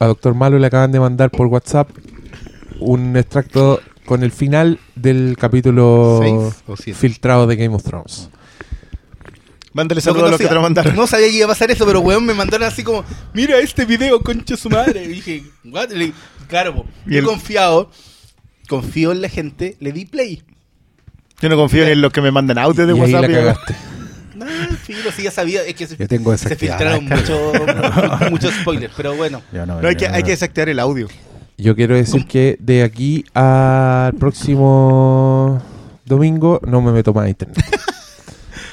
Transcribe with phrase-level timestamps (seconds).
[0.00, 1.88] a Doctor Malo le acaban de mandar por WhatsApp
[2.80, 6.20] un extracto con el final del capítulo
[6.94, 8.28] filtrado de Game of Thrones.
[9.72, 10.96] Mándale Lo saludos a los que te lo mandaron.
[10.96, 13.84] No sabía que iba a pasar eso, pero weón me mandaron así como, mira este
[13.84, 15.04] video, concha su madre.
[15.04, 15.90] Y dije, what?
[15.90, 16.12] Le-
[16.48, 17.90] claro, po, Y yo el- confiado,
[18.68, 20.42] confío en la gente, le di play.
[21.40, 23.34] Yo no confío en los que me mandan audios de y ahí la WhatsApp.
[23.36, 23.76] cagaste.
[24.44, 28.54] No, filo, sí, ya sabía, es que se, Yo tengo se desactivada filtraron muchos muchos
[28.54, 29.42] spoilers, pero bueno.
[29.52, 31.08] No, No, hay que, hay que desactivar el audio.
[31.58, 35.60] Yo quiero decir que de aquí al próximo
[36.06, 37.64] domingo no me meto más a internet.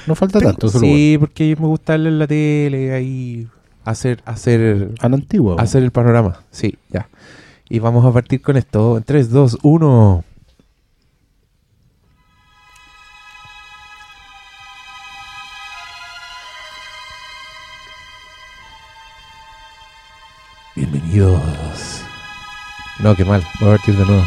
[0.07, 3.45] No falta tanto, solo sí, porque me gusta verlo en la tele, ahí
[3.83, 4.91] hacer, hacer.
[5.01, 5.57] A la antigua.
[5.59, 6.39] hacer el panorama.
[6.49, 7.09] Sí, ya.
[7.67, 8.95] Y vamos a partir con esto.
[8.95, 10.23] En 3, 2, 1.
[21.11, 22.01] Bienvenidos.
[22.99, 23.43] No, qué mal.
[23.59, 24.23] Voy a partir de nuevo.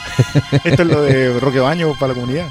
[0.64, 2.46] Esto es lo de Roque Baño para la comunidad.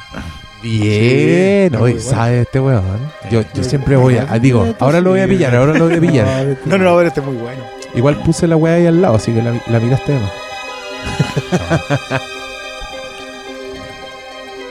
[0.61, 1.99] Bien, Sí, bueno.
[2.01, 2.99] ¿sabes este weón?
[3.31, 4.25] Yo, yo siempre voy a.
[4.39, 6.57] Digo, ahora lo voy a pillar, ahora lo voy a pillar.
[6.65, 7.63] No, no, no, pero este es muy bueno.
[7.95, 10.31] Igual puse la weá ahí al lado, así que la, la miraste de más.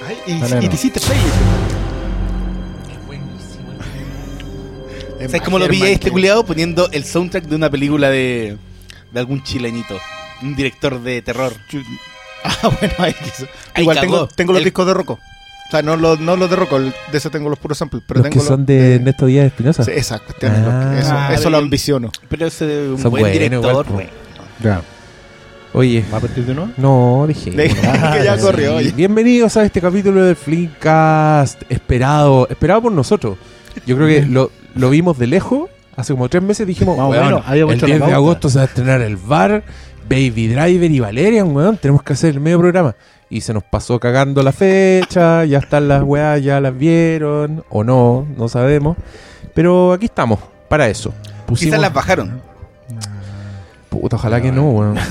[0.07, 0.69] Ay, y, No, no, y no.
[0.69, 1.19] te hiciste play.
[5.27, 6.45] ¿Sabes cómo lo pillé este culiado?
[6.45, 8.57] Poniendo el soundtrack de una película de,
[9.13, 9.99] de algún chilenito.
[10.43, 11.53] Un director de terror.
[12.45, 13.47] Ah, bueno, ahí quiso.
[13.75, 15.15] Ahí Igual tengo, tengo los El- discos de Rocco.
[15.15, 18.03] O sea, no los, no los de Rocco, de ese tengo los puros samples.
[18.07, 19.85] Pero Los que son los de Ernesto Díaz Espinosa.
[19.85, 20.07] Sí, los
[20.41, 21.31] que- Ah.
[21.33, 22.11] eso Ah, lo ambiciono.
[22.29, 23.87] Pero ese es un Son buen director.
[23.89, 24.09] güey.
[24.63, 24.83] Ya.
[25.73, 26.73] Oye, ¿Va a partir de nuevo?
[26.77, 28.43] no, que ya Sí.
[28.43, 28.75] corrió.
[28.77, 28.91] oye.
[28.91, 31.63] Bienvenidos a este capítulo del Flinkcast.
[31.69, 33.39] Esperado, esperado por nosotros.
[33.87, 35.71] Yo creo que lo, lo vimos de lejos.
[36.01, 38.67] Hace como tres meses dijimos, habíamos el hecho la 10 de agosto se va a
[38.67, 39.63] estrenar el bar,
[40.09, 41.77] Baby Driver y Valerian, weón.
[41.77, 42.95] Tenemos que hacer el medio programa.
[43.29, 47.85] Y se nos pasó cagando la fecha, ya están las weas, ya las vieron, o
[47.85, 48.97] no, no sabemos.
[49.55, 51.13] Pero aquí estamos, para eso.
[51.47, 52.41] Pusimos- Quizás las bajaron.
[53.89, 54.97] Puta, ojalá que no, weón.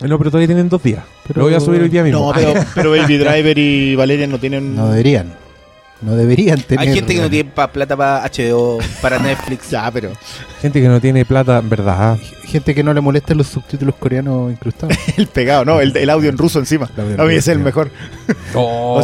[0.00, 1.02] No, pero todavía tienen dos días.
[1.26, 2.20] Pero- Lo voy a subir hoy día mismo.
[2.28, 4.76] No, pero, pero Baby Driver y Valeria no tienen.
[4.76, 5.34] No deberían.
[6.00, 6.88] No deberían tener.
[6.88, 9.70] Hay gente que no tiene pa- plata para HBO, para Netflix.
[9.70, 10.12] Ya, pero.
[10.62, 12.16] Gente que no tiene plata, en verdad.
[12.44, 14.96] Gente que no le molestan los subtítulos coreanos incrustados.
[15.16, 15.80] El pegado, ¿no?
[15.80, 16.88] El, el audio en ruso encima.
[17.18, 17.90] A mí es el mejor.
[18.54, 19.00] Oh.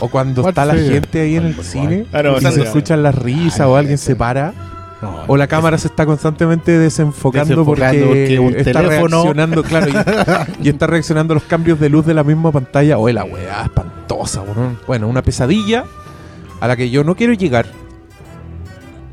[0.00, 3.02] O cuando está la gente ahí en el cine Ah, no, y sí, se escuchan
[3.02, 4.52] las risas o alguien se para
[5.02, 9.62] No, o la cámara se está constantemente desenfocando, Desenfocando porque, porque un está teléfono- reaccionando,
[9.62, 9.88] claro,
[10.60, 12.98] y, y está reaccionando a los cambios de luz de la misma pantalla.
[12.98, 14.78] O la weá espantosa, weón.
[14.86, 15.84] Bueno, una pesadilla
[16.60, 17.66] a la que yo no quiero llegar.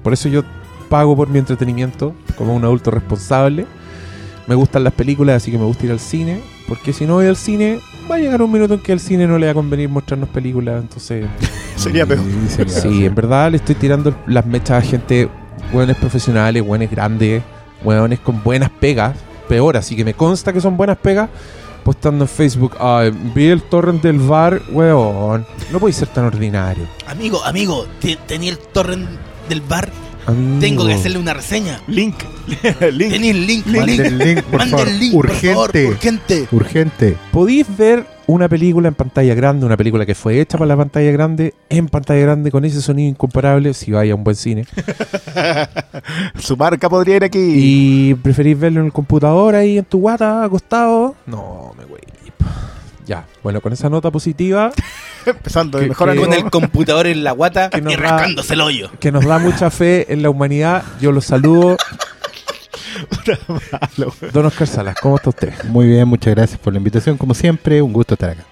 [0.03, 0.43] Por eso yo
[0.89, 3.65] pago por mi entretenimiento como un adulto responsable.
[4.47, 6.41] Me gustan las películas, así que me gusta ir al cine.
[6.67, 9.25] Porque si no voy al cine, va a llegar un minuto en que al cine
[9.27, 10.81] no le va a convenir mostrarnos películas.
[10.81, 11.25] Entonces,
[11.75, 12.19] Sería peor.
[12.49, 15.29] Sí, sí, en verdad le estoy tirando las mechas a gente,
[15.71, 17.41] hueones profesionales, hueones grandes,
[17.83, 19.15] hueones con buenas pegas.
[19.47, 21.29] Peor, así que me consta que son buenas pegas.
[21.83, 25.45] Postando en Facebook, ay, vi el torrent del bar, weón.
[25.71, 26.85] No podéis ser tan ordinario.
[27.07, 29.07] Amigo, amigo, te- tenía el torrent
[29.47, 29.89] del bar.
[30.25, 30.59] Amigo.
[30.59, 31.79] Tengo que hacerle una reseña.
[31.87, 32.15] Link.
[32.91, 33.11] Link.
[33.11, 33.99] Tenía el link, Mande link.
[34.01, 34.87] el link, por Mande favor.
[34.89, 35.87] el link, por favor, urgente.
[35.87, 36.47] urgente.
[36.51, 37.17] Urgente.
[37.31, 41.11] Podéis ver una película en pantalla grande, una película que fue hecha para la pantalla
[41.11, 44.65] grande, en pantalla grande, con ese sonido incomparable, si vais a un buen cine.
[46.39, 47.39] Su marca podría ir aquí.
[47.55, 51.15] Y preferís verlo en el computador ahí en tu guata, acostado.
[51.25, 52.01] No, me güey.
[53.05, 54.69] Ya, bueno, con esa nota positiva
[55.25, 58.91] Empezando que- mejor que- Con el computador en la guata y da- rascándose el hoyo.
[58.99, 61.77] que nos da mucha fe en la humanidad, yo los saludo.
[64.33, 65.53] Don Oscar Salas, ¿cómo está usted?
[65.65, 67.17] Muy bien, muchas gracias por la invitación.
[67.17, 68.45] Como siempre, un gusto estar acá.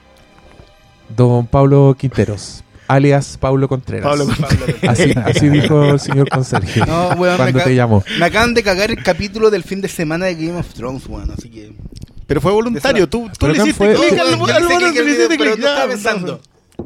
[1.16, 4.08] Don Pablo Quinteros, alias Pablo Contreras.
[4.08, 4.28] Pablo
[4.88, 8.04] Así, así dijo el señor conserje No, cuando te llamó.
[8.20, 11.32] me acaban de cagar el capítulo del fin de semana de Game of Thrones, weón.
[11.32, 11.74] Así que.
[12.28, 13.08] Pero fue voluntario.
[13.08, 15.28] Tú, tú Pero le ¿quién hiciste clic al Yo al le hice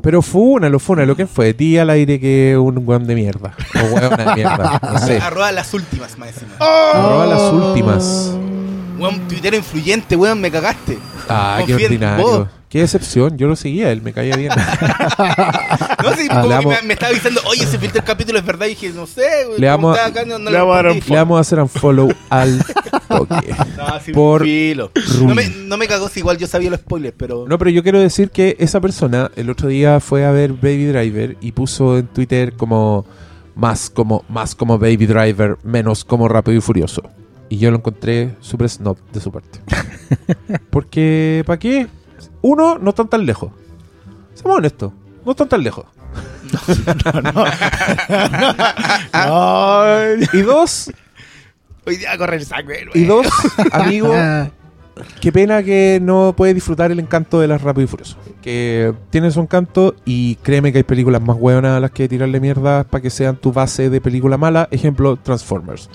[0.02, 0.22] pero pensando.
[0.22, 1.16] Pero fúnalo, fúnalo.
[1.16, 1.54] ¿Quién fue?
[1.54, 3.54] Di al aire que un weón de mierda.
[3.76, 4.80] O weón de mierda.
[4.82, 5.18] No sé.
[5.20, 6.52] Arroba las últimas, más encima.
[6.60, 8.32] Arroba las últimas.
[8.98, 10.98] Weón, Twitter influyente, weón, me cagaste.
[11.30, 12.32] Ah, qué Confía en vos.
[12.32, 12.50] ordinario.
[12.70, 13.36] Qué decepción.
[13.38, 14.52] Yo lo seguía, él me caía bien.
[16.04, 18.46] No sé, Ah, como que me, me estaba avisando, oye, ese filtro el capítulo es
[18.46, 18.68] verdad.
[18.68, 19.60] Y dije, no sé, güey.
[19.60, 21.12] Le vamos a- estaba acá, no, no le vamos a dar un respondí.
[21.14, 22.64] Le vamos a hacer un follow al
[23.08, 23.56] toque.
[23.78, 24.92] No, sí, por filo.
[25.22, 27.46] No me, no me cagó si igual yo sabía los spoilers, pero.
[27.48, 30.86] No, pero yo quiero decir que esa persona el otro día fue a ver Baby
[30.88, 33.06] Driver y puso en Twitter como
[33.56, 37.04] más como más como Baby Driver, menos como Rápido y Furioso.
[37.50, 39.60] Y yo lo encontré súper snob de su parte.
[40.70, 41.88] Porque, ¿para qué?
[42.42, 43.52] Uno, no están tan lejos.
[44.34, 44.94] Seamos honestos,
[45.26, 45.86] no están tan lejos.
[47.34, 47.46] No,
[50.34, 50.92] Y dos,
[51.86, 53.26] Hoy día correr sangre, y dos,
[53.72, 54.14] amigo,
[55.22, 58.18] qué pena que no puedes disfrutar el encanto de las Rápido y Furioso.
[58.42, 62.40] Que tiene su encanto y créeme que hay películas más buenas a las que tirarle
[62.40, 64.68] mierda para que sean tu base de película mala.
[64.72, 65.90] Ejemplo, Transformers.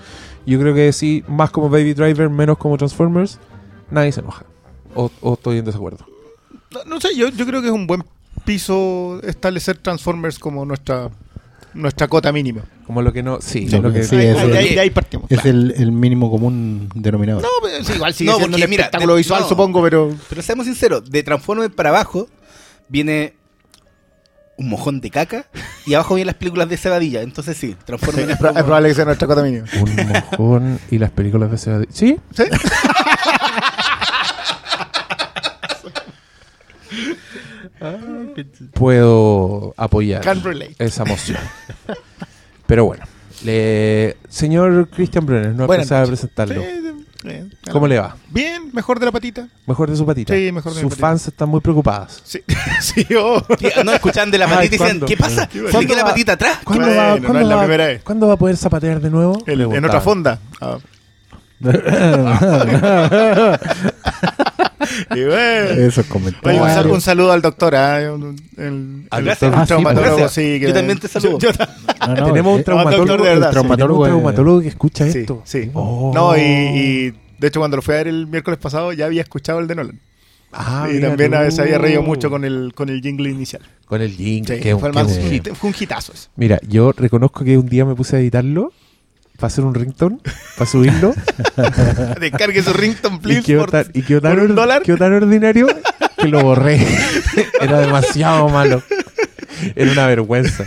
[0.46, 3.38] Yo creo que sí, más como Baby Driver, menos como Transformers,
[3.90, 4.44] nadie se enoja.
[4.94, 6.06] O, o estoy en desacuerdo.
[6.74, 8.04] No, no sé, yo, yo creo que es un buen
[8.44, 11.10] piso establecer Transformers como nuestra
[11.72, 12.62] nuestra cota mínima.
[12.86, 13.40] Como lo que no.
[13.40, 14.04] Sí, Sí, lo que.
[14.04, 15.30] sí, es ahí, de ahí partimos.
[15.30, 17.42] Es el, el mínimo común denominador.
[17.42, 19.48] No, pero sí, igual sigue No, siendo porque un mira, espectáculo de- visual, no.
[19.48, 20.14] supongo, pero...
[20.28, 22.28] Pero seamos sinceros, de Transformers para abajo
[22.88, 23.34] viene
[24.56, 25.46] un mojón de caca
[25.84, 27.22] y abajo vienen las películas de Cebadilla.
[27.22, 29.66] Entonces sí, Transformers Es, es probable que sea nuestra cota mínima.
[29.80, 31.80] Un mojón y las películas de Seba.
[31.90, 32.44] Sí, ¿Sí?
[38.72, 40.22] puedo apoyar
[40.78, 41.38] esa moción.
[42.66, 43.04] Pero bueno,
[43.44, 44.16] le...
[44.28, 46.62] señor Christian Brenner, no alcanzaba a presentarlo.
[47.70, 48.16] ¿Cómo le va?
[48.28, 49.48] Bien, mejor de la patita.
[49.66, 50.34] Mejor de su patita.
[50.34, 51.06] Sí, mejor de Sus patita.
[51.08, 52.20] fans están muy preocupadas.
[52.22, 52.42] Sí,
[52.80, 53.42] sí, oh.
[53.82, 55.00] No escuchan de la patita y dicen.
[55.06, 55.48] ¿qué pasa?
[55.48, 56.10] ¿Cuándo ¿Se le queda la va?
[56.10, 56.58] patita atrás?
[56.64, 58.02] ¿Cuándo, Bueno, va, no cuándo la va- primera vez.
[58.02, 59.42] cuándo va a poder zapatear de nuevo?
[59.46, 60.38] En, otra fonda.
[60.60, 60.76] Ah.
[65.14, 65.70] Y bueno.
[65.70, 66.62] Esos Oye, comentarios.
[66.62, 69.52] un, sal- un saludo al doctor, ah, un- el, Al el doctor.
[69.52, 70.32] el Ah, traumatólogo, gracias.
[70.32, 71.38] sí, que- Yo también te saludo.
[71.38, 71.58] Yo- yo-
[72.06, 75.20] No, no, Tenemos un eh, traumatólogo, doctor de verdad, traumatólogo, un traumatólogo que escucha sí,
[75.20, 75.42] esto.
[75.44, 75.70] sí.
[75.74, 76.12] Oh.
[76.14, 79.22] No, y, y de hecho cuando lo fui a ver el miércoles pasado ya había
[79.22, 80.00] escuchado el de Nolan.
[80.52, 81.36] Ah, y mira también tú.
[81.36, 83.62] a veces había reído mucho con el, con el jingle inicial.
[83.86, 84.16] Con el.
[84.16, 86.12] Sí, que- fue, el que- más- que- hit- fue un hitazo.
[86.36, 88.72] Mira, yo reconozco que un día me puse a editarlo
[89.36, 90.18] para hacer un ringtone,
[90.56, 91.14] para subirlo.
[92.20, 93.42] Descargue su ringtone, y, please.
[93.42, 94.82] quedó por- tan, y quedó tan por un dólar.
[94.82, 95.66] quedó tan ordinario
[96.18, 96.80] que lo borré.
[97.60, 98.82] Era demasiado malo.
[99.76, 100.64] Era una vergüenza.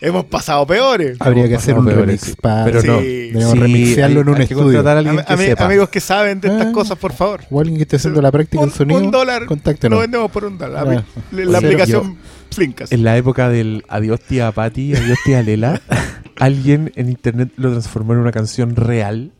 [0.00, 1.16] Hemos pasado peores.
[1.20, 2.34] Habría que Hemos hacer pasado un peores, remix sí.
[2.40, 2.64] para.
[2.64, 2.86] Pero Sí.
[2.88, 2.96] no.
[3.00, 4.64] Debemos Sí, remixearlo en hay- un hay que estudio.
[4.78, 5.64] contratar a alguien que sepa.
[5.66, 6.72] amigos que saben de estas Ah.
[6.72, 7.40] cosas, por favor.
[7.50, 9.00] O alguien que esté haciendo la práctica Un, del sonido.
[9.00, 9.42] un dólar.
[9.42, 10.00] Lo Contáctenos.
[10.00, 10.86] vendemos por un dólar.
[10.88, 11.04] Ah.
[11.32, 12.16] La, Oye, aplicación
[12.56, 12.90] Flinkas.
[12.92, 15.80] En la época del adiós tía Patti, adiós tía Lela,
[16.38, 19.32] alguien en internet lo transformó en una canción real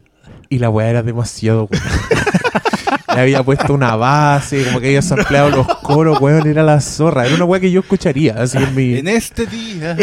[0.48, 1.84] y la weá era demasiado buena.
[3.14, 7.24] Le había puesto una base, como que había sampleado los coros, weón, era la zorra.
[7.24, 8.94] Era una weá que yo escucharía, así en mi...
[8.98, 9.96] En este día.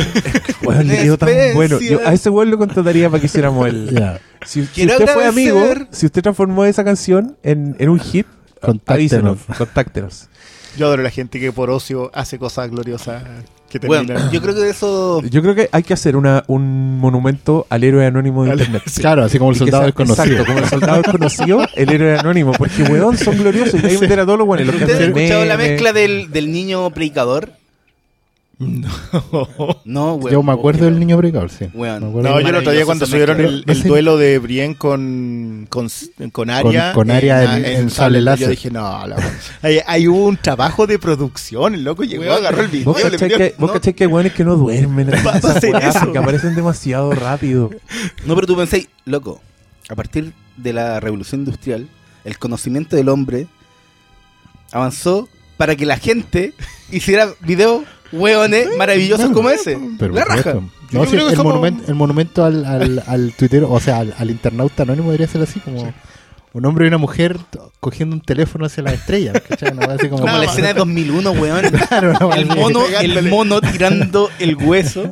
[0.63, 1.79] Weón, le quedó tan bueno.
[1.79, 4.19] Yo a ese weón lo contrataría para que hiciéramos el...
[4.45, 8.25] Si, usted fue amigo, si usted transformó esa canción en, en un hit,
[8.59, 9.41] Contáctenos.
[9.41, 10.29] avísenos, contáctenos.
[10.77, 13.23] Yo adoro la gente que por ocio hace cosas gloriosas
[13.69, 13.79] que.
[13.79, 15.21] Bueno, yo creo que eso.
[15.23, 18.83] Yo creo que hay que hacer una, un monumento al héroe anónimo de Al- internet.
[18.99, 20.25] Claro, así como el soldado desconocido.
[20.27, 22.51] Exacto, como el soldado desconocido, el héroe anónimo.
[22.53, 23.81] Porque, weón, son gloriosos.
[23.83, 24.73] Y hay que meter a todos los buenos.
[24.73, 27.51] ¿Ustedes han escuchado la mezcla del, del niño predicador?
[29.85, 30.31] No, weón.
[30.31, 31.65] Yo me acuerdo del niño precador, sí.
[31.73, 32.01] Weón.
[32.03, 35.67] Me acuerdo No, yo el otro día cuando subieron el, No duelo de Brien con,
[35.69, 35.87] con,
[36.31, 38.49] con Aria, con Aria en- en sable Yo láser.
[38.49, 39.17] dije, no, la-
[39.61, 41.75] hay, hay un trabajo de producción.
[41.75, 42.85] El loco llegó, Weón, agarró el video.
[42.85, 43.73] Vos le cachai envió- que, vos no.
[43.73, 45.09] cachai que hay weones que no duermen.
[45.13, 46.05] en Va a esas hacer weas eso.
[46.05, 47.69] porque aparecen demasiado rápido.
[48.25, 49.41] No, pero tú pensáis, loco,
[49.89, 51.87] a partir de la revolución industrial,
[52.23, 53.47] el conocimiento del hombre
[54.71, 55.27] avanzó
[55.57, 56.53] para que la gente
[56.91, 59.77] hiciera videos hueones maravillosos como ese.
[59.99, 60.55] Pero la raja.
[60.91, 64.29] No, sí, el, somos- monumento, el monumento al, al, al tuitero, o sea, al, al
[64.29, 65.91] internauta anónimo debería ser así, como
[66.53, 67.35] un hombre y una mujer
[67.79, 69.33] cogiendo un teléfono hacia las estrellas.
[69.49, 71.65] así como, Como la escena de 2001, weón.
[71.89, 75.09] Claro, El mono, el mono tirando el hueso.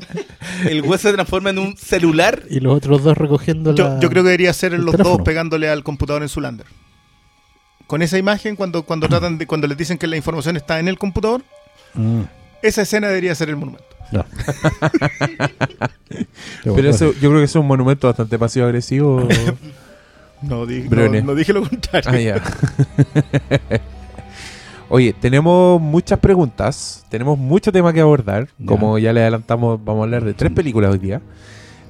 [0.70, 2.43] El hueso se transforma en un celular.
[2.48, 4.00] Y los otros dos recogiendo Yo, la...
[4.00, 5.17] yo creo que debería ser los teléfono.
[5.17, 6.67] dos pegándole al computador en su lander.
[7.88, 10.88] Con esa imagen, cuando, cuando tratan de, cuando les dicen que la información está en
[10.88, 11.41] el computador,
[11.93, 12.22] Mm,
[12.62, 13.86] esa escena debería ser el monumento.
[14.12, 14.25] no.
[16.75, 19.27] Pero eso, yo creo que eso es un monumento bastante pasivo-agresivo.
[20.44, 21.24] No, di- no, Briones.
[21.24, 22.10] no dije lo contrario.
[22.12, 22.41] Ah, ya.
[24.89, 28.48] Oye, tenemos muchas preguntas, tenemos mucho tema que abordar.
[28.65, 31.22] Como ya le adelantamos, vamos a hablar de tres películas hoy día.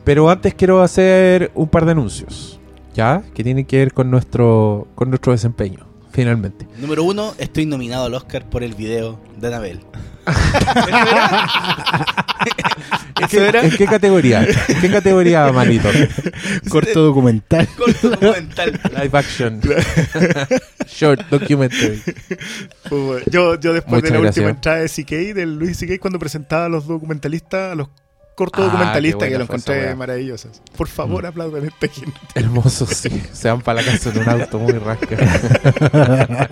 [0.03, 2.59] Pero antes quiero hacer un par de anuncios,
[2.93, 3.23] ¿ya?
[3.33, 6.67] Que tienen que ver con nuestro, con nuestro desempeño, finalmente.
[6.77, 9.79] Número uno, estoy nominado al Oscar por el video de Anabel.
[13.21, 14.43] ¿En qué, en qué categoría?
[14.67, 15.89] ¿En qué categoría, manito?
[16.69, 17.67] Corto documental.
[17.77, 18.79] Corto documental.
[18.91, 19.61] Live action.
[20.87, 22.01] Short documentary.
[22.89, 24.37] Pues, Yo, yo después Muchas de la gracias.
[24.37, 27.89] última entrada de CK, del Luis CK, cuando presentaba a los documentalistas, a los
[28.35, 30.49] corto Ah, documentalista que lo encontré maravilloso.
[30.75, 32.17] Por favor, aplaudan a esta gente.
[32.33, 33.21] Hermoso, sí.
[33.33, 35.15] Se van para la casa en un auto muy rasca.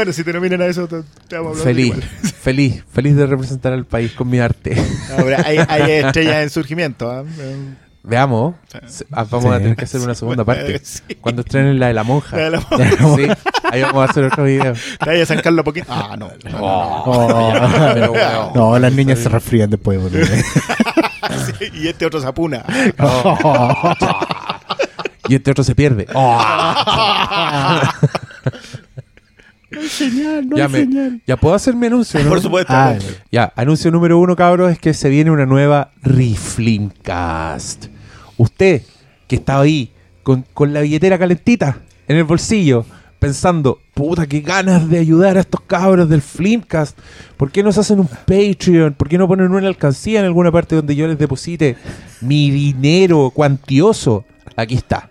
[0.00, 2.02] Bueno, si te nominan a eso, te, te vamos a feliz, igual.
[2.40, 4.74] feliz, feliz de representar al país con mi arte.
[5.18, 7.10] Ahora, hay, hay estrellas en surgimiento.
[7.10, 7.22] ¿ah?
[7.38, 8.54] Eh, Veamos.
[9.12, 10.80] Ah, Vamos a tener que hacer una segunda parte.
[10.82, 11.02] Sí.
[11.20, 12.34] Cuando estrenen la de la monja.
[12.34, 13.28] La de la Sí,
[13.70, 14.72] ahí vamos a hacer otro video.
[14.72, 15.88] Te vayas a San Carlos poquito.
[15.90, 16.30] Ah, no.
[16.58, 17.52] Oh,
[17.92, 18.52] pero.
[18.54, 20.26] No, las niñas se resfrían después de volver.
[21.58, 22.64] Sí, y este otro se apuna.
[25.28, 26.06] Y este otro se pierde.
[30.56, 32.28] Ya, me- ya puedo hacer mi anuncio, ¿no?
[32.30, 32.72] Por supuesto.
[32.74, 32.96] Ah,
[33.30, 37.86] Ya, anuncio número uno, cabros, es que se viene una nueva Riflimcast.
[38.36, 38.82] Usted,
[39.26, 42.84] que estaba ahí con, con la billetera calentita en el bolsillo,
[43.18, 46.98] pensando, puta, qué ganas de ayudar a estos cabros del Flimcast.
[47.36, 48.94] ¿Por qué no se hacen un Patreon?
[48.94, 51.76] ¿Por qué no ponen una alcancía en alguna parte donde yo les deposite
[52.22, 54.24] mi dinero cuantioso?
[54.56, 55.10] Aquí está.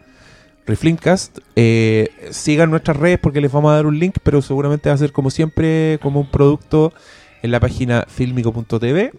[0.69, 4.95] Reflimcast, eh, sigan nuestras redes porque les vamos a dar un link, pero seguramente va
[4.95, 6.93] a ser como siempre, como un producto
[7.41, 9.13] en la página filmico.tv,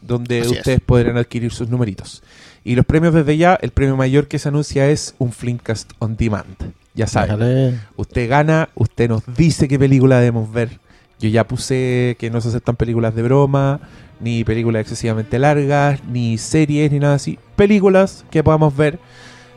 [0.00, 0.58] donde Así es.
[0.58, 2.22] ustedes podrán adquirir sus numeritos.
[2.64, 6.16] Y los premios desde ya, el premio mayor que se anuncia es un Flimcast on
[6.16, 6.72] demand.
[6.94, 7.80] Ya saben, déjale.
[7.96, 10.80] usted gana, usted nos dice qué película debemos ver.
[11.20, 13.80] Yo ya puse que no se aceptan películas de broma,
[14.20, 17.38] ni películas excesivamente largas, ni series, ni nada así.
[17.54, 18.98] Películas que podamos ver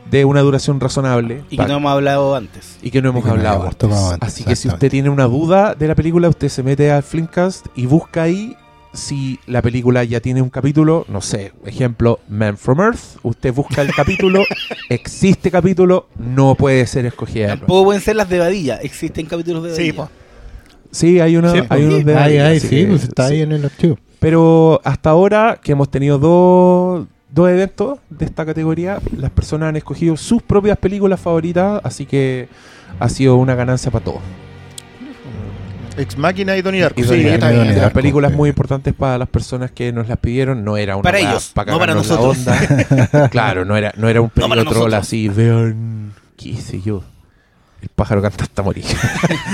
[0.09, 1.43] de una duración razonable.
[1.50, 2.77] Y que no hemos hablado antes.
[2.81, 3.89] y que no hemos que hablado antes.
[4.21, 7.67] Así que si usted tiene una duda de la película, usted se mete al Flimcast
[7.75, 8.55] y busca ahí
[8.93, 13.81] si la película ya tiene un capítulo, no sé, ejemplo, Man from Earth, usted busca
[13.81, 14.43] el capítulo,
[14.89, 17.57] existe capítulo, no puede ser escogida.
[17.57, 18.77] Tampoco pueden ser las de Badilla.
[18.77, 19.85] Existen capítulos de Badilla.
[19.85, 20.09] Sí, po.
[20.91, 23.33] Sí, hay, una, Sí, hay unos de así sí, que- pues está sí.
[23.33, 23.97] ahí en el archivo.
[24.19, 27.05] Pero hasta ahora que hemos tenido dos,
[27.36, 32.48] dos eventos de esta categoría, las personas han escogido sus propias películas favoritas, así que
[33.00, 34.22] ha sido una ganancia para todos.
[35.98, 37.04] Ex Máquina y Donnie Darko.
[37.04, 40.63] Sí, las películas muy importantes para las personas que nos las pidieron.
[40.63, 42.38] No era una Para ellos, no para la nosotros.
[42.38, 43.30] onda.
[43.32, 45.30] claro, no era, no era un No para peligro troll así.
[45.30, 47.04] Vean, qué sé yo.
[47.82, 48.84] El pájaro canta hasta morir.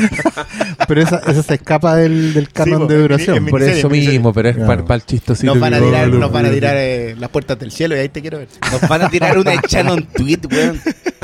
[0.88, 3.38] Pero esa, esa se escapa del, del canon de en- duración.
[3.38, 4.86] en Por miniserie, eso mismo, pero es Claro.
[4.86, 5.54] para, el chistosito.
[5.54, 8.00] Nos van a tirar, Oh, nos van a tirar eh, las puertas del cielo y
[8.00, 8.48] ahí te quiero ver.
[8.72, 10.80] Nos van a tirar una Shannon tweet, weón.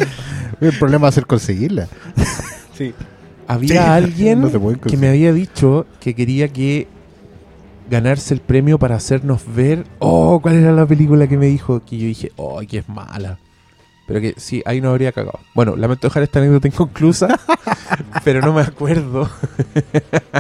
[0.62, 1.88] El problema va a ser conseguirla.
[2.78, 2.94] Sí.
[3.48, 3.78] Había Sí.
[3.78, 6.88] alguien No que me había dicho que quería que
[7.90, 9.86] ganarse el premio para hacernos ver.
[10.00, 11.82] Oh, ¿cuál era la película que me dijo?
[11.86, 13.38] Que yo dije, oh, que es mala.
[14.08, 15.40] Pero que sí, ahí no habría cagado.
[15.54, 17.40] Bueno, lamento dejar esta anécdota inconclusa,
[18.24, 19.30] pero no me acuerdo.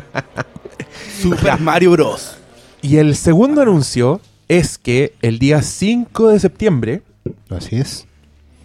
[1.21, 2.37] Super Mario Bros.
[2.81, 7.01] Y el segundo anuncio es que el día 5 de septiembre
[7.49, 8.05] Así es.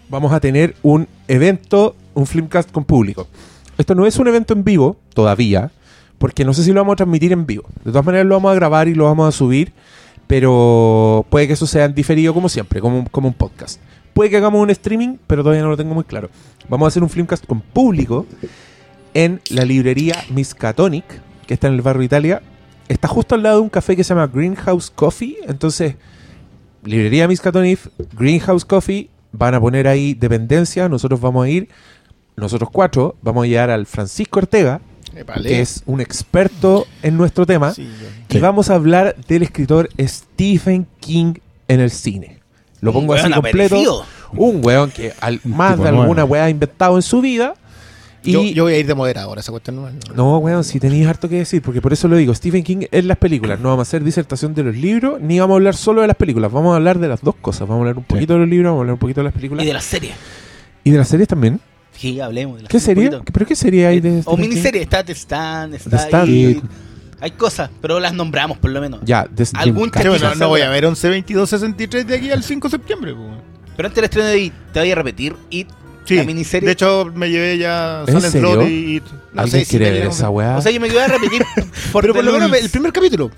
[0.08, 3.26] vamos a tener un evento, un Filmcast con público.
[3.78, 5.72] Esto no es un evento en vivo todavía,
[6.18, 7.64] porque no sé si lo vamos a transmitir en vivo.
[7.84, 9.72] De todas maneras lo vamos a grabar y lo vamos a subir,
[10.26, 13.80] pero puede que eso sea en diferido como siempre, como, como un podcast.
[14.14, 16.28] Puede que hagamos un streaming, pero todavía no lo tengo muy claro.
[16.68, 18.26] Vamos a hacer un Filmcast con público
[19.14, 21.04] en la librería Miskatonic,
[21.46, 22.42] que está en el barrio Italia.
[22.88, 25.36] Está justo al lado de un café que se llama Greenhouse Coffee.
[25.48, 25.94] Entonces,
[26.84, 27.78] librería Miskatonic,
[28.18, 30.88] Greenhouse Coffee, van a poner ahí dependencia.
[30.88, 31.68] Nosotros vamos a ir,
[32.36, 34.80] nosotros cuatro, vamos a llegar al Francisco Ortega,
[35.42, 37.72] que es un experto en nuestro tema.
[37.72, 37.88] Sí,
[38.28, 38.40] Y Sí.
[38.40, 41.34] vamos a hablar del escritor Stephen King
[41.68, 42.41] en el cine.
[42.82, 43.74] Lo pongo así completo.
[43.76, 44.04] aparecido.
[44.34, 47.54] Un weón que al, más de alguna weá ha inventado en su vida.
[48.24, 49.76] Y yo, yo voy a ir de moderador a esa cuestión.
[49.76, 50.14] No, no.
[50.14, 52.32] no, weón, si tenéis harto que decir, porque por eso lo digo.
[52.34, 53.58] Stephen King en las películas.
[53.58, 56.16] No vamos a hacer disertación de los libros, ni vamos a hablar solo de las
[56.16, 56.52] películas.
[56.52, 57.62] Vamos a hablar de las dos cosas.
[57.62, 59.32] Vamos a hablar un poquito de los libros, vamos a hablar un poquito de las
[59.32, 59.64] películas.
[59.64, 60.12] Y de la serie.
[60.84, 61.60] Y de las series también.
[61.96, 63.04] Sí, hablemos de la ¿Qué serie?
[63.06, 63.32] un poquito.
[63.32, 64.48] ¿Pero qué serie hay de O Stephen King?
[64.48, 66.28] miniserie, está The Stand, está The Stand.
[66.28, 66.62] ahí.
[67.22, 69.00] Hay cosas, pero las nombramos por lo menos.
[69.04, 72.42] Ya, de Algún bueno, se no voy a ver 11, 22, 63 de aquí al
[72.42, 73.14] 5 de septiembre.
[73.14, 73.28] pues.
[73.76, 75.68] Pero antes del estreno de It, te voy a repetir It,
[76.04, 76.66] Sí, la miniserie.
[76.66, 78.52] de hecho me llevé ya ¿En Silent serio?
[78.54, 79.02] Slot y...
[79.34, 80.56] no ¿Alguien sé si quiere me ver esa weá?
[80.56, 81.42] o sea, yo me quedé a repetir
[81.92, 83.30] por Pero por lo menos el primer capítulo.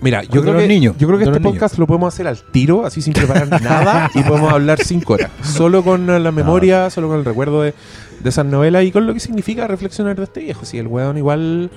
[0.00, 2.84] Mira, yo creo, que, niños, yo creo que este podcast lo podemos hacer al tiro,
[2.84, 5.30] así sin preparar nada, y podemos hablar cinco horas.
[5.44, 7.72] Solo con la memoria, solo con el recuerdo de,
[8.18, 10.64] de esas novelas y con lo que significa reflexionar de este viejo.
[10.64, 11.70] Si el weón igual,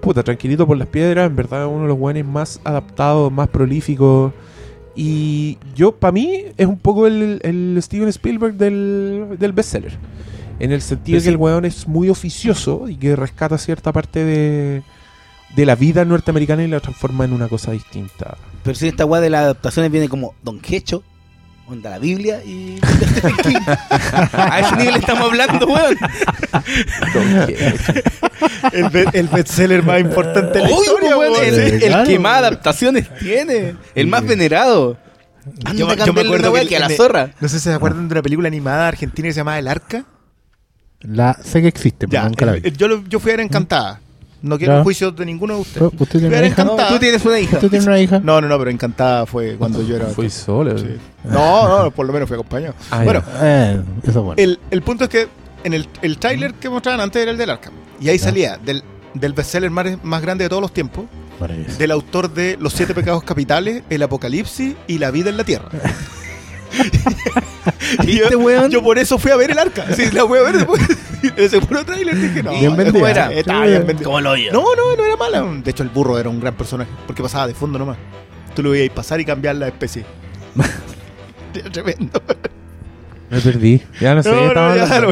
[0.00, 4.32] puta, tranquilito por las piedras, en verdad uno de los weones más adaptados, más prolíficos.
[4.96, 9.92] Y yo, para mí, es un poco el, el Steven Spielberg del, del bestseller.
[10.58, 11.24] En el sentido de Sí.
[11.26, 14.82] que el weón es muy oficioso y que rescata cierta parte de
[15.56, 18.36] de la vida norteamericana y la transforma en una cosa distinta.
[18.62, 21.02] Pero si esta weá de las adaptaciones viene como Don Quecho,
[21.72, 23.60] onda la Biblia y Stephen King.
[24.32, 25.96] A ese nivel estamos hablando, weón.
[28.72, 31.44] El, be- el bestseller más importante de la historia, weón, weón.
[31.44, 31.84] el, Sí.
[31.86, 34.96] el claro, que más adaptaciones tiene, el más venerado.
[35.64, 37.30] Anda Yo, me- yo me cambiarle acuerdo que, que a la zorra.
[37.40, 40.04] No sé si se acuerdan de una película animada argentina que se llamaba El Arca.
[41.00, 42.60] La, sé que existe, pero Ya, nunca la vi.
[42.62, 44.00] eh, yo, yo fui a ver Encantada.
[44.42, 44.82] No quiero Ya.
[44.82, 45.90] juicios de ninguno de ustedes.
[45.98, 46.64] ¿Usted tiene una hija?
[46.88, 47.56] Tú tienes una hija.
[47.56, 48.20] ¿Usted tiene una hija?
[48.20, 50.06] No, no, no, pero Encantada fue cuando yo era...
[50.06, 50.78] Fui solo.
[50.78, 50.96] Sí.
[51.24, 52.74] No, no, por lo menos fui acompañado.
[52.90, 54.34] Ah, bueno, Eh, eso es bueno.
[54.42, 55.28] el, el punto es que
[55.64, 57.74] en el, el tráiler que mostraban antes era el del Arkham.
[58.00, 58.24] Y ahí Ya.
[58.24, 58.82] salía del,
[59.12, 61.04] del bestseller más, más grande de todos los tiempos,
[61.78, 65.68] del autor de Los Siete Pecados Capitales, El Apocalipsis y La Vida en la Tierra.
[68.02, 68.70] y ¿Viste, yo, weón?
[68.70, 69.86] yo por eso fui a ver el arca.
[69.94, 70.80] Sí, la fui a ver después.
[71.36, 72.50] Ese puro tráiler dije, no.
[72.50, 73.10] Bien ¿cómo vendida.
[73.10, 73.28] era?
[73.30, 73.70] Sí, Estaba bien.
[73.72, 74.04] bien vendida.
[74.04, 74.50] Como lo oye.
[74.52, 75.42] No, no, no era mala.
[75.62, 77.98] De hecho, el burro era un gran personaje porque pasaba de fondo nomás.
[78.54, 80.04] Tú lo veías pasar y cambiar la especie.
[81.72, 82.22] Tremendo.
[83.30, 83.82] Me perdí.
[84.00, 84.30] Ya no sé.
[84.30, 85.10] No, ya lo.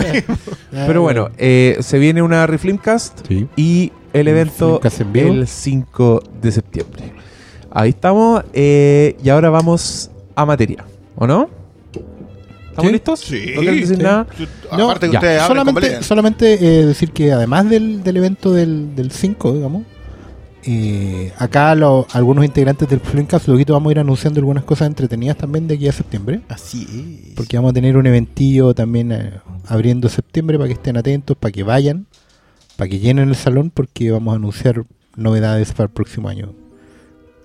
[0.71, 3.47] Pero bueno, eh, se viene una Refilmcast Sí.
[3.57, 5.33] y el evento Refilmcast en vivo.
[5.35, 7.12] el 5 de septiembre.
[7.71, 8.43] Ahí estamos.
[8.55, 10.85] eh, y ahora vamos a materia.
[11.21, 11.49] ¿O no?
[12.71, 12.93] ¿Estamos Sí.
[12.93, 13.21] listos?
[13.21, 13.53] Sí.
[13.57, 14.03] ¿No decir Sí.
[14.03, 14.27] nada?
[14.77, 15.19] No, Aparte que ya.
[15.19, 19.83] ustedes solamente solamente eh, decir que además del, del evento del, del 5, digamos,
[20.65, 25.37] eh, acá lo- algunos integrantes del Flimcast luego vamos a ir anunciando algunas cosas entretenidas
[25.37, 26.41] también de aquí a septiembre.
[26.49, 26.87] Así
[27.31, 27.35] es.
[27.35, 29.33] Porque vamos a tener un eventillo también eh,
[29.67, 32.07] abriendo septiembre para que estén atentos, para que vayan,
[32.77, 34.85] para que llenen el salón, porque vamos a anunciar
[35.17, 36.53] novedades para el próximo año.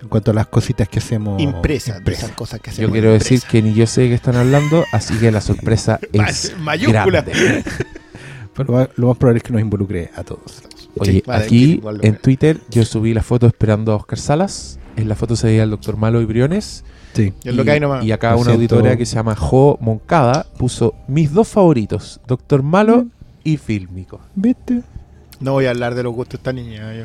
[0.03, 1.41] En cuanto a las cositas que hacemos.
[1.41, 2.25] impresa, impresas.
[2.25, 2.91] esas cosas que Yo hacemos.
[2.91, 3.48] quiero decir impresa.
[3.51, 7.05] que ni yo sé de qué están hablando, así que la sorpresa es mayúscula.
[7.24, 7.63] grande.
[8.53, 10.62] Pero lo más probable es que nos involucre a todos.
[11.00, 12.15] Oye, Sí, vale, aquí en.
[12.17, 14.77] Twitter yo subí la foto esperando a Oscar Salas.
[14.95, 16.83] En la foto se veía el doctor Malo y Briones.
[17.13, 17.33] Sí.
[17.43, 18.03] Es lo que hay nomás.
[18.05, 18.75] Y acá Lo una siento.
[18.75, 23.07] auditora que se llama Jo Moncada puso mis dos favoritos, Doctor Malo
[23.43, 24.19] y Fílmico.
[24.36, 24.81] ¿Viste?
[25.43, 26.93] No voy a hablar de los gustos de esta niña.
[26.93, 27.03] yo-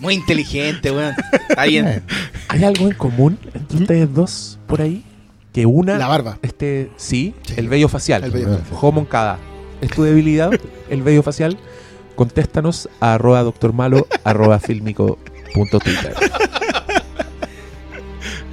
[0.00, 1.14] Muy inteligente, weón.
[1.48, 1.86] Está bien.
[1.86, 2.02] Eh,
[2.48, 5.04] ¿Hay algo en común entre ustedes dos por ahí?
[5.52, 6.36] Que una La barba.
[6.42, 7.54] este sí, Sí.
[7.56, 8.24] el vello facial.
[8.24, 8.76] El vello facial.
[8.78, 9.38] Jo Moncada.
[9.80, 10.50] ¿Es tu debilidad
[10.90, 11.56] el vello facial?
[12.16, 15.18] Contéstanos a arroba doctor malo arroba fílmico
[15.54, 16.14] punto twitter.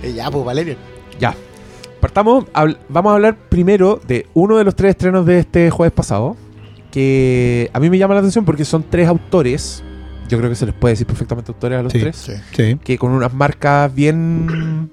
[0.04, 0.78] Eh, ya, pues Valeria.
[1.20, 1.34] Ya.
[2.00, 2.46] Partamos.
[2.90, 6.36] vamos a hablar primero de uno de los tres estrenos de este jueves pasado.
[6.94, 9.84] Que a mí me llama la atención porque son tres autores.
[10.30, 12.00] Yo creo que se les puede decir perfectamente autores a los Sí.
[12.00, 12.16] tres.
[12.16, 12.34] Sí.
[12.56, 12.78] sí.
[12.84, 14.92] Que con unas marcas bien.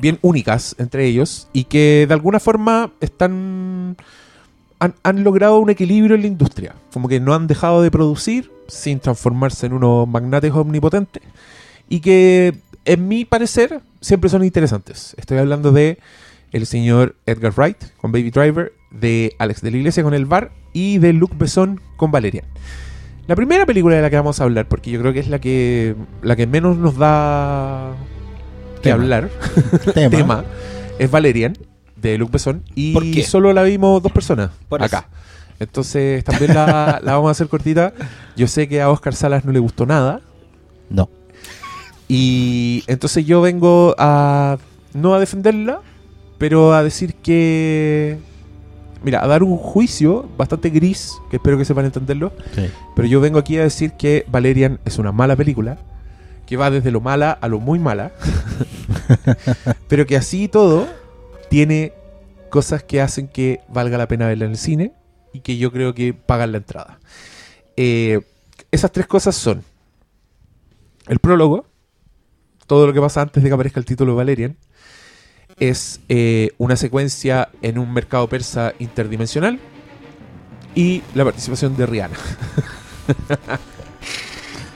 [0.00, 1.48] bien únicas entre ellos.
[1.52, 3.96] Y que de alguna forma están.
[4.78, 6.74] Han, han logrado un equilibrio en la industria.
[6.92, 11.22] Como que no han dejado de producir sin transformarse en unos magnates omnipotentes.
[11.90, 12.54] Y que,
[12.86, 15.14] en mi parecer, siempre son interesantes.
[15.18, 15.98] Estoy hablando de
[16.52, 20.52] el señor Edgar Wright con Baby Driver, de Alex de la Iglesia con El Bar
[20.72, 22.44] y de Luc Besson con Valerian.
[23.26, 25.40] La primera película de la que vamos a hablar, porque yo creo que es la
[25.40, 27.94] que, la que menos nos da
[28.76, 28.94] que Tema.
[28.96, 29.30] hablar,
[29.94, 30.16] Tema.
[30.16, 30.44] tema,
[30.98, 31.56] es Valerian,
[31.96, 33.22] de Luc Besson, y ¿Por qué?
[33.22, 35.08] solo la vimos dos personas Por acá.
[35.60, 37.92] Entonces también la, la vamos a hacer cortita.
[38.36, 40.20] Yo sé que a Oscar Salas no le gustó nada.
[40.90, 41.08] No.
[42.08, 44.58] Y entonces yo vengo a
[44.92, 45.80] no a defenderla,
[46.38, 48.18] pero a decir que
[49.04, 52.68] mira, a dar un juicio bastante gris, que espero que sepan entenderlo, Sí.
[52.94, 55.78] pero yo vengo aquí a decir que Valerian es una mala película,
[56.46, 58.12] que va desde lo mala a lo muy mala,
[59.88, 60.88] pero que así y todo
[61.48, 61.92] tiene
[62.50, 64.92] cosas que hacen que valga la pena verla en el cine
[65.32, 66.98] y que yo creo que pagan la entrada.
[67.76, 68.20] Eh,
[68.70, 69.62] esas tres cosas son
[71.08, 71.66] el prólogo,
[72.66, 74.56] todo lo que pasa antes de que aparezca el título Valerian,
[75.58, 79.58] es eh, una secuencia en un mercado persa interdimensional
[80.74, 82.16] y la participación de Rihanna.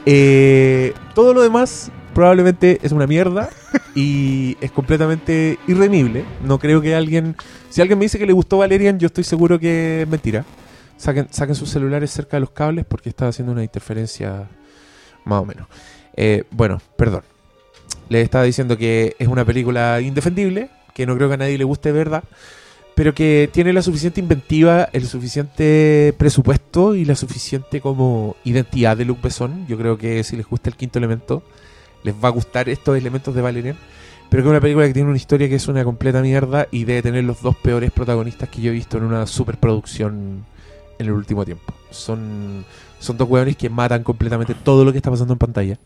[0.09, 3.51] Eh, todo lo demás probablemente es una mierda
[3.97, 6.25] y es completamente irremible.
[6.45, 7.35] No creo que alguien...
[7.71, 10.45] Si alguien me dice que le gustó Valerian, yo estoy seguro que es mentira.
[10.97, 14.49] Saquen, saquen sus celulares cerca de los cables porque está haciendo una interferencia
[15.25, 15.67] más o menos.
[16.15, 17.23] Eh, bueno, perdón.
[18.09, 21.65] Le estaba diciendo que es una película indefendible, que no creo que a nadie le
[21.65, 22.25] guste, ¿verdad?
[22.95, 29.05] Pero que tiene la suficiente inventiva, el suficiente presupuesto y la suficiente como identidad de
[29.05, 29.67] Luc Besson.
[29.67, 31.43] Yo creo que si les gusta el quinto elemento,
[32.05, 33.77] les va a gustar estos elementos de Valerian.
[34.31, 36.85] Pero que es una película que tiene una historia que es una completa mierda y
[36.85, 40.45] debe tener los dos peores protagonistas que yo he visto en una superproducción
[40.99, 41.75] en el último tiempo.
[41.91, 42.65] Son,
[42.99, 45.79] son dos hueones que matan completamente todo lo que está pasando en pantalla.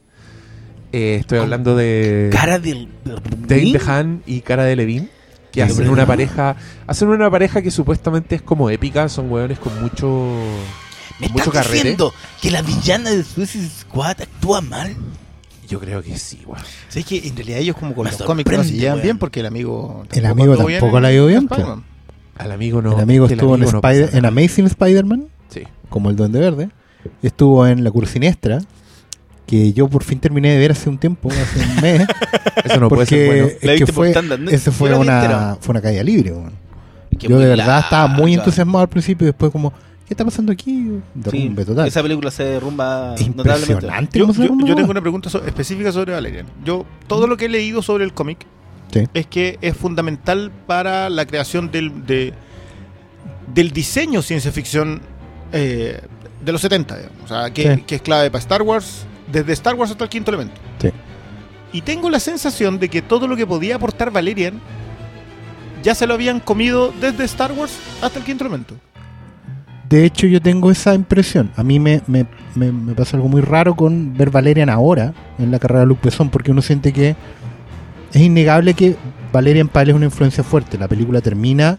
[0.92, 2.88] Eh, estoy hablando de Cara del.
[3.05, 5.09] Dane DeHaan y Cara de Levine,
[5.53, 9.81] que hacen una pareja, hacen una pareja que supuestamente es como épica, son hueones con
[9.81, 10.37] mucho
[11.20, 11.74] ¿Me mucho estás carrete.
[11.76, 14.94] diciendo que la villana de Suicide Squad actúa mal?
[15.68, 16.64] Yo creo que sí, weón.
[16.88, 19.03] Sí, es que en realidad ellos como con Me los cómics no se llevan weón.
[19.05, 20.03] bien porque el amigo...
[20.11, 21.61] El tampoco amigo tampoco la ha ido bien, en pues.
[21.61, 21.85] Spider-Man.
[22.38, 22.94] Al amigo no.
[22.96, 24.24] el amigo estuvo en, amigo no Spider- en.
[24.24, 25.62] Amazing Spider-Man, Sí.
[25.88, 26.70] como el Duende Verde.
[27.22, 28.61] Estuvo en La Cruz Siniestra,
[29.50, 32.06] que yo por fin terminé de ver hace un tiempo, hace un mes.
[32.64, 33.46] Eso no puede ser porque bueno.
[33.62, 34.14] ¿La es que viste fue,
[34.54, 36.32] ese fue una, fue una caída libre.
[36.32, 36.52] weón.
[37.18, 39.72] Que Yo de verdad estaba muy entusiasmado al principio y después como,
[40.06, 40.70] ¿qué está pasando aquí?
[40.70, 41.88] Sí, Derrumbe total.
[41.88, 43.72] Esa película se derrumba notablemente.
[43.72, 46.46] impresionante Yo, cómo se yo- derrumba, yo tengo una pregunta so- específica sobre Valerian.
[46.64, 48.38] Yo, todo lo que he leído sobre el cómic
[48.92, 49.04] Sí.
[49.14, 52.32] es que es fundamental para la creación del, de-
[53.52, 55.02] del diseño ciencia ficción
[55.52, 56.00] eh,
[56.44, 57.18] de los 70, digamos.
[57.24, 57.82] O sea, que, Sí.
[57.86, 60.54] que es clave para Star Wars, desde Star Wars hasta el quinto elemento.
[60.80, 60.90] Sí.
[61.72, 64.60] Y tengo la sensación de que todo lo que podía aportar Valerian
[65.82, 68.74] ya se lo habían comido desde Star Wars hasta el quinto elemento.
[69.88, 71.50] De hecho, yo tengo esa impresión.
[71.56, 75.50] A mí me, me, me- me pasa algo muy raro con ver Valerian ahora en
[75.50, 77.16] la carrera de Luc Besson, porque uno siente que
[78.12, 78.96] es innegable que
[79.32, 80.78] Valerian él es una influencia fuerte.
[80.78, 81.78] La película termina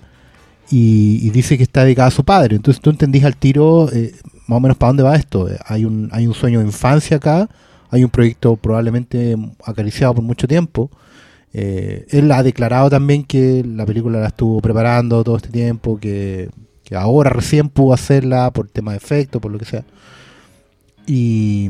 [0.72, 2.56] y, y dice que está dedicada a su padre.
[2.56, 4.14] Entonces tú entendís al tiro eh,
[4.48, 5.50] más o menos para dónde va esto.
[5.50, 7.50] Eh, Hay un, hay un sueño de infancia acá,
[7.90, 10.90] hay un proyecto probablemente acariciado por mucho tiempo.
[11.54, 16.50] Eh, él ha declarado también que la película la estuvo preparando todo este tiempo, que,
[16.86, 19.84] que ahora recién pudo hacerla por tema de efecto, por lo que sea.
[21.06, 21.70] Y,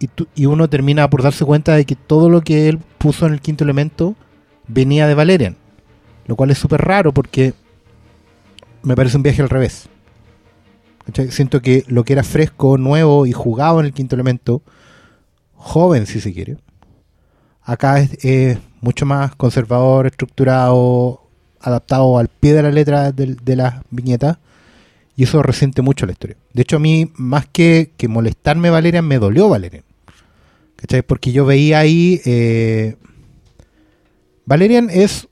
[0.00, 3.26] y, tú- y uno termina por darse cuenta de que todo lo que él puso
[3.26, 4.14] en el quinto elemento
[4.66, 5.56] venía de Valerian.
[6.26, 7.52] Lo cual es súper raro porque
[8.88, 9.86] me parece un viaje al revés.
[11.04, 11.30] ¿Cachai?
[11.30, 14.62] Siento que lo que era fresco, nuevo y jugado en el quinto elemento,
[15.54, 16.56] joven si se quiere,
[17.62, 21.20] acá es, mucho más conservador, estructurado,
[21.60, 24.38] adaptado al pie de la letra del- de, las viñetas.
[25.16, 26.36] Y eso resiente mucho la historia.
[26.54, 29.82] De hecho, a mí, más que, que molestarme Valerian, me dolió Valerian.
[30.76, 31.02] ¿Cachai?
[31.02, 32.20] Porque yo veía ahí.
[32.24, 32.96] eh,
[34.46, 35.28] Valerian es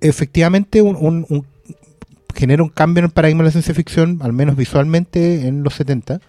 [0.00, 1.44] efectivamente un-
[2.34, 5.74] genera un cambio en el paradigma de la ciencia ficción, al menos visualmente en los
[5.74, 6.20] 70,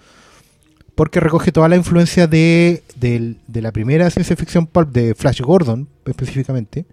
[0.96, 5.88] porque recoge toda la influencia de, de la primera ciencia ficción pulp de Flash Gordon,
[6.06, 6.86] específicamente,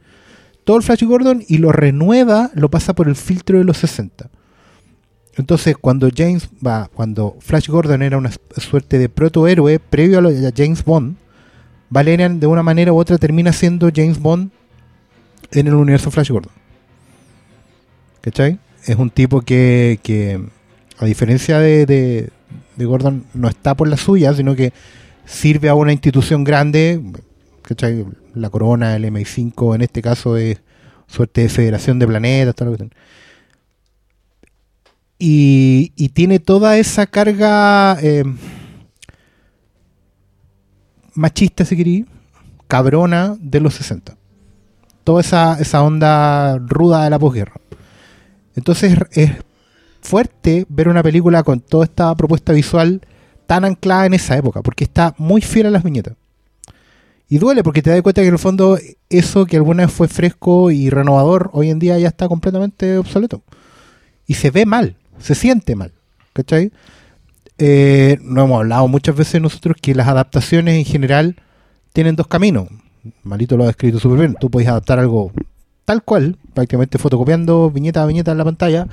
[0.64, 4.28] todo el Flash Gordon y lo renueva, lo pasa por el filtro de los 60.
[5.36, 10.28] Entonces, cuando James va, cuando Flash Gordon era una suerte de protohéroe previo a, lo,
[10.28, 11.16] a James Bond,
[11.90, 14.50] Valerian de una manera u otra termina siendo James Bond
[15.52, 16.52] en el universo Flash Gordon.
[18.20, 18.58] ¿Cachai?
[18.88, 20.40] Es un tipo que,
[20.98, 22.30] a diferencia de, de-
[22.76, 24.72] de Gordon, no está por la suya, sino que
[25.26, 27.02] sirve a una institución grande,
[27.62, 28.06] ¿cachai?
[28.34, 30.60] La corona, el MI5, en este caso es
[31.06, 32.94] suerte de federación de planetas, toda la cuestión.
[35.18, 38.22] Y, y tiene toda esa carga eh,
[41.14, 42.06] machista, si querí,
[42.68, 44.16] cabrona de los 60.
[45.04, 47.54] Toda esa, esa onda ruda de la posguerra.
[48.58, 49.30] Entonces es
[50.00, 53.00] fuerte ver una película con toda esta propuesta visual
[53.46, 56.14] tan anclada en esa época, porque está muy fiel a las viñetas.
[57.28, 58.78] Y duele porque te das cuenta que en el fondo
[59.10, 63.42] eso que alguna vez fue fresco y renovador, hoy en día ya está completamente obsoleto.
[64.26, 65.92] Y se ve mal, se siente mal.
[66.32, 66.72] ¿Cachai?
[67.58, 71.36] Eh, no hemos hablado muchas veces nosotros que las adaptaciones en general
[71.92, 72.68] tienen dos caminos.
[73.22, 74.36] Malito lo ha descrito súper bien.
[74.40, 75.32] Tú puedes adaptar algo
[75.84, 78.86] tal cual, prácticamente fotocopiando viñeta a viñeta en la pantalla,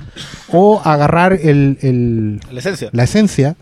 [0.52, 2.90] o agarrar el, el- La esencia.
[2.92, 3.56] la esencia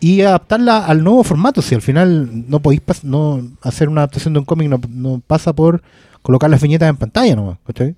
[0.00, 1.60] y adaptarla al nuevo formato.
[1.60, 5.52] Si al final no podéis no hacer una adaptación de un cómic, no, no pasa
[5.52, 5.82] por
[6.22, 7.58] colocar las viñetas en pantalla nomás.
[7.66, 7.94] ¿cachai?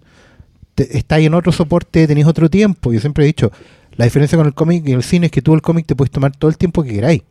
[0.77, 2.93] Estáis en otro soporte, tenéis otro tiempo.
[2.93, 3.53] Yo siempre he dicho,
[3.97, 6.11] la diferencia con el cómic y el cine es que tú el cómic te puedes
[6.11, 7.23] tomar todo el tiempo que queráis.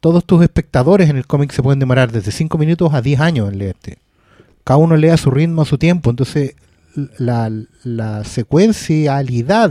[0.00, 3.48] Todos tus espectadores en el cómic se pueden demorar desde 5 minutos a 10 años
[3.50, 3.98] en leerte.
[4.64, 6.10] Cada uno lee a su ritmo, a su tiempo.
[6.10, 6.54] Entonces,
[7.18, 9.70] la, secuencialidad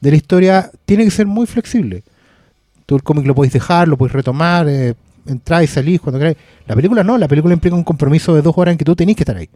[0.00, 2.02] de la historia tiene que ser muy flexible.
[2.86, 4.94] Tú el cómic lo podéis dejar, lo podéis retomar, eh,
[5.26, 6.36] entrar y salir cuando queráis.
[6.66, 9.16] La película no, la película implica un compromiso de dos horas en que tú tenés
[9.16, 9.48] que estar ahí.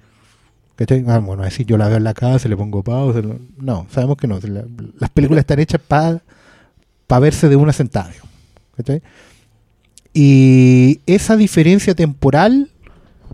[0.77, 1.05] ¿Cachai?
[1.07, 3.21] Ah, bueno, así yo la veo en la casa, le pongo pausa.
[3.59, 4.41] No, sabemos que no.
[4.43, 4.65] La-
[4.99, 6.21] las películas están hechas para
[7.21, 8.11] verse de una sentada.
[8.77, 9.03] ¿cachai?
[10.13, 12.71] Y esa diferencia temporal,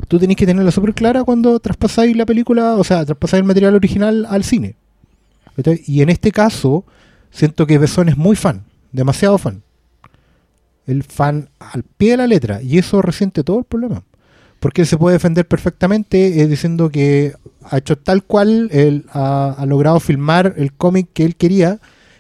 [0.09, 3.75] tú tenés que tenerla súper clara cuando traspasáis la película, o sea, traspasáis el material
[3.75, 4.77] original al cine.
[5.87, 6.85] Y en este caso,
[7.31, 9.63] siento que Besson es muy fan, demasiado fan.
[10.87, 14.03] El fan al pie de la letra, y eso resiente todo el problema.
[14.61, 19.65] Porque él se puede defender perfectamente eh, diciendo que ha hecho tal cual, él ha
[19.67, 21.79] logrado filmar el cómic que él quería,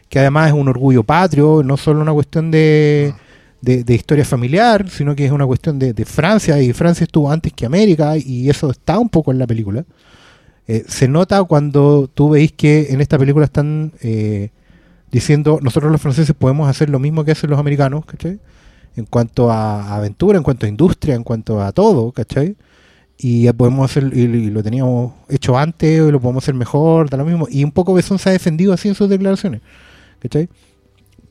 [0.09, 3.14] que además es un orgullo patrio, no solo una cuestión de,
[3.61, 7.31] de, de historia familiar, sino que es una cuestión de, de Francia, y Francia estuvo
[7.31, 9.85] antes que América, y eso está un poco en la película.
[10.69, 14.51] Eh, se nota cuando tú veis que en esta película están eh,
[15.12, 18.40] diciendo, nosotros los franceses podemos hacer lo mismo que hacen los americanos, ¿cachai?
[18.97, 22.57] En cuanto a aventura, en cuanto a industria, en cuanto a todo, ¿cachai?
[23.19, 27.16] Y podemos hacer, y, y lo teníamos hecho antes, y lo podemos hacer mejor, da
[27.16, 27.47] lo mismo.
[27.49, 29.61] Y un poco Besson se ha defendido así en sus declaraciones,
[30.19, 30.49] ¿cachai?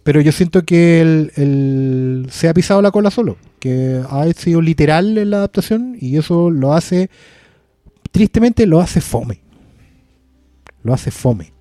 [0.05, 5.17] Pero yo siento que él se ha pisado la cola solo, que ha sido literal
[5.17, 7.09] en la adaptación y eso lo hace,
[8.11, 9.41] tristemente lo hace fome.
[10.83, 11.53] Lo hace fome.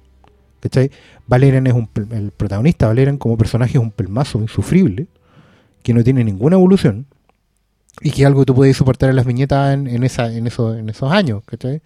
[0.61, 0.91] ¿Cachai?
[1.27, 5.07] Valerian es un, el protagonista, Valerian como personaje es un pelmazo insufrible,
[5.83, 7.07] que no tiene ninguna evolución
[8.03, 10.77] y que algo que tú puedes soportar en las viñetas en, en, esa, en, esos,
[10.77, 11.81] en esos años, ¿cachai?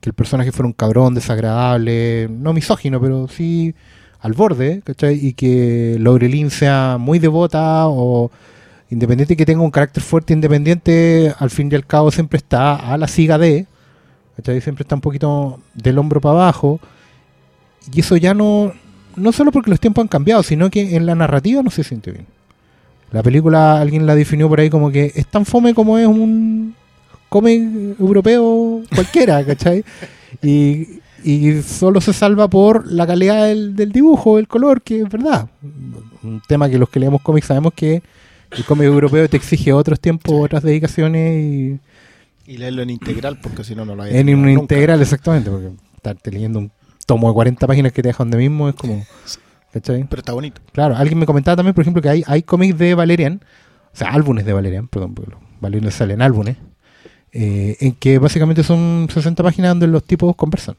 [0.00, 3.74] Que el personaje fuera un cabrón desagradable, no misógino, pero sí
[4.20, 5.18] al borde, ¿cachai?
[5.24, 8.30] Y que Laurelin sea muy devota o
[8.90, 12.96] independiente que tenga un carácter fuerte independiente, al fin y al cabo siempre está a
[12.96, 13.66] la siga de,
[14.36, 14.60] ¿cachai?
[14.60, 16.80] Siempre está un poquito del hombro para abajo.
[17.92, 18.72] Y eso ya no,
[19.16, 22.10] no solo porque los tiempos han cambiado, sino que en la narrativa no se siente
[22.10, 22.26] bien.
[23.10, 26.74] La película alguien la definió por ahí como que es tan fome como es un
[27.28, 27.62] cómic
[27.98, 29.84] europeo cualquiera, ¿cachai?
[30.42, 35.08] Y, y solo se salva por la calidad del, del dibujo, el color, que es
[35.08, 35.48] verdad.
[36.22, 38.02] Un tema que los que leemos cómics sabemos que
[38.50, 41.80] el cómic europeo te exige otros tiempos, otras dedicaciones y
[42.46, 44.16] Y leerlo en integral, porque si no, no lo hay.
[44.16, 46.72] en un integral, exactamente, porque estarte leyendo un
[47.06, 49.04] tomo de 40 páginas que te deja donde mismo es como...
[49.72, 50.06] ¿Cachai?
[50.08, 50.62] Pero está bonito.
[50.72, 53.42] Claro, alguien me comentaba también, por ejemplo, que hay, hay cómics de Valerian,
[53.92, 56.56] o sea, álbumes de Valerian, perdón, porque los Valerian salen álbumes,
[57.32, 60.76] eh, en que básicamente son 60 páginas donde los tipos conversan.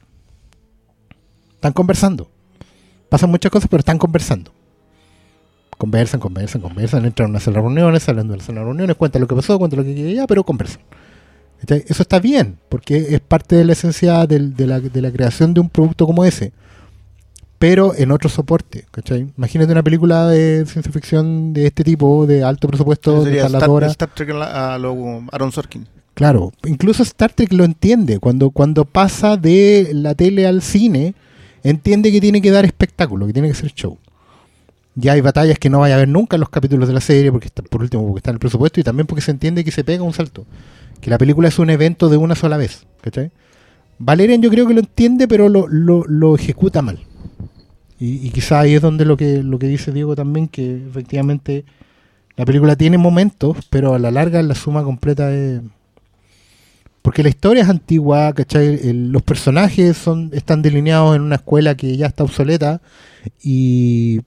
[1.59, 2.29] Están conversando.
[3.09, 4.51] Pasan muchas cosas, pero están conversando.
[5.77, 8.95] Conversan, conversan, conversan, entran a una sala de reuniones, salen de la sala de reuniones,
[8.95, 10.81] cuentan lo que pasó, cuentan lo que quería, pero conversan.
[11.61, 11.83] ¿Cachai?
[11.87, 15.53] Eso está bien, porque es parte de la esencia del- de, la, de la creación
[15.53, 16.51] de un producto como ese
[17.57, 19.27] pero en otro soporte, ¿cachai?
[19.37, 23.83] Imagínate una película de ciencia ficción de este tipo, de alto presupuesto, de Star.
[23.83, 25.85] Star Trek a lo Aaron Sorkin.
[26.13, 28.19] Claro, incluso Star Trek lo entiende.
[28.19, 31.15] Cuando, cuando pasa de la tele al cine,
[31.63, 33.97] entiende que tiene que dar espectáculo, que tiene que ser show.
[34.95, 37.31] Ya hay batallas que no vaya a haber nunca en los capítulos de la serie,
[37.31, 39.71] porque está, por último, porque está en el presupuesto y también porque se entiende que
[39.71, 40.45] se pega un salto.
[40.99, 43.31] Que la película es un evento de una sola vez, ¿cachai?
[43.99, 46.99] Valerian yo creo que lo entiende, pero lo, lo, ejecuta mal.
[47.99, 51.65] Y, y quizá ahí es donde lo que, lo que dice Diego también, que efectivamente
[52.39, 55.59] la película tiene momentos, pero a la larga la suma completa es...
[57.01, 58.79] Porque la historia es antigua, ¿cachai?
[58.89, 62.81] El- los personajes son, están delineados en una escuela que ya está obsoleta
[63.43, 64.21] y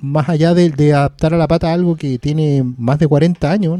[0.00, 3.78] más allá de, de adaptar a la pata algo que tiene más de 40 años,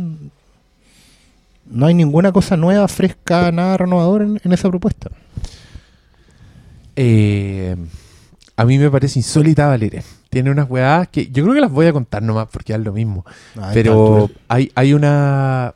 [1.68, 5.10] no hay ninguna cosa nueva, fresca, nada renovador en, en esa propuesta.
[6.96, 7.76] Eh,
[8.56, 10.02] a mí me parece insólita Valeria.
[10.30, 12.92] Tiene unas weadas que yo creo que las voy a contar nomás porque es lo
[12.92, 13.24] mismo.
[13.74, 15.74] Pero hay, hay una.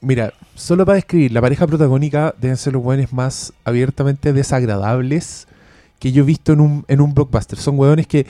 [0.00, 5.46] Mira, solo para describir, la pareja protagónica deben ser los weones más abiertamente desagradables
[5.98, 7.58] que yo he visto en un, en un blockbuster.
[7.58, 8.26] Son weones que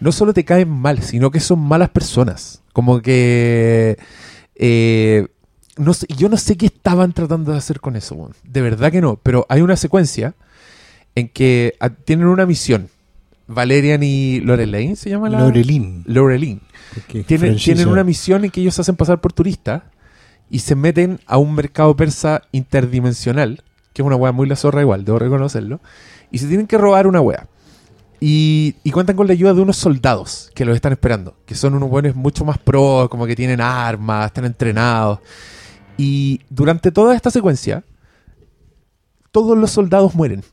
[0.00, 2.62] no solo te caen mal, sino que son malas personas.
[2.72, 3.96] Como que.
[4.54, 5.26] eh,
[5.76, 8.30] no sé, yo no sé qué estaban tratando de hacer con eso.
[8.44, 9.16] De verdad que no.
[9.22, 10.34] Pero hay una secuencia
[11.14, 12.88] en que ah, tienen una misión.
[13.46, 15.40] Valerian y Lorelaine se llama la.
[15.40, 16.04] Lorelin.
[16.06, 16.60] Lorelin.
[17.26, 19.82] Tienen, tienen una misión en que ellos se hacen pasar por turistas
[20.54, 24.82] y se meten a un mercado persa interdimensional, que es una wea muy la zorra
[24.82, 25.80] igual, debo reconocerlo,
[26.30, 27.48] y se tienen que robar una wea.
[28.20, 31.74] Y, y cuentan con la ayuda de unos soldados que los están esperando, que son
[31.74, 35.18] unos buenos mucho más pro, como que tienen armas, están entrenados.
[35.96, 37.82] Y durante toda esta secuencia,
[39.32, 40.44] todos los soldados mueren,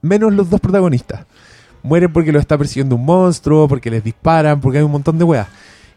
[0.00, 1.26] menos los dos protagonistas.
[1.82, 5.24] Mueren porque los está persiguiendo un monstruo, porque les disparan, porque hay un montón de
[5.24, 5.48] weas.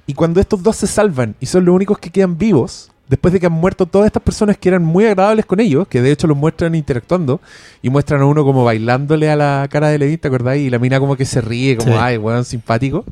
[0.07, 3.41] Y cuando estos dos se salvan y son los únicos que quedan vivos, después de
[3.41, 6.27] que han muerto todas estas personas que eran muy agradables con ellos, que de hecho
[6.27, 7.41] los muestran interactuando,
[7.81, 10.65] y muestran a uno como bailándole a la cara de Levin, ¿te acordáis?
[10.65, 11.97] Y la mina como que se ríe, como, Sí.
[12.01, 13.03] ay, weón, simpático.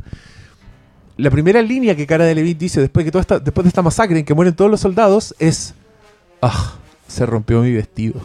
[1.18, 3.82] La primera línea que cara de Levin dice después, que toda esta, después de esta
[3.82, 5.74] masacre en que mueren todos los soldados es,
[6.42, 8.22] ah, se rompió mi vestido.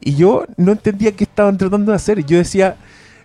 [0.00, 2.26] Y yo no entendía qué estaban tratando de hacer.
[2.26, 2.76] Yo decía,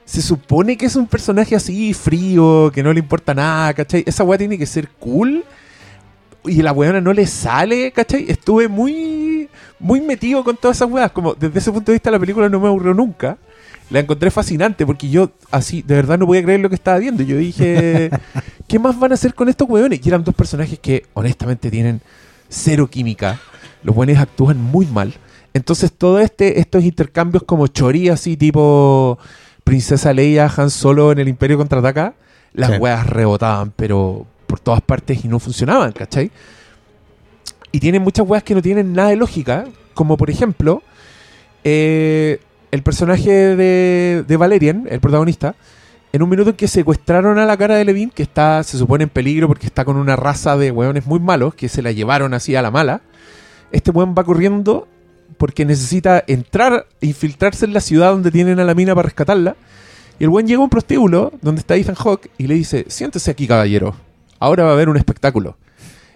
[0.06, 4.04] se supone que es un personaje así, frío, que no le importa nada, ¿cachai?
[4.06, 5.44] Esa weá tiene que ser cool.
[6.46, 8.26] Y la weona no le sale, ¿cachai?
[8.30, 9.50] Estuve muy,
[9.80, 11.12] muy metido con todas esas weas.
[11.12, 13.38] Como desde ese punto de vista la película no me aburrió nunca.
[13.90, 17.24] La encontré fascinante porque yo así, de verdad no podía creer lo que estaba viendo.
[17.24, 18.10] Yo dije,
[18.68, 20.00] ¿qué más van a hacer con estos weones?
[20.04, 22.00] Y eran dos personajes que honestamente tienen
[22.48, 23.40] cero química.
[23.84, 25.14] Los buenos actúan muy mal.
[25.54, 29.18] Entonces todo este, estos intercambios como chorí así tipo
[29.64, 32.14] Princesa Leia, Han Solo en el Imperio Contraataca,
[32.54, 32.78] las Sí.
[32.78, 36.32] weas rebotaban, pero por todas partes y no funcionaban, ¿cachai?
[37.72, 40.82] Y tienen muchas weas que no tienen nada de lógica, como por ejemplo,
[41.64, 42.40] eh,
[42.72, 45.56] el personaje de, de Valerian, el protagonista,
[46.12, 49.04] en un minuto en que secuestraron a la cara de Levin, que está, se supone
[49.04, 52.34] en peligro porque está con una raza de weones muy malos, que se la llevaron
[52.34, 53.02] así a la mala,
[53.72, 54.88] este weón va corriendo
[55.38, 59.56] porque necesita entrar, infiltrarse en la ciudad donde tienen a la mina para rescatarla.
[60.20, 63.32] Y el buen llega a un prostíbulo donde está Ethan Hawke y le dice, siéntese
[63.32, 63.96] aquí caballero,
[64.40, 65.58] ahora va a haber un espectáculo.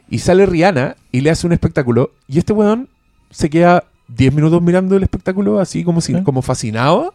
[0.10, 2.90] Y sale Rihanna y le hace un espectáculo y este weón
[3.32, 6.24] se queda 10 minutos mirando el espectáculo así como, si, ¿Eh?
[6.24, 7.14] como fascinado.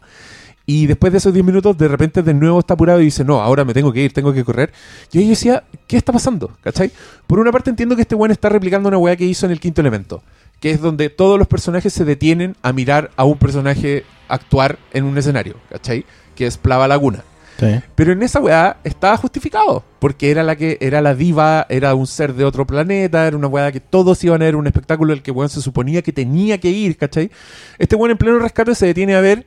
[0.66, 3.40] Y después de esos 10 minutos, de repente de nuevo está apurado y dice, no,
[3.40, 4.70] ahora me tengo que ir, tengo que correr.
[5.10, 6.50] Y yo decía, ¿qué está pasando?
[6.62, 6.90] ¿Cachai?
[7.26, 9.60] Por una parte entiendo que este weón está replicando una weá que hizo en el
[9.60, 10.22] quinto elemento,
[10.60, 15.04] que es donde todos los personajes se detienen a mirar a un personaje actuar en
[15.04, 16.04] un escenario, ¿cachai?
[16.34, 17.24] Que es Plava Laguna.
[17.58, 17.80] Sí.
[17.96, 22.06] Pero en esa weá estaba justificado, porque era la que era la diva, era un
[22.06, 25.22] ser de otro planeta, era una weá que todos iban a ver, un espectáculo del
[25.22, 27.32] que weón se suponía que tenía que ir, ¿cachai?
[27.78, 29.44] Este weón en pleno rescate se detiene a ver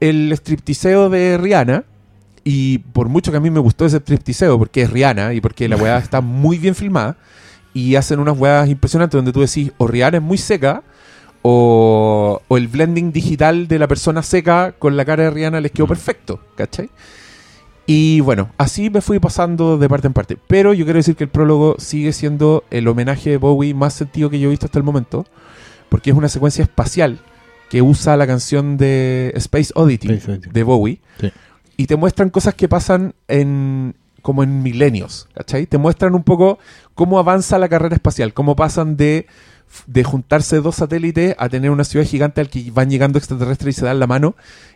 [0.00, 1.84] el striptiseo de Rihanna,
[2.44, 5.66] y por mucho que a mí me gustó ese striptiseo, porque es Rihanna y porque
[5.66, 7.16] la weá está muy bien filmada,
[7.72, 10.82] y hacen unas weas impresionantes donde tú decís, o Rihanna es muy seca,
[11.40, 15.72] o, o el blending digital de la persona seca con la cara de Rihanna les
[15.72, 16.90] quedó perfecto, ¿cachai?
[17.86, 20.36] Y bueno, así me fui pasando de parte en parte.
[20.48, 24.28] Pero yo quiero decir que el prólogo sigue siendo el homenaje de Bowie más sentido
[24.28, 25.24] que yo he visto hasta el momento.
[25.88, 27.20] Porque es una secuencia espacial
[27.70, 30.50] que usa la canción de Space Oddity Space Oddity.
[30.50, 31.00] de Bowie.
[31.20, 31.32] Sí.
[31.76, 33.94] Y te muestran cosas que pasan en
[34.26, 35.66] como en milenios, ¿cachai?
[35.66, 36.58] Te muestran un poco
[36.96, 39.28] cómo avanza la carrera espacial, cómo pasan de,
[39.86, 43.80] de juntarse dos satélites a tener una ciudad gigante al que van llegando extraterrestres y
[43.80, 44.34] se dan la mano.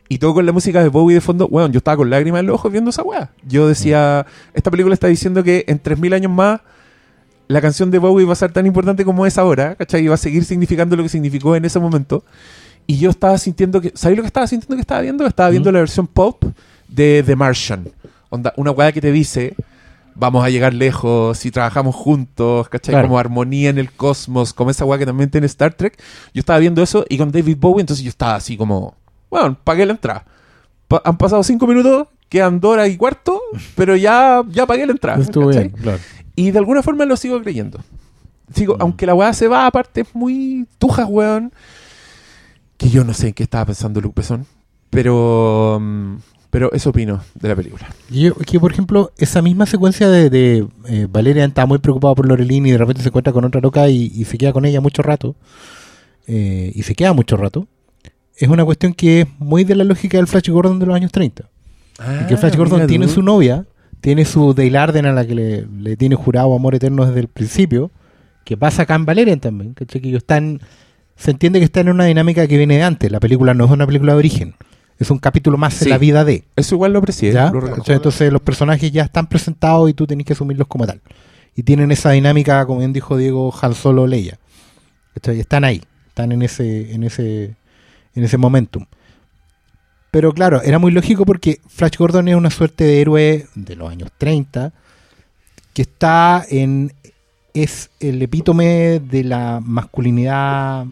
[0.08, 1.46] Y todo con la música de Bowie de fondo.
[1.46, 3.30] Weón, yo estaba con lágrimas en los ojos viendo esa weá.
[3.46, 6.60] Yo decía, esta película está diciendo que en 3.000 años más
[7.50, 10.04] la canción de Bowie va a ser tan importante como es ahora, ¿cachai?
[10.04, 12.24] Y va a seguir significando lo que significó en ese momento.
[12.86, 13.92] Y yo estaba sintiendo que.
[13.94, 15.26] ¿Sabes lo que estaba sintiendo que estaba viendo?
[15.26, 15.74] Estaba viendo ¿Mm?
[15.74, 16.44] la versión pop
[16.88, 17.88] de The Martian.
[18.28, 19.54] Onda, una weá que te dice.
[20.20, 22.92] Vamos a llegar lejos si trabajamos juntos, ¿cachai?
[22.92, 23.08] Claro.
[23.08, 26.00] Como armonía en el cosmos, como esa weá que también tiene Star Trek.
[26.34, 28.94] Yo estaba viendo eso y con David Bowie, entonces yo estaba así como,
[29.30, 30.24] bueno, pagué la entrada.
[30.88, 33.40] Pa- han pasado cinco minutos, quedan dos horas y cuarto,
[33.74, 35.18] pero ya, ya pagué la entrada.
[35.48, 35.98] Bien, claro.
[36.36, 37.80] Y de alguna forma lo sigo creyendo.
[38.54, 41.52] Sigo, aunque la weá se va, aparte es muy tuja, weón.
[42.76, 44.46] Que yo no sé en qué estaba pensando Luke Besson.
[44.90, 45.78] Pero.
[45.80, 46.16] mm,
[46.50, 47.86] Pero eso opino de la película.
[48.10, 52.26] Yo- que por ejemplo, esa misma secuencia de, de eh, Valeria está muy preocupada por
[52.26, 54.80] Lorelín y de repente se encuentra con otra loca y, y se queda con ella
[54.80, 55.36] mucho rato.
[56.26, 57.66] eh, y se queda mucho rato.
[58.36, 61.12] Es una cuestión que es muy de la lógica del Flash Gordon de los años
[61.12, 61.44] 30.
[62.24, 63.64] y que Flash Gordon tiene su novia,
[64.00, 67.28] tiene su Dale Arden a la que le, le tiene jurado amor eterno desde el
[67.28, 67.90] principio,
[68.44, 69.74] que pasa acá en Valerian también.
[69.74, 70.60] Que ellos están,
[71.16, 73.70] se entiende que están en una dinámica que viene de antes, la película no es
[73.70, 74.54] una película de origen,
[75.00, 75.84] es un capítulo más Sí.
[75.84, 77.00] en la vida de, Eso igual lo.
[77.02, 77.96] ¿cachai?
[77.96, 81.00] Entonces los personajes ya están presentados y tú tenés que asumirlos como tal.
[81.56, 84.38] Y tienen esa dinámica, como bien dijo Diego, Han Solo Leia.
[85.14, 87.56] Están ahí, están en ese, en ese,
[88.14, 88.84] en ese momentum.
[90.10, 93.90] Pero claro, era muy lógico porque Flash Gordon es una suerte de héroe de los
[93.90, 94.72] años 30
[95.72, 96.92] que está en.
[97.54, 100.86] es el epítome de la masculinidad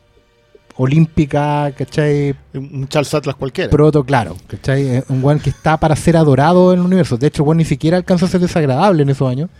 [0.79, 2.35] olímpica, ¿cachai?
[2.55, 3.69] Un Charles Atlas cualquiera.
[3.71, 4.88] Proto, claro, ¿cachai?
[4.97, 7.17] Es un weón que está para ser adorado en el universo.
[7.19, 9.51] De hecho, el weón ni siquiera alcanzó a ser desagradable en esos años,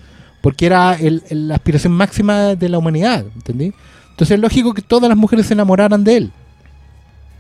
[0.41, 3.73] porque era el- el- la aspiración máxima de la humanidad, ¿entendí?
[4.11, 6.33] Entonces es lógico que todas las mujeres se enamoraran de él.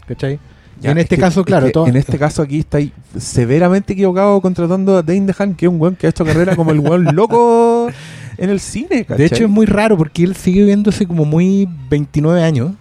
[0.07, 0.38] ¿Cachai?
[0.80, 2.78] Ya, en es este que- caso, es claro, que todo- en este caso aquí está
[2.78, 6.55] ahí severamente equivocado contratando a Dane DeHaan, que es un weón que ha hecho carrera
[6.57, 7.88] como el weón loco
[8.36, 8.88] en el cine.
[8.98, 9.26] De ¿cachai?
[9.26, 12.72] hecho es muy raro porque él sigue viéndose como muy 29 años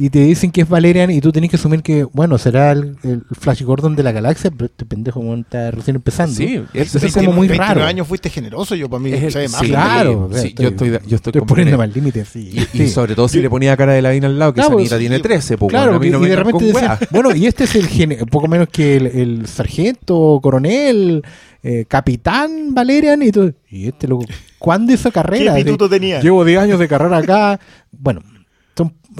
[0.00, 2.96] y te dicen que es Valerian y tú tenés que asumir que, bueno, será el,
[3.02, 6.34] el Flash Gordon de la galaxia, pero este pendejo weón, está recién empezando.
[6.34, 7.86] Sí, Eso es- es como muy 29 raro.
[7.86, 9.60] años fuiste generoso, yo para mí Es el- se ve más.
[9.60, 11.76] sí, claro, o sea, sí, estoy- yo estoy, yo estoy, poniendo René.
[11.76, 12.50] mal límite, sí.
[12.72, 14.96] Y, sobre todo si le ponía cara de Lavín al lado, que Claro, esa niña
[14.96, 16.98] sí, tiene 13, pues Claro, bueno, a mí porque- no me y de repente decían,
[17.10, 21.22] bueno, y este es el gene- poco menos que el, el sargento, coronel,
[21.62, 23.52] eh, capitán Valerian y todo.
[23.70, 24.24] Y este loco,
[24.58, 25.54] ¿cuándo hizo ¿Qué carrera?
[25.56, 26.20] Sí, tenía?
[26.20, 27.60] Llevo 10 años de carrera acá.
[27.92, 28.22] Bueno,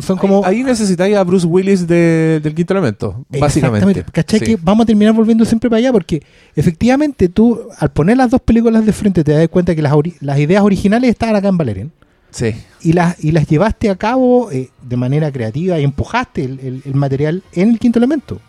[0.03, 0.45] son, como...
[0.45, 4.05] Ahí necesitáis a Bruce Willis de- del quinto elemento, básicamente.
[4.13, 4.39] ¿Cachai?
[4.41, 4.45] Sí.
[4.47, 6.23] Que vamos a terminar volviendo siempre para allá porque
[6.55, 9.93] efectivamente tú, al poner las dos películas de frente, te das cuenta que las,
[10.39, 11.93] ideas originales estaban acá en Valerian
[12.31, 12.55] Sí.
[12.83, 16.83] y las, y las llevaste a cabo eh, de manera creativa y empujaste el, el-
[16.85, 18.41] el material en el quinto elemento.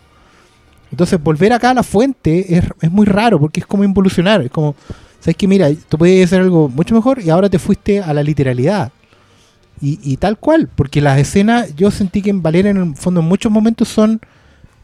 [0.90, 4.42] Entonces, volver acá a la fuente es, es muy raro porque es como involucionar.
[4.42, 4.74] Es como,
[5.20, 8.22] ¿sabes que Mira, tú podías hacer algo mucho mejor y ahora te fuiste a la
[8.22, 8.92] literalidad.
[9.82, 13.20] Y, y tal cual, porque las escenas, yo sentí que en Valera, en el fondo,
[13.20, 14.20] en muchos momentos son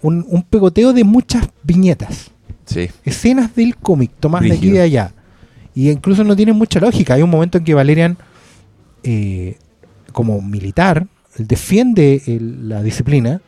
[0.02, 2.30] un, un pegoteo de muchas viñetas
[2.64, 2.88] Sí.
[3.04, 5.12] escenas del cómic, tomas de aquí y de allá.
[5.74, 7.14] Y incluso no tienen mucha lógica.
[7.14, 8.18] Hay un momento en que Valerian,
[9.04, 9.56] eh,
[10.12, 11.06] como militar,
[11.38, 13.40] defiende el- la disciplina,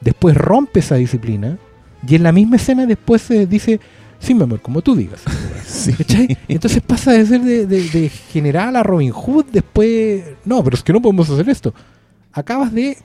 [0.00, 1.58] después rompe esa disciplina,
[2.06, 3.80] y en la misma escena después se dice,
[4.20, 5.20] sí, mi amor, como tú digas.
[5.70, 5.92] Sí.
[5.94, 6.36] ¿Cachai?
[6.48, 10.82] Entonces pasa de ser de, de- de general a Robin Hood, después, no, pero es
[10.82, 11.72] que no podemos hacer esto.
[12.32, 12.98] Acabas de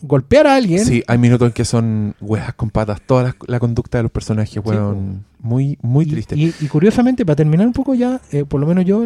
[0.00, 0.84] golpear a alguien.
[0.84, 3.00] Sí, hay minutos en que son weas con patas.
[3.04, 5.24] Toda la, la conducta de los personajes, weón.
[5.40, 6.36] Muy, muy y- triste.
[6.36, 9.04] Y, y curiosamente, para terminar un poco ya, eh, por lo menos yo,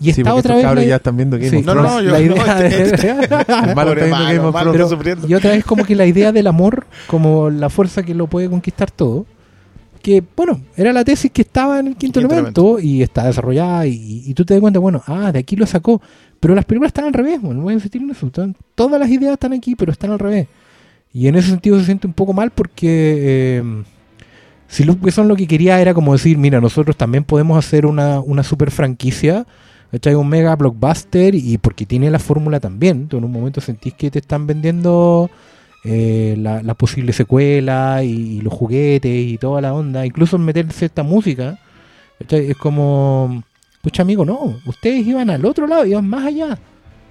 [0.00, 0.64] y está otra vez...
[0.64, 1.56] la- ya están viendo Game Sí.
[1.58, 3.10] of No, no, yo- la no, este-
[3.68, 5.30] El malo está malo, Game of Thrones.
[5.30, 8.48] y otra vez como que la idea del amor como la fuerza que lo puede
[8.48, 9.26] conquistar todo
[10.04, 13.86] que bueno era la tesis que estaba en el quinto, Quinto elemento, y está desarrollada
[13.86, 16.02] y, y tú te das cuenta bueno ah de aquí lo sacó
[16.40, 18.30] pero las películas están al revés bueno, voy a insistir en eso
[18.74, 20.46] todas las ideas están aquí pero están al revés
[21.10, 23.82] y en ese sentido se siente un poco mal porque eh,
[24.68, 28.20] si Luke Besson lo que quería era como decir mira nosotros también podemos hacer una,
[28.20, 29.46] una super franquicia
[29.90, 30.16] ¿cachai?
[30.16, 33.06] un mega blockbuster y porque tiene la fórmula también.
[33.06, 35.30] Tú en un momento sentís que te están vendiendo
[35.84, 40.04] eh, la, la posible secuela y, los juguetes y toda la onda.
[40.06, 41.58] Incluso meterse esta música.
[42.18, 42.50] ¿cachai?
[42.50, 43.42] Es como,
[43.82, 44.56] pucha amigo, no.
[44.66, 46.58] Ustedes iban al otro lado, iban más allá.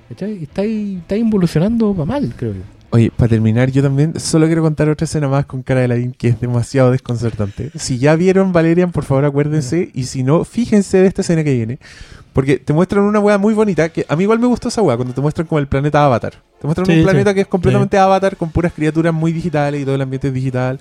[0.09, 2.61] Estáis, estáis involucionando para mal, creo yo.
[2.93, 6.11] Oye, para terminar, yo también solo quiero contar otra escena más con cara de Ladín
[6.11, 7.71] que es demasiado desconcertante.
[7.73, 9.89] Si ya vieron Valerian, por favor acuérdense.
[9.95, 11.79] Y si no, fíjense de esta escena que viene.
[12.33, 13.89] Porque te muestran una weá muy bonita.
[13.89, 16.33] Que a mí igual me gustó esa weá cuando te muestran como el planeta Avatar.
[16.63, 17.03] Te muestran Sí, un sí.
[17.03, 20.33] planeta que es completamente Avatar con puras criaturas muy digitales y todo el ambiente es
[20.33, 20.79] digital.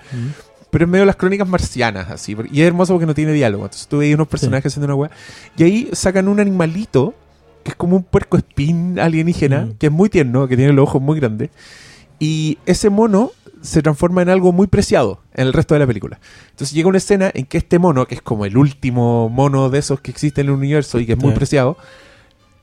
[0.71, 2.37] Pero en medio de las crónicas marcianas, así.
[2.53, 3.65] Y es hermoso porque no tiene diálogo.
[3.65, 5.11] Entonces tú veis unos personajes haciendo una weá.
[5.57, 7.15] Y ahí sacan un animalito
[7.65, 9.73] que es como un puerco espín alienígena, Mm.
[9.75, 11.51] que es muy tierno, que tiene los ojos muy grandes.
[12.21, 16.21] Y ese mono se transforma en algo muy preciado en el resto de la película.
[16.51, 19.79] Entonces llega una escena en que este mono, que es como el último mono de
[19.81, 21.77] esos que existe en el universo y que es muy preciado,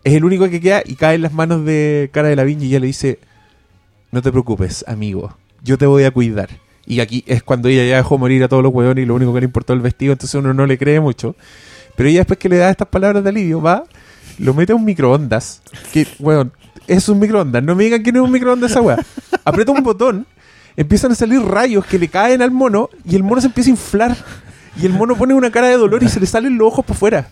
[0.03, 2.63] es el único que queda y cae en las manos de Cara de la Viña
[2.63, 3.19] y ella le dice,
[4.11, 6.49] no te preocupes, amigo, yo te voy a cuidar.
[6.85, 9.33] Y aquí es cuando ella ya dejó morir a todos los hueones y lo único
[9.33, 11.35] que le importó el vestido, entonces uno no le cree mucho.
[11.95, 13.83] Pero ella después que le da estas palabras de alivio, va,
[14.39, 15.61] lo mete a un microondas,
[15.93, 16.51] que, weón,
[16.87, 18.97] es un microondas, no me digan que no es un microondas esa weá.
[19.45, 20.25] Aprieta un botón,
[20.75, 23.71] empiezan a salir rayos que le caen al mono y el mono se empieza a
[23.71, 24.17] inflar.
[24.81, 26.95] Y el mono pone una cara de dolor y se le salen los ojos por
[26.95, 27.29] fuera.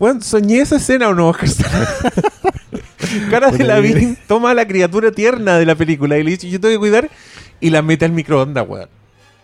[0.00, 1.30] Weón, soñé esa escena o no?
[3.30, 3.82] Cara de la
[4.26, 6.78] toma a la criatura tierna de la película y le dice, yo te voy a
[6.78, 7.10] cuidar,
[7.60, 8.88] y la mete al microondas, weón.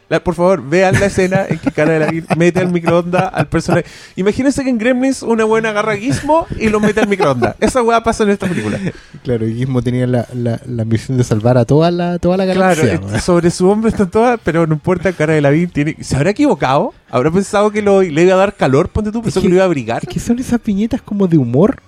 [0.09, 3.49] La- por favor, vean la escena en que Cara de la mete al microondas al
[3.49, 3.85] personaje.
[4.15, 7.57] Imagínense que en Gremlins una buena agarra a Gizmo y lo mete al microondas.
[7.61, 8.79] Esa weá pasa en esta película.
[9.25, 12.45] Claro, y Gizmo tenía la, la, la ambición de salvar a toda la, toda la
[12.45, 13.17] Claro, galaxia.
[13.17, 15.97] eh, sobre su hombro están todas, pero no importa, Cara de la tiene...
[16.01, 16.95] ¿Se habrá equivocado?
[17.11, 18.89] ¿Habrá pensado que lo, le iba a dar calor?
[18.91, 20.03] Ponte tú, pensó Es que, que- lo iba a abrigar.
[20.03, 21.81] Es que son esas viñetas como de humor.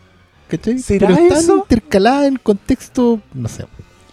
[0.48, 0.78] ¿Cachai?
[0.78, 1.56] ¿Será Pero están eso?
[1.58, 3.64] intercaladas en contexto, no sé.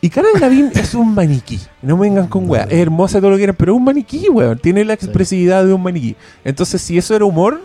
[0.06, 1.60] Y Cara de Lavín es un maniquí.
[1.82, 2.66] No me vengan con weá.
[2.66, 4.60] Es hermosa todo lo que quieran, pero es un maniquí, weón.
[4.60, 6.16] Tiene la expresividad de un maniquí.
[6.44, 7.60] Entonces, si eso era humor,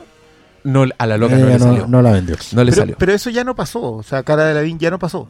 [0.64, 1.86] no, a la loca no le salió.
[1.86, 2.36] No, la vendió.
[2.53, 2.97] No le Pero, salió.
[2.99, 3.93] pero eso ya no pasó.
[3.93, 5.28] O sea, cara de la ya no pasó.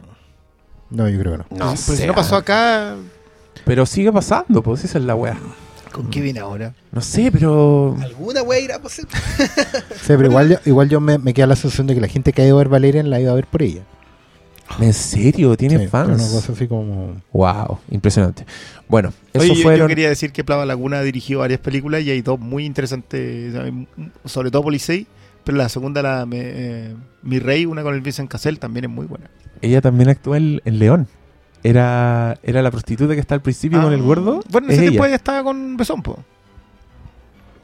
[0.89, 1.45] No, yo creo que no.
[1.49, 2.95] No Pues sé, si no pasó acá,
[3.65, 5.37] Pero sigue pasando, pues esa es la weá.
[5.91, 6.73] ¿con qué viene ahora?
[6.93, 7.97] No sé, pero.
[8.01, 9.05] ¿Alguna wea irá a pasar?
[10.01, 12.31] Sí, pero igual, yo- igual yo me, me queda la sensación de que la gente
[12.31, 13.81] que ha ido a ver Valerian la ha ido a ver por ella.
[14.79, 15.55] ¿En serio?
[15.57, 16.09] ¿Tiene Sí, fans?
[16.09, 17.21] Una cosa así como.
[17.33, 18.45] Wow, impresionante.
[18.87, 19.81] Bueno, eso Oye, yo- fueron.
[19.81, 23.53] yo quería decir que Plava Laguna ha dirigido varias películas y hay dos muy interesantes,
[24.25, 25.07] sobre todo Policey,
[25.43, 28.91] pero la segunda, la me- eh, Mi Rey, una con el Vincent Cassell, también es
[28.91, 29.29] muy buena.
[29.61, 31.07] Ella también actúa en, en León.
[31.63, 34.39] era, era la prostituta que está al principio con el Ah, gordo.
[34.49, 35.09] Bueno, en es ese tiempo ella.
[35.09, 36.17] ella estaba con Besón, po.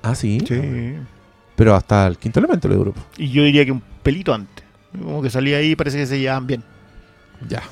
[0.04, 0.40] Ah, sí.
[0.48, 0.94] Sí.
[1.56, 2.94] Pero hasta el quinto elemento le duró.
[3.18, 4.64] Y yo diría que un pelito antes.
[5.02, 6.64] Como que salía ahí y parece que se llevaban bien.
[7.48, 7.64] Ya.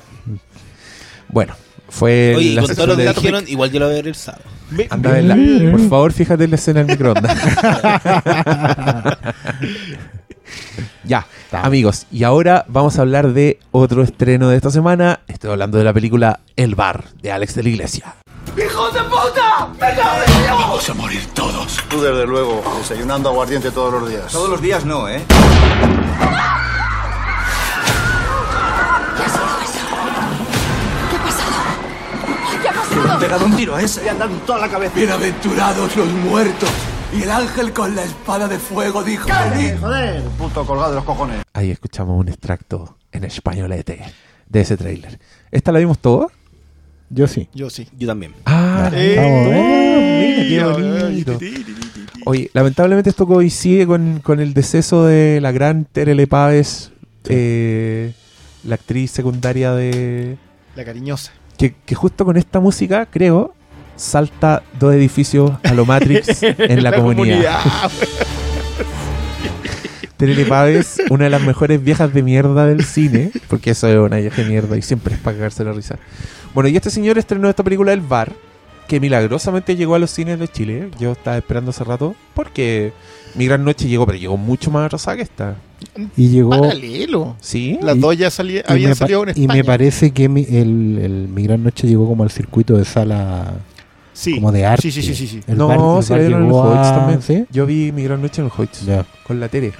[1.28, 1.54] Bueno,
[1.88, 3.96] fue Oye, y la con todo lo que de- dijeron, igual yo lo voy a
[3.96, 4.44] ver el sábado.
[4.90, 5.36] Anda a verla.
[5.72, 7.36] Por favor, fíjate en la escena del microondas.
[11.04, 12.06] ya, amigos.
[12.10, 15.20] Y ahora vamos a hablar de otro estreno de esta semana.
[15.28, 18.14] Estoy hablando de la película El Bar, de Alex de la Iglesia.
[20.48, 21.78] Vamos a morir todos.
[21.88, 24.32] Tú, desde luego, desayunando aguardiente todos los días.
[24.32, 25.22] Todos los días no, ¿eh?
[25.28, 25.34] ¿Qué
[32.96, 33.20] ¿Qué ha pasado?
[33.20, 34.02] Pegado un tiro a ese.
[34.04, 34.94] Le han dado en toda la cabeza.
[34.94, 36.68] Bienaventurados los muertos.
[37.16, 39.78] Y el ángel con la espada de fuego dijo: "Venid".
[39.78, 41.42] Joder, puto colgado de los cojones.
[41.52, 44.00] Ahí escuchamos un extracto en españolete
[44.48, 45.18] de ese tráiler.
[45.50, 46.32] ¿Esta la vimos todos?
[47.10, 47.48] Yo sí.
[47.54, 47.86] Yo sí.
[47.98, 48.34] Yo también.
[48.46, 51.38] Ah, Eh, Vamos, mira qué bonito.
[52.24, 56.90] Oye, lamentablemente esto coincide con, con el deceso de la gran Terele Páez,
[57.28, 58.12] eh,
[58.64, 60.36] la actriz secundaria de...
[60.74, 61.32] La cariñosa.
[61.56, 63.54] Que, que justo con esta música, creo,
[63.96, 67.60] salta dos edificios a lo Matrix en la, comunidad.
[70.16, 74.16] Terele Páez, una de las mejores viejas de mierda del cine, porque eso es una
[74.16, 75.98] vieja de mierda y siempre es para cagarse la risa.
[76.54, 78.32] Bueno, y este señor estrenó esta película El Bar,
[78.88, 80.90] que milagrosamente llegó a los cines de Chile.
[80.98, 82.94] Yo estaba esperando hace rato, porque
[83.36, 85.56] Mi Gran Noche llegó, pero llegó mucho más atrasada que esta.
[86.16, 86.50] Y llegó.
[86.50, 87.36] Paralelo.
[87.40, 87.78] ¿Sí?
[87.82, 89.54] Las Y- dos ya salía- y habían salido en y España.
[89.54, 93.54] me parece que mi, el, el Mi Gran Noche llegó como al circuito de sala
[94.12, 94.34] sí.
[94.36, 94.82] como de arte.
[94.82, 95.26] Sí, sí, sí, sí.
[95.26, 95.40] sí.
[95.46, 97.22] El no, bar- el se bar la dieron en el Hoyts también.
[97.22, 97.44] ¿sí?
[97.50, 99.04] Yo vi Mi Gran Noche en el Hoyts, Ya.
[99.26, 99.72] con la Tere.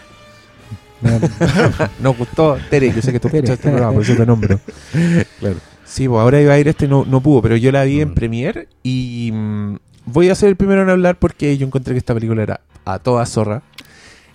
[1.01, 1.11] No,
[2.01, 4.59] Nos gustó Tere, yo sé que tú escuchaste el programa, por eso te nombro.
[5.41, 5.57] claro.
[5.85, 8.11] Sí, pues ahora iba a ir este, no, no pudo, pero yo la vi en
[8.11, 8.15] Mm.
[8.15, 9.77] Premiere y mm,
[10.07, 12.99] voy a ser el primero en hablar porque yo encontré que esta película era a
[12.99, 13.63] toda zorra.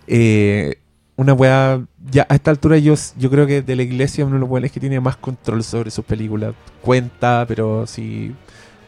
[0.06, 0.76] Eh,
[1.16, 4.41] una weá, ya a esta altura yo, yo creo que de la iglesia uno de
[4.41, 6.54] los weones que tiene más control sobre sus películas.
[6.82, 8.36] Cuenta, pero sí,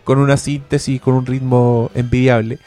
[0.03, 2.59] con una síntesis, con un ritmo envidiable.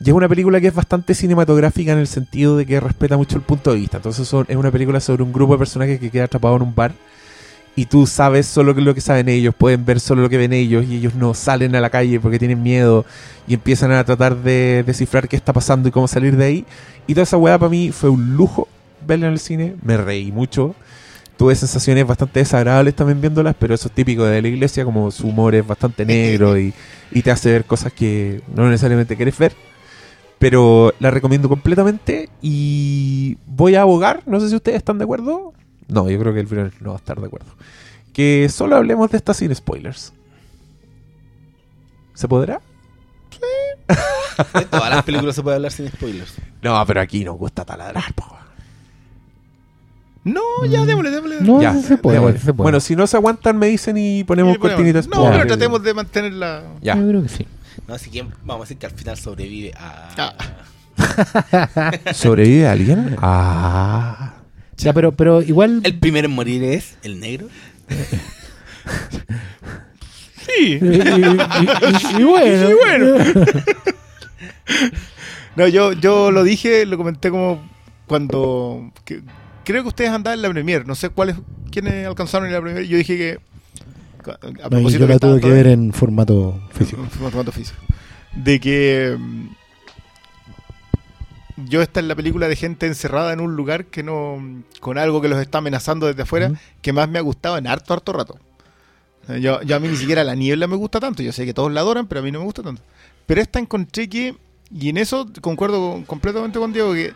[0.00, 3.36] Y es una película que es bastante cinematográfica en el sentido de que respeta mucho
[3.36, 3.96] el punto de vista.
[3.98, 6.74] Entonces son- es una película sobre un grupo de personajes que queda atrapado en un
[6.74, 6.92] bar
[7.76, 10.84] y tú sabes solo lo que saben ellos, pueden ver solo lo que ven ellos
[10.88, 13.04] y ellos no salen a la calle porque tienen miedo
[13.48, 16.66] y empiezan a tratar de descifrar qué está pasando y cómo salir de ahí.
[17.06, 18.68] Y toda esa weá para mí fue un lujo
[19.06, 20.74] verla en el cine, me reí mucho.
[21.36, 25.28] Tuve sensaciones bastante desagradables también viéndolas, pero eso es típico de la iglesia, como su
[25.28, 26.72] humor es bastante negro y,
[27.10, 29.52] y te hace ver cosas que no necesariamente quieres ver.
[30.38, 35.54] Pero la recomiendo completamente y voy a abogar, no sé si ustedes están de acuerdo.
[35.88, 37.50] No, yo creo que el Briones no va a estar de acuerdo.
[38.12, 40.12] Que solo hablemos de esta sin spoilers.
[42.14, 42.60] ¿Se podrá?
[44.54, 46.34] De todas las películas se puede hablar sin spoilers.
[46.62, 48.24] No, pero aquí nos gusta taladrar, po.
[50.24, 51.40] No, ya, démosle, démosle.
[51.42, 52.38] No, Ya, sí se puede, démosle.
[52.38, 52.64] sí se puede.
[52.64, 55.06] Bueno, si no se aguantan, me dicen y ponemos Y ponemos- cortinitas.
[55.08, 56.62] No, pero tratemos de mantenerla.
[56.80, 56.96] Ya.
[56.96, 57.46] Yo creo que sí.
[57.86, 60.08] No, así que vamos a decir que al final sobrevive a.
[60.96, 62.00] Ah.
[62.14, 63.16] ¿Sobrevive alguien?
[63.20, 64.34] Ah.
[64.76, 65.80] Ya, pero, pero igual.
[65.84, 67.48] El primero en morir es el negro.
[70.46, 70.54] Sí.
[70.58, 70.80] y, y-
[72.18, 73.16] y- y bueno.
[75.56, 77.64] No, yo, yo lo dije, lo comenté como
[78.08, 78.90] cuando.
[79.04, 79.22] que-
[79.64, 80.84] creo que ustedes andaban en la premier.
[80.86, 81.36] No sé cuáles.
[81.70, 82.84] quiénes alcanzaron en la premier.
[82.86, 83.38] Yo dije que.
[84.28, 87.02] A No, propósito yo la tuve que ver en formato físico.
[87.02, 87.78] en formato físico.
[88.34, 89.16] De que.
[91.56, 94.62] Yo esta es la película de gente encerrada en un lugar que no.
[94.80, 96.52] con algo que los está amenazando desde afuera,
[96.82, 98.38] que más me ha gustado en harto, harto rato.
[99.40, 101.22] Yo, yo a mí ni siquiera la niebla me gusta tanto.
[101.22, 102.82] Yo sé que todos la adoran, pero a mí no me gusta tanto.
[103.26, 104.36] Pero esta encontré que.
[104.70, 107.12] Y en eso concuerdo con- completamente con Diego que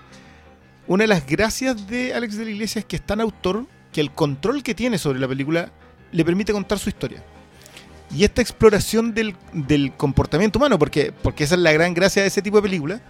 [0.86, 4.01] una de las gracias de Alex de la Iglesia es que es tan autor que
[4.01, 5.72] el control que tiene sobre la película
[6.12, 7.22] le permite contar su historia.
[8.14, 12.28] Y esta exploración del, del comportamiento humano, porque, porque esa es la gran gracia de
[12.28, 13.03] ese tipo de película,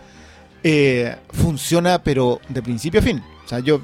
[0.63, 3.23] eh, funciona pero de principio a fin.
[3.45, 3.81] O sea, yo,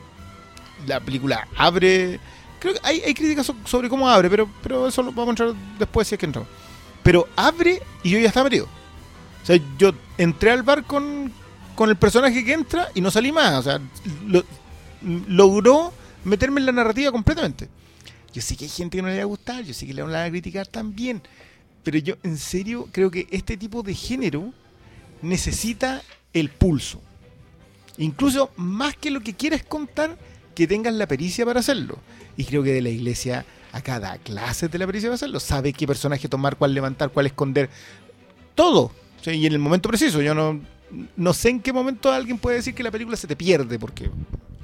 [0.86, 2.20] la película abre,
[2.60, 5.30] creo que hay, hay críticas so- sobre cómo abre, pero, pero eso lo vamos a
[5.30, 6.48] entrar después si es que entramos.
[7.02, 8.66] Pero abre y yo ya estaba metido.
[9.42, 11.30] O sea, yo entré al bar con,
[11.74, 13.54] con el personaje que entra y no salí más.
[13.54, 13.80] O sea,
[14.26, 14.44] lo-
[15.28, 15.92] logró
[16.24, 17.68] meterme en la narrativa completamente.
[18.32, 20.02] Yo sé que hay gente que no le va a gustar, yo sé que le
[20.02, 21.22] van a criticar también.
[21.82, 24.52] Pero yo en serio creo que este tipo de género
[25.22, 26.02] necesita
[26.34, 27.00] el pulso.
[27.98, 30.18] Incluso más que lo que quieres contar,
[30.54, 31.98] que tengas la pericia para hacerlo.
[32.36, 35.40] Y creo que de la iglesia a cada clase de la pericia para hacerlo.
[35.40, 37.70] Sabe qué personaje tomar, cuál levantar, cuál esconder.
[38.54, 38.90] Todo.
[39.22, 40.20] Sí, y en el momento preciso.
[40.22, 40.60] Yo no,
[41.16, 44.10] no sé en qué momento alguien puede decir que la película se te pierde, porque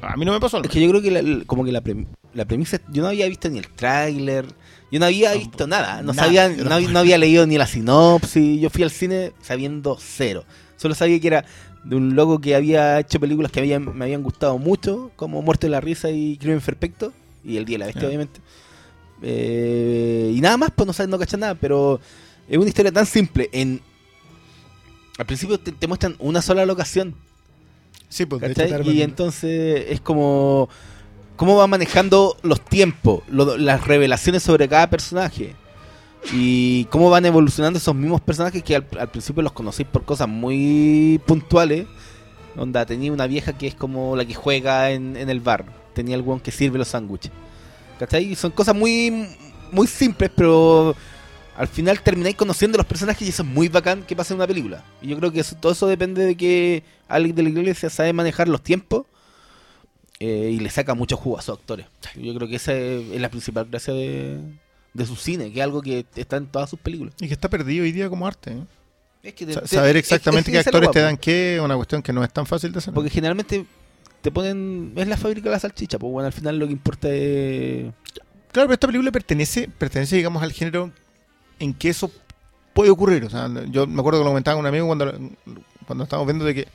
[0.02, 0.56] a mí no me pasó.
[0.56, 3.08] al Es que yo creo que la- como que la, prem- la premisa, yo no
[3.08, 4.46] había visto ni el tráiler,
[4.90, 8.60] yo no había visto nada, no Nada, sabía, no, no había leído ni la sinopsis,
[8.60, 10.44] yo fui al cine sabiendo cero,
[10.80, 11.44] solo sabía que era
[11.84, 15.66] de un loco que había hecho películas que habían, me habían gustado mucho, como Muerte
[15.66, 17.12] de la Risa y Crimen Perfecto,
[17.44, 18.40] y El Día de la Bestia obviamente,
[19.22, 22.00] Eh, y nada más, pues no sabes, no cachas nada, pero
[22.48, 23.80] es una historia tan simple, en...
[25.18, 27.14] Al principio te, te muestran una sola locación,
[28.08, 30.68] Sí, pues de hecho, Y entonces es como
[31.36, 35.54] cómo va manejando los tiempos, lo- las revelaciones sobre cada personaje
[36.32, 40.28] y cómo van evolucionando esos mismos personajes que al, al principio los conocéis por cosas
[40.28, 41.86] muy puntuales.
[42.56, 45.64] Onda, tenía una vieja que es como la que juega en, en el bar,
[45.94, 47.30] tenía el weón que sirve los sándwiches.
[47.98, 48.34] ¿Cachai?
[48.34, 49.28] Son cosas muy,
[49.72, 50.94] muy simples, pero
[51.56, 54.46] al final termináis conociendo los personajes y eso es muy bacán que pasa en una
[54.46, 54.82] película.
[55.00, 58.12] Y yo creo que eso- todo eso depende de que alguien de la iglesia sabe
[58.12, 59.04] manejar los tiempos
[60.18, 61.86] eh, y le saca mucho jugo a sus actores.
[62.16, 64.38] Yo creo que esa es, es la principal gracia de,
[64.94, 67.14] de su cine, que es algo que está en todas sus películas.
[67.20, 68.52] Y que está perdido hoy día como arte.
[68.52, 68.64] ¿eh?
[69.22, 71.76] Es que te- Sa- saber exactamente es- qué es actores te dan qué es una
[71.76, 72.92] cuestión que no es tan fácil de hacer.
[72.94, 73.66] Porque generalmente
[74.22, 74.92] te ponen.
[74.96, 77.92] Es la fábrica de la salchicha, pues bueno, al final lo que importa es.
[78.52, 80.90] Claro, pero esta película pertenece, pertenece, digamos, al género
[81.60, 82.10] en que eso
[82.72, 83.24] puede ocurrir.
[83.24, 85.12] O sea, yo me acuerdo que lo comentaba con un amigo cuando,
[85.86, 86.68] cuando estábamos viendo de que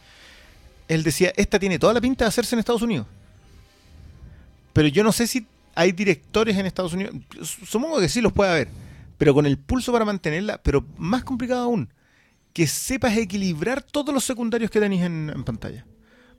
[0.87, 3.07] él decía, esta tiene toda la pinta de hacerse en Estados Unidos.
[4.73, 7.13] Pero yo no sé si hay directores en Estados Unidos.
[7.41, 8.67] Supongo que sí los puede haber.
[9.17, 11.89] Pero con el pulso para mantenerla, pero más complicado aún,
[12.53, 15.85] que sepas equilibrar todos los secundarios que tenéis en, en pantalla.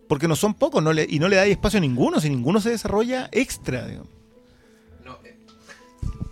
[0.08, 2.60] Porque no son pocos no le, y no le dais espacio a ninguno, si ninguno
[2.60, 3.86] se desarrolla extra.
[3.86, 4.08] digamos.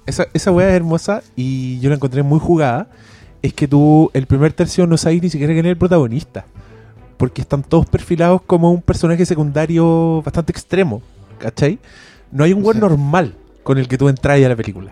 [0.06, 2.90] Esa, esa weá es hermosa y yo la encontré muy jugada.
[3.42, 6.46] Es que tú, el primer tercio, no sabes ni siquiera quién es el protagonista.
[7.16, 11.02] Porque están todos perfilados como un personaje secundario bastante extremo.
[11.38, 11.78] ¿Cachai?
[12.34, 14.90] No hay un weón normal con el que tú entras a la película.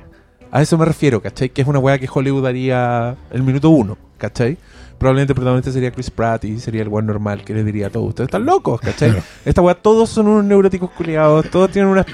[0.52, 1.50] A eso me refiero, ¿cachai?
[1.50, 4.56] Que es una weá que Hollywood haría el minuto uno, ¿cachai?
[4.96, 7.90] Probablemente el protagonista sería Chris Pratt y sería el weón normal que les diría a
[7.90, 9.20] todos, ustedes están locos, ¿cachai?
[9.44, 12.06] Esta weá, todos son unos neuróticos culiados, todos tienen una...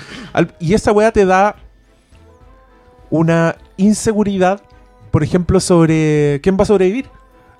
[0.58, 1.56] Y esa weá te da
[3.10, 4.62] una inseguridad,
[5.10, 7.06] por ejemplo, sobre quién va a sobrevivir.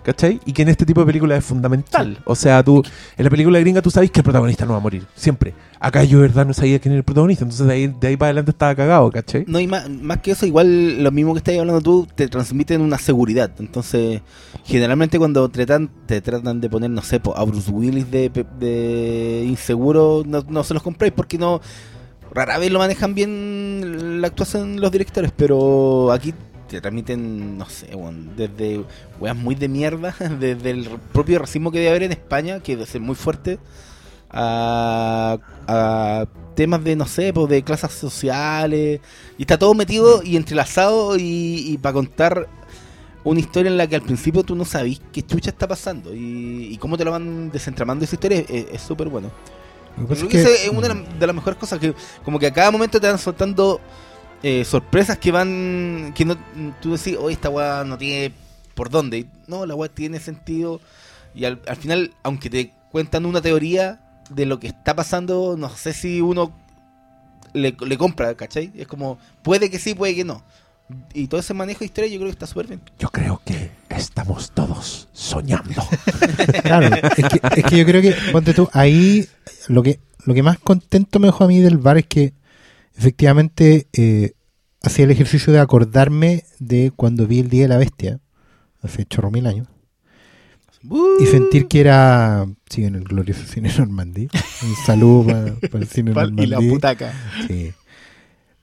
[0.03, 0.41] ¿Cachai?
[0.47, 2.19] Y que en este tipo de películas es fundamental.
[2.25, 2.83] O sea, tú,
[3.17, 5.05] en la película gringa tú sabes que el protagonista no va a morir.
[5.15, 5.55] Siempre.
[5.81, 7.45] Acá yo de verdad no sabía quién era el protagonista.
[7.45, 9.45] Entonces de ahí, de ahí para adelante estaba cagado, ¿cachai?
[9.47, 12.81] No, y más, más que eso, igual lo mismo que estás hablando tú, te transmiten
[12.81, 13.51] una seguridad.
[13.59, 14.23] Entonces,
[14.65, 20.23] generalmente cuando tratan, te tratan de poner, no sé, a Bruce Willis de, de inseguro,
[20.27, 21.61] no, no se los compréis porque no.
[22.33, 26.35] Rara vez lo manejan bien la actuación los directores, pero aquí
[26.69, 27.89] te transmiten, no sé,
[28.37, 28.85] desde
[29.21, 32.87] weas muy de mierda, desde el propio racismo que debe haber en España, que debe
[32.87, 33.59] ser muy fuerte,
[34.31, 39.01] a, a temas de, no sé, pues de clases sociales.
[39.39, 42.49] Y está todo metido y entrelazado y, para contar
[43.25, 46.69] una historia en la que al principio tú no sabís qué chucha está pasando y,
[46.73, 49.31] y cómo te lo van desentramando esa historia es- súper bueno.
[49.97, 51.95] Creo que que- es una de, las- de las mejores cosas que
[52.25, 53.81] como que a cada momento te van soltando
[54.43, 56.37] eh, sorpresas que van que no
[56.81, 58.33] tú decís, "Oye, esta weá no tiene
[58.75, 60.81] por dónde." Y, No, la weá tiene sentido
[61.35, 65.69] y al, al final aunque te cuentan una teoría de lo que está pasando, no
[65.71, 66.53] sé si uno
[67.53, 68.73] le, le compra, ¿cachai?
[68.77, 70.43] Es como, puede que sí, puede que no.
[71.13, 72.81] Y todo ese manejo de historia yo creo que está súper bien.
[72.99, 75.83] Yo creo que estamos todos soñando.
[76.63, 79.27] Claro, es que, es que yo creo que, ponte tú, ahí
[79.69, 82.33] lo que, lo que más contento me dejó a mí del bar es que
[82.99, 84.33] efectivamente eh,
[84.83, 88.21] hacía el ejercicio de acordarme de cuando vi el Día de la Bestia,
[88.83, 89.69] hace chorro mil años,
[91.21, 94.29] y sentir que era, sí, en el glorioso cine Normandí,
[94.63, 96.69] un saludo para, para el cine Pal- y la Normandí.
[96.71, 97.13] putaca.
[97.47, 97.73] Sí.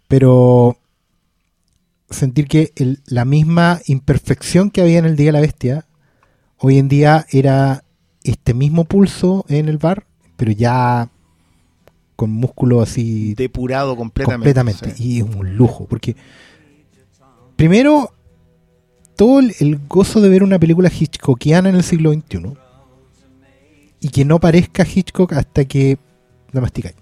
[0.07, 0.77] Pero
[2.09, 5.85] sentir que el- la misma imperfección que había en el Día de la Bestia,
[6.57, 7.83] hoy en día era
[8.23, 10.05] este mismo pulso en el bar,
[10.37, 11.09] pero ya
[12.15, 14.53] con músculo así Depurado completamente.
[14.53, 14.95] completamente.
[14.95, 15.03] sí.
[15.03, 16.15] Y es un lujo, porque
[17.55, 18.11] primero,
[19.15, 22.53] todo el, gozo de ver una película hitchcockiana en el siglo XXI
[24.01, 25.97] y que no parezca Hitchcock hasta que
[26.51, 26.95] la masticáis.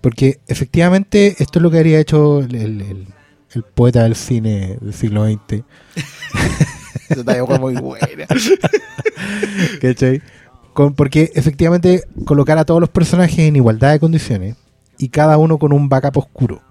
[0.00, 3.06] Porque efectivamente esto es lo que habría hecho el, el- el-
[3.52, 5.62] el poeta del cine del siglo XX.
[7.60, 8.26] Muy buena.
[9.80, 10.20] ¿cachai?
[10.94, 14.56] Porque efectivamente colocar a todos los personajes en igualdad de condiciones,
[14.98, 16.62] y cada uno con un backup oscuro.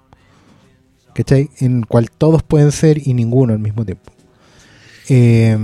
[1.13, 1.49] ¿Cachai?
[1.59, 4.11] En el cual todos pueden ser y ninguno al mismo tiempo.
[5.09, 5.57] Eh,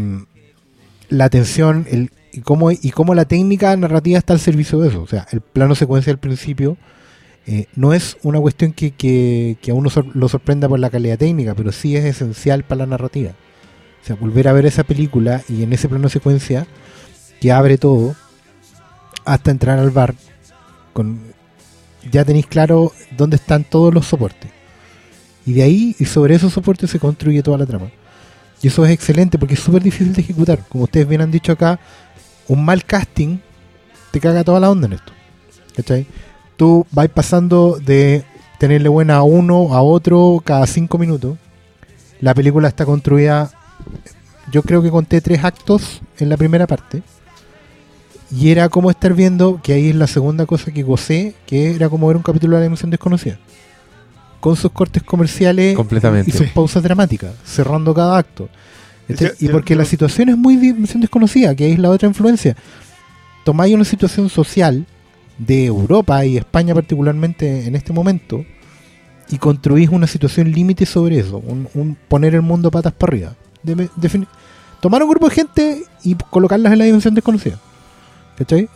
[1.09, 5.01] la atención el, y, cómo, y cómo la técnica narrativa está al servicio de eso.
[5.01, 6.77] O sea, el plano secuencia al principio
[7.45, 11.53] eh, no es una cuestión que a uno sor- lo sorprenda por la calidad técnica,
[11.53, 13.31] pero sí es esencial para la narrativa.
[14.01, 16.65] O sea, volver a ver esa película y en ese plano secuencia
[17.41, 18.15] que abre todo
[19.25, 20.15] hasta entrar al bar
[20.93, 21.19] con
[22.11, 24.49] ya tenéis claro dónde están todos los soportes.
[25.45, 27.91] Y de ahí y sobre esos soportes se construye toda la trama.
[28.61, 30.59] Y eso es excelente porque es súper difícil de ejecutar.
[30.67, 31.79] Como ustedes bien han dicho acá,
[32.47, 33.39] un mal casting
[34.11, 35.11] te caga toda la onda en esto.
[35.75, 36.05] ¿Cachai?
[36.57, 38.23] Tú vas pasando de
[38.59, 41.37] tenerle buena a uno a otro cada cinco minutos.
[42.19, 43.51] La película está construida,
[44.51, 47.01] yo creo que conté tres actos en la primera parte.
[48.33, 51.89] Y era como estar viendo, que ahí es la segunda cosa que gocé, que era
[51.89, 53.37] como ver un capítulo de la dimensión desconocida.
[54.39, 56.31] Con sus cortes comerciales Completamente.
[56.31, 58.49] y sus pausas dramáticas, cerrando cada acto.
[59.39, 62.55] Y porque la situación es muy dimensión desconocida, que es la otra influencia.
[63.43, 64.85] Tomáis una situación social
[65.37, 68.45] de Europa y España particularmente en este momento
[69.29, 73.35] y construís una situación límite sobre eso, un, un poner el mundo patas para arriba.
[73.63, 73.89] De-
[74.79, 77.59] tomar un grupo de gente y colocarlas en la dimensión desconocida.
[78.41, 78.69] ¿Cachai?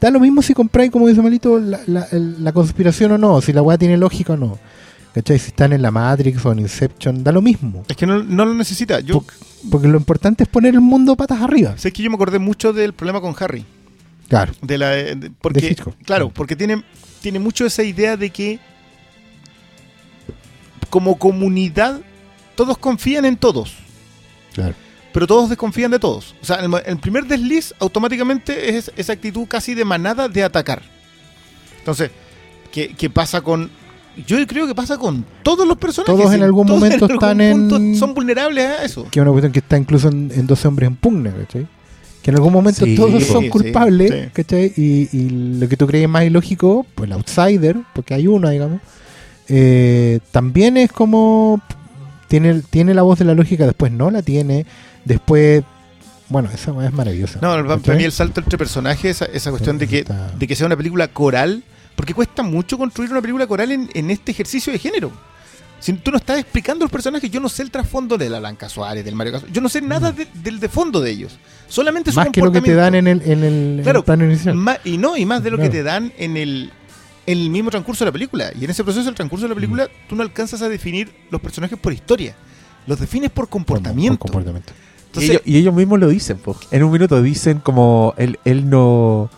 [0.00, 3.52] Da lo mismo si compráis, como dice Malito, la, la- la conspiración o no, si
[3.52, 4.58] la weá tiene lógica o no.
[5.14, 5.38] ¿Cachai?
[5.38, 7.84] Si están en la Matrix o en Inception, da lo mismo.
[7.88, 8.98] Es que no, no lo necesita.
[9.00, 9.32] Yo, Por-
[9.70, 11.78] Porque lo importante es poner el mundo patas arriba.
[11.78, 13.64] sé que yo me acordé mucho del problema con Harry.
[14.28, 14.52] Claro.
[14.62, 16.82] De la, de- porque, De claro, porque tiene,
[17.22, 18.58] tiene mucho esa idea de que
[20.90, 22.00] como comunidad
[22.56, 23.74] todos confían en todos,
[24.54, 24.74] Claro.
[25.14, 26.34] Pero todos desconfían de todos.
[26.42, 30.82] O sea, el, el primer desliz automáticamente es esa actitud casi de manada de atacar.
[31.78, 32.10] Entonces,
[32.72, 33.70] ¿qué, qué pasa con...?
[34.26, 36.14] Yo creo que pasa con todos los personajes.
[36.16, 39.06] Todos en algún Todos momento algún están en- son vulnerables a eso.
[39.10, 41.66] Que es una cuestión que está incluso en, en 12 hombres en pugna, ¿cachai?
[42.22, 44.28] Que en algún momento Sí, todos son sí, culpables, sí.
[44.32, 44.72] ¿cachai?
[44.76, 48.80] Y, y lo que tú crees más ilógico, pues el outsider, porque hay uno, digamos,
[49.48, 51.60] eh, también es como.
[52.28, 54.64] Tiene, tiene la voz de la lógica, después no la tiene,
[55.04, 55.64] después.
[56.28, 57.38] Bueno, esa weá es maravillosa.
[57.42, 60.56] No, para mí el salto entre personajes, esa, esa cuestión de que, Está- de que
[60.56, 61.62] sea una película coral,
[61.96, 65.12] porque cuesta mucho construir una película coral en, en este ejercicio de género.
[65.80, 68.70] Si tú no estás explicando los personajes, yo no sé el trasfondo de la Blanca
[68.70, 71.38] Suárez, del Mario Casas, yo no sé nada de- del de fondo de ellos.
[71.68, 72.22] Solamente su Mm.
[72.22, 74.54] Más que lo que te dan en el, en el, en Claro, el plano inicial.
[74.54, 75.70] Ma- y no, y más de lo Claro.
[75.70, 76.72] que te dan en el,
[77.26, 78.50] en el mismo transcurso de la película.
[78.58, 80.08] Y en ese proceso del transcurso de la película, Mm.
[80.08, 82.34] tú no alcanzas a definir los personajes por historia.
[82.86, 84.18] Los defines por comportamiento.
[84.18, 84.72] por comportamiento.
[85.22, 86.56] Y ellos, y ellos mismos lo dicen, po.
[86.70, 89.30] en un minuto dicen como él, él no,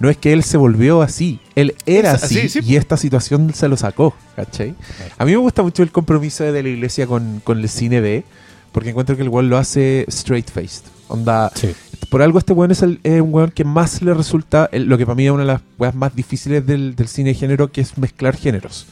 [0.00, 2.60] no es que él se volvió así, él era así, así sí.
[2.62, 4.74] y esta situación se lo sacó, ¿cachai?
[5.18, 8.24] A mí me gusta mucho el compromiso de la iglesia con, con el cine B,
[8.72, 10.84] porque encuentro que el weón lo hace straight faced.
[11.08, 11.74] Onda, Sí.
[12.08, 15.04] por algo este weón es, el, un weón que más le resulta, el- lo que
[15.06, 17.80] para mí es una de las weas más difíciles del, del cine de género, que
[17.82, 18.86] es mezclar géneros.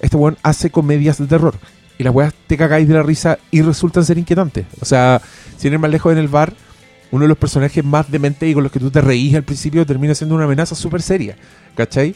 [0.00, 1.54] Este weón hace comedias de terror.
[1.98, 4.66] Y las weas te cagáis de la risa y resultan ser inquietantes.
[4.82, 5.22] O sea,
[5.56, 6.54] sin ir más lejos en el bar,
[7.10, 9.86] uno de los personajes más dementes y con los que tú te reís al principio
[9.86, 11.36] termina siendo una amenaza súper seria.
[11.74, 12.14] ¿Cachai?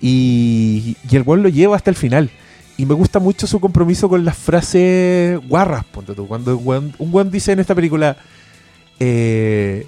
[0.00, 2.30] Y, y el weón lo lleva hasta el final.
[2.76, 6.26] Y me gusta mucho su compromiso con las frases guarras, ponte tú.
[6.26, 8.18] Cuando un weón, un weón dice en esta película,
[9.00, 9.86] eh,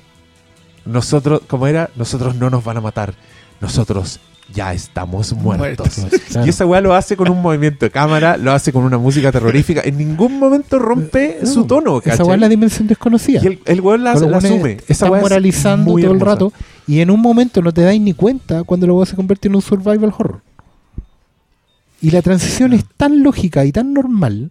[0.86, 1.90] nosotros, ¿cómo era?
[1.96, 3.14] Nosotros no nos van a matar.
[3.60, 4.20] Nosotros
[4.52, 5.98] ya estamos muertos.
[5.98, 6.46] Muertos.
[6.46, 9.30] Y esa weá lo hace con un movimiento de cámara, lo hace con una música
[9.30, 9.82] terrorífica.
[9.84, 13.40] En ningún momento rompe su tono, Esa weá es la dimensión desconocida.
[13.42, 14.72] Y el, el weón la, asume.
[14.72, 16.52] Esa Están weá es moralizando todo el rato
[16.86, 19.56] y en un momento no te dais ni cuenta cuando lo vas a convertir en
[19.56, 20.40] un survival horror.
[22.00, 24.50] Y la transición es tan lógica y tan normal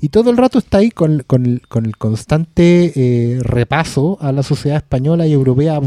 [0.00, 4.32] y todo el rato está ahí con, con el, con el constante eh, repaso a
[4.32, 5.80] la sociedad española y europea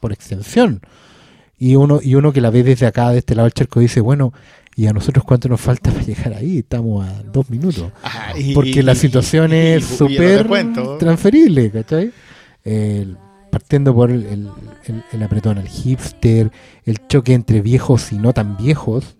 [0.00, 0.80] por extensión.
[1.58, 4.00] Y uno, y uno que la ve desde acá, de este lado del charco, dice,
[4.00, 4.32] bueno,
[4.74, 6.58] ¿y a nosotros cuánto nos falta para llegar ahí?
[6.58, 7.90] Estamos a dos minutos.
[8.36, 10.46] Y- Porque la situación y- es no súper
[10.98, 12.12] transferible, ¿cachai?
[12.64, 13.16] El-
[13.50, 14.50] partiendo por el, el-
[14.84, 16.50] el- el apretón al hipster,
[16.84, 19.16] el choque entre viejos y no tan viejos,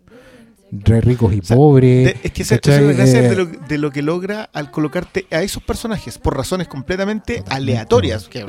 [0.73, 2.05] re ricos y sea, pobres.
[2.05, 4.71] De- es que esa, es la gracia Eh, de, lo, de lo que logra al
[4.71, 8.29] colocarte a esos personajes por razones completamente aleatorias.
[8.29, 8.45] Que,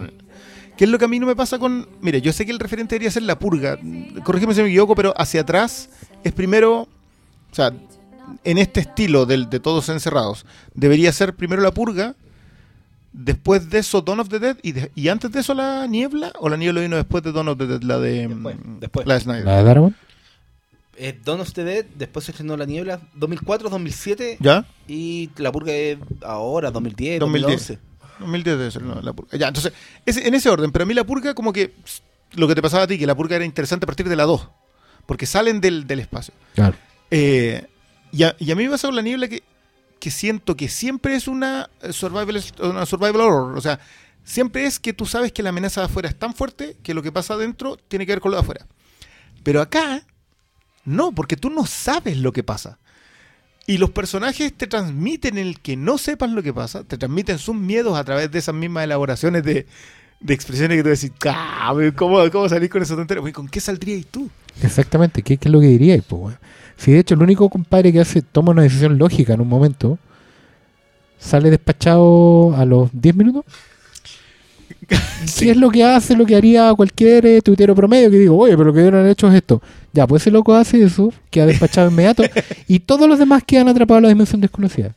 [0.77, 1.87] que es lo que a mí no me pasa con.
[2.01, 3.77] Mire, yo sé que el referente debería ser la purga.
[4.23, 5.89] Corrígeme si me equivoco, pero hacia atrás
[6.23, 6.87] es primero.
[7.51, 7.73] O sea,
[8.43, 12.15] en este estilo del, de todos encerrados, debería ser primero la purga.
[13.13, 14.57] Después de eso, Dawn of the Dead.
[14.61, 16.31] Y, de- y antes de eso, la niebla.
[16.39, 17.81] ¿O la niebla vino después de Dawn of the Dead?
[17.81, 18.27] La de.
[18.27, 19.07] Después, mm, después.
[19.07, 19.45] La de Snyder.
[19.45, 19.95] ¿La de Darwin?
[20.95, 24.65] Es Dawn of the Dead, después se estrenó La Niebla, 2004, 2007, ¿Ya?
[24.87, 27.67] y La Purga es ahora, 2010, 2010.
[27.77, 27.79] 2011.
[28.19, 29.37] 2010 debe ser, no, la purga.
[29.37, 29.73] Ya, entonces,
[30.05, 31.73] en ese orden, pero a mí la purga como que
[32.33, 34.23] lo que te pasaba a ti, que la purga era interesante a partir de la
[34.23, 34.49] 2,
[35.05, 36.33] porque salen del, del espacio.
[36.55, 36.75] Claro.
[37.11, 37.65] Eh,
[38.11, 39.43] y, a, y a mí me pasa con la niebla que,
[39.99, 43.79] que siento que siempre es una eh, survival, una survival horror, o sea,
[44.23, 47.01] siempre es que tú sabes que la amenaza de afuera es tan fuerte que lo
[47.01, 48.67] que pasa adentro tiene que ver con lo de afuera.
[49.43, 50.03] Pero acá,
[50.83, 52.79] no, porque tú no sabes lo que pasa.
[53.67, 57.55] Y los personajes te transmiten el que no sepas lo que pasa, te transmiten sus
[57.55, 59.67] miedos a través de esas mismas elaboraciones de,
[60.21, 63.19] de expresiones que tú decís, "Ah, ¿cómo, ¿cómo salís con eso tontería?
[63.21, 64.29] Güey, ¿Con qué saldrías tú?
[64.63, 66.01] Exactamente, ¿qué, qué es lo que diríais?
[66.01, 66.39] po, weón?
[66.77, 69.99] Si de hecho el único compadre que hace toma una decisión lógica en un momento
[71.19, 73.45] sale despachado a los 10 minutos.
[75.25, 78.55] Si es lo que hace, lo que haría cualquier eh, tuitero promedio que digo, oye,
[78.55, 79.61] pero lo que hubieran hecho es esto.
[79.97, 82.23] Ya, pues ese loco hace eso, queda despachado inmediato,
[82.67, 84.93] y todos los demás quedan atrapados en la dimensión desconocida.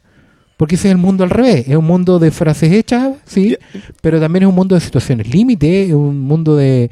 [0.59, 3.57] Porque ese es el mundo al revés, es un mundo de frases hechas, sí,
[4.03, 6.91] pero también es un mundo de situaciones límite, es un mundo de,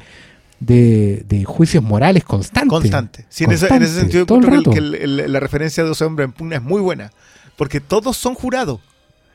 [0.59, 2.69] de, de juicios morales constantes.
[2.69, 3.25] Constante.
[3.29, 4.71] Sí, en, ese, en ese Constante, sentido todo rato.
[4.71, 7.11] el- que el- el- la referencia de 12 hombres en pugna es muy buena.
[7.57, 8.79] Porque todos son jurados.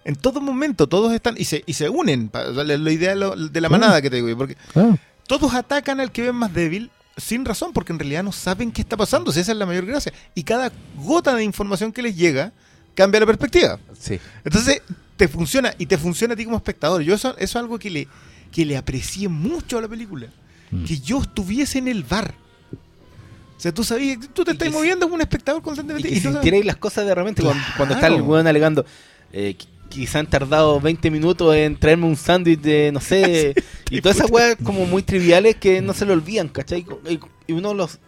[0.05, 2.31] En todo momento, todos están y se, y se unen.
[2.33, 4.37] La, la idea de, la manada que te digo.
[4.37, 4.97] Porque Ah,
[5.29, 8.83] todos atacan al que ven más débil sin razón, porque en realidad no saben qué
[8.83, 9.33] está pasando.
[9.33, 10.12] Si esa es la mayor gracia.
[10.35, 12.53] Y cada gota de información que les llega
[12.95, 13.79] cambia la perspectiva.
[13.99, 14.19] Sí.
[14.45, 14.83] Entonces,
[15.17, 17.03] te funciona y te funciona a ti como espectador.
[17.03, 18.09] Yo eso, eso es algo que le,
[18.53, 20.29] que le aprecié mucho a la película.
[20.71, 20.85] Mm.
[20.85, 22.35] Que yo estuviese en el bar.
[23.57, 26.09] O sea, tú sabías, tú te Y estás moviendo como un espectador Y constantemente.
[26.09, 28.85] que y tú sintierais las cosas de repente cuando, cuando está el weón alegando.
[29.33, 29.57] Eh,
[29.95, 33.55] quizá han tardado 20 minutos en traerme un sándwich de, no sé,
[33.90, 36.84] y todas esas weas como muy triviales que no se le olvidan, ¿cachai?
[37.47, 37.99] Y, uno los...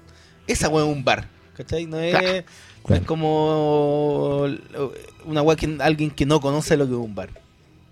[0.47, 1.87] Esa wea es un bar, ¿cachai?
[1.87, 2.45] No es, Claro.
[2.89, 4.47] no es como
[5.25, 7.31] una wea que alguien que no conoce lo que es un bar.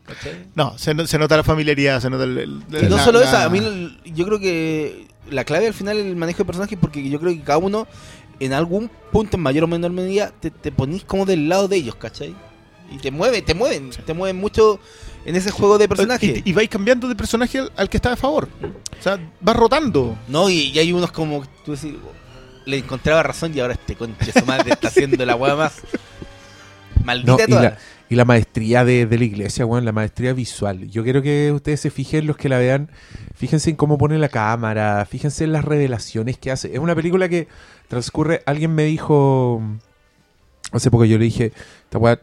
[0.06, 0.32] ¿cachai?
[0.54, 2.38] No, se, se nota la familiaridad, se nota el...
[2.38, 5.74] el- Y no la- solo la- eso, a mí yo creo que la clave al
[5.74, 7.86] final es el manejo de personajes porque yo creo que cada uno
[8.40, 11.76] en algún punto, en mayor o menor medida, te, te ponís como del lado de
[11.76, 12.34] ellos, ¿cachai?
[12.94, 14.78] Y te mueven, te mueven, te mueven mucho
[15.24, 16.42] en ese juego de personajes.
[16.44, 18.48] Y, y vais cambiando de personaje al, al que está a favor.
[18.98, 20.16] O sea, vas rotando.
[20.28, 21.94] No, y, y hay unos como tú decís,
[22.66, 25.82] le encontraba razón y ahora este concha su madre está haciendo la weá más
[27.04, 27.78] maldita No, y, la,
[28.08, 30.88] y la maestría de, de la iglesia, weón, la maestría visual.
[30.90, 32.90] Yo quiero que ustedes se fijen, los que la vean,
[33.34, 36.72] fíjense en cómo pone la cámara, fíjense en las revelaciones que hace.
[36.72, 37.48] Es una película que
[37.88, 39.62] transcurre, alguien me dijo,
[40.72, 41.52] hace poco yo le dije,
[41.84, 42.20] esta weá,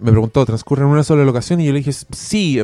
[0.00, 1.60] me preguntó, ¿transcurre en una sola locación?
[1.60, 2.62] Y yo le dije, sí,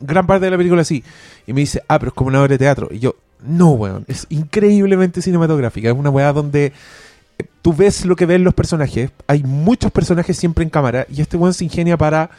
[0.00, 1.02] gran parte de la película sí.
[1.46, 2.88] Y me dice, ah, pero es como una obra de teatro.
[2.90, 5.88] Y yo, no, weón, es increíblemente cinematográfica.
[5.88, 6.72] Es una weá donde
[7.38, 9.10] eh, tú ves lo que ven los personajes.
[9.26, 11.06] Hay muchos personajes siempre en cámara.
[11.10, 12.30] Y este weón se ingenia para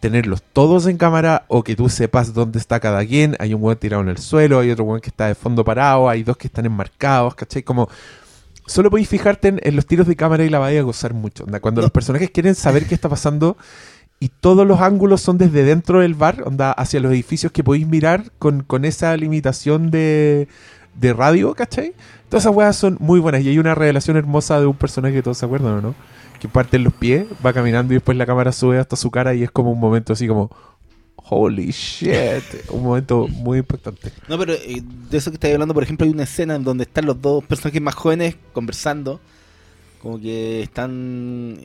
[0.00, 3.36] tenerlos todos en cámara o que tú sepas dónde está cada quien.
[3.38, 6.08] Hay un weón tirado en el suelo, hay otro weón que está de fondo parado,
[6.08, 7.62] hay dos que están enmarcados, ¿cachai?
[7.62, 7.88] Como
[8.68, 11.44] solo podéis fijarte en, en los tiros de cámara y la vais a gozar mucho.
[11.44, 13.56] Onda, Cuando los personajes quieren saber qué está pasando
[14.20, 17.86] y todos los ángulos son desde dentro del bar, onda, hacia los edificios que podéis
[17.86, 20.48] mirar con, con esa limitación de,
[20.94, 21.94] de radio, ¿cachai?
[22.28, 25.22] Todas esas weas son muy buenas y hay una revelación hermosa de un personaje que
[25.22, 25.94] todos se acuerdan, ¿o no?
[26.40, 29.34] Que parte en los pies, va caminando y después la cámara sube hasta su cara
[29.34, 30.50] y es como un momento así como...
[31.30, 32.10] Holy shit.
[32.70, 34.12] Un momento muy importante.
[34.28, 36.84] No, pero eh, de eso que estáis hablando, por ejemplo, hay una escena en donde
[36.84, 39.20] están los dos personajes más jóvenes conversando.
[40.00, 41.58] Como que están.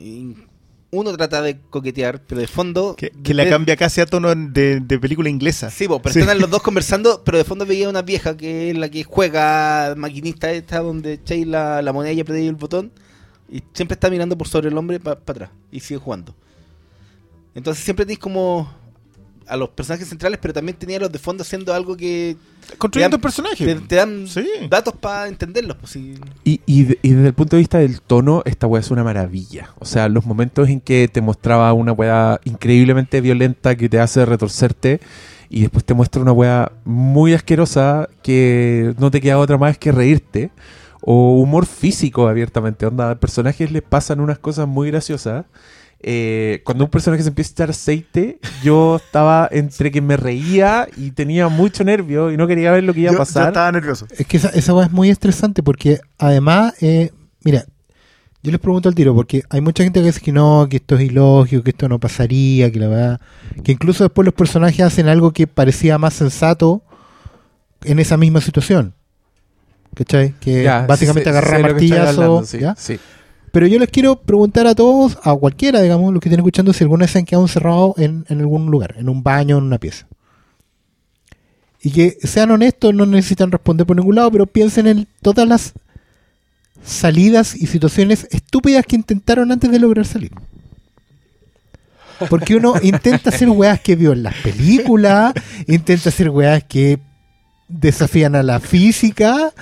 [0.90, 2.94] Uno trata de coquetear, pero de fondo.
[2.96, 5.70] Que, que la de- cambia casi a tono de, de película inglesa.
[5.70, 6.20] Sí, po, pero Sí.
[6.20, 9.94] están los dos conversando, pero de fondo veía una vieja que es la que juega
[9.96, 12.92] maquinista esta, donde echáis la, la moneda y apretáis el botón.
[13.50, 16.34] Y siempre está mirando por sobre el hombre para atrás y sigue jugando.
[17.54, 18.72] Entonces siempre tenéis como
[19.48, 22.36] a los personajes centrales, pero también tenía a los de fondo haciendo algo que
[22.78, 23.66] Construyendo Te dan- personajes.
[23.66, 24.46] te, te dan Sí.
[24.70, 25.76] datos para entenderlos.
[25.76, 26.14] Pues, sí.
[26.44, 29.04] Y, y, de- y desde el punto de vista del tono, esta weá es una
[29.04, 29.70] maravilla.
[29.78, 34.24] O sea, los momentos en que te mostraba una weá increíblemente violenta que te hace
[34.24, 35.00] retorcerte
[35.50, 39.92] y después te muestra una weá muy asquerosa que no te queda otra más que
[39.92, 40.50] reírte.
[41.06, 42.86] O humor físico abiertamente.
[42.86, 45.44] Onda, a personajes les pasan unas cosas muy graciosas.
[46.00, 50.86] Eh, cuando un personaje se empieza a echar aceite, yo estaba entre que me reía
[50.96, 53.48] y tenía mucho nervio y no quería ver lo que iba Yo- a yo pasar.
[53.48, 54.06] estaba nervioso.
[54.10, 57.10] Es que esa, esa es muy estresante porque además, eh,
[57.42, 57.64] mira,
[58.42, 60.96] yo les pregunto al tiro porque hay mucha gente que dice que no, que esto
[60.96, 63.20] es ilógico, que esto no pasaría, que la verdad,
[63.62, 66.82] que incluso después los personajes hacen algo que parecía más sensato
[67.84, 68.92] en esa misma situación.
[69.94, 70.34] ¿Cachai?
[70.40, 72.44] Que Ya, básicamente sé- agarrar martillazo.
[72.44, 72.74] sí, ¿ya?
[72.76, 72.98] sí.
[73.54, 76.82] Pero yo les quiero preguntar a todos, a cualquiera, digamos, los que estén escuchando, si
[76.82, 79.78] alguna vez se han quedado encerrados en, en algún lugar, en un baño, en una
[79.78, 80.08] pieza.
[81.80, 85.72] Y que sean honestos, no necesitan responder por ningún lado, pero piensen en todas las
[86.84, 90.32] salidas y situaciones estúpidas que intentaron antes de lograr salir.
[92.28, 95.32] Porque uno intenta hacer weas que vio en las películas,
[95.68, 96.98] intenta hacer weas que
[97.68, 99.52] desafían a la física.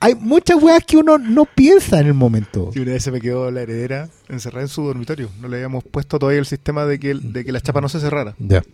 [0.00, 2.70] Hay muchas weas que uno no piensa en el momento.
[2.74, 5.30] Y una vez se me quedó la heredera encerrada en su dormitorio.
[5.40, 8.00] No le habíamos puesto todavía el sistema de que, de que la chapa no se
[8.00, 8.34] cerrara.
[8.38, 8.62] Ya.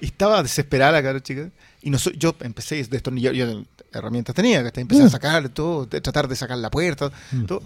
[0.00, 1.48] Y estaba desesperada cara chica.
[1.80, 6.00] Y no yo empecé a destornillar, yo herramientas tenía, que empecé a sacar todo, de-
[6.00, 7.12] tratar de sacar la puerta,
[7.46, 7.62] todo.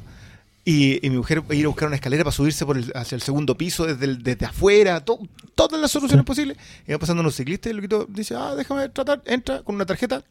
[0.63, 3.23] Y, y mi mujer ir a buscar una escalera para subirse por el- hacia el
[3.23, 5.19] segundo piso desde, el- desde afuera, to-
[5.55, 6.59] todas las soluciones posibles.
[6.87, 9.87] Y va pasando unos ciclistas y el loquito dice, ah, déjame tratar, entra con una
[9.87, 10.23] tarjeta,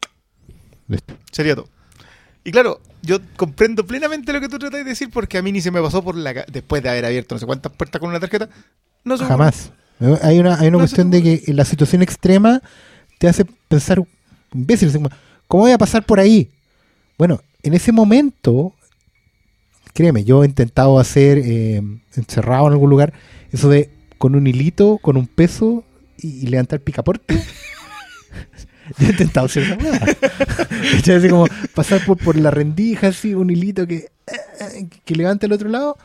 [0.88, 1.14] Listo.
[1.32, 1.68] sería todo.
[2.44, 5.60] Y claro, yo comprendo plenamente lo que tú tratas de decir porque a mí ni
[5.60, 6.32] se me pasó por la...
[6.32, 8.48] Después de haber abierto no sé cuántas puertas con una tarjeta,
[9.04, 9.72] no Jamás.
[10.22, 12.62] Hay una, hay una No, cuestión de que la situación extrema
[13.18, 14.02] te hace pensar,
[14.52, 14.92] imbécil,
[15.48, 16.50] ¿cómo voy a pasar por ahí?
[17.16, 18.74] Bueno, en ese momento,
[19.94, 21.82] créeme, yo he intentado hacer, eh,
[22.14, 23.14] encerrado en algún lugar,
[23.52, 25.82] eso de con un hilito, con un peso
[26.18, 27.42] y, y levantar picaporte.
[28.98, 29.98] yo he intentado hacer weá.
[30.96, 31.14] ¿Cachai?
[31.16, 35.52] Así como pasar por, por la rendija, así, un hilito que, eh, que levante al
[35.52, 35.96] otro lado.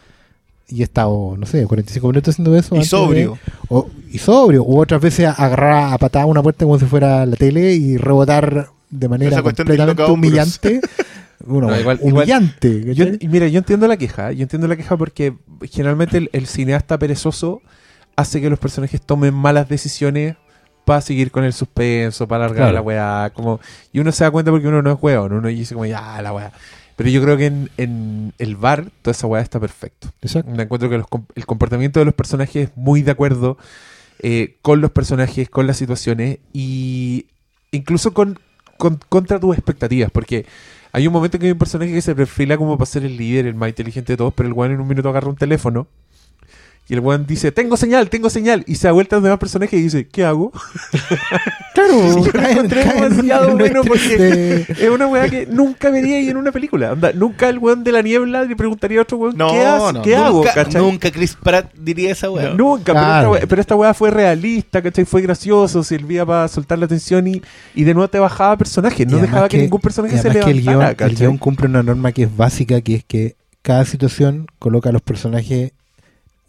[0.68, 2.76] Y he estado, no sé, 45 minutos haciendo eso.
[2.76, 3.38] Y antes de- sobrio.
[3.68, 4.64] o- y sobrio.
[4.64, 8.70] U otras veces agarrar a patada una puerta como si fuera la tele y rebotar
[8.90, 10.80] de manera completamente humillante.
[11.44, 12.94] Bueno, No, igual- igual- humillante.
[12.94, 13.18] Yo, ¿cachai?
[13.20, 14.32] y mira, yo entiendo la queja.
[14.32, 15.34] Yo entiendo la queja porque
[15.72, 17.64] generalmente el, el cineasta perezoso
[18.16, 20.36] hace que los personajes tomen malas decisiones
[20.86, 22.74] para seguir con el suspenso, para alargar Claro.
[22.74, 23.32] la weá.
[23.34, 23.60] Como,
[23.94, 25.34] y uno se da cuenta porque uno no es weón.
[25.34, 26.52] Uno dice como, ya, la weá.
[26.96, 30.10] Pero yo creo que en, en el bar toda esa weá está perfecto.
[30.22, 30.52] Exacto.
[30.52, 33.58] Me encuentro que los el comportamiento de los personajes es muy de acuerdo
[34.20, 37.26] eh, con los personajes, con las situaciones y
[37.72, 38.38] incluso con,
[38.78, 40.46] con- contra tus expectativas, porque
[40.92, 43.18] hay un momento en que hay un personaje que se perfila como para ser el
[43.18, 45.88] líder, el más inteligente de todos, pero el weón en un minuto agarra un teléfono
[46.90, 49.40] y el weón dice, tengo señal, tengo señal, y se da vuelta a los demás
[49.40, 50.52] personajes y dice, ¿qué hago?
[51.74, 55.46] Claro, yo caen- encontré caen en demasiado un bueno porque de- es una weá que
[55.46, 56.96] nunca vería ahí en una película.
[57.16, 59.94] Nunca el weón de la niebla le preguntaría a otro weón, No, ¿qué, haces?
[59.94, 60.38] no, ¿Qué hago?
[60.40, 60.82] nunca, ¿cachai?
[60.82, 62.54] nunca Chris Pratt diría esa weá.
[62.54, 65.06] Nunca, pero, esta weá, pero esta weá fue realista, ¿cachai?
[65.06, 67.42] Fue gracioso, servía para soltar la atención y,
[67.74, 70.66] y de nuevo te bajaba personajes, no dejaba que, ningún personaje se además que el
[70.66, 74.48] levantara, guion, el guion cumple una norma que es básica, que es que cada situación
[74.60, 75.72] coloca a los personajes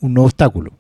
[0.03, 0.73] un nuevo obstáculo.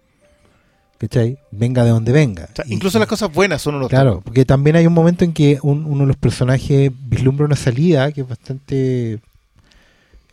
[0.98, 1.36] ¿Cachai?
[1.50, 2.48] Venga de donde venga.
[2.52, 5.24] O sea, Y- incluso las cosas buenas son unos Claro, porque también hay un momento
[5.24, 9.18] en que un- uno de los personajes vislumbra una salida que es bastante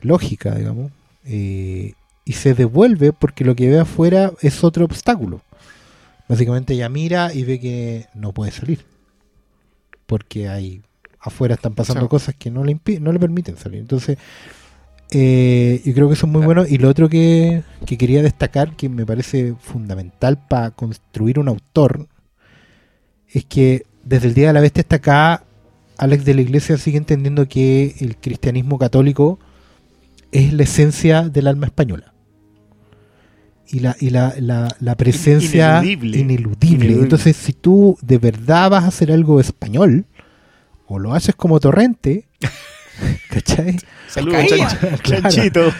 [0.01, 0.91] lógica, digamos,
[1.25, 1.93] eh,
[2.25, 5.41] y se devuelve porque lo que ve afuera es otro obstáculo.
[6.27, 8.85] Básicamente ella mira y ve que no puede salir,
[10.05, 10.81] porque hay
[11.19, 13.79] afuera están pasando cosas que no le no le permiten salir.
[13.79, 14.17] Entonces,
[15.11, 16.65] eh, yo creo que eso es muy bueno.
[16.67, 22.07] Y lo otro que, que quería destacar, que me parece fundamental para construir un autor,
[23.27, 25.43] es que desde el Día de la Bestia hasta acá,
[25.97, 29.39] Alex de la Iglesia sigue entendiendo que el cristianismo católico
[30.31, 32.13] es la esencia del alma española.
[33.71, 36.17] Y la, y la, la, la presencia Ineludible.
[36.17, 36.67] ineludible.
[36.75, 37.03] Ineludible.
[37.03, 40.05] Entonces, si tú de verdad vas a hacer algo español,
[40.87, 42.27] o lo haces como torrente,
[43.29, 43.77] ¿cachai?
[44.09, 44.41] Saludos,
[45.03, 45.29] Claro.
[45.29, 45.71] chanchito.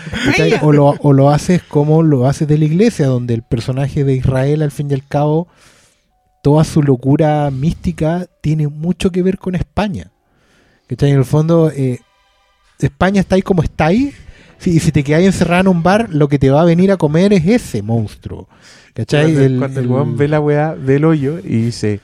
[0.61, 4.13] O lo, o lo haces como lo haces de la iglesia, donde el personaje de
[4.15, 5.47] Israel, al fin y al cabo,
[6.43, 10.11] toda su locura mística tiene mucho que ver con España.
[10.87, 11.11] ¿Cachai?
[11.11, 11.99] En el fondo, eh,
[12.79, 14.13] España está ahí como está ahí.
[14.57, 16.91] Sí, y si te quedas encerrado en un bar, lo que te va a venir
[16.91, 18.47] a comer es ese monstruo.
[18.93, 19.23] ¿Cachai?
[19.33, 21.99] Cuando, El- cuando el el- weón ve la weá del hoyo y dice,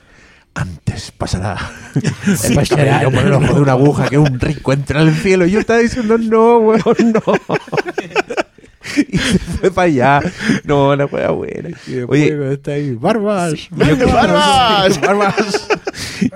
[0.56, 1.56] antes pasará.
[2.36, 5.46] Sí, el cabello por el ojo de una aguja que un rico entra al cielo.
[5.46, 7.22] Y yo estaba diciendo, no, weón, no.
[9.08, 10.20] y se fue para allá.
[10.64, 11.70] No, la weá buena.
[12.08, 13.54] Oye, está ahí, barbas.
[13.70, 15.00] yo quiero, ¡Barbas!
[15.00, 15.68] Barbas.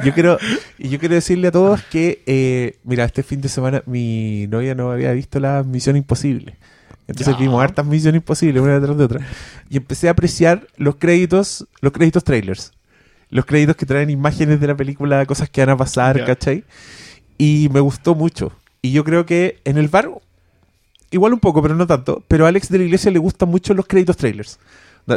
[0.05, 0.39] yo quiero
[0.79, 4.75] y yo quiero decirle a todos que eh, mira este fin de semana mi novia
[4.75, 6.57] no había visto la Misión Imposible
[7.09, 7.41] entonces Ya.
[7.41, 9.21] vimos hartas Misión Imposible una detrás de otra
[9.69, 12.73] y empecé a apreciar los créditos los créditos trailers
[13.31, 16.27] los créditos que traen imágenes de la película cosas que van a pasar Ya.
[16.27, 16.65] ¿cachai?
[17.39, 18.53] y me gustó mucho
[18.83, 20.11] y yo creo que en el bar
[21.11, 23.75] igual un poco pero no tanto pero a Alex de la Iglesia le gustan mucho
[23.75, 24.59] los créditos trailers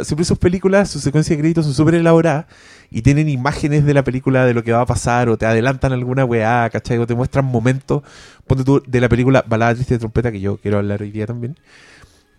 [0.02, 2.46] Siempre sus películas, sus secuencias de créditos son súper elaboradas
[2.90, 5.92] y tienen imágenes de la película de lo que va a pasar o te adelantan
[5.92, 6.98] alguna weá, ¿cachai?
[6.98, 8.02] O te muestran momentos,
[8.46, 11.26] ponte tú, de la película Balada Triste de Trompeta, que yo quiero hablar hoy día
[11.26, 11.56] también.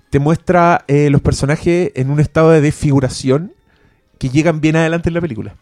[0.09, 3.53] Te muestra eh, los personajes en un estado de desfiguración
[4.17, 5.55] que llegan bien adelante en la película.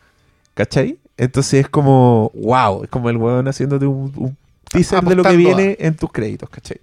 [0.54, 0.98] ¿Cachai?
[1.18, 4.38] Entonces es como, wow, es como el weón haciéndote un, un
[4.70, 6.80] teaser de lo que viene en tus créditos, ¿cachai?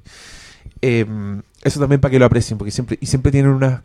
[0.82, 1.04] Eh,
[1.62, 3.80] eso también para que lo aprecien, porque siempre, y siempre tienen unas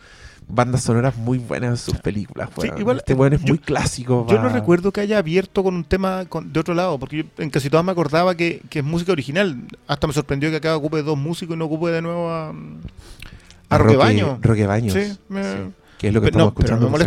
[0.47, 2.49] bandas sonoras muy buenas en sus películas.
[2.61, 2.79] Sí, weón.
[2.79, 4.25] igual, este weón es yo- muy clásico.
[4.29, 7.17] Yo va- no recuerdo que haya abierto con un tema con- de otro lado, porque
[7.17, 9.57] yo en casi todas me acordaba que, que es música original.
[9.87, 12.53] Hasta me sorprendió que acá ocupe dos músicos y no ocupe de nuevo a,
[13.69, 14.37] a Roque Baño.
[14.41, 14.93] Roque Baños.
[14.93, 15.57] Sí, me- Sí,
[15.97, 16.85] que es lo que Pero no, estamos pero escuchando.
[16.85, 16.97] no me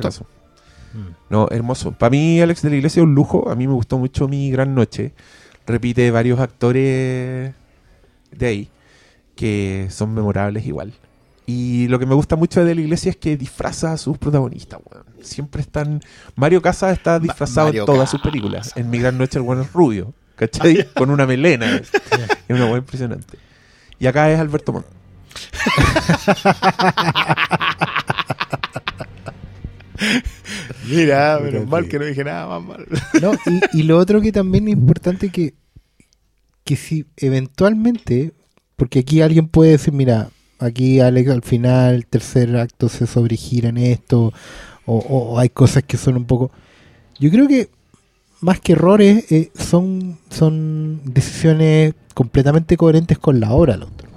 [1.30, 1.92] No, hermoso.
[1.92, 3.50] Para mí, Alex de la Iglesia es un lujo.
[3.50, 5.12] A mí me gustó mucho mi gran noche.
[5.66, 7.54] Repite varios actores
[8.30, 8.70] de ahí
[9.38, 10.92] que son memorables igual.
[11.46, 14.80] Y lo que me gusta mucho de la iglesia es que disfraza a sus protagonistas,
[14.84, 15.06] weón.
[15.22, 16.02] Siempre están.
[16.34, 18.72] Mario Casas está disfrazado Mario en todas sus películas.
[18.76, 20.92] En Mi Gran Noche el bueno es rubio, ¿cachai?
[20.94, 21.76] Con una melena.
[21.76, 21.90] es
[22.48, 23.38] una weá impresionante.
[23.98, 24.86] Y acá es Alberto Montt.
[30.88, 32.86] Mira, menos mal que- no dije nada más mal.
[33.22, 33.32] No,
[33.72, 35.54] y, y lo otro que también es importante que,
[36.64, 38.32] que si eventualmente,
[38.76, 43.68] porque aquí alguien puede decir, mira, aquí Alex al final, el tercer acto se sobregira
[43.70, 44.32] en esto,
[44.86, 46.50] o, hay cosas que son un poco...
[47.20, 47.68] Yo creo que
[48.40, 53.76] más que errores, eh, son, son decisiones completamente coherentes con la obra.
[53.76, 54.07] lo otro.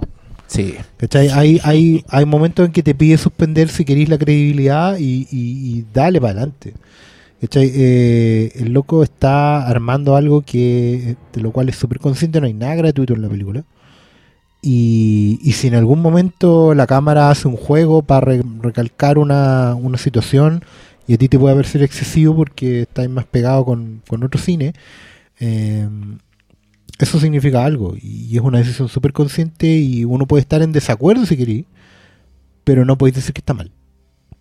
[0.52, 0.74] Sí.
[0.98, 1.28] ¿Cachai?
[1.30, 5.78] Hay, hay, hay momentos en que te pide suspender si queréis la credibilidad y, y-
[5.78, 6.74] y dale para adelante.
[7.40, 12.54] Eh, el loco está armando algo que de lo cual es súper consciente, no hay
[12.54, 13.64] nada gratuito en la película.
[14.62, 19.74] Y, y si en algún momento la cámara hace un juego para re- recalcar una,
[19.74, 20.64] una situación
[21.08, 24.72] y a ti te puede parecer excesivo porque estás más pegado con, con otro cine,
[25.40, 25.88] eh,
[26.98, 31.26] eso significa algo y es una decisión súper consciente y uno puede estar en desacuerdo
[31.26, 31.64] si queréis,
[32.64, 33.70] pero no podéis decir que está mal.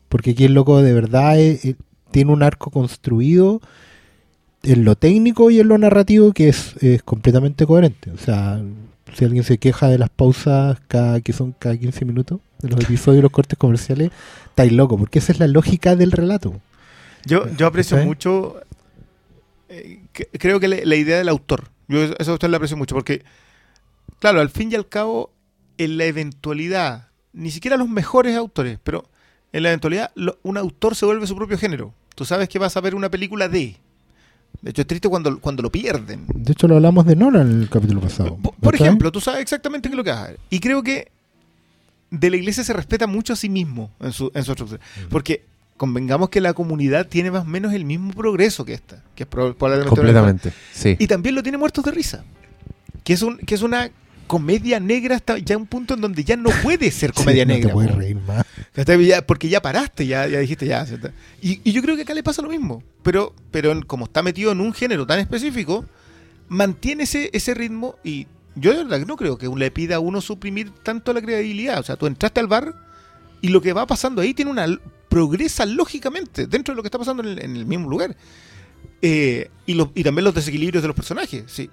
[0.09, 1.75] Porque aquí el loco de verdad es- es-
[2.11, 3.61] tiene un arco construido
[4.63, 8.11] en lo técnico y en lo narrativo que es, es completamente coherente.
[8.11, 8.61] O sea,
[9.15, 12.79] si alguien se queja de las pausas cada, que son cada 15 minutos de los
[12.83, 14.11] episodios y los cortes comerciales,
[14.49, 16.53] estáis loco, porque esa es la lógica del relato.
[17.25, 18.57] Yo, yo aprecio mucho,
[19.69, 22.95] eh, que- creo que la idea del autor, yo eso a usted le aprecio mucho,
[22.95, 23.23] porque,
[24.19, 25.31] claro, al fin y al cabo,
[25.77, 29.05] en la eventualidad, ni siquiera los mejores autores, pero
[29.53, 31.93] en la eventualidad, lo- un autor se vuelve su propio género.
[32.15, 33.77] Tú sabes que vas a ver una película de...
[34.61, 36.25] De hecho, es triste cuando, cuando lo pierden.
[36.27, 38.37] De hecho, lo hablamos de Nolan en el capítulo pasado.
[38.37, 40.39] Por, ejemplo, tú sabes exactamente qué es lo que vas a ver.
[40.49, 41.09] Y creo que
[42.11, 44.81] de la iglesia se respeta mucho a sí mismo en su, en su estructura.
[45.09, 45.45] Porque
[45.81, 49.01] convengamos que la comunidad tiene más o menos el mismo progreso que esta.
[49.15, 50.53] Que es prob- probablemente Completamente.
[50.71, 50.95] Sí.
[50.99, 52.23] Y también lo tiene muertos de risa.
[53.03, 53.89] Que es, un, que es una
[54.27, 57.53] comedia negra hasta ya un punto en donde ya no puede ser comedia Sí, no
[57.55, 57.69] negra.
[57.69, 58.45] te puedes reír más.
[59.25, 60.85] Porque ya paraste, ya, ya dijiste ya.
[61.41, 62.83] Y, y yo creo que acá le pasa lo mismo.
[63.01, 65.83] Pero, pero como está metido en un género tan específico,
[66.47, 69.99] mantiene ese, ese ritmo y yo de verdad que no creo que le pida a
[69.99, 71.79] uno suprimir tanto la credibilidad.
[71.79, 72.75] O sea, tú entraste al bar
[73.41, 74.67] y lo que va pasando ahí tiene una
[75.11, 78.15] progresa lógicamente dentro de lo que está pasando en el, en el mismo lugar.
[79.01, 81.43] Eh, y, los- y también los desequilibrios de los personajes.
[81.47, 81.69] Sí.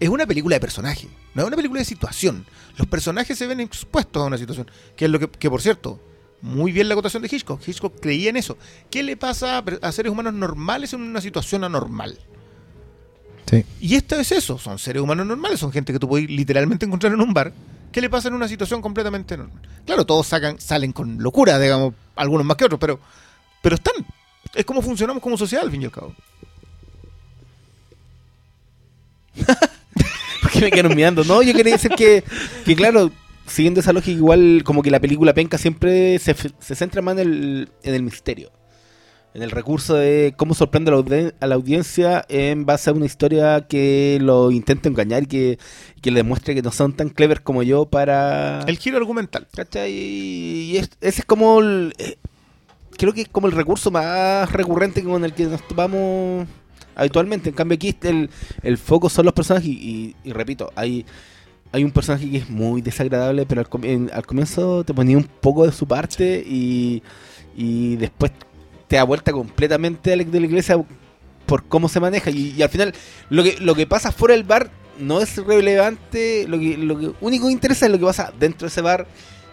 [0.00, 2.44] Es una película de personaje, no es una película de situación.
[2.76, 6.02] Los personajes se ven expuestos a una situación, que es lo que, que por cierto,
[6.42, 7.66] muy bien la acotación de Hitchcock.
[7.66, 8.58] Hitchcock creía en eso.
[8.90, 12.18] ¿Qué le pasa a seres humanos normales en una situación anormal?
[13.48, 13.64] Sí.
[13.80, 17.12] Y esto es eso, son seres humanos normales, son gente que tú puedes literalmente encontrar
[17.12, 17.52] en un bar.
[17.92, 19.62] ¿Qué le pasa en una situación completamente normal?
[19.86, 22.98] Claro, todos sacan, salen con locura, digamos, algunos más que otros, pero,
[23.62, 23.94] pero están.
[24.54, 26.14] Es como funcionamos como sociedad, al fin y al cabo.
[30.42, 31.24] ¿Por qué me quedaron mirando?
[31.24, 32.24] No, yo quería decir que,
[32.64, 33.10] que claro,
[33.46, 37.20] siguiendo esa lógica, igual como que la película penca siempre se, se centra más en
[37.20, 38.50] el, en el misterio.
[39.36, 42.94] En el recurso de cómo sorprende a la, audien- a la audiencia en base a
[42.94, 45.58] una historia que lo intenta engañar y que,
[46.00, 48.60] que le demuestre que no son tan clever como yo para...
[48.66, 49.46] El giro argumental.
[49.54, 49.92] ¿Cachai?
[49.92, 51.92] Y es- ese es como el...
[51.98, 52.16] eh,
[52.96, 56.46] creo que es como el recurso más recurrente con el que nos topamos
[56.94, 57.50] habitualmente.
[57.50, 58.30] En cambio aquí el,
[58.62, 61.04] el foco son los personajes y, y- y repito, hay,
[61.72, 65.18] hay un personaje que es muy desagradable, pero al, comi- en- al comienzo te ponía
[65.18, 67.02] un poco de su parte y,
[67.54, 68.32] y después
[68.88, 70.76] te da vuelta completamente Alex de la iglesia
[71.46, 72.30] por cómo se maneja.
[72.30, 72.92] Y, y al final
[73.30, 77.12] lo que, lo que pasa fuera del bar no es relevante, lo que, lo que
[77.20, 79.06] único que interesa es lo que pasa dentro de ese bar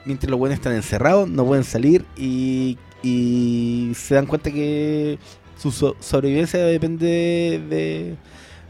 [0.05, 5.17] mientras los buenos están encerrados, no pueden salir y, y se dan cuenta que
[5.57, 7.05] su so- sobrevivencia depende
[7.69, 8.15] de,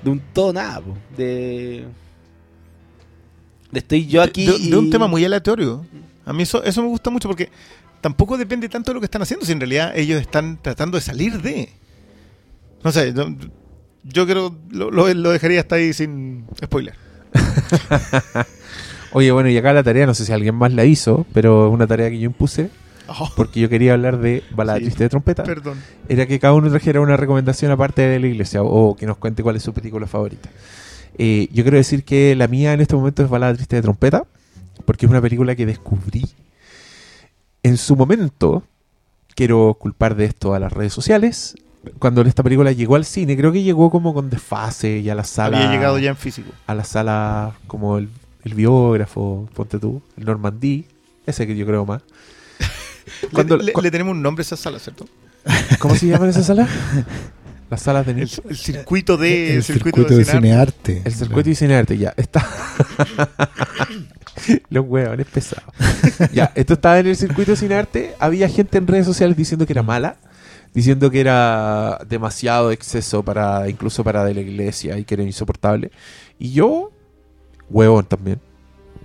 [0.03, 1.85] de un todo nada, po, de,
[3.71, 4.45] de estoy yo aquí.
[4.45, 5.85] de, de un tema muy aleatorio.
[6.25, 7.49] A mí eso, eso me gusta mucho porque
[8.03, 11.01] tampoco depende tanto de lo que están haciendo, si en realidad ellos están tratando de
[11.01, 11.69] salir de.
[12.83, 13.33] No sé, yo,
[14.03, 16.95] yo creo lo, lo, lo dejaría hasta ahí sin spoiler.
[19.13, 21.73] Oye, bueno, y acá la tarea, no sé si alguien más la hizo, pero es
[21.73, 22.71] una tarea que yo impuse,
[23.37, 24.85] porque yo quería hablar de Balada Sí.
[24.85, 25.43] Triste de Trompeta.
[25.43, 25.77] Perdón.
[26.09, 29.43] Era que cada uno trajera una recomendación aparte de la iglesia, o que nos cuente
[29.43, 30.49] cuál es su película favorita.
[31.17, 34.25] Eh, yo quiero decir que la mía en este momento es Balada Triste de Trompeta,
[34.83, 36.25] porque es una película que descubrí
[37.63, 38.63] en su momento.
[39.35, 41.55] Quiero culpar de esto a las redes sociales.
[41.99, 45.23] Cuando esta película llegó al cine, creo que llegó como con desfase y a la
[45.23, 45.57] sala.
[45.57, 46.51] Había llegado ya en físico.
[46.67, 48.09] a la sala como el,
[48.45, 50.85] el biógrafo, ponte tú, el Normandí,
[51.25, 52.01] ese que yo creo más.
[53.33, 55.07] Cuando- le, le- cu- le tenemos un nombre a esa sala, ¿cierto?
[55.79, 56.67] ¿Cómo se llama esa sala?
[57.69, 58.19] Las salas de El,
[58.49, 61.01] el circuito de el circuito de cinearte.
[61.03, 62.13] El circuito y cinearte, ya.
[62.15, 62.47] Está.
[64.69, 65.73] Los huevones pesados.
[66.33, 68.15] ya, esto estaba en el circuito de cinearte.
[68.19, 70.17] Había gente en redes sociales diciendo que era mala,
[70.73, 75.91] diciendo que era demasiado exceso para incluso para de la iglesia y que era insoportable.
[76.39, 76.91] Y yo,
[77.69, 78.39] huevón también,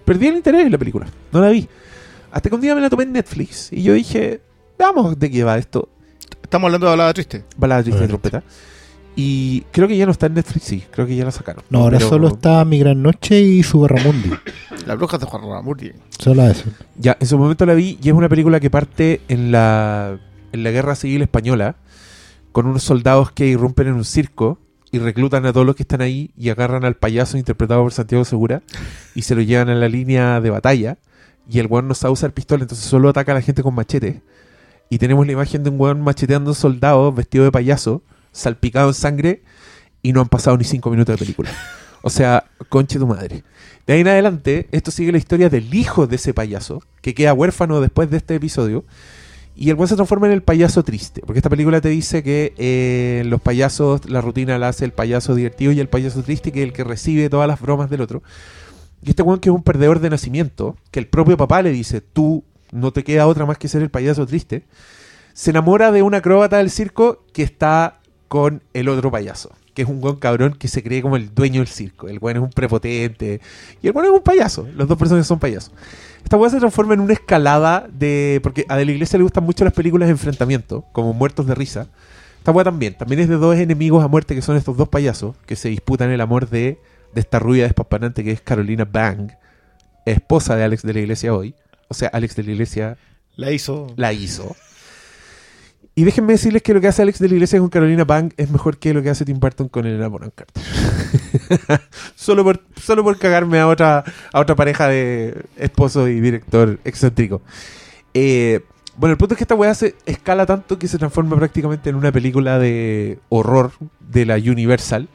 [0.04, 1.06] perdí el interés en la película.
[1.32, 1.68] No la vi.
[2.30, 4.40] Hasta que un día me la tomé en Netflix y yo dije,
[4.78, 5.88] veamos de qué va esto.
[6.42, 7.44] Estamos hablando de balada triste.
[7.56, 8.42] Balada triste de trompeta.
[9.20, 10.84] Y creo que ya no está en Netflix, sí.
[10.92, 11.64] Creo que ya la sacaron.
[11.70, 14.30] No, ahora Pero- solo está Mi Gran Noche y Su Barramundi.
[14.86, 15.90] Las brujas de Juan Ramurdi.
[16.20, 16.66] Solo eso.
[16.96, 20.20] Ya, en su momento la vi y es una película que parte en la,
[20.52, 21.74] en la Guerra Civil Española
[22.52, 24.60] con unos soldados que irrumpen en un circo
[24.92, 28.24] y reclutan a todos los que están ahí y agarran al payaso interpretado por Santiago
[28.24, 28.62] Segura
[29.16, 30.96] y se lo llevan a la línea de batalla
[31.50, 34.22] y el weón no sabe usar pistola, entonces solo ataca a la gente con machete.
[34.90, 38.00] Y tenemos la imagen de un weón macheteando a un soldado vestido de payaso,
[38.32, 39.42] salpicado en sangre
[40.02, 41.50] y no han pasado ni cinco minutos de película.
[42.02, 43.42] O sea, conche tu madre.
[43.86, 47.32] De ahí en adelante, esto sigue la historia del hijo de ese payaso, que queda
[47.32, 48.84] huérfano después de este episodio.
[49.56, 51.20] Y el buen se transforma en el payaso triste.
[51.22, 55.34] Porque esta película te dice que eh, los payasos, la rutina la hace el payaso
[55.34, 58.22] divertido y el payaso triste, que es el que recibe todas las bromas del otro.
[59.02, 62.00] Y este weón que es un perdedor de nacimiento, que el propio papá le dice,
[62.00, 64.64] tú no te queda otra más que ser el payaso triste,
[65.32, 67.97] se enamora de un acróbata del circo que está
[68.28, 71.60] con el otro payaso, que es un buen cabrón que se cree como el dueño
[71.60, 72.08] del circo.
[72.08, 73.40] El weón es un prepotente
[73.82, 74.68] y el weón es un payaso.
[74.76, 75.72] Los dos personajes son payasos.
[76.22, 78.40] Esta weá se transforma en una escalada de...
[78.42, 81.54] Porque a De la Iglesia le gustan mucho las películas de enfrentamiento, como Muertos de
[81.54, 81.86] Risa.
[82.38, 82.94] Esta weá también.
[82.98, 86.10] También es de dos enemigos a muerte que son estos dos payasos que se disputan
[86.10, 86.78] el amor de,
[87.14, 89.32] de esta rubia despampanante que es Carolina Bang,
[90.04, 91.54] esposa de Alex de la Iglesia hoy.
[91.88, 92.98] O sea, Alex de la Iglesia
[93.36, 93.86] La hizo.
[93.96, 94.54] la hizo.
[95.98, 98.48] Y déjenme decirles que lo que hace Alex de la Iglesia con Carolina Bang es
[98.52, 100.62] mejor que lo que hace Tim Burton con Elena Bonham Carter.
[102.14, 107.42] solo, por, solo por cagarme a otra, a otra pareja de esposo y director excéntrico.
[108.14, 108.60] Eh,
[108.96, 111.96] bueno, el punto es que esta weá se escala tanto que se transforma prácticamente en
[111.96, 115.08] una película de horror de la Universal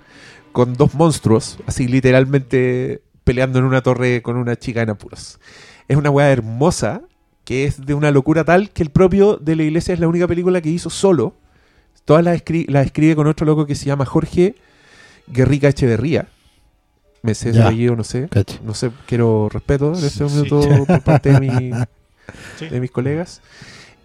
[0.51, 5.39] con dos monstruos, así literalmente peleando en una torre con una chica en apuros.
[5.87, 7.03] Es una weá hermosa
[7.45, 10.27] que es de una locura tal que el propio de la iglesia es la única
[10.27, 11.33] película que hizo solo.
[12.05, 14.55] Todas las escri- las escribe con otro loco que se llama Jorge
[15.27, 16.27] Guerrica Echeverría.
[17.21, 18.27] Me sé apellido, no sé.
[18.65, 20.35] No sé, quiero respeto en este Sí.
[20.35, 21.71] minuto por parte de, mi-
[22.59, 22.67] Sí.
[22.67, 23.41] de mis colegas.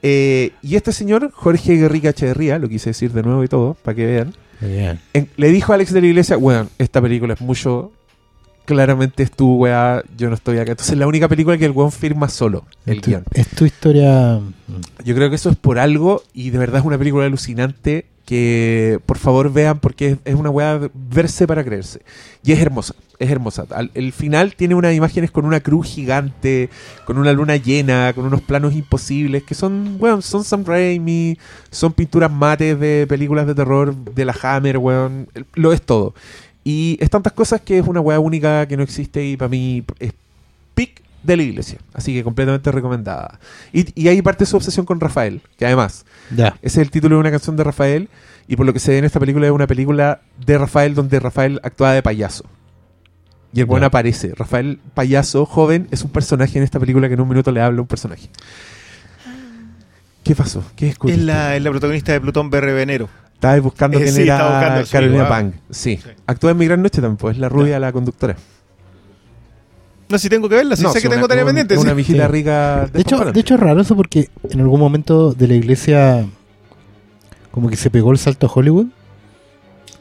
[0.02, 3.97] Eh, y este señor, Jorge Guerrica Echeverría, lo quise decir de nuevo y todo, para
[3.97, 5.01] que vean, Bien.
[5.12, 7.90] en- le dijo a Alex de la Iglesia, weón, esta película es mucho,
[8.68, 10.72] claramente es tu weá, yo no estoy acá.
[10.72, 13.24] Entonces la única película que el weón firma solo, el Es tu- guion.
[13.32, 14.38] Es tu historia.
[14.38, 18.06] mm, Yo creo que eso es por algo y de verdad es una película alucinante
[18.26, 22.02] que por favor vean porque es, es una weá verse para creerse.
[22.44, 23.64] Y es hermosa, es hermosa.
[23.70, 26.68] Al- el final tiene unas imágenes con una cruz gigante,
[27.06, 31.38] con una luna llena, con unos planos imposibles que son, weón, son Sam Raimi,
[31.70, 36.14] son pinturas mates de películas de terror de la Hammer, weón, lo es todo.
[36.70, 39.82] Y es tantas cosas que es una weá única que no existe y para mí
[40.00, 40.12] es
[40.74, 41.78] pic de la iglesia.
[41.94, 43.40] Así que completamente recomendada.
[43.72, 46.04] Y, y ahí parte su obsesión con Rafael, que además,
[46.36, 46.48] Ya.
[46.60, 48.10] ese es el título de una canción de Rafael,
[48.48, 51.18] y por lo que se ve en esta película es una película de Rafael donde
[51.20, 52.44] Rafael actúa de payaso.
[53.54, 54.34] Y el buen aparece.
[54.36, 57.78] Rafael, payaso, joven, es un personaje en esta película que en un minuto le habla
[57.78, 58.28] a un personaje.
[60.22, 60.62] ¿Qué pasó?
[60.76, 63.08] ¿Qué Es la, es la protagonista de Plutón BR Venero.
[63.39, 65.28] Estabas buscando Eh, quién sí, era estaba buscando, Carolina wow.
[65.28, 65.52] Pang.
[65.70, 65.97] Sí.
[65.97, 66.10] Sí.
[66.27, 68.36] Actúa en Mi Gran Noche también, pues es la rubia, la conductora.
[70.09, 71.77] No, si tengo que verla, si No, sé sí, que una- tengo tarea un- pendiente.
[71.77, 72.02] Una sí.
[72.05, 72.19] Sí.
[72.20, 72.89] rica.
[72.93, 76.27] De hecho, de hecho es raro eso porque en algún momento de la iglesia
[77.52, 78.86] como que se pegó el salto a Hollywood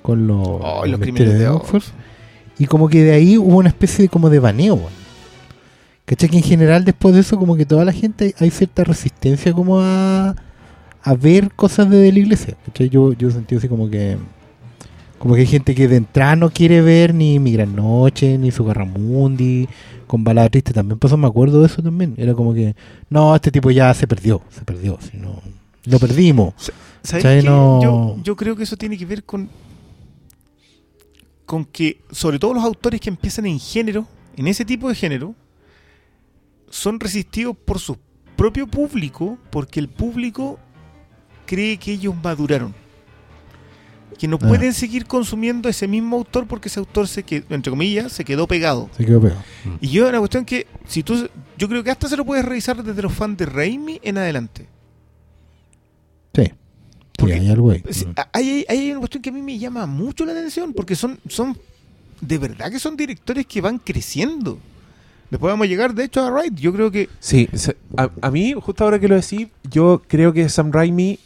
[0.02, 1.84] con los, Oh, los crímenes de Oxford.
[2.58, 4.80] Y como que de ahí hubo una especie de como de baneo.
[6.06, 6.30] ¿Cachai?
[6.30, 9.80] Que en general después de eso como que toda la gente hay cierta resistencia como
[9.82, 10.36] a,
[11.02, 12.58] a ver cosas de, la iglesia.
[12.66, 12.90] ¿Cachai?
[12.90, 14.18] Yo, yo sentí así como que
[15.20, 18.52] como que hay gente que de entrada no quiere ver ni Mi Gran Noche, ni
[18.52, 19.68] Su Guerra Mundi,
[20.06, 20.74] con Balada Triste.
[20.74, 22.14] También pasó, me acuerdo de eso también.
[22.18, 22.76] Era como que,
[23.10, 25.00] no, este tipo ya se perdió, se perdió.
[25.02, 25.42] Si no,
[25.86, 26.54] lo perdimos.
[27.02, 29.50] ¿Sabes Yo, yo creo que eso tiene que ver con
[31.48, 34.06] con que sobre todo los autores que empiezan en género,
[34.36, 35.34] en ese tipo de género,
[36.70, 37.98] son resistidos por su
[38.36, 40.60] propio público, porque el público
[41.48, 42.76] cree que ellos maduraron.
[44.20, 44.48] Que no Ah.
[44.48, 48.48] pueden seguir consumiendo ese mismo autor porque ese autor se quedó, entre comillas, se quedó
[48.48, 48.90] pegado.
[48.98, 49.42] Se quedó pegado.
[49.66, 49.70] Mm.
[49.82, 52.84] Y yo una cuestión que, si tú, yo creo que hasta se lo puedes revisar
[52.84, 54.68] desde los fans de Raimi en adelante.
[56.34, 56.44] Sí.
[56.46, 56.52] Sí,
[57.18, 57.80] Porque- hay algo ahí.
[57.84, 58.66] Mm.
[58.70, 61.58] Hay, una cuestión que a mí me llama mucho la atención porque son, son
[62.22, 64.58] de verdad que son directores que van creciendo.
[65.30, 66.56] Después vamos a llegar, de hecho, a Wright.
[66.56, 67.50] Yo creo que Sí,
[67.98, 71.20] a, a mí, justo ahora que lo decís, yo creo que Sam Raimi,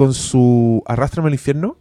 [0.00, 1.76] con su Arrástrame al infierno,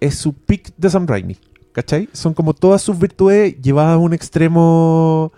[0.00, 1.36] es su pick de Sam Raimi.
[1.70, 2.08] ¿Cachai?
[2.12, 5.30] Son como todas sus virtudes llevadas a un extremo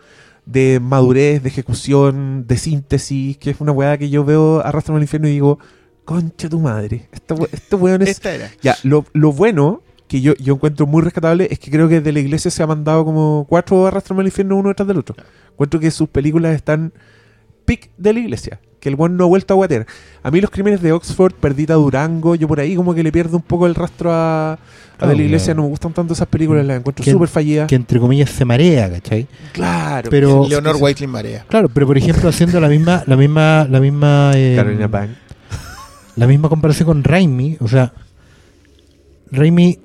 [0.47, 5.03] de madurez, de ejecución, de síntesis, que es una weá que yo veo Arrástrame al
[5.03, 5.59] infierno y digo,
[6.07, 8.51] concha tu madre, esta we- este weón es esta era.
[8.63, 12.13] ya, lo, lo bueno que yo, yo encuentro muy rescatable es que creo que de
[12.13, 15.15] la iglesia se ha mandado como cuatro arrastrame al infierno uno detrás del otro.
[15.51, 16.95] Encuentro que sus películas están
[17.67, 18.59] pic de la iglesia.
[18.81, 19.87] Que el buen no ha vuelto a guatear.
[20.23, 23.37] A mí los crímenes de Oxford, Perdita Durango, yo por ahí como que le pierdo
[23.37, 24.59] un poco el rastro a, a de
[24.99, 25.47] Claro, la iglesia.
[25.47, 25.57] claro.
[25.59, 27.67] No me gustan tanto esas películas, las encuentro súper fallidas.
[27.69, 29.27] Que entre comillas se marea, ¿cachai?
[29.53, 30.11] Claro.
[30.11, 31.45] Pero, Leonor Whiteley Marea.
[31.49, 35.11] claro, pero por ejemplo haciendo la misma, la misma, la misma, eh, Carolina Bang.
[36.17, 37.93] la misma comparación con Raimi, o sea,
[39.31, 39.79] Raimi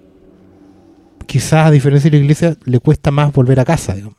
[1.25, 4.17] quizás a diferencia de la iglesia le cuesta más volver a casa, digamos.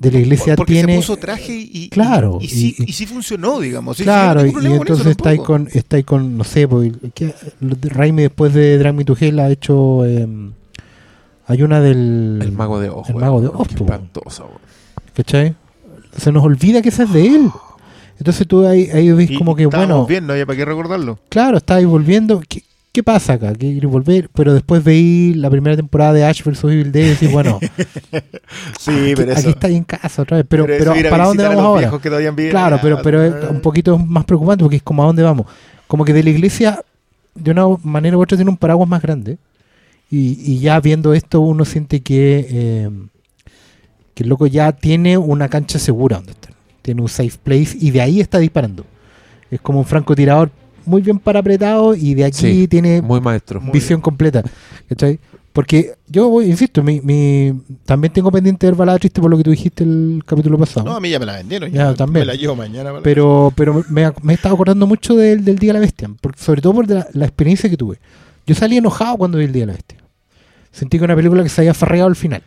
[0.00, 2.92] De la iglesia Porque tiene se puso traje y, Claro, y, y sí, y- y
[2.94, 3.98] sí funcionó, digamos.
[3.98, 6.92] Sí, sí, Claro, no y, entonces está ahí con, está ahí con, no sé, pues,
[7.14, 7.34] ¿qué?
[7.60, 10.26] Raimi después de Drag Me to Hell ha hecho, eh,
[11.46, 12.38] hay una del...
[12.40, 13.10] El mago de Oz.
[13.10, 14.08] El mago de Oz, weón.
[15.14, 15.54] ¿Cachai?
[16.16, 17.50] Se nos olvida que esa es de él.
[18.18, 21.18] Entonces tú ahí, ahí ves como que, bueno, bien, no había para qué recordarlo.
[21.28, 22.40] claro, está ahí volviendo.
[22.48, 22.62] ¿Qué,
[22.96, 23.52] qué pasa acá?
[23.52, 24.30] ¿Qué quiere volver?
[24.32, 26.64] Pero después veí la primera temporada de Ash vs.
[26.64, 27.60] Evil Dead y decís, bueno,
[28.80, 30.46] Sí, aquí, aquí está en casa otra vez.
[30.48, 31.90] Pero, eso pero ¿para dónde vamos ahora?
[32.48, 35.46] Claro, pero, pero es un poquito más preocupante porque es como a dónde vamos.
[35.86, 36.82] Como que de la iglesia,
[37.34, 39.36] de una manera u otra, tiene un paraguas más grande.
[40.10, 42.90] Y, y ya viendo esto, uno siente que, eh,
[44.14, 46.48] que el loco ya tiene una cancha segura donde está.
[46.80, 48.86] Tiene un safe place y de ahí está disparando.
[49.50, 50.50] Es como un francotirador
[50.86, 53.60] muy bien parapretado y de aquí Sí, tiene Muy maestro.
[53.72, 54.42] visión completa.
[54.88, 55.18] ¿cachai?
[55.52, 57.52] Porque yo, voy- insisto, mi, mi-
[57.86, 60.84] también tengo pendiente de ver balada triste por lo que tú dijiste el capítulo pasado.
[60.84, 61.70] No, a mí ya me la vendieron.
[61.70, 62.26] Ya, Ya, también.
[62.26, 62.90] Me la llevo mañana.
[62.90, 66.10] para- Pero, pero me, me he estado acordando mucho del, del Día de la Bestia,
[66.20, 67.98] porque, sobre todo por la, la experiencia que tuve.
[68.46, 69.96] Yo salí enojado cuando vi el Día de la Bestia.
[70.72, 72.42] Sentí que una película que se había farreado al final.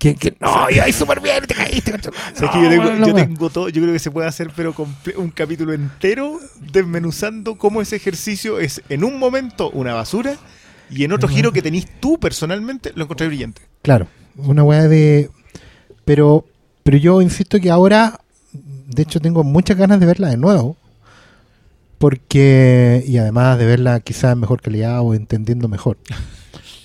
[0.00, 1.92] Que, que no, iba ahí súper bien, te caíste.
[2.34, 3.28] ¿Sabes que No, yo, tengo, bueno, yo bueno.
[3.28, 4.74] tengo todo, yo creo que se puede hacer, pero
[5.16, 6.40] un capítulo entero
[6.72, 10.36] desmenuzando cómo ese ejercicio es en un momento una basura
[10.90, 13.60] y en otro giro que tenés tú personalmente lo encontré brillante.
[13.82, 15.28] Claro, una weá de.
[16.06, 16.46] Pero,
[16.82, 18.20] pero yo insisto que ahora,
[18.52, 20.78] de hecho, tengo muchas ganas de verla de nuevo.
[21.98, 25.98] Porque, y además de verla quizás en mejor calidad o entendiendo mejor.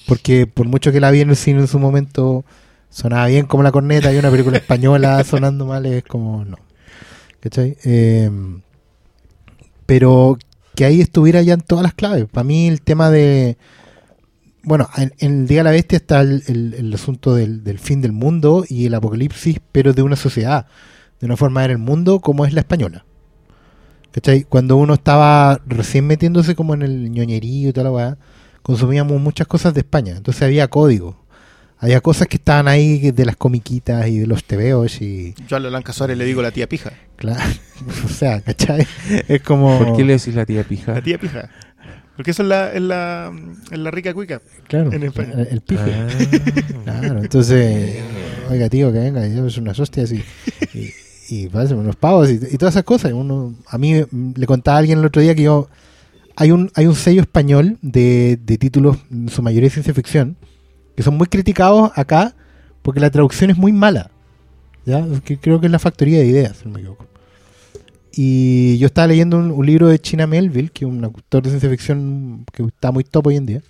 [0.05, 2.43] Porque por mucho que la vi en el cine en su momento,
[2.95, 6.57] sonaba bien como la corneta y una película española sonando mal es como no.
[7.41, 7.75] ¿Cachai?
[7.83, 8.31] Eh,
[9.85, 10.37] pero
[10.75, 12.25] que ahí estuviera ya en todas las claves.
[12.31, 13.57] Para mí el tema de...
[14.63, 17.79] Bueno, en, en el Día de la Bestia está el, el- el asunto del, del
[17.79, 20.65] fin del mundo y el apocalipsis, pero de una sociedad,
[21.19, 23.05] de una forma de ver el mundo como es la española.
[24.11, 24.43] ¿Cachai?
[24.43, 28.17] Cuando uno estaba recién metiéndose como en el ñoñerío y toda la weá,
[28.63, 30.15] consumíamos muchas cosas de España.
[30.15, 31.24] Entonces había código.
[31.85, 35.35] Había cosas que estaban ahí de las comiquitas y de los tebeos y...
[35.47, 36.93] Yo a la Blanca Suárez le digo la tía pija.
[37.15, 37.39] Claro,
[38.05, 38.87] o sea, ¿cachai?
[39.27, 39.77] Es como...
[39.77, 40.95] ¿Por qué le decís la tía pija?
[40.95, 41.51] La tía pija.
[42.15, 43.31] Porque eso es la, es la,
[43.69, 44.41] es la rica cuica.
[44.67, 45.33] Claro, en España.
[45.33, 45.77] el, el.
[46.87, 47.01] Ah.
[47.01, 48.01] Claro, entonces,
[48.49, 50.23] oiga tío, que venga, y es unas hostias y,
[50.73, 50.91] y,
[51.29, 53.13] y pásame unos pavos y, y todas esas cosas.
[53.13, 54.01] Uno, a mí
[54.35, 55.69] le contaba a alguien el otro día que yo,
[56.35, 60.35] hay un, hay un sello español de, de títulos, en su mayoría de ciencia ficción,
[60.95, 62.35] que son muy criticados acá
[62.81, 64.11] porque la traducción es muy mala.
[64.85, 65.05] ¿ya?
[65.41, 67.05] Creo que es la factoría de ideas, si no me equivoco.
[68.13, 71.69] Y yo estaba leyendo un, libro de China Melville, que es un autor de ciencia
[71.69, 73.61] ficción que está muy top hoy en día.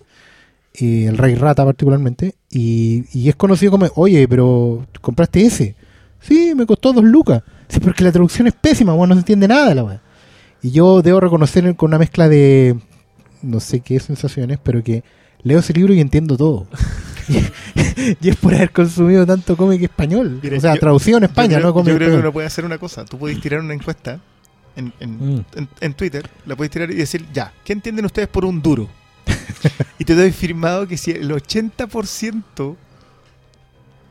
[0.73, 2.35] y el Rey Rata particularmente.
[2.51, 5.75] Y, es conocido como, oye, pero ¿compraste ese?
[6.19, 7.41] Sí, me costó dos lucas.
[7.67, 10.01] Sí, porque la traducción es pésima, bueno, no se entiende nada la weá.
[10.61, 12.77] Y yo debo reconocer con una mezcla de
[13.41, 15.03] no sé qué sensaciones, pero que
[15.43, 16.67] leo ese libro y entiendo todo.
[18.21, 20.39] y es por haber consumido tanto cómic español.
[20.55, 22.65] O sea, yo- traducido en España, creo, no cómic yo creo que uno puede hacer
[22.65, 23.05] una cosa.
[23.05, 24.19] Tú puedes tirar una encuesta
[24.75, 25.45] en, en- Mm.
[25.55, 28.89] en- en Twitter, la puedes tirar y decir, ya, ¿qué entienden ustedes por un duro?
[29.99, 32.75] y te doy firmado que si el 80%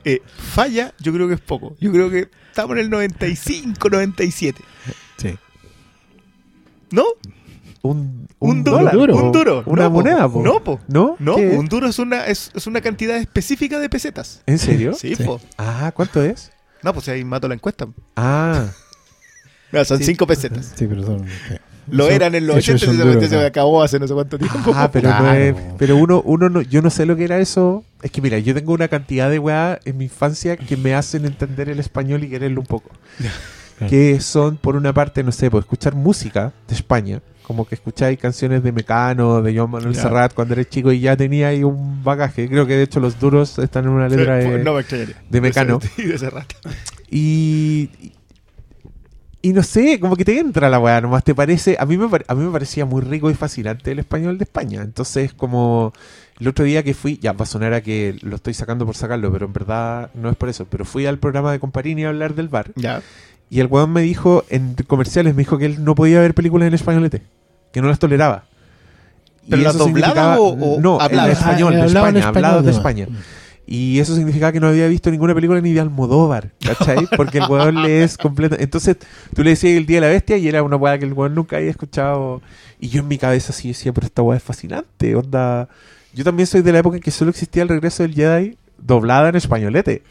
[0.07, 1.77] eh, falla, yo creo que es poco.
[1.81, 4.61] Yo creo que estamos en el 95, 97.
[5.17, 5.35] Sí.
[6.91, 7.05] ¿No?
[7.87, 8.97] Un, Un, duro, dólar.
[9.11, 9.63] un duro.
[9.67, 10.43] Una No, moneda, po.
[10.43, 10.81] No, po.
[10.89, 11.17] ¿No?
[11.19, 11.51] No, ¿Qué?
[11.51, 14.43] po, un duro es una, es, es una cantidad específica de pesetas.
[14.47, 14.95] ¿En serio?
[14.95, 15.23] Sí, Sí.
[15.23, 15.39] po.
[15.59, 16.51] Ah, ¿cuánto es?
[16.83, 17.87] No, pues ahí mato la encuesta.
[18.17, 18.69] Ah,
[19.71, 20.05] No, son Sí.
[20.05, 20.73] 5 pesetas.
[20.77, 21.27] Sí, pero son.
[21.27, 21.55] sí.
[21.91, 24.09] Lo Son- eran en los esos 80 son y se, duros, se acabó hace no
[24.09, 24.73] sé cuánto tiempo.
[24.75, 25.55] ah pero no es.
[25.77, 27.85] Pero uno, uno no, yo no sé lo que era eso.
[28.01, 31.27] Es que mira, yo tengo una cantidad de weá en mi infancia que me hacen
[31.27, 32.89] entender el español y quererlo un poco.
[33.91, 37.21] que son, por una parte, no sé, pues escuchar música de España.
[37.47, 39.95] Como que escucháis canciones de Mecano, de Joan Manuel.
[39.95, 42.49] Serrat cuando eres chico y ya tenía ahí un bagaje.
[42.49, 45.79] Creo que de hecho los duros están en una letra de, no me de Mecano.
[45.83, 46.57] Ese, de ese rato.
[47.11, 48.13] Y, y,
[49.43, 51.77] y no sé, como que te entra la weá, nomás te parece.
[51.79, 54.81] A mí, me, a mí me parecía muy rico y fascinante el español de España.
[54.81, 55.93] Entonces, como
[56.41, 58.97] el otro día que fui, ya va a sonar a que lo estoy sacando por
[58.97, 60.67] sacarlo, pero en verdad no es por eso.
[60.71, 62.73] Pero fui al programa de Comparini a hablar del bar.
[62.75, 63.03] Ya.
[63.51, 66.67] Y el weón me dijo, en comerciales, me dijo que él no podía ver películas
[66.69, 67.23] en españolete,
[67.73, 68.45] que no las toleraba.
[69.49, 71.27] ¿Pero las significaba- o- o no, habladas?
[71.29, 72.71] en español, Ah, de hablaba en España, español, hablados de.
[72.73, 73.09] España.
[73.67, 77.07] Y eso significaba que no había visto ninguna película ni de Almodóvar, ¿cachai?
[77.17, 78.57] Porque el weón le es completo.
[78.59, 78.97] Entonces,
[79.35, 81.35] tú le decías el Día de la Bestia y era una weá que el weón
[81.35, 82.43] nunca había escuchado.
[82.81, 85.69] Y yo en mi cabeza sí decía, pero esta weá es fascinante, onda.
[86.13, 89.31] Yo también soy de la época en que solo existía el regreso del Jedi doblada
[89.31, 90.03] en españolete.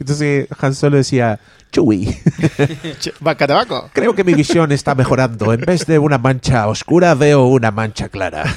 [0.00, 1.38] Entonces Han Solo decía,
[1.72, 2.18] Chewie,
[3.38, 3.90] tabaco.
[3.92, 5.52] creo que mi visión está mejorando.
[5.52, 8.44] En vez de una mancha oscura, veo una mancha clara.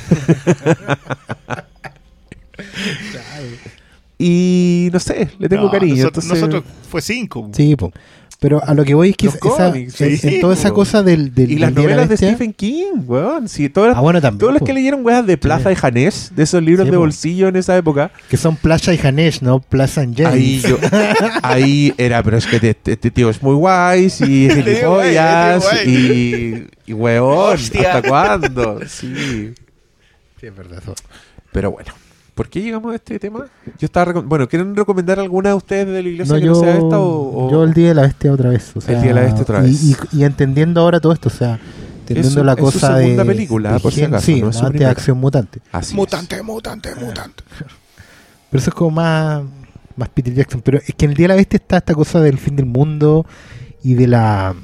[4.17, 5.95] y no sé, le tengo No, cariño.
[5.95, 7.49] Nosotros, entonces- nosotros fue 5.
[7.53, 7.91] Sí, po.
[8.41, 11.03] Pero a lo que voy es que esa, cómics, en, sí, en toda esa cosa
[11.03, 13.47] del, del y las de la novelas de Stephen King, weón.
[13.47, 14.39] Sí, todas, Ah, bueno, también.
[14.39, 15.73] todos los que leyeron weas de Plaza Sí.
[15.73, 18.99] y Janés, de esos libros Sí, de bolsillo en esa época, Que son Plaza y
[18.99, 20.33] Hanesh, no Plaza and James.
[20.33, 20.77] ahí yo,
[21.43, 24.09] ahí era, pero es que este, este tío es muy guay, y
[24.49, 27.59] gilipollas, y, y weón.
[27.59, 28.79] ¿hasta cuándo?
[28.87, 29.53] Sí.
[30.39, 30.81] Sí, es verdad.
[31.51, 31.93] Pero bueno,
[32.35, 33.45] ¿por qué llegamos a este tema?
[33.79, 36.59] Yo estaba bueno, ¿quieren recomendar alguna de ustedes de la iglesia No, que yo, no
[36.59, 38.71] sea esta o, o- yo el Día de la Bestia otra vez.
[38.75, 39.83] o sea, Día de la Bestia otra vez.
[39.83, 41.59] Y, y entendiendo ahora todo esto, o sea,
[42.01, 43.03] entendiendo la es su cosa de.
[43.03, 45.59] segunda película, de por si gen- acaso, Sí, no es de acción mutante.
[45.71, 45.95] Así es.
[45.95, 47.43] Mutante, mutante, mutante.
[48.49, 49.43] Pero eso es como más,
[49.95, 50.61] más Peter Jackson.
[50.61, 52.65] Pero es que en el Día de la Bestia está esta cosa del fin del
[52.65, 53.25] mundo
[53.83, 54.55] y de la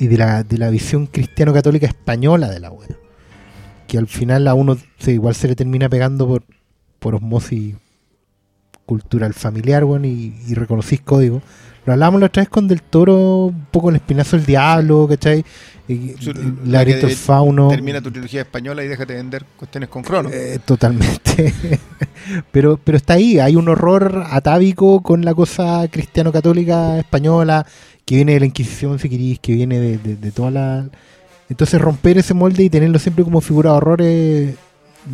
[0.00, 2.94] y de la, de la visión cristiano-católica española de la buena.
[3.88, 6.44] Que al final a uno se, igual se le termina pegando por,
[6.98, 7.74] por osmosis
[8.86, 11.42] cultural familiar, bueno, y, y reconocís código.
[11.84, 15.44] Lo hablamos la otra vez con Del Toro, un poco el espinazo del diablo, ¿cachai?
[15.88, 17.68] Y, el la que de- fauno.
[17.68, 20.28] Termina tu trilogía española y déjate vender cuestiones con crono.
[20.32, 21.52] Eh, totalmente.
[22.52, 27.66] pero, pero está ahí, hay un horror atávico con la cosa cristiano-católica española,
[28.04, 30.88] que viene de la Inquisición, si querís, que viene de, de, de toda la...
[31.48, 34.54] Entonces romper ese molde y tenerlo siempre como figura de horror es-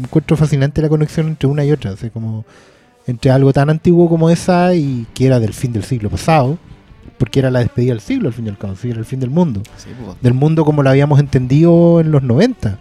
[0.03, 2.45] encuentro fascinante la conexión entre una y otra, o sea, como
[3.07, 6.59] entre algo tan antiguo como esa y que era del fin del siglo pasado,
[7.19, 9.31] porque era la despedida del siglo al fin y al cabo, era el fin del
[9.31, 10.16] mundo Sí, pues.
[10.21, 12.79] del mundo como lo habíamos entendido en los 90,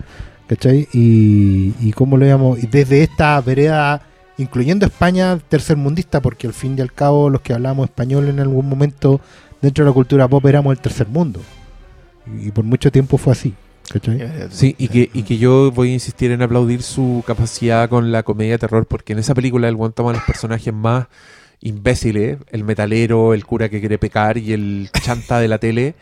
[0.48, 0.88] ¿cachai?
[0.94, 4.02] Y, y cómo lo habíamos, y desde esta vereda,
[4.38, 8.68] incluyendo España, tercermundista, porque al fin y al cabo los que hablamos español en algún
[8.68, 9.20] momento
[9.62, 11.40] dentro de la cultura pop éramos el tercer mundo.
[12.42, 13.54] Y, por mucho tiempo fue así,
[13.92, 14.20] ¿cachai?
[14.52, 18.24] Sí, y que, y que yo voy a insistir en aplaudir su capacidad con la
[18.24, 21.08] comedia de terror, porque en esa película el one toma a los personajes más
[21.62, 25.96] imbéciles, el metalero, el cura que quiere pecar y el chanta de la tele,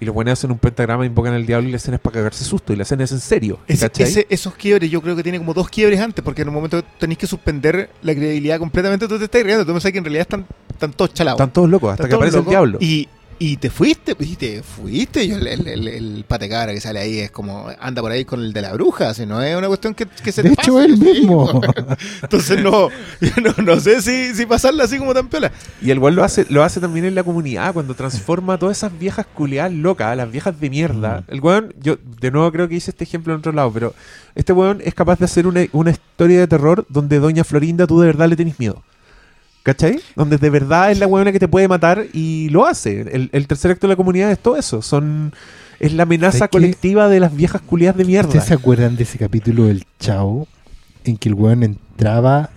[0.00, 2.44] y los buenos hacen un pentagrama, invocan al diablo y la escena es para cagarse
[2.44, 3.60] susto, y la escena es en serio.
[3.68, 6.54] Ese- ese- esos quiebres yo creo que tiene como dos quiebres antes, porque en un
[6.54, 9.06] momento tenéis que suspender la credibilidad completamente.
[9.06, 11.38] Tú te estás riendo, tú pensás que en realidad están, están todos chalados.
[11.40, 12.78] Están todos locos, hasta Están que aparece el diablo.
[12.80, 13.08] Y,
[13.46, 15.28] Y te fuiste, y te fuiste.
[15.28, 18.24] Yo, el, el, el, el pate cabra que sale ahí es como, anda por ahí
[18.24, 20.62] con el de la bruja, si no es una cuestión que, que se De te
[20.62, 21.60] hecho, pase, él sí, mismo.
[22.22, 22.88] Entonces no,
[23.20, 25.52] yo no, no sé si, si pasarla así como tan piola.
[25.82, 28.78] Y el weón lo hace, lo hace también en la comunidad, cuando transforma a todas
[28.78, 31.22] esas viejas culiadas locas, las viejas de mierda.
[31.28, 33.94] El weón, yo de nuevo creo que hice este ejemplo en otro lado, pero
[34.34, 38.00] este weón es capaz de hacer una, una historia de terror donde Doña Florinda tú
[38.00, 38.82] de verdad le tenés miedo.
[39.64, 39.98] ¿Cachai?
[40.14, 43.00] Donde de verdad es la weona que te puede matar y lo hace.
[43.00, 44.80] El, el tercer acto de la comunidad es todo eso.
[44.82, 45.32] Son
[45.80, 48.28] es la amenaza colectiva de las viejas culiadas de mierda.
[48.28, 50.46] ¿Ustedes se acuerdan de ese capítulo del Chao?
[51.04, 52.50] En que el weón entraba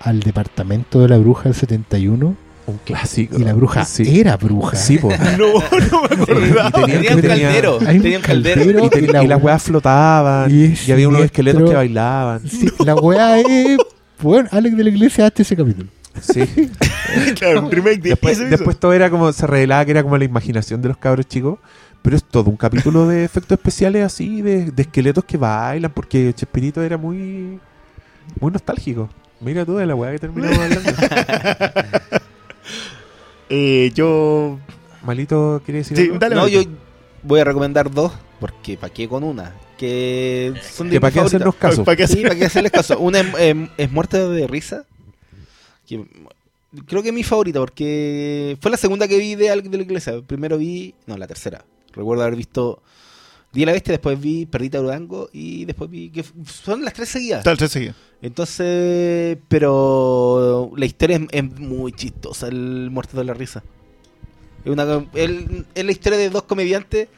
[0.00, 2.36] al departamento de la bruja del 71
[2.66, 3.36] Un clásico.
[3.38, 4.20] y la bruja Sí.
[4.20, 4.76] era bruja.
[4.76, 5.08] Sí, po.
[5.38, 5.46] No,
[5.90, 6.80] no me acordaba.
[6.88, 7.78] Y tenía- Tenía un tenía- caldero.
[7.78, 8.60] Tenía un caldero.
[8.62, 8.84] caldero.
[8.86, 10.50] Y, te- Y la y las we- weas flotaban.
[10.50, 12.48] y había unos esqueletos que bailaban.
[12.48, 13.78] Sí, La weá es.
[14.20, 15.88] Bueno, Alex de la Iglesia hazte ese capítulo.
[16.20, 16.42] Sí.
[17.38, 20.24] Claro, un remake de después, después todo era como, se revelaba que era como la
[20.24, 21.58] imaginación de los cabros chicos.
[22.02, 26.32] Pero es todo un capítulo de efectos especiales así, de, de esqueletos que bailan, porque
[26.34, 27.58] Chespirito era muy,
[28.40, 29.08] muy nostálgico.
[29.40, 30.90] Mira tú de la weá que terminamos hablando.
[33.50, 34.58] Eh, yo.
[35.02, 36.18] Malito, ¿quiere decir Sí, algo?
[36.18, 36.60] dale, No, yo
[37.22, 39.52] voy a recomendar dos, porque ¿para qué con una?
[39.78, 41.84] Que son de para qué hacernos caso.
[41.84, 42.98] ¿Para qué Sí, para qué hacerles caso.
[43.00, 44.84] Una es, em, es Muerte de Risa.
[45.86, 46.04] Que
[46.86, 50.20] creo que es mi favorita, porque fue la segunda que vi de de la Iglesia.
[50.26, 51.64] Primero vi, no, la tercera.
[51.92, 52.82] Recuerdo haber visto
[53.52, 57.44] Día la Bestia, después vi Perdita Durango y después vi que son las tres seguidas.
[57.44, 57.96] Tal, tres seguidas.
[58.20, 63.62] Entonces, pero la historia es, es muy chistosa, el Muerte de la Risa.
[64.64, 67.08] Es, una, es la historia de dos comediantes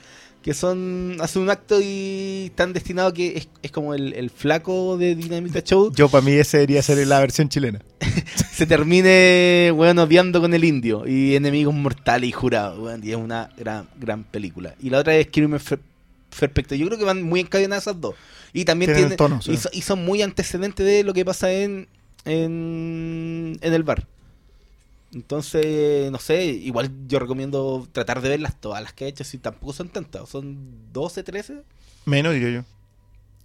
[0.43, 4.31] que son hacen un acto y están destinados a que es, es como el, el
[4.31, 7.81] flaco de Dinamita Show Yo, para mí, ese debería ser la versión chilena.
[8.53, 12.79] se termine bueno, odiando con el indio y enemigos mortales y jurados.
[12.79, 14.75] weón, y es una gran, gran película.
[14.81, 15.61] Y la otra es Crimen
[16.39, 16.75] Perfecto.
[16.75, 18.15] Yo creo que van muy encadenadas esas dos.
[18.53, 19.53] Y también Tienen tienen, tono, sí.
[19.53, 21.87] y, so- y son muy antecedentes de lo que pasa en,
[22.25, 24.07] en, en el bar.
[25.12, 29.39] Entonces, no sé, igual yo recomiendo tratar de verlas todas las que he hecho, si
[29.39, 31.62] tampoco son tantas, son 12, 13,
[32.05, 32.65] Menos, diría yo.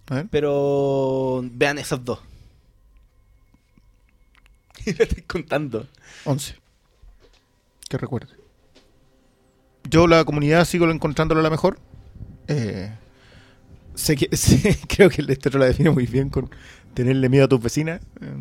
[0.08, 0.26] A ver.
[0.30, 2.20] pero vean esas dos.
[4.86, 5.86] Y estoy contando.
[6.24, 6.54] 11.
[7.88, 8.32] Que recuerde.
[9.88, 11.78] Yo la comunidad sigo encontrándolo la mejor.
[12.48, 12.92] Eh,
[13.94, 16.50] sé que, sé- creo que el Lester la define muy bien con
[16.94, 18.00] tenerle miedo a tus vecinas.
[18.20, 18.34] Eh,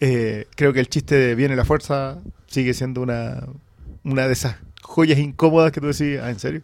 [0.00, 3.46] eh, creo que el chiste de viene la fuerza sigue siendo una,
[4.02, 6.62] una de esas joyas incómodas que tú decís, ah, ¿en serio?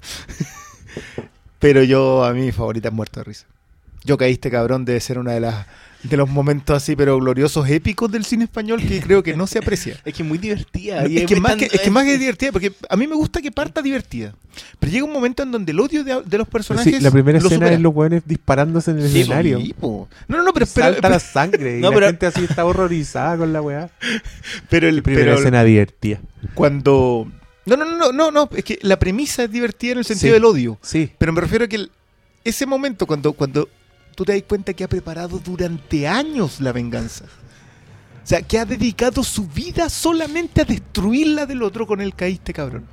[1.58, 3.46] Pero yo, a mí, mi favorita es Muerto de Risa.
[4.04, 5.66] Yo caíste, cabrón, debe ser una de las
[6.08, 9.58] de los momentos así, pero gloriosos, épicos del cine español que creo que no se
[9.58, 10.00] aprecia.
[10.04, 11.02] Es que es muy divertida.
[11.02, 13.14] No, es, que más tan- que, es que más que divertida, porque a mí me
[13.14, 14.34] gusta que parta divertida.
[14.78, 16.96] Pero llega un momento en donde el odio de, de los personajes.
[16.96, 17.74] sí, la primera lo escena supera.
[17.76, 19.60] es los weones disparándose en el Sí, escenario.
[19.78, 20.08] po.
[20.28, 22.64] No, no, no, pero, pero, Salta la sangre y No, la pero- gente así está
[22.64, 23.90] horrorizada con la weá.
[24.70, 26.20] pero el Primera pero escena divertida.
[26.54, 27.30] cuando.
[27.66, 30.28] No, no, no, no, no, no, es que la premisa es divertida en el sentido
[30.30, 30.34] Sí.
[30.34, 30.78] del odio.
[30.82, 31.10] Sí.
[31.18, 31.90] Pero me refiero a que el-
[32.44, 33.68] ese momento, cuando, cuando
[34.16, 37.24] tú te das cuenta que ha preparado durante años la venganza.
[37.26, 42.12] O sea, que ha dedicado su vida solamente a destruir la del otro con el
[42.16, 42.84] caíste, cabrón.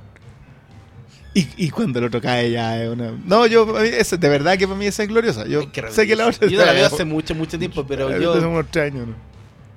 [1.36, 3.10] Y, y cuando el otro cae ya es una...
[3.26, 5.44] No, yo, esa- de verdad que para mí esa es gloriosa.
[5.48, 6.46] Yo sé que la otra...
[6.46, 8.34] Yo la veo hace mucho, mucho tiempo, pero Hace yo.
[8.48, 9.14] unos tres años, ¿no?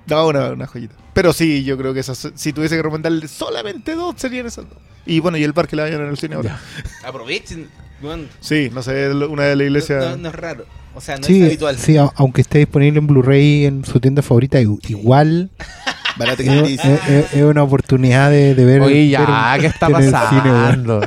[0.06, 0.94] No, una, una joyita.
[1.14, 4.78] Pero sí, yo creo que esas, si tuviese que recomendarle solamente dos, serían esas dos.
[5.08, 6.62] Y bueno, y el par que la vayan en el cine ahora.
[7.04, 7.68] Aprovechen.
[8.00, 9.98] bueno, Sí, no sé, una de la iglesia...
[10.12, 10.66] no, no es raro.
[10.98, 11.78] O sea, no Sí, es habitual.
[11.78, 15.52] sí, aunque esté disponible en Blu-ray en su tienda favorita, igual
[16.18, 18.82] Barato que es- es- es una oportunidad de, de ver.
[18.82, 21.02] Oye, ya, ver ¿qué está pasando?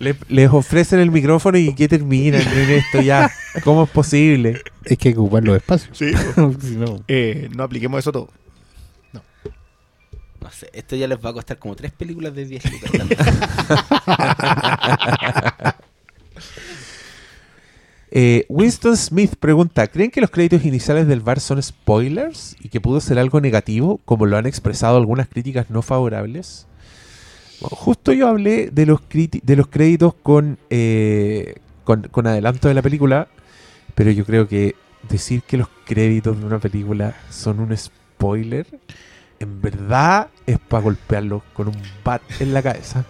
[0.00, 3.30] Le- les ofrecen el micrófono y ¿qué terminan en esto ya?
[3.62, 4.60] ¿Cómo es posible?
[4.84, 5.96] es que hay que ocupar los espacios.
[5.96, 6.10] Sí.
[6.60, 8.28] Si no- Eh, no apliquemos eso todo.
[10.40, 12.90] No sé, esto ya les va a costar como tres películas de 10 lucas.
[18.16, 22.80] Eh, Winston Smith pregunta, ¿creen que los créditos iniciales del bar son spoilers y que
[22.80, 26.68] pudo ser algo negativo, como lo han expresado algunas críticas no favorables?
[27.60, 32.74] Bueno, justo yo hablé de los, de los créditos con, eh, con, con adelanto de
[32.74, 33.26] la película,
[33.96, 34.76] pero yo creo que
[35.08, 38.68] decir que los créditos de una película son un spoiler,
[39.40, 43.04] en verdad es para golpearlos con un bat en la cabeza.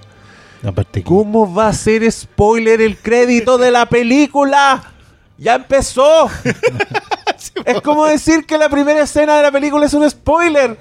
[1.04, 4.93] ¿Cómo va a ser spoiler el crédito de la película?
[5.38, 6.28] ¡Ya empezó!
[7.66, 10.76] es como decir que la primera escena de la película es un spoiler.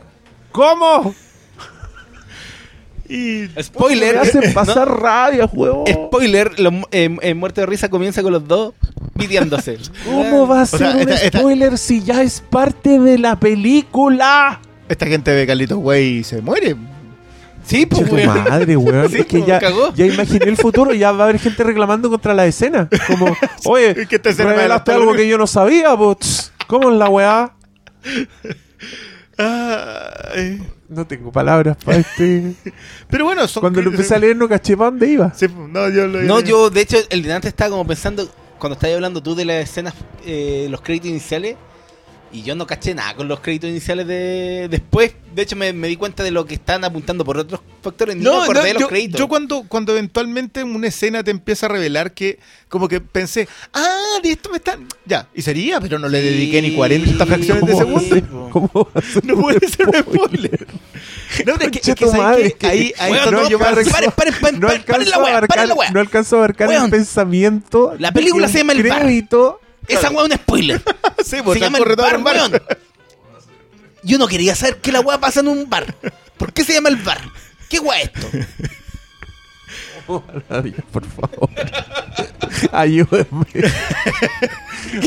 [0.52, 1.14] ¿Cómo?
[3.10, 4.18] Y Spoiler.
[4.18, 5.86] Hacen pasar rabia, huevón.
[5.88, 8.74] Spoiler, los, eh, eh, Muerte de Risa comienza con los dos
[9.18, 9.78] pidiéndose.
[10.06, 13.40] ¿Cómo va a ser sea, un esta- esta- spoiler si ya es parte de la
[13.40, 14.60] película?
[14.88, 16.76] esta gente ve Carlitos Güey y se muere.
[17.66, 19.10] Sí, pues, tu madre, weón.
[19.10, 19.94] Sí, es que ya, cagó.
[19.94, 22.90] ya imaginé el futuro, ya va a haber gente reclamando contra la escena.
[23.08, 23.36] Como,
[23.66, 26.52] oye, Es que me revelaste adelantó algo que yo no sabía, pues.
[26.68, 27.54] ¿Cómo es la weá?
[29.38, 30.62] Ay.
[30.90, 32.54] No tengo palabras para este.
[33.10, 35.34] Pero bueno, son Cuando lo empecé a leer no caché para dónde iba.
[35.34, 38.30] Sí, no, yo lo No, yo, de hecho, el delante estaba como pensando,
[38.60, 39.96] cuando estabas hablando tú de las escenas,
[40.26, 41.56] eh, los créditos iniciales,
[42.34, 45.14] y yo no caché nada con los créditos iniciales de después.
[45.36, 48.16] De hecho, me, me di cuenta de lo que están apuntando por otros factores.
[48.16, 49.20] No, acordé no, de los yo, créditos.
[49.20, 52.40] yo cuando, cuando eventualmente una escena te empieza a revelar que,
[52.70, 54.88] como que pensé, ah, de esto me están.
[55.06, 56.28] Ya, y sería, pero no le Sí.
[56.30, 58.50] dediqué ni 40 fracciones de ¿Cómo segundo.
[58.52, 58.90] ¿Cómo
[59.24, 60.68] No puede ser un spoiler.
[61.46, 62.68] No, pero es que, es que ¿sabes qué?
[62.68, 65.48] ahí, ahí está no, yo me paren, paren, paren, paren, no la a weá, abarcar,
[65.48, 65.92] paren la weá.
[65.92, 67.96] no alcanzo a abarcar el pensamiento.
[68.00, 69.02] La película que se llama El Bar.
[69.02, 69.60] crédito.
[69.88, 70.82] Esa weá es un spoiler.
[71.26, 72.36] Sí, pues, se llama el bar, en bar.
[72.36, 72.62] weón.
[74.04, 75.96] Yo no quería saber que la weá pasa en un bar.
[76.38, 77.22] ¿Por qué se llama el bar?
[77.70, 78.28] ¿Qué weá es esto?
[80.50, 81.50] Ay, Por favor.
[82.74, 83.46] Ayúdenme.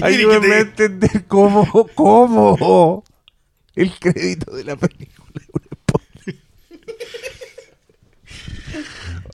[0.02, 3.04] Ayúdenme a entender cómo, cómo
[3.74, 6.40] el crédito de la película es un spoiler.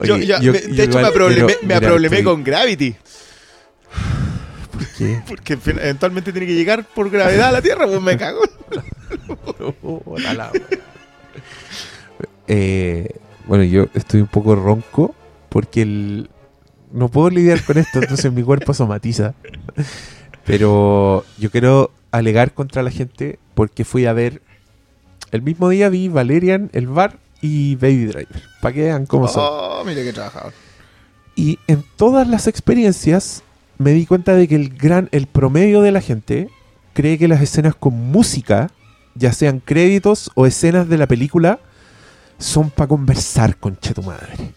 [0.03, 2.17] Yo, Oye, ya, yo- me- yo de hecho, igual me problemé, quiero- me mira, problemé
[2.17, 2.95] estoy- con Gravity.
[4.97, 5.21] ¿Qué?
[5.27, 8.41] Porque eventualmente tiene que llegar por gravedad a la Tierra, pues me cago.
[10.35, 10.51] La.
[12.47, 13.09] Eh,
[13.47, 15.15] bueno, yo estoy un poco ronco
[15.49, 16.29] porque el-
[16.91, 19.33] no puedo lidiar con esto, entonces mi cuerpo somatiza.
[20.45, 24.41] Pero yo quiero alegar contra la gente porque fui a ver.
[25.31, 28.43] El mismo día vi Valerian, El Bar y Baby Driver.
[28.61, 29.43] Para que vean cómo son.
[29.45, 30.53] Oh, mire qué trabajador.
[31.35, 33.41] Y en todas las experiencias
[33.77, 36.49] me di cuenta de que el gran, el promedio de la gente
[36.93, 38.69] cree que las escenas con música,
[39.15, 41.59] ya sean créditos o escenas de la película,
[42.37, 44.51] son para conversar con tu madre.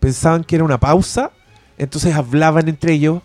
[0.00, 1.30] Pensaban que era una pausa,
[1.78, 3.22] entonces hablaban entre ellos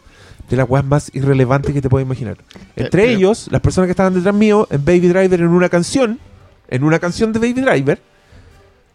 [0.49, 2.37] de las weas más irrelevantes que te puedes imaginar.
[2.75, 6.19] Entre pero- ellos, las personas que estaban detrás mío, en Baby Driver, en una canción,
[6.67, 8.01] en una canción de Baby Driver,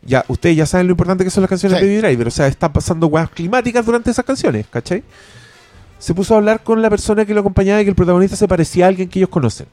[0.03, 1.85] ya, ustedes ya saben lo importante que son las canciones Sí.
[1.85, 2.27] de Baby Driver.
[2.29, 5.03] O sea, están pasando weas climáticas durante esas canciones, ¿cachai?
[5.99, 8.47] Se puso a hablar con la persona que lo acompañaba y que el protagonista se
[8.47, 9.67] parecía a alguien que ellos conocen.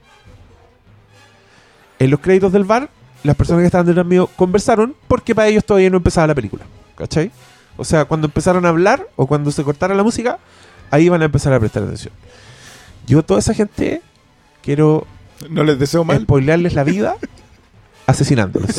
[1.99, 2.89] En los créditos del bar,
[3.23, 6.63] las personas que estaban detrás mío conversaron porque para ellos todavía no empezaba la película,
[6.97, 7.31] ¿cachai?
[7.77, 10.39] O sea, cuando empezaron a hablar o cuando se cortara la música,
[10.91, 12.13] ahí van a empezar a prestar atención.
[13.07, 14.01] Yo, toda esa gente,
[14.61, 15.05] quiero
[15.49, 16.21] No les deseo mal.
[16.21, 17.15] spoilearles la vida
[18.05, 18.69] asesinándolos.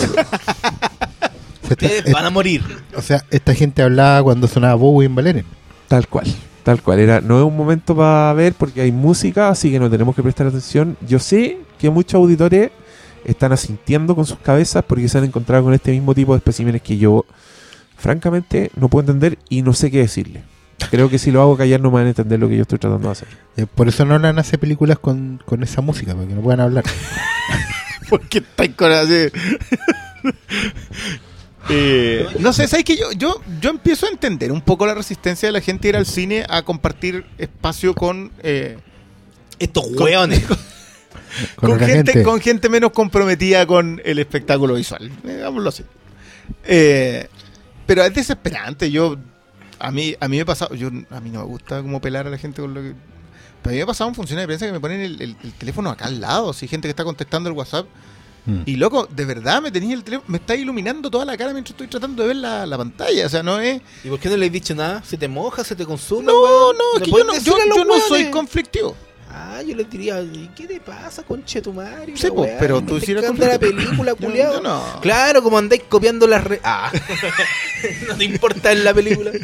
[1.70, 2.62] Ustedes van a morir.
[2.96, 5.46] o sea, esta gente hablaba cuando sonaba Bowie en Valerian.
[5.88, 6.26] Tal cual,
[6.64, 6.98] tal cual.
[6.98, 10.22] Era, no es un momento para ver porque hay música, así que no tenemos que
[10.22, 10.96] prestar atención.
[11.06, 12.72] Yo sé que muchos auditores
[13.24, 16.82] están asintiendo con sus cabezas porque se han encontrado con este mismo tipo de especímenes
[16.82, 17.24] que yo,
[17.96, 20.42] francamente, no puedo entender y no sé qué decirle.
[20.90, 22.78] Creo que si lo hago callar no me van a entender lo que yo estoy
[22.78, 23.28] tratando de hacer.
[23.56, 26.84] Eh, por eso Nolan hace películas con, con esa música, para que no puedan hablar.
[28.10, 29.28] Porque está con así.
[31.70, 35.48] Eh, no sé, ¿sabes que yo, yo, yo empiezo a entender un poco la resistencia
[35.48, 38.78] de la gente a ir al cine a compartir espacio con, eh,
[39.58, 40.44] Estos hueones.
[41.56, 42.22] Con, gente, gente.
[42.22, 45.82] con gente menos comprometida con el espectáculo visual, digámoslo así.
[46.64, 47.26] Eh,
[47.86, 49.16] pero es desesperante, yo
[49.80, 52.28] a mí a mí me ha pasado, yo a mí no me gusta como pelar
[52.28, 52.92] a la gente con lo que
[53.62, 55.36] pero a mí me ha pasado en función de prensa que me ponen el, el-
[55.42, 57.86] el teléfono acá al lado, si gente que está contestando el WhatsApp
[58.46, 58.62] Mm.
[58.66, 61.72] y loco, de verdad me tenéis el teléfono, me está iluminando toda la cara mientras
[61.72, 64.36] estoy tratando de ver la, la pantalla, o sea, no es ¿Y por qué no
[64.36, 65.02] le has dicho nada?
[65.02, 65.64] ¿Se te moja?
[65.64, 66.26] ¿Se te consume?
[66.26, 66.76] No, weón?
[66.76, 68.94] no, es ¿Le que yo no, yo, no soy conflictivo.
[69.36, 72.16] Ah, yo les diría, ¿y qué te pasa, conche tu madre?
[72.16, 72.56] Sí, weá?
[72.58, 74.14] pero ¿No tú te hicieras encanta la película,
[74.62, 75.00] no.
[75.00, 76.60] Claro, como andáis copiando las re...
[76.62, 76.92] Ah,
[78.08, 79.32] no te importa en la película.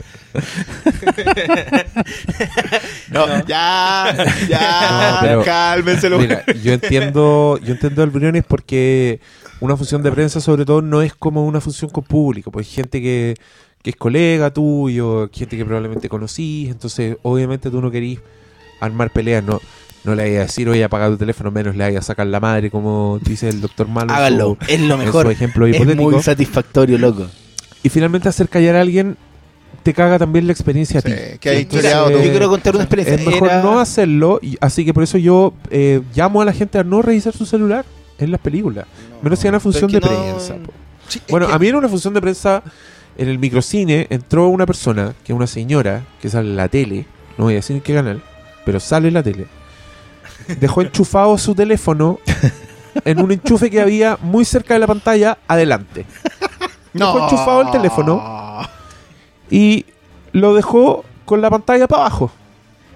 [3.11, 4.15] No, ya,
[4.49, 9.21] ya, No, pero- cálmense los Mira, yo entiendo, yo entiendo el Briones porque
[9.61, 12.73] una función de prensa sobre todo no es como una función con público, pues hay
[12.75, 13.35] gente que,
[13.83, 18.21] que es colega tuyo, gente que probablemente conocís, entonces obviamente tú no querís
[18.81, 19.61] armar peleas, no,
[20.05, 22.41] no le vayas a decir, oye, apaga tu teléfono, menos le vayas a sacar la
[22.41, 24.11] madre, como dice el doctor Malo.
[24.13, 25.27] en Háganlo, su- es lo en mejor.
[25.27, 27.27] su ejemplo Es muy satisfactorio, loco.
[27.83, 29.17] Y finalmente hacer callar a alguien
[29.83, 31.11] te caga también la experiencia a ti.
[31.41, 32.23] Que hay Entonces, historiado todo.
[32.23, 33.17] Yo quiero contar una experiencia.
[33.17, 36.53] Es mejor Era- no hacerlo, y así que por eso yo eh, llamo a la
[36.53, 37.85] gente a no revisar su celular
[38.19, 38.87] en las películas.
[39.23, 40.55] Menos si era una función de pero es que no- prensa.
[41.09, 42.63] Sí, Bueno, que- a mí era una función de prensa
[43.19, 47.07] en el microcine entró una persona, que es una señora, que sale en la tele,
[47.39, 48.23] no voy a decir en qué canal,
[48.65, 49.47] pero sale en la tele.
[50.59, 52.19] Dejó enchufado su teléfono
[53.05, 56.07] en un enchufe que había muy cerca de la pantalla, adelante.
[56.93, 58.69] Dejó enchufado el teléfono
[59.51, 59.87] y
[60.33, 62.31] lo dejó con la pantalla para abajo.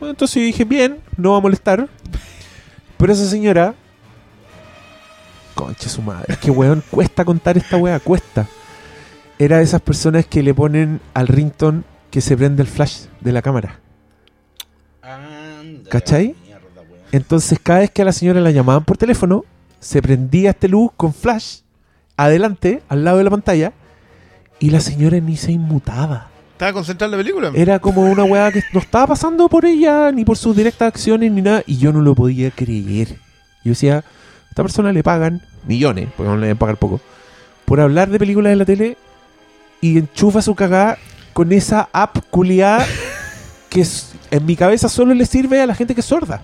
[0.01, 1.89] Bueno, entonces yo dije, bien, no va a molestar.
[2.97, 3.75] Pero esa señora.
[5.55, 6.27] Concha su madre.
[6.29, 8.47] Es que weón, cuesta contar esta weá, cuesta.
[9.39, 13.33] Era de esas personas que le ponen al rington que se prende el flash de
[13.33, 13.81] la cámara.
[15.89, 16.35] ¿Cachai?
[17.15, 19.45] Entonces, cada vez que a la señora la llamaban por teléfono,
[19.79, 21.59] se prendía este luz con flash
[22.17, 23.73] adelante, al lado de la pantalla,
[24.59, 26.27] y la señora ni se inmutaba.
[26.55, 27.53] ¿Estaba concentrada en la película?
[27.55, 31.31] Era como una weá que no estaba pasando por ella, ni por sus directas acciones,
[31.31, 33.11] ni nada, y yo no lo podía creer.
[33.63, 37.01] Yo decía, a esta persona le pagan millones, porque no le deben pagar poco,
[37.65, 38.97] por hablar de películas de la tele
[39.81, 40.99] y enchufa su cagada
[41.33, 42.85] con esa app culiada
[43.71, 43.87] que
[44.33, 46.43] en mi cabeza solo le sirve a la gente que es sorda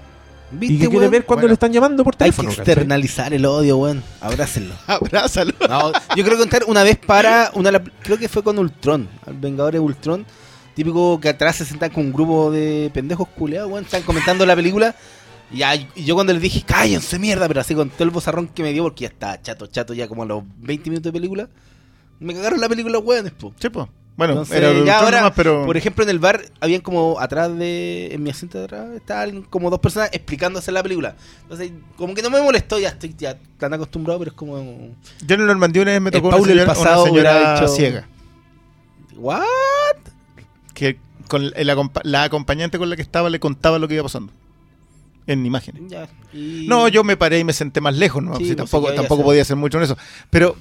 [0.60, 2.48] y que quiere ver cuando Bueno, le están llamando por Hay que teléfono.
[2.50, 2.64] ¿cachai?
[2.64, 4.02] externalizar el odio, weón.
[4.20, 4.74] Abrácenlo.
[4.86, 5.52] Abrázalo.
[5.68, 9.34] No, yo creo contar una vez para una de creo que fue con Ultron, al
[9.34, 10.26] Vengadores Ultron,
[10.74, 14.56] típico que atrás se sentan con un grupo de pendejos culeados, weón, están comentando la
[14.56, 14.94] película.
[15.52, 15.62] Y,
[15.96, 18.72] y yo cuando les dije, cállense mierda, pero así con todo el bozarrón que me
[18.72, 21.48] dio, porque ya estaba chato, chato, ya como a los 20 minutos de película,
[22.20, 23.52] me cagaron la película, weón, po.
[23.58, 23.88] Sí, po.
[24.20, 25.64] Bueno, Entonces, era ya ahora, nomás, pero...
[25.64, 29.40] por ejemplo, en el bar habían como atrás de, en mi asiento de atrás, estaban
[29.44, 31.16] como dos personas explicándose la película.
[31.44, 35.34] Entonces, como que no me molestó, ya estoy ya tan acostumbrado, pero es como, Yo
[35.36, 37.54] en el Normandía una vez me El tocó una Paul del señora, pasado una señora
[37.54, 38.08] dicho- ciega.
[39.16, 39.42] ¿what?
[40.74, 40.98] Que
[41.28, 41.66] con el
[42.04, 44.32] la acompañante con la que estaba le contaba lo que iba pasando.
[45.26, 45.82] En imágenes.
[45.88, 48.36] Ya, y- No, yo me paré y me senté más lejos, ¿no?
[48.36, 49.96] Sí, Sí, pues, tampoco tampoco podía hacer mucho en eso.
[50.28, 50.56] Pero,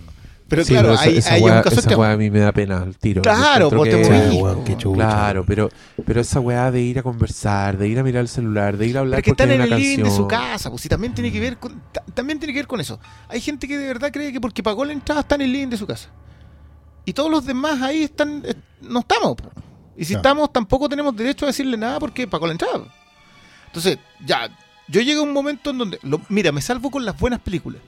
[0.49, 2.29] pero Sí, claro, pero esa- hay, esa hay weá- un caso esa weá a mí
[2.29, 3.21] me da pena al tiro.
[3.21, 4.95] Claro, pues, encuentro te que- morís, weón, qué chucha.
[4.97, 5.69] Claro, pero,
[6.05, 8.97] pero esa weá de ir a conversar, de ir a mirar el celular, de ir
[8.97, 11.13] a hablar Pero que porque están en el living de su casa, pues si también
[11.13, 12.99] tiene que ver con ta- también tiene que ver con eso.
[13.29, 15.67] Hay gente que de verdad cree que porque pagó la entrada está en el living
[15.69, 16.09] de su casa.
[17.05, 19.35] Y todos los demás ahí están eh, no estamos.
[19.35, 19.49] po.
[19.97, 22.81] Y si estamos tampoco tenemos derecho a decirle nada porque pagó la entrada.
[23.67, 24.49] Entonces, ya
[24.87, 27.81] yo llego a un momento en donde lo- mira, me salvo con las buenas películas.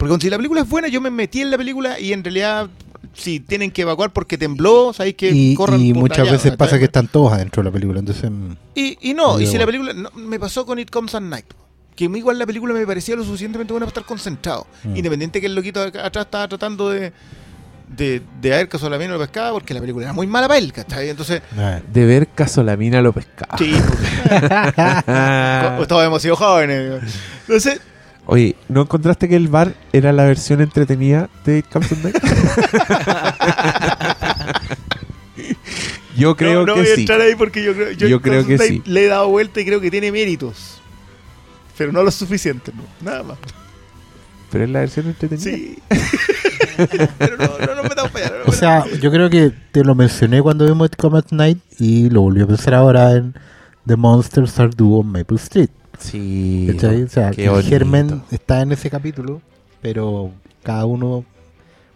[0.00, 2.68] Porque si la película es buena, yo me metí en la película y en realidad
[3.12, 6.78] si tienen que evacuar porque tembló, sabéis que y corran y muchas allá, veces pasa
[6.78, 8.30] que están todos adentro de la película, entonces...
[8.74, 9.92] Y, y no, y si la película.
[9.92, 11.46] no, me pasó con It Comes at Night.
[11.96, 14.66] Que a mí igual la película me parecía lo suficientemente buena para estar concentrado.
[14.84, 14.96] Mm.
[14.96, 17.12] Independiente que el loquito atrás estaba tratando de.
[17.88, 20.58] De, de haber caso la mina lo pescaba porque la película era muy mala para
[20.58, 21.08] él, ¿cachai?
[21.08, 23.58] Entonces, ah, De ver Casolamina lo pescaba.
[23.58, 27.02] sí, porque todos hemos sido jóvenes.
[27.48, 27.80] Entonces,
[28.32, 31.90] Oye, ¿no encontraste que el bar era la versión entretenida de It Comes?
[36.16, 37.00] Yo creo no, no que voy a sí.
[37.00, 38.82] entrar ahí porque yo creo, yo, Yo creo Comes que sí.
[38.86, 40.80] le he dado vuelta y creo que tiene méritos.
[41.76, 43.38] Pero no lo suficiente, no, nada más.
[44.52, 45.42] Pero es la versión entretenida.
[45.50, 45.78] Sí.
[47.18, 48.34] Pero no, no nos metamos para allá.
[48.44, 51.58] no O sea, yo creo que te lo mencioné cuando vimos It Come at Night
[51.80, 53.34] y lo volví a pensar ahora en
[53.88, 55.70] The Monsters Are Due on Maple Street.
[56.00, 56.68] Sí.
[56.72, 57.02] ¿cachai?
[57.02, 57.68] O sea, qué el bonito.
[57.68, 59.40] germen está en ese capítulo,
[59.80, 60.32] pero
[60.62, 61.24] cada uno...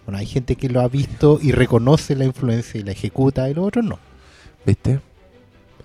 [0.05, 3.55] Bueno, hay gente que lo ha visto y reconoce la influencia y la ejecuta y
[3.55, 3.99] los otros no.
[4.67, 5.01] ¿Viste?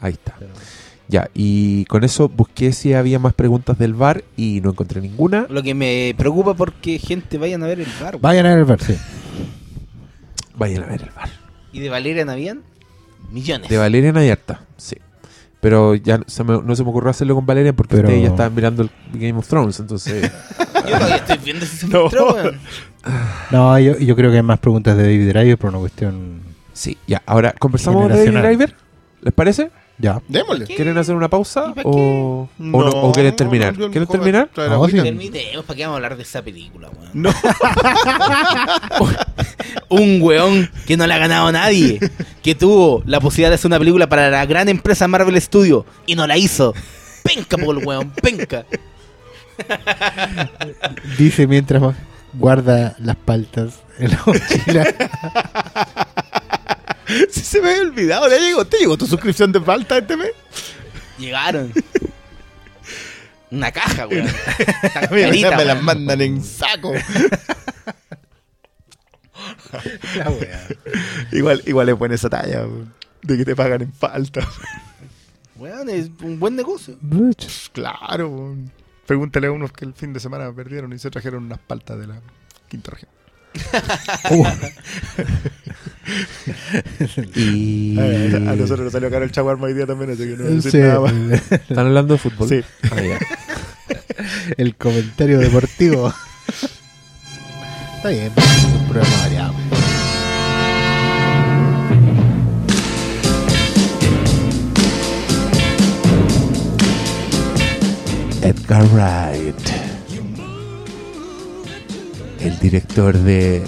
[0.01, 0.35] Ahí está.
[1.07, 5.47] Ya, y con eso busqué si había más preguntas del bar y no encontré ninguna.
[5.49, 8.19] Lo que me preocupa porque gente vayan a ver el bar.
[8.19, 8.95] Vayan a ver el bar, sí.
[10.55, 11.29] Vayan a ver el bar.
[11.71, 12.61] Y de Valeria Navían,
[13.31, 13.69] millones.
[13.69, 14.97] De Valeria Nayarta, sí.
[15.61, 18.29] Pero ya se me- no se me ocurrió hacerlo con Valeria porque Pero- ustedes ya
[18.29, 20.31] estaban mirando el Game of Thrones, entonces...
[20.87, 22.05] Yo todavía estoy viendo si se No.
[22.05, 22.57] weón.
[23.51, 26.41] No, yo, yo creo que hay más preguntas de David Driver por una cuestión...
[26.73, 27.21] sí, ya.
[27.25, 28.57] Ahora, ¿conversamos de David Generacional.
[28.57, 28.75] Driver?
[29.21, 29.71] ¿Les parece?
[30.01, 30.21] Ya.
[30.29, 30.65] Démosle.
[30.65, 30.75] ¿Qué?
[30.75, 31.91] ¿Quieren hacer una pausa ¿Y pa' o,
[32.43, 33.77] o, No, no- o quieren terminar?
[33.77, 34.49] no, ¿Quieren terminar?
[34.55, 34.97] No, agüita.
[34.99, 35.03] sí.
[35.03, 37.09] Terminemos, ¿para qué vamos a hablar de esa película, weón?
[37.13, 37.29] No.
[39.89, 41.99] Un weón que no le ha ganado a nadie.
[42.41, 46.15] Que tuvo la posibilidad de hacer una película para la gran empresa Marvel Studio y
[46.15, 46.73] no la hizo.
[47.23, 48.65] Penca, por el weón, penca.
[51.17, 51.81] Dice mientras
[52.33, 54.87] guarda las paltas en la mochila.
[57.29, 58.65] Si se me había olvidado, ya llegó.
[58.65, 60.31] ¿Te llegó tu suscripción de falta este mes?
[61.17, 61.73] Llegaron.
[63.51, 64.27] Una caja, weón.
[64.27, 66.93] A mí Carita, me las mandan en saco.
[71.31, 74.47] igual, igual es buena esa talla, weón, de que te pagan en falta.
[75.55, 76.95] Weón, es un buen negocio.
[77.73, 78.71] Claro, weón.
[79.07, 82.05] pregúntale a unos que el fin de semana perdieron y se trajeron unas paltas de
[82.05, 82.21] la
[82.67, 83.09] quinta región.
[87.35, 87.99] Y...
[87.99, 90.55] A nosotros nos salió caro el chaguarma hoy día también, así que no voy a
[90.55, 91.51] decir Sí, nada más.
[91.51, 92.49] ¿Están hablando de fútbol?
[92.49, 92.61] Sí.
[92.91, 93.19] Ah, ya.
[94.57, 96.13] el comentario deportivo.
[97.97, 98.31] Está bien,
[98.75, 99.53] un programa variado.
[108.41, 109.55] Edgar Wright.
[112.39, 113.63] El director de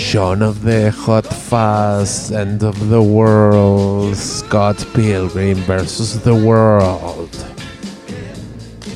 [0.00, 6.20] Shaun of the Hot Fuzz, End of the World, Scott Pilgrim vs.
[6.24, 7.28] The World.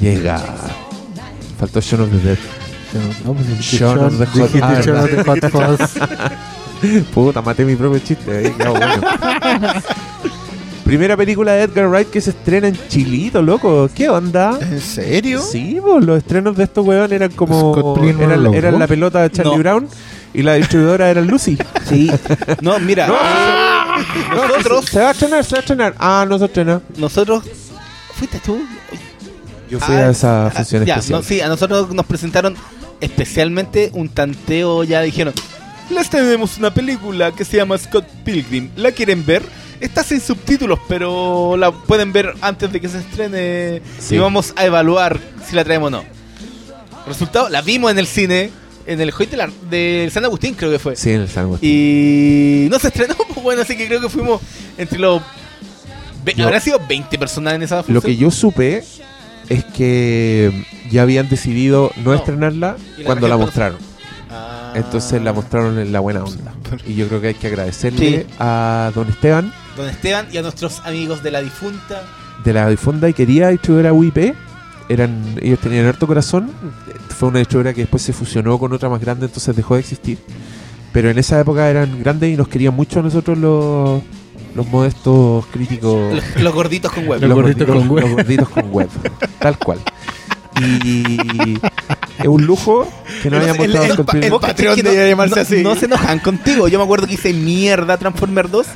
[0.00, 0.40] Llega.
[1.60, 2.38] Faltó Shaun of the Dead.
[3.24, 7.04] No, pues Shaun of the Hot- dijiste Ah, Shaun of the Hot Fuzz.
[7.14, 8.38] Puta, maté mi propio chiste.
[8.38, 8.94] ahí quedó bueno.
[10.84, 13.88] Primera película de Edgar Wright que se estrena en Chilito, loco.
[13.94, 14.58] ¿Qué onda?
[14.60, 15.40] ¿En serio?
[15.40, 17.72] Sí, pues los estrenos de estos weón eran como.
[17.74, 18.20] Scott Pilgrim
[18.54, 19.58] Eran, la pelota de Charlie No.
[19.58, 19.88] Brown
[20.34, 21.56] y la distribuidora era Lucy.
[21.88, 22.10] Sí.
[22.60, 23.08] No, mira.
[24.34, 25.94] Nosotros, Se va a estrenar, se va a estrenar.
[25.98, 26.80] Ah, no se estrena.
[26.96, 27.44] nosotros.
[28.14, 28.62] ¿Fuiste tú?
[29.70, 31.18] Yo fui Ah, a esa ah, función ya, especial.
[31.20, 32.54] no, sí, a nosotros nos presentaron
[33.00, 35.34] especialmente un tanteo, ya dijeron,
[35.90, 39.42] les tenemos una película que se llama Scott Pilgrim, ¿la quieren ver?
[39.80, 44.14] Está sin subtítulos, pero la pueden ver antes de que se estrene Sí.
[44.14, 46.04] y vamos a evaluar si la traemos o no.
[47.06, 48.50] Resultado, la vimos en el cine,
[48.86, 50.96] en el Hoy de, la- de San Agustín creo que fue.
[50.96, 51.70] Sí, en el San Agustín.
[51.72, 54.40] Y no se estrenó, pues bueno, así que creo que fuimos
[54.78, 55.20] entre los...
[56.36, 57.94] Yo- Habrán sido 20 personas en esa función.
[57.94, 58.82] Lo que yo supe
[59.48, 62.14] es que ya habían decidido no, No.
[62.14, 63.78] estrenarla la cuando la mostraron.
[64.30, 64.72] Ah.
[64.74, 66.54] Entonces la mostraron en la buena onda.
[66.86, 68.26] Y yo creo que hay que agradecerle Sí.
[68.38, 72.02] a don Esteban Don Esteban y a nuestros amigos de la difunta.
[72.42, 74.34] de la difunda y quería distribuir a UIP.
[74.88, 76.50] Eran, ellos tenían harto corazón.
[77.08, 80.18] Fue una distribuidora que después se fusionó con otra más grande, entonces dejó de existir.
[80.92, 84.02] Pero en esa época eran grandes y nos querían mucho a nosotros los,
[84.54, 86.14] los modestos críticos.
[86.34, 87.20] Los, los gorditos con web.
[87.22, 88.02] Los gorditos con web.
[88.04, 88.88] los gorditos con web.
[89.38, 89.78] Tal cual.
[90.60, 91.54] Y
[92.18, 92.86] es un lujo
[93.22, 95.62] que no sé, el- el pa- Patreon debería llamarse no, así.
[95.62, 96.68] No se enojan contigo.
[96.68, 98.66] Yo me acuerdo que hice mierda Transformer 2.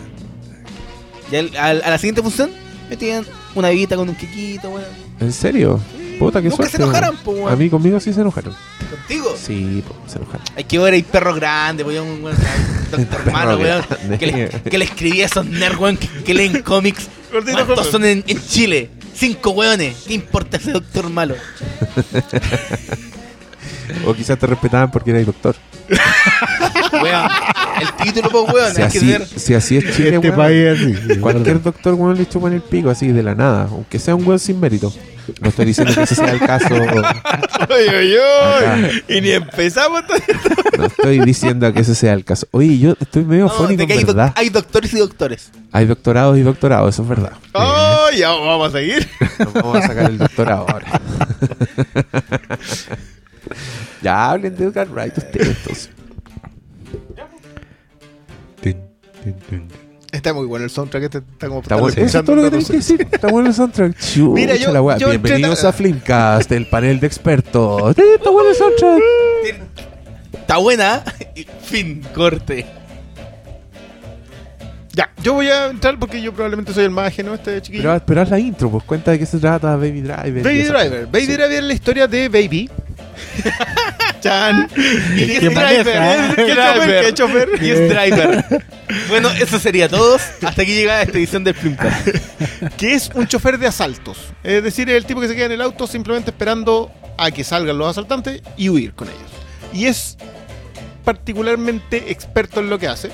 [1.30, 2.50] Y al- al- a la siguiente función
[2.90, 3.24] metían
[3.58, 4.84] una bebita con un quequito, weón.
[5.20, 5.80] ¿En serio?
[6.18, 6.76] Puta, que Nunca suerte.
[6.78, 7.52] se enojaron, po, weón.
[7.52, 8.54] A mí conmigo sí se enojaron.
[8.90, 9.34] Contigo.
[9.40, 10.44] Sí, po, se enojaron.
[10.56, 12.08] Hay que ver ahí perro grande, weón.
[12.08, 12.36] un weón,
[12.90, 13.84] Doctor malo, weón.
[14.18, 17.08] Que le, que le escribía a esos nerds, weón, que, que leen cómics.
[17.30, 18.90] ¿Cuántos son en, en Chile?
[19.14, 19.96] Cinco weones.
[20.06, 21.34] ¿Qué importa ese doctor malo?
[24.06, 25.56] O quizás te respetaban porque eras doctor.
[27.02, 27.28] Weón.
[27.80, 28.74] El título, pues, weón.
[28.74, 29.26] Si hay que así, ver.
[29.26, 30.94] si así es Chile, Este weón, país es así.
[31.14, 34.26] sí, cualquier doctor weón, le chupan el pico así de la nada, aunque sea un
[34.26, 34.92] weón sin mérito.
[35.42, 36.74] No estoy diciendo que ese sea el caso.
[36.74, 39.02] Oye, oye, oye.
[39.08, 40.40] Y ni empezamos todavía.
[40.78, 42.46] No estoy diciendo que ese sea el caso.
[42.52, 44.32] Oye, yo estoy medio No, fónico, de que hay, verdad.
[44.34, 45.50] hay doctores y doctores.
[45.70, 47.32] Hay doctorados y doctorados, eso es verdad.
[47.52, 49.06] Oh, ya vamos a seguir.
[49.38, 51.00] Nos vamos a sacar el doctorado ahora.
[54.02, 55.48] ya hablen de Edgar Wright ustedes.
[55.48, 55.90] entonces.
[60.10, 61.04] Está muy bueno el soundtrack.
[61.04, 61.94] Este está como Está bueno.
[62.02, 63.06] Eso es todo lo que tenés que decir.
[63.10, 63.96] Está bueno el soundtrack.
[63.98, 64.96] Chucha, Mira, yo- la wea.
[64.98, 67.96] yo Bienvenidos a Flimcast, el panel de expertos.
[67.98, 69.02] Eh, Está bueno el soundtrack.
[70.32, 71.04] Está buena.
[71.34, 72.64] y fin, corte.
[74.94, 77.82] Ya, yo voy a entrar porque yo probablemente soy el más ajeno a este chiquillo.
[77.84, 80.42] Pero, pero haz la intro, pues cuenta de qué se trata Baby Driver.
[80.42, 81.06] Baby Driver.
[81.06, 81.32] Baby Sí.
[81.34, 82.68] Driver es la historia de Baby.
[84.20, 84.68] Chan.
[85.16, 85.82] ¿Y qué maneja.
[86.34, 86.34] driver?
[86.36, 87.04] ¿Qué chofer?
[87.04, 87.48] ¿Qué chofer?
[87.62, 88.44] Y es driver.
[89.08, 90.22] bueno, eso sería todos.
[90.42, 92.08] Hasta aquí llega esta edición del Flimcast.
[92.76, 94.18] que es un chofer de asaltos.
[94.42, 97.78] Es decir, el tipo que se queda en el auto simplemente esperando a que salgan
[97.78, 99.30] los asaltantes y huir con ellos.
[99.72, 100.16] Y es
[101.04, 103.10] particularmente experto en lo que hace.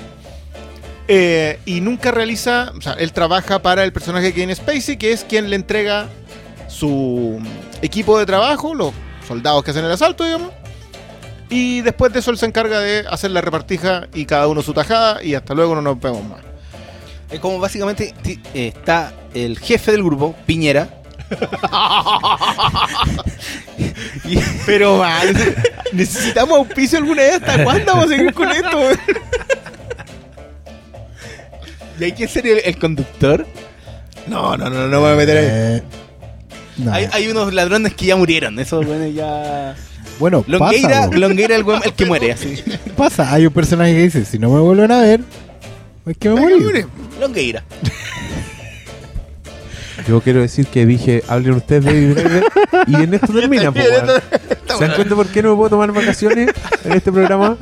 [1.07, 5.23] Eh, y nunca realiza, o sea, él trabaja para el personaje Kevin Spacey, que es
[5.23, 6.09] quien le entrega
[6.67, 7.39] su
[7.81, 8.91] equipo de trabajo, los
[9.27, 10.51] soldados que hacen el asalto, digamos.
[11.49, 14.73] Y después de eso él se encarga de hacer la repartija y cada uno su
[14.73, 16.39] tajada y hasta luego no nos vemos más.
[17.29, 20.89] Es como básicamente eh, está el jefe del grupo, Piñera.
[24.65, 25.33] Pero man,
[25.91, 27.35] necesitamos auspicio alguna vez.
[27.35, 28.79] ¿Hasta cuándo vamos a seguir con esto?
[31.99, 33.45] ¿Y hay quién sería el, el conductor?
[34.27, 35.81] No, no, no, no voy a meter ahí.
[36.77, 36.93] No.
[36.93, 38.59] Hay, hay unos ladrones que ya murieron.
[38.59, 39.75] Eso, bueno, ya.
[40.19, 41.17] Bueno, Longueira, pasa.
[41.17, 41.65] Longueira el,
[41.95, 42.61] que muere, así.
[42.95, 43.33] pasa.
[43.33, 45.21] Hay un personaje que dice, si no me vuelven a ver,
[46.05, 46.85] es que me hombre.
[47.19, 47.63] Longueira.
[50.07, 52.43] Yo quiero decir que dije, hablen ustedes de
[52.87, 53.71] y en esto termina.
[53.73, 54.21] po, weón.
[54.77, 56.51] ¿Se dan cuenta por qué no me puedo tomar vacaciones
[56.83, 57.57] en este programa?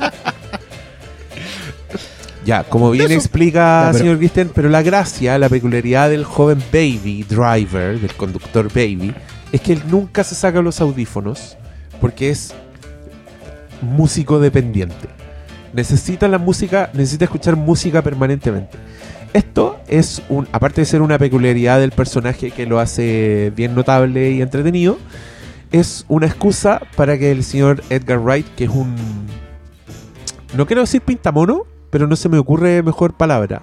[2.44, 3.14] Ya, como bien Eso.
[3.14, 8.14] explica Ya, pero- señor Christian, pero la gracia, la peculiaridad del joven Baby Driver, del
[8.14, 9.14] conductor Baby,
[9.52, 11.56] es que él nunca se saca los audífonos
[12.00, 12.54] porque es
[13.80, 15.08] músico dependiente.
[15.72, 18.76] Necesita la música, necesita escuchar música permanentemente.
[19.32, 24.30] Esto es un, aparte de ser una peculiaridad del personaje que lo hace bien notable
[24.30, 24.98] y entretenido,
[25.72, 28.94] es una excusa para que el señor Edgar Wright, que es un
[30.56, 31.64] no quiero decir pintamono,
[31.94, 33.62] pero no se me ocurre mejor palabra.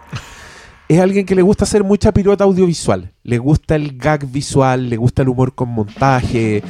[0.87, 3.11] Es alguien que le gusta hacer mucha pirueta audiovisual.
[3.25, 6.63] Le gusta el gag visual, le gusta el humor con montaje.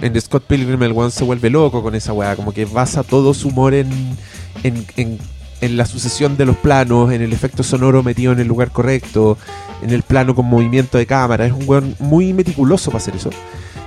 [0.00, 2.36] En Scott Pilgrim el one se vuelve loco con esa weá.
[2.36, 3.90] Como que basa todo su humor en,
[4.62, 5.18] en, en-
[5.60, 9.36] en la sucesión de los planos, en el efecto sonoro metido en el lugar correcto,
[9.82, 11.46] en el plano con movimiento de cámara.
[11.46, 13.30] Es un weón muy meticuloso para hacer eso.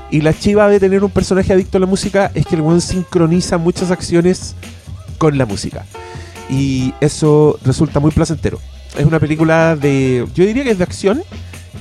[0.09, 2.81] Y la chiva de tener un personaje adicto a la música es que el weón
[2.81, 4.53] sincroniza muchas acciones
[5.17, 5.85] con la música.
[6.51, 8.59] Y eso resulta muy placentero.
[8.97, 10.27] Es una película de.
[10.35, 11.23] Yo diría que es de acción.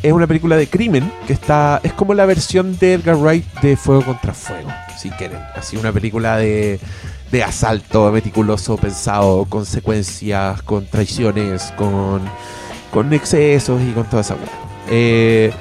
[0.02, 1.80] Es una película de crimen que está.
[1.82, 5.40] Es como la versión de Edgar Wright de Fuego contra Fuego, si quieren.
[5.56, 6.78] Así una película de,
[7.32, 12.22] de asalto meticuloso, pensado, con secuencias, con traiciones, con,
[12.92, 14.48] con excesos y con toda esa weá.
[14.88, 15.52] Eh,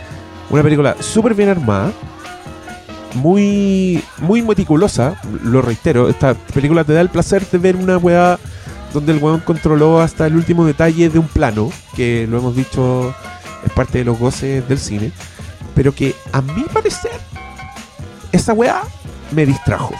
[0.51, 1.91] una película súper bien armada
[3.15, 8.37] muy muy meticulosa, lo reitero, esta película te da el placer de ver una weá
[8.93, 13.13] donde el weón controló hasta el último detalle de un plano, que lo hemos dicho
[13.65, 15.11] es parte de los goces del cine,
[15.75, 17.11] pero que a mi parecer
[18.31, 18.81] esa weá
[19.31, 19.93] me distrajo.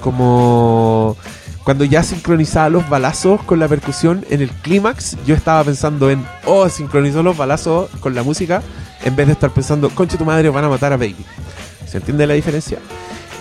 [0.00, 1.16] Como
[1.64, 6.24] cuando ya sincronizaba los balazos con la percusión en el clímax, yo estaba pensando en,
[6.46, 8.62] oh, sincronizó los balazos con la música,
[9.04, 11.26] en vez de estar pensando, concha tu madre, van a matar a Baby.
[11.86, 12.78] ¿Se entiende la diferencia?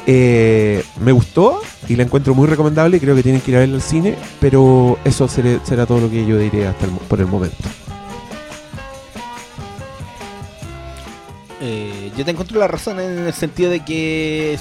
[0.09, 1.59] Eh, me gustó
[1.89, 4.97] y la encuentro muy recomendable creo que tienen que ir a verla al cine, pero
[5.03, 7.57] eso será todo lo que yo diré hasta el por el momento.
[11.59, 14.57] Eh, yo te encuentro la razón en el sentido de que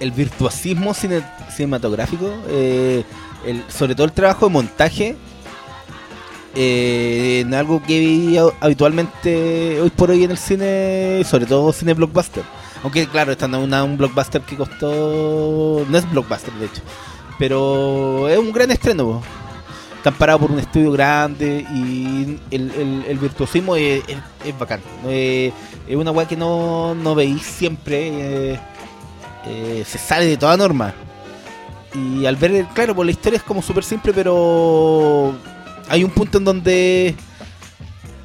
[0.00, 1.24] el virtuosismo cine-
[1.54, 3.04] cinematográfico, eh,
[3.46, 5.16] el- sobre todo el trabajo de montaje,
[6.54, 11.94] eh, en algo que vi habitualmente hoy por hoy en el cine, sobre todo cine
[11.94, 12.42] blockbuster.
[12.82, 15.84] Aunque claro, está en una- un blockbuster que costó...
[15.88, 16.82] No es blockbuster, de hecho.
[17.38, 19.20] Pero es un gran estreno.
[19.96, 24.80] Están parados por un estudio grande y el virtuosismo es, es- es bacán.
[25.06, 25.52] Eh,
[25.88, 28.52] es una weá que no, no veis siempre.
[28.52, 28.60] eh,
[29.46, 30.94] eh, se sale de toda norma.
[31.94, 35.34] Y al ver, claro, pues la historia es como súper simple, pero
[35.88, 37.14] hay un punto en donde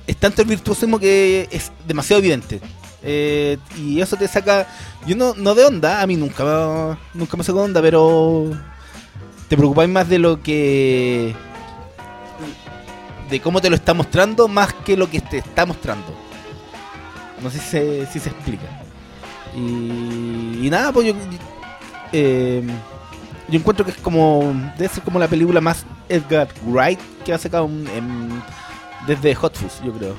[0.05, 2.59] es tanto el virtuosismo que es demasiado evidente.
[3.03, 4.67] Eh, y eso te saca.
[5.05, 8.49] Yo no, no de onda, a mí nunca, nunca me sacó de onda, pero
[9.49, 11.35] te preocupáis más de lo que.
[13.29, 16.13] de cómo te lo está mostrando más que lo que te está mostrando.
[17.41, 17.59] No sé
[18.11, 18.67] si se, explica.
[19.55, 21.13] Y, y nada, pues yo.
[22.13, 22.63] eh,
[23.49, 24.53] yo encuentro que es como.
[24.77, 28.41] Debe ser como la película más Edgar Wright que ha sacado en-
[29.07, 30.15] desde Hot Fuzz, yo creo.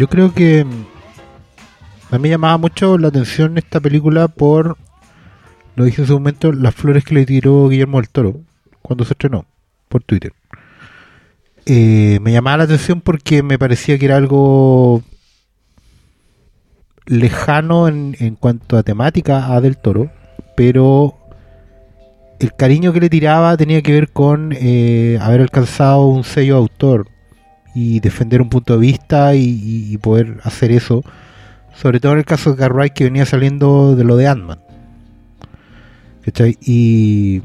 [0.00, 4.78] Yo creo que mm, a mí llamaba mucho la atención esta película por,
[5.76, 8.40] lo dije en su momento, las flores que le tiró Guillermo del Toro
[8.80, 9.44] cuando se estrenó
[9.90, 10.32] por Twitter.
[11.66, 15.02] Eh, me llamaba la atención porque me parecía que era algo
[17.04, 20.10] lejano en, en cuanto a temática a Del Toro,
[20.56, 21.14] pero
[22.38, 26.60] el cariño que le tiraba tenía que ver con eh, haber alcanzado un sello de
[26.60, 27.19] autor
[27.74, 31.02] y defender un punto de vista y, poder hacer eso.
[31.74, 34.60] Sobre todo en el caso de Garray que venía saliendo de lo de Ant-Man.
[36.22, 36.58] ¿Cachai?
[36.60, 37.42] Y,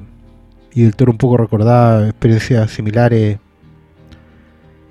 [0.73, 3.39] y el toro un poco recordaba experiencias similares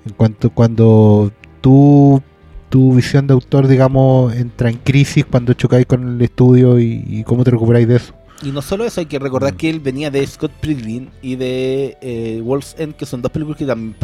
[0.05, 1.31] en cuanto cuando
[1.61, 2.21] tú
[2.69, 7.23] tu visión de autor digamos entra en crisis cuando chocáis con el estudio y, y
[7.23, 8.13] cómo te recuperáis de eso.
[8.43, 9.57] Y no solo eso, hay que recordar Mm.
[9.57, 13.57] que él venía de Scott Pilgrim y de eh, World's End, que son dos películas
[13.57, 13.95] que también.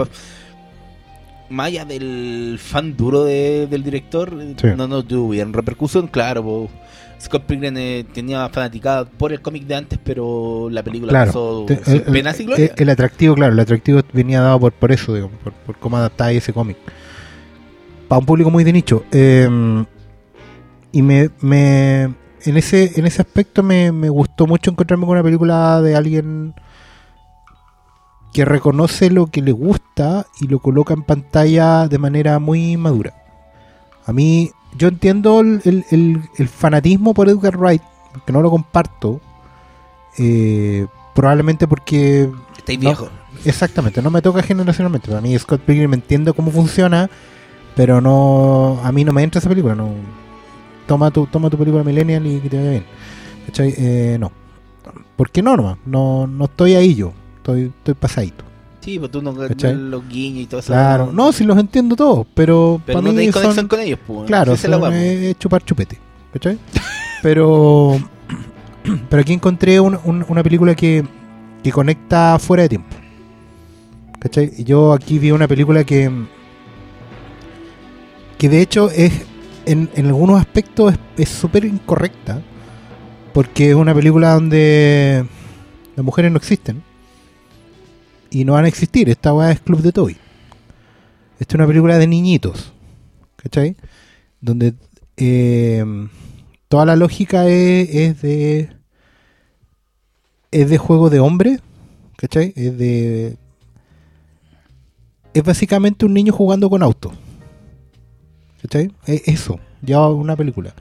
[1.52, 4.68] Más allá del fan duro de- del director, eh, Sí.
[4.76, 6.44] no, no tuvieron repercusión, claro.
[6.44, 6.70] po.
[7.20, 11.28] Scott Pilgrim eh, tenía fanaticada por el cómic de antes, pero la película Claro.
[11.28, 14.92] pasó Te- sin el, penas y el- atractivo, claro, el atractivo venía dado por, por
[14.92, 16.78] eso, digamos, por, por cómo adaptar ese cómic.
[18.08, 19.04] Para un público muy de nicho.
[19.12, 19.48] Eh,
[20.92, 22.04] y me, me
[22.44, 26.54] en ese en ese aspecto me, me gustó mucho encontrarme con una película de alguien
[28.34, 33.14] que reconoce lo que le gusta y lo coloca en pantalla de manera muy madura.
[34.06, 37.82] A mí, yo entiendo el, el- el- el fanatismo por Edgar Wright,
[38.26, 39.20] que no lo comparto,
[40.18, 42.90] eh, probablemente porque Estáis No.
[42.90, 43.10] viejo.
[43.46, 45.08] Exactamente, no me toca generacionalmente.
[45.10, 47.10] Para mí Scott Pilgrim entiendo cómo funciona,
[47.76, 49.74] pero no a mí no me entra esa película.
[49.76, 49.90] No,
[50.88, 52.86] toma tu toma tu película Millennial y que te vaya bien.
[53.58, 54.32] Eh, no.
[55.16, 55.78] ¿Por qué no?
[55.86, 57.14] No, no estoy ahí yo.
[57.42, 58.44] Estoy, estoy pasadito.
[58.82, 59.76] Sí, pues tú no ¿Cachai?
[59.76, 60.74] los guiños y todo eso.
[60.74, 61.12] Claro.
[61.14, 64.00] No, si los entiendo todos, pero, Pero para no mí tenéis son- conexión con ellos,
[64.08, 64.28] pues.
[64.28, 65.98] Claro, es eh, chupar chupete.
[66.34, 66.58] ¿Cachai?
[67.22, 68.00] pero,
[69.10, 71.04] pero aquí encontré un- un- una película que,
[71.64, 72.96] que conecta fuera de tiempo.
[74.20, 74.52] ¿Cachai?
[74.58, 76.10] Y yo aquí vi una película que.
[78.38, 79.12] que de hecho es.
[79.66, 82.42] en, en algunos aspectos es- es súper incorrecta.
[83.34, 85.26] Porque es una película donde
[85.96, 86.84] las mujeres no existen.
[88.32, 89.10] Y no van a existir.
[89.10, 90.18] Esta weá es Club de Toy.
[91.40, 92.74] Esta es una película de niñitos.
[93.36, 93.76] ¿Cachai?
[94.40, 94.74] Donde
[95.18, 95.86] eh,
[96.68, 98.70] toda la lógica es, es de.
[100.50, 101.60] Es de juego de hombre.
[102.16, 102.54] ¿Cachai?
[102.56, 103.38] Es de.
[105.34, 107.14] Es básicamente un niño jugando con autos.
[108.62, 108.92] ¿Cachai?
[109.06, 109.60] Es eso.
[109.82, 110.74] Ya una película.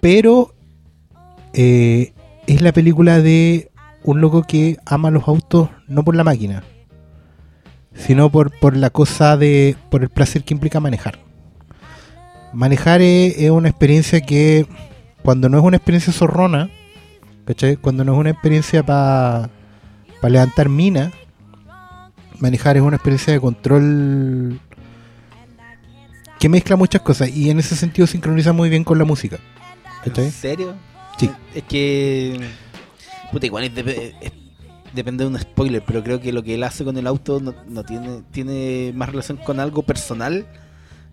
[0.00, 0.54] Pero.
[1.52, 2.12] eh,
[2.46, 3.70] es la película de
[4.02, 6.62] un loco que ama los autos no por la máquina,
[7.94, 9.76] sino por, por la cosa de.
[9.90, 11.18] por el placer que implica manejar.
[12.52, 14.66] Manejar es, es una experiencia que,
[15.22, 16.70] cuando no es una experiencia zorrona,
[17.44, 17.76] ¿cachai?
[17.76, 19.50] Cuando no es una experiencia para
[20.22, 21.12] levantar mina,
[22.38, 24.60] manejar es una experiencia de control
[26.38, 29.38] que mezcla muchas cosas y en ese sentido sincroniza muy bien con la música.
[30.04, 30.24] ¿cachai?
[30.24, 30.74] ¿En serio?
[31.18, 31.30] Sí.
[31.54, 32.40] Es que.
[33.32, 33.72] Puta, igual es
[34.20, 34.32] es-
[34.92, 37.54] depende de un spoiler, pero creo que lo que él hace con el auto no,
[37.68, 40.46] no tiene, tiene más relación con algo personal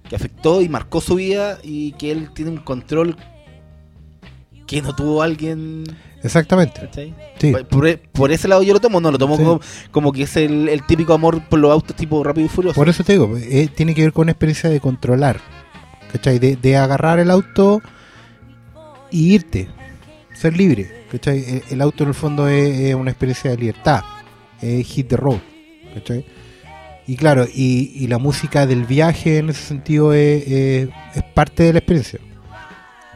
[0.10, 3.18] que afectó y marcó su vida y que él tiene un control
[4.66, 5.84] que no tuvo alguien.
[6.24, 6.90] Exactamente.
[7.40, 7.54] Sí.
[7.70, 9.44] Por, por ese lado yo lo tomo, no lo tomo Sí.
[9.44, 9.62] como,
[9.92, 12.76] como que es el, el típico amor por los autos tipo rápido y furioso.
[12.76, 15.40] Por eso te digo, eh, tiene que ver con una experiencia de controlar,
[16.12, 16.40] ¿cachai?
[16.40, 17.82] De, de agarrar el auto
[19.12, 19.70] y irte,
[20.38, 21.44] ser libre, ¿cachai?
[21.44, 24.04] El, el auto en el fondo es, una experiencia de libertad,
[24.62, 25.40] es hit the road,
[25.94, 26.26] ¿cachai?
[27.08, 30.90] Y claro, y, la música del viaje en ese sentido es
[31.34, 32.20] parte de la experiencia.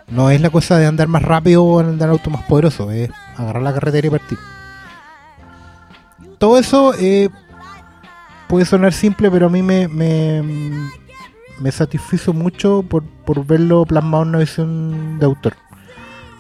[0.08, 3.10] No es la cosa de andar más rápido o andar en auto más poderoso, es
[3.36, 4.38] agarrar la carretera y partir.
[6.38, 7.30] Todo eso eh,
[8.48, 10.42] puede sonar simple, pero a mí me, me,
[11.60, 15.54] me satisfizo mucho por, por verlo plasmado en una visión de autor.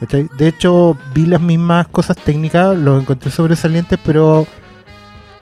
[0.10, 4.48] De hecho, vi las mismas cosas técnicas, los encontré sobresalientes, pero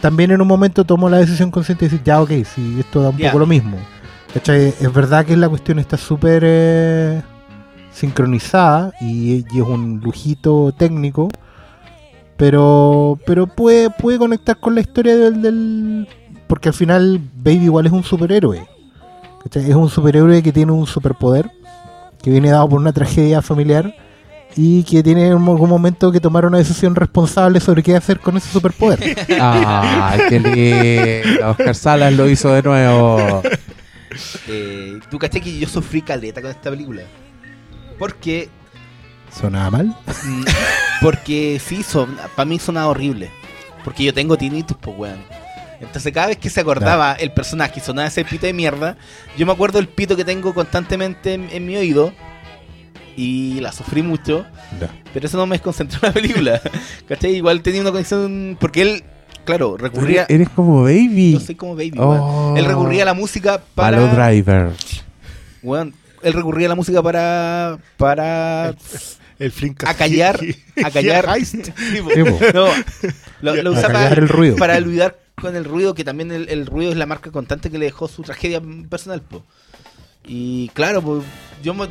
[0.02, 3.10] también en un momento tomo la decisión consciente de decir, ya, ok, si esto da
[3.10, 3.78] un poco lo mismo.
[4.34, 4.68] ¿Cachai?
[4.68, 7.22] Es verdad que la cuestión está súper eh,
[7.92, 11.30] sincronizada y, y es un lujito técnico,
[12.36, 16.08] pero pero puede, puede conectar con la historia del, del...
[16.48, 18.68] Porque al final Baby igual es un superhéroe.
[19.44, 19.70] ¿cachai?
[19.70, 21.50] Es un superhéroe que tiene un superpoder,
[22.22, 23.96] que viene dado por una tragedia familiar
[24.56, 28.36] y que tiene en algún momento que tomar una decisión responsable sobre qué hacer con
[28.38, 29.18] ese superpoder.
[29.40, 31.50] Ay, qué lindo.
[31.52, 33.42] Oscar Salas lo hizo de nuevo.
[34.48, 37.04] Eh, ¿Tú caché que yo sufrí caleta con esta película?
[37.98, 38.50] Porque
[39.32, 39.96] ¿Sonaba mal?
[40.24, 40.44] Mm,
[41.02, 43.30] Porque sí, son, para mí sonaba horrible.
[43.84, 45.20] Porque yo tengo tinnitus, pues weón.
[45.80, 48.98] Entonces cada vez que se acordaba el personaje y sonaba ese pito de mierda,
[49.38, 52.14] yo me acuerdo el pito que tengo constantemente en, en mi oído.
[53.22, 54.46] Y la sufrí mucho.
[54.80, 54.90] Ya.
[55.14, 56.62] Pero eso no me desconcentró en la película.
[57.10, 57.36] ¿Cachai?
[57.36, 58.56] Igual tenía una conexión.
[58.60, 59.04] Porque él,
[59.44, 60.26] claro, recurría.
[60.30, 61.34] Eres como baby.
[61.34, 62.54] Yo soy como baby, Oh.
[62.58, 64.00] Él recurría a la música para.
[64.00, 64.72] Malo driver.
[65.62, 67.78] weón, él recurría a la música para.
[67.98, 68.74] Para.
[69.38, 70.40] El Flink A callar.
[70.84, 71.26] A callar.
[72.54, 72.68] No,
[73.42, 74.56] lo, lo A usa callar para, el ruido.
[74.56, 77.78] para olvidar con el ruido, que también el, el ruido es la marca constante que
[77.80, 79.22] le dejó su tragedia personal.
[79.22, 79.44] Po.
[80.26, 81.24] Y claro, pues
[81.64, 81.88] yo me...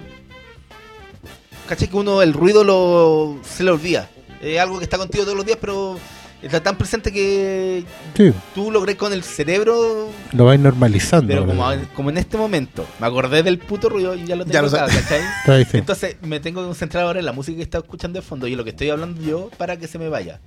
[1.68, 4.08] Caché que uno el ruido lo se le olvida.
[4.40, 5.98] Es algo que está contigo todos los días, pero
[6.40, 7.84] está tan presente que
[8.16, 11.28] Sí, tú logré con el cerebro, lo vais normalizando.
[11.28, 11.46] pero
[11.94, 12.86] como, en este momento.
[13.00, 14.86] Me acordé del puto ruido y ya lo tengo Ya lo acá.
[14.86, 15.64] ¿cachai?
[15.70, 15.76] Sí.
[15.78, 18.52] Entonces me tengo que concentrar ahora en la música que está escuchando de fondo y
[18.52, 20.40] en lo que estoy hablando yo para que se me vaya.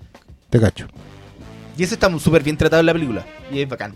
[0.50, 0.88] Te cacho.
[1.78, 3.26] Y eso está súper bien tratado en la película.
[3.52, 3.94] Y es bacán.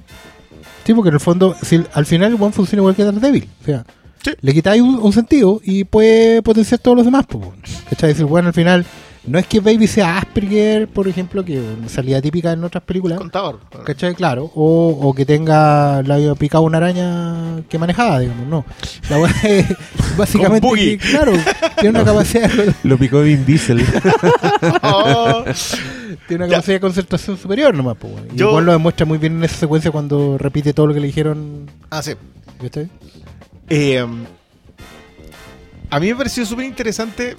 [0.85, 3.49] Sí, porque en el fondo, si al final el one funciona igual que Daredevil.
[3.61, 3.85] O sea,
[4.25, 4.31] Sí.
[4.41, 7.25] le quitáis un, un sentido y puede potenciar todos los demás.
[7.27, 7.43] Pues,
[7.89, 8.09] ¿Cachai?
[8.09, 8.85] Decir, bueno, al final
[9.27, 13.17] No es que Baby sea Asperger, por ejemplo, que salía típica en otras películas.
[13.17, 13.59] Contador.
[13.83, 14.13] ¿Cachai?
[14.13, 14.51] Claro.
[14.53, 18.47] O, o que tenga la picado una araña que manejaba, digamos.
[18.47, 18.65] No.
[19.09, 19.17] La
[19.49, 19.65] es
[20.17, 20.67] básicamente.
[20.75, 21.33] Que, claro,
[21.79, 22.51] tiene una capacidad,
[22.83, 23.83] Lo picó Vin Diesel.
[24.83, 25.43] Oh,
[26.27, 26.57] tiene una Ya.
[26.57, 28.13] capacidad de concentración superior nomás, pues.
[28.35, 31.07] Yo- Igual lo demuestra muy bien en esa secuencia cuando repite todo lo que le
[31.07, 31.67] dijeron.
[31.89, 32.11] ah, sí.
[32.61, 32.89] ¿Cachai?
[33.69, 34.05] Eh,
[35.89, 37.35] a mí me pareció súper interesante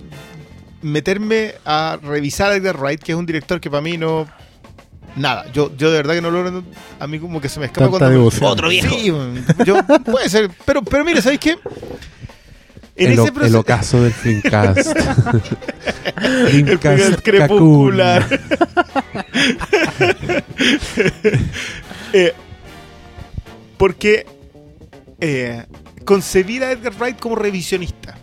[0.82, 4.26] meterme a revisar a Edgar Wright, que es un director que para mí no.
[5.16, 6.62] Nada, yo, yo de verdad que no logro.
[7.00, 8.18] A mí como que se me escapa Tanta cuando.
[8.18, 8.50] devoción.
[8.50, 8.94] Otro viejo.
[8.94, 9.12] Sí,
[9.64, 10.50] yo, puede ser.
[10.64, 11.56] Pero, pero mire, ¿sabéis qué?
[12.98, 13.60] En el, ese o- el proceso.
[13.60, 14.96] ocaso del Flimcast.
[16.16, 18.26] El primer crepuscular.
[22.12, 22.32] Eh,
[23.76, 24.24] porque
[25.20, 25.64] eh,
[26.06, 28.16] concebir a Edgar Wright como revisionista.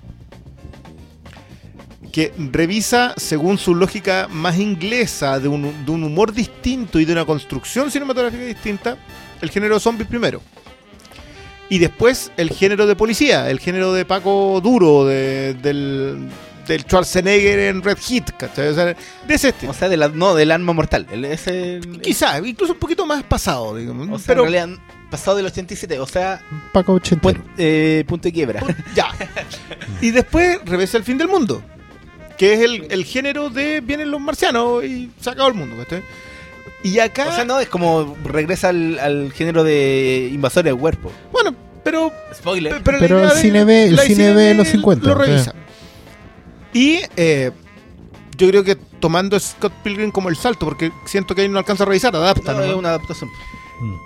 [2.11, 7.11] Que revisa según su lógica más inglesa, de un, de un humor distinto y de
[7.13, 8.97] una construcción cinematográfica distinta,
[9.41, 10.41] el género zombie primero.
[11.69, 16.29] Y después el género de policía, el género de Paco Duro, de- del,
[16.67, 18.67] del Schwarzenegger en Red Hit, ¿cachai?
[18.67, 18.95] O sea, de
[19.27, 19.71] ese estilo.
[19.71, 21.07] O sea, de la, no, del arma mortal.
[21.11, 24.07] El, ese, Quizá, incluso un poquito más pasado, digamos.
[24.11, 24.79] O sea, pero en realidad,
[25.13, 25.99] pasado del 87.
[25.99, 26.41] O sea,
[26.71, 27.21] Paco 80.
[27.21, 28.61] puen- eh, punto de quiebra.
[28.95, 29.09] ya.
[30.01, 31.61] Y después revesa el fin del mundo,
[32.37, 35.75] que es el, el género de vienen los marcianos y se acabó el mundo.
[36.83, 41.11] Y acá, O sea, no, es como regresa al, al género de invasores del cuerpo.
[41.31, 42.81] bueno, pero Spoiler.
[42.81, 45.53] Pe- Pero, el de- cine B- el cine B de los 50, Lo revisa.
[46.73, 47.51] Y eh,
[48.35, 51.83] yo creo que tomando Scott Pilgrim como el salto, porque siento que ahí no alcanza
[51.83, 52.53] a revisar, adapta.
[52.53, 52.65] No, ¿no?
[52.65, 53.29] es una adaptación.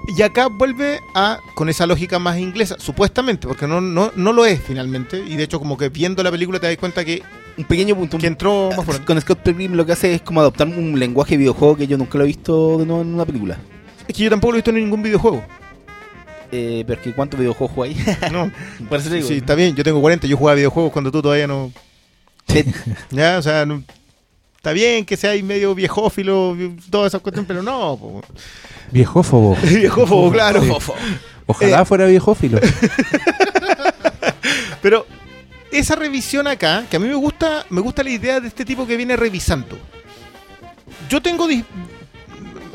[0.07, 4.45] Y acá vuelve a, con esa lógica más inglesa, supuestamente, porque no, no, no lo
[4.45, 5.19] es finalmente.
[5.27, 7.21] Y de hecho, como que viendo la película te das cuenta que,
[7.57, 8.17] Un pequeño punto.
[8.17, 10.97] un- que entró más por Con Scott Pilgrim lo que hace es como adoptar un
[10.97, 13.57] lenguaje de videojuego que yo nunca lo he visto de nuevo en una película.
[14.07, 15.43] Es que yo tampoco lo he visto en ningún videojuego.
[16.51, 17.97] Eh, pero es que ¿cuántos videojuegos jugáis?
[18.31, 18.49] No,
[18.89, 19.27] Por eso digo.
[19.27, 21.71] sí, está bien, yo tengo 40, yo jugaba videojuegos cuando tú todavía no.
[23.11, 23.83] Ya, o sea, no-
[24.67, 26.57] está bien que seáis medio viejófilo,
[26.89, 28.21] todas esas cuestiones, pero no, po.
[28.91, 29.55] Viejófobo.
[29.63, 30.61] viejófobo, claro.
[31.45, 31.85] Ojalá Eh.
[31.85, 32.59] fuera viejófilo.
[34.81, 35.05] Pero
[35.71, 38.85] esa revisión acá, que a mí me gusta, me gusta la idea de este tipo
[38.85, 39.77] que viene revisando.
[41.09, 41.47] Yo tengo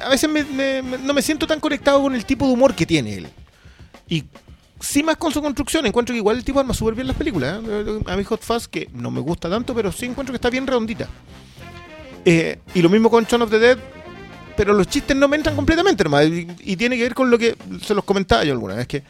[0.02, 2.74] a veces me- me- me- no me siento tan conectado con el tipo de humor
[2.74, 3.28] que tiene él.
[4.08, 4.24] Y
[4.80, 7.60] sí más con su construcción, encuentro que igual el tipo arma súper bien las películas.
[7.66, 8.00] ¿eh?
[8.06, 10.66] A mí Hot Fuzz, que no me gusta tanto, pero sí encuentro que está bien
[10.66, 11.08] redondita.
[12.24, 13.78] Eh, y lo mismo con Shaun of the Dead,
[14.56, 16.26] pero los chistes no me entran completamente nomás.
[16.26, 19.02] Y, y tiene que ver con lo que se los comentaba yo alguna vez, que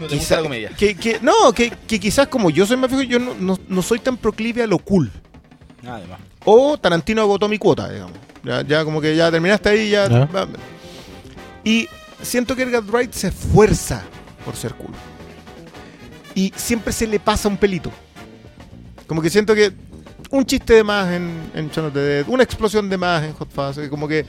[0.00, 0.70] No te gusta Quizá- la comedia.
[0.70, 3.82] Que, que- no, que, que quizás como yo soy más viejo, yo no, no- no
[3.82, 5.10] soy tan proclive a lo cool.
[5.86, 6.20] Además.
[6.44, 8.16] O Tarantino agotó mi cuota, digamos.
[8.42, 10.26] Ya, ya como que ya terminaste ahí, ya.
[11.64, 11.86] Y
[12.22, 14.02] siento que Edgar Wright se esfuerza
[14.44, 14.92] por ser cool.
[16.34, 17.90] Y siempre se le pasa un pelito.
[19.06, 19.72] Como que siento que
[20.30, 23.32] un chiste de más en, en Shaun of the Dead, una explosión de más en
[23.34, 24.24] Hot Fuzz, como que...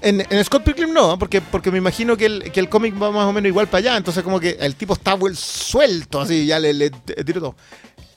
[0.00, 3.10] En, en Scott Pilgrim no, porque, porque me imagino que el, que el cómic va
[3.10, 6.58] más o menos igual para allá, entonces como que el tipo está suelto, así, ya
[6.58, 7.56] le, le tiro todo.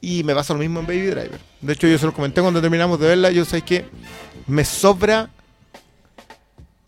[0.01, 1.39] Y me pasa lo mismo en Baby Driver.
[1.61, 3.85] De hecho, yo se lo comenté cuando terminamos de verla, yo sé que
[4.47, 5.29] me sobra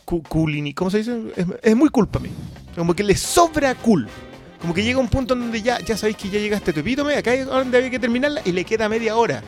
[0.04, 1.18] cu- Coolini, ¿cómo se dice?
[1.36, 2.32] Es, es muy cool para mí.
[2.76, 4.08] Como que le sobra cool.
[4.62, 6.82] Como que llega un punto en donde ya, ya sabéis que ya llegaste a tu
[6.82, 9.42] epítome, acá es donde había que terminarla y le queda media hora.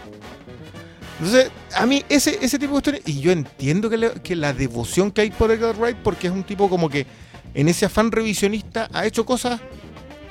[1.20, 5.22] Entonces, a mí ese, ese tipo de cuestiones, y yo entiendo que, la devoción que
[5.22, 7.06] hay por Edgar Wright, porque es un tipo como que
[7.54, 9.60] en ese afán revisionista ha hecho cosas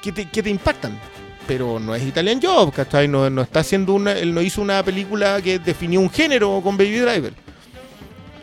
[0.03, 0.99] que te, que te impactan.
[1.47, 3.07] Pero no es Italian Job, ¿cachai?
[3.07, 6.77] No, no está haciendo una, él no hizo una película que definió un género con
[6.77, 7.33] Baby Driver.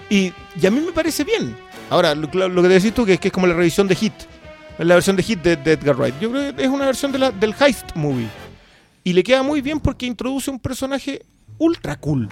[0.10, 0.34] Y,
[0.66, 1.56] a mí me parece bien.
[1.90, 4.14] Ahora, lo, que decís tú, que es, que es como la revisión de Hit.
[4.80, 6.16] La versión de Hit de, de Edgar Wright.
[6.20, 8.28] Yo creo que es una versión de la- del Heist Movie.
[9.04, 11.26] Y le queda muy bien porque introduce un personaje
[11.58, 12.30] ultra cool.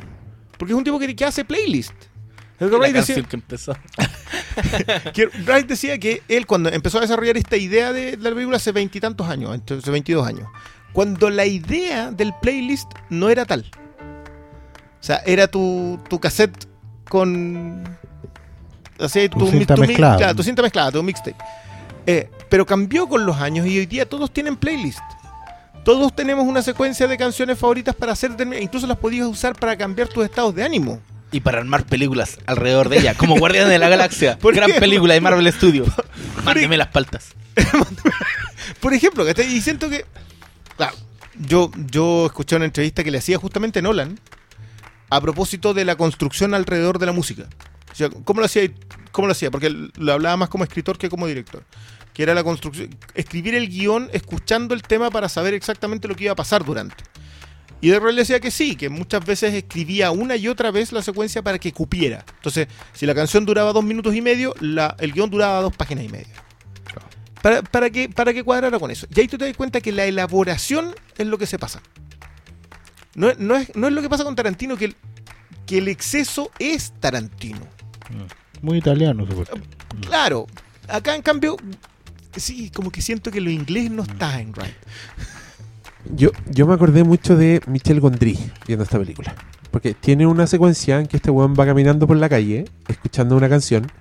[0.57, 1.93] Porque es un tipo que, que hace playlist.
[2.59, 3.75] Edgar Wright decía, que empezó.
[5.13, 8.57] que Wright decía que él cuando empezó a desarrollar esta idea de, de la película
[8.57, 10.47] hace veintitantos años, hace 22 años,
[10.93, 13.65] cuando la idea del playlist no era tal.
[15.01, 16.67] O sea, era tu, tu cassette
[17.09, 17.83] con...
[18.99, 20.17] Así, Tu cinta mi- mezclada.
[20.17, 21.35] claro, tu cinta mezclada, tu mixtape.
[22.07, 24.99] Eh, pero cambió con los años y hoy día todos tienen playlist.
[25.83, 30.07] Todos tenemos una secuencia de canciones favoritas para hacer, incluso las podías usar para cambiar
[30.07, 30.99] tus estados de ánimo.
[31.31, 34.37] Y para armar películas alrededor de ella, como Guardianes de la Galaxia.
[34.39, 35.87] ¿Por Gran película de Marvel Studios.
[36.43, 37.33] Mándeme las paltas.
[38.79, 40.05] Por ejemplo, y siento que.
[40.77, 40.95] Claro,
[41.39, 44.19] yo, yo escuché una entrevista que le hacía justamente Nolan.
[45.09, 47.47] a propósito de la construcción alrededor de la música.
[47.91, 48.69] O sea, ¿cómo lo hacía?
[49.11, 49.51] ¿Cómo lo hacía?
[49.51, 51.63] Porque lo hablaba más como escritor que como director.
[52.15, 56.23] Que era la construcción, escribir el guion escuchando el tema para saber exactamente lo que
[56.23, 57.03] iba a pasar durante.
[57.81, 61.03] Y de le decía que sí, que muchas veces escribía una y otra vez la
[61.03, 62.25] secuencia para que cupiera.
[62.37, 66.05] Entonces, si la canción duraba dos minutos y medio, la, el guion duraba dos páginas
[66.05, 66.33] y media.
[67.43, 69.05] Para, para, que, para que cuadrara con eso.
[69.13, 71.79] Y ahí tú te das cuenta que la elaboración es lo que se pasa.
[73.13, 74.95] No, es- no es, no es lo que pasa con Tarantino, que el,
[75.67, 77.59] que el exceso es Tarantino.
[78.61, 79.57] Muy italiano, supuesto.
[80.07, 80.47] Claro,
[80.87, 81.55] acá en cambio,
[82.35, 84.75] sí, como que siento que lo inglés no está en Wright.
[86.15, 88.37] Yo, yo me acordé mucho de Michel Gondry
[88.67, 89.35] viendo esta película.
[89.71, 93.49] Porque tiene una secuencia en que este weón va caminando por la calle, escuchando una
[93.49, 93.91] canción,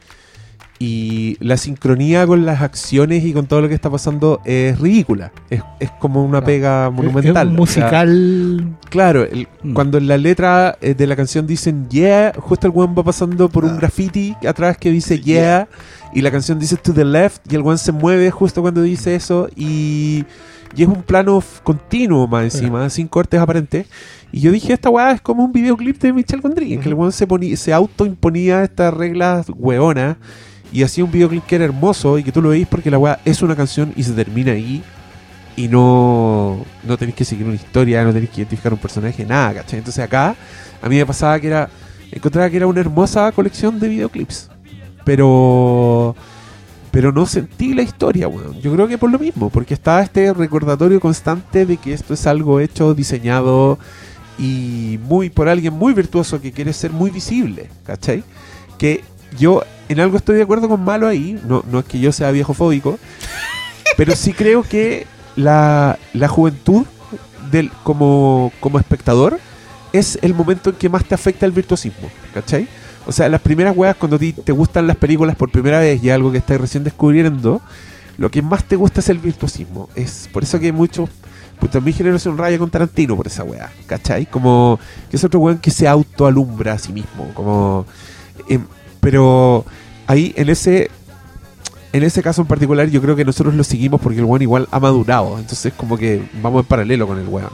[0.79, 5.33] y la sincronía con las acciones y con todo lo que está pasando es ridícula.
[5.49, 6.47] Es, es como una Claro.
[6.47, 7.47] pega monumental.
[7.49, 8.77] Es un O sea, musical.
[8.91, 9.73] Claro, el- Mm.
[9.75, 13.49] cuando en la letra eh, de la canción dicen yeah, justo el weón va pasando
[13.49, 13.69] por Ah.
[13.69, 15.69] un graffiti atrás que dice yeah,
[16.13, 19.15] y la canción dice to the left, y el weón se mueve justo cuando dice
[19.15, 20.25] eso, y,
[20.77, 23.87] y es un plano continuo más encima, sin cortes aparentes.
[24.33, 27.13] Y yo dije, esta weá es como un videoclip de Michel Gondry, que el weón
[27.13, 30.17] se, ponía, se autoimponía estas reglas weonas
[30.73, 33.21] y hacía un videoclip que era hermoso y que tú lo veis porque la weá
[33.25, 34.83] es una canción y se termina ahí
[35.57, 39.55] y no, no tenéis que seguir una historia, no tenéis que identificar un personaje, nada,
[39.55, 39.79] ¿cachai?
[39.79, 40.35] Entonces acá
[40.83, 41.71] a mí me pasaba que era,
[42.11, 44.51] encontraba que era una hermosa colección de videoclips,
[45.05, 46.17] pero
[46.91, 48.61] pero no sentí la historia, weón.
[48.61, 52.25] Yo creo que por lo mismo, porque estaba este recordatorio constante de que esto es
[52.25, 53.81] algo hecho, diseñado
[54.39, 58.23] y muy por alguien muy virtuoso que quiere ser muy visible, ¿cachai?
[58.79, 59.03] Que
[59.39, 62.31] yo en algo estoy de acuerdo con Malo ahí, no, no es que yo sea
[62.31, 62.99] viejofóbico,
[63.97, 65.07] pero sí creo que
[65.37, 66.87] la, la juventud
[67.51, 69.39] del, como, como espectador
[69.93, 72.67] es el momento en que más te afecta el virtuosismo, ¿cachai?
[73.07, 76.33] O sea, las primeras weas cuando te gustan las películas por primera vez y algo
[76.33, 77.61] que estás recién descubriendo,
[78.17, 79.89] lo que más te gusta es el virtuosismo.
[79.95, 81.11] Es por eso que muchos.
[81.61, 84.27] Puta, mi generación raya con Tarantino por esa wea, ¿cachai?
[84.27, 84.79] Como
[85.11, 87.31] que es otro weón que se autoalumbra a sí mismo.
[87.35, 87.87] Como.
[88.49, 88.65] em,
[89.05, 89.65] pero
[90.07, 90.91] ahí en ese.
[91.93, 94.67] En ese caso en particular, yo creo que nosotros lo seguimos porque el weón igual
[94.73, 95.39] ha madurado.
[95.39, 97.51] Entonces, como que vamos en paralelo con el weón.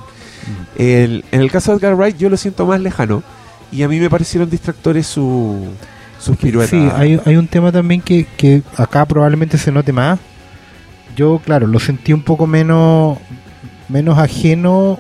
[0.77, 3.23] El- en el caso de Edgar Wright, yo lo siento más lejano.
[3.71, 5.67] Y a mí me parecieron distractores su,
[6.19, 6.71] sus piruetas.
[6.71, 10.19] Sí, hay, hay un tema también que, que acá probablemente se note más.
[11.15, 13.19] Yo, claro, lo sentí un poco menos,
[13.91, 14.99] menos ajeno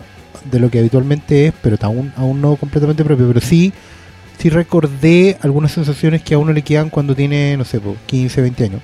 [0.51, 3.27] de lo que habitualmente es, pero aún, aún no completamente propio.
[3.29, 3.73] Pero sí,
[4.41, 8.41] sí recordé algunas sensaciones que a uno le quedan cuando tiene, no sé, po, 15,
[8.41, 8.81] 20 años.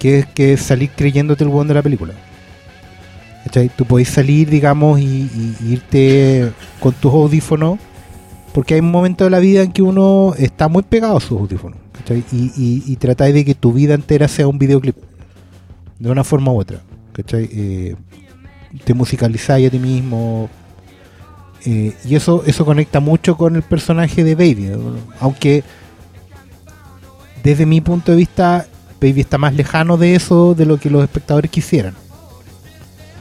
[0.00, 2.12] Que es que salir creyéndote el buen de la película.
[3.44, 3.70] ¿Cachai?
[3.74, 5.30] Tú podés salir, digamos, y,
[5.64, 6.50] irte
[6.80, 7.78] con tus audífonos
[8.52, 11.38] porque hay un momento de la vida en que uno está muy pegado a sus
[11.38, 12.24] audífonos ¿cachai?
[12.32, 14.96] y, y, y tratáis de que tu vida entera sea un videoclip
[15.98, 16.80] de una forma u otra
[17.12, 17.50] ¿cachai?
[17.52, 17.96] Eh,
[18.84, 20.48] te musicalizáis a ti mismo
[21.64, 24.70] eh, y eso eso conecta mucho con el personaje de Baby
[25.20, 25.64] aunque
[27.42, 28.66] desde mi punto de vista
[29.00, 31.94] Baby está más lejano de eso de lo que los espectadores quisieran.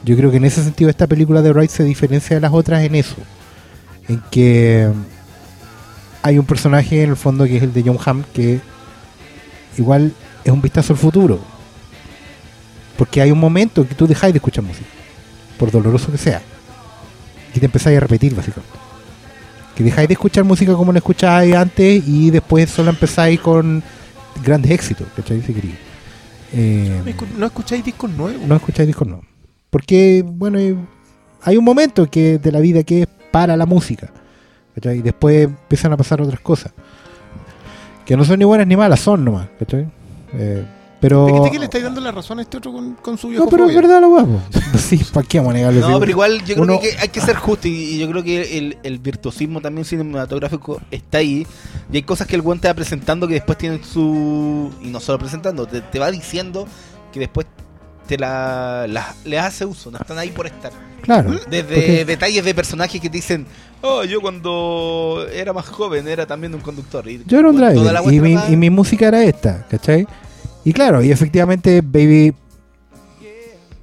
[0.03, 2.83] Yo creo que en ese sentido esta película de Wright se diferencia de las otras
[2.83, 3.15] en eso
[4.07, 4.89] en que
[6.21, 8.59] hay un personaje en el fondo que es el de John Hamm que
[9.77, 10.13] igual
[10.43, 11.39] es un vistazo al futuro
[12.97, 14.87] porque hay un momento que tú dejáis de escuchar música
[15.57, 16.41] por doloroso que sea
[17.55, 18.77] y te empezáis a repetir básicamente
[19.75, 23.81] que dejáis de escuchar música como la escucháis antes y después solo empezáis con
[24.43, 25.41] grandes éxitos ¿cachai?
[25.41, 25.53] Si.
[26.53, 28.41] Eh, No escu- No escucháis discos nuevos.
[28.47, 29.21] no escucháis discos no
[29.69, 30.75] porque bueno eh,
[31.41, 34.11] hay un momento que de la vida que es para la música
[34.75, 34.99] ¿cachai?
[34.99, 36.71] y después empiezan a pasar otras cosas
[38.05, 39.87] que no son ni buenas ni malas son nomás ¿cachai?
[40.33, 40.63] Eh,
[41.05, 43.17] pero ¿De qué, de qué le estáis dando la razón a este otro con, con
[43.17, 44.41] su viejo no pero es verdad lo guapo
[44.77, 47.21] sí para qué vamos a negarle No, pero igual yo creo uno- que hay que
[47.21, 51.45] ser justo y, y yo creo que el, el virtuosismo también cinematográfico está ahí
[51.91, 54.71] y hay cosas que el buen te va presentando que después tienen su...
[54.81, 56.67] y no solo presentando, te, te va diciendo
[57.13, 57.45] que después
[58.07, 60.71] te la, la- le hace uso, no están ahí por estar.
[61.01, 63.45] claro Desde porque- detalles de personajes que te dicen,
[63.81, 67.07] oh, yo cuando era más joven era también un conductor.
[67.09, 70.07] Y Yo era un driver y mi, y mi música era esta, ¿cachai?
[70.65, 72.33] Y claro, y efectivamente Baby,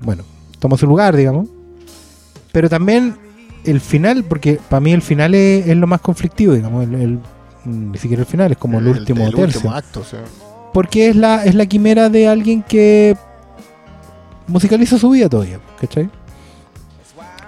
[0.00, 0.24] bueno,
[0.58, 1.48] toma su lugar, digamos.
[2.52, 3.16] Pero también
[3.64, 7.18] el final, porque para mí el final es, es lo más conflictivo, digamos, el, el-
[7.64, 9.60] ni siquiera el final, es como el, último el tercio.
[9.60, 10.02] último acto.
[10.74, 13.16] Porque es la, es la quimera de alguien que
[14.48, 16.10] musicaliza su vida todavía, ¿cachai?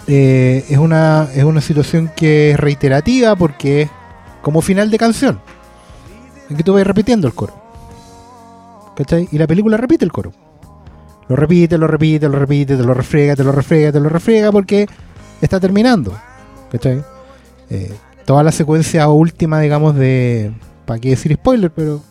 [0.07, 3.91] eh, es, una, es una situación que es reiterativa porque es
[4.43, 5.41] como final de canción.
[6.49, 7.64] En que tú vas repitiendo el coro.
[8.97, 9.29] ¿Cachai?
[9.33, 10.33] Y la película repite el coro.
[11.29, 14.53] Lo repite, lo repite, lo repite, te lo refriega, te lo refriega, te lo refriega
[14.53, 14.87] porque
[15.41, 16.17] está terminando.
[16.71, 17.03] ¿Cachai?
[17.71, 17.93] Eh,
[18.25, 20.53] toda la secuencia última, digamos, de.
[20.85, 21.71] ¿Para qué decir spoiler?
[21.71, 22.03] Pero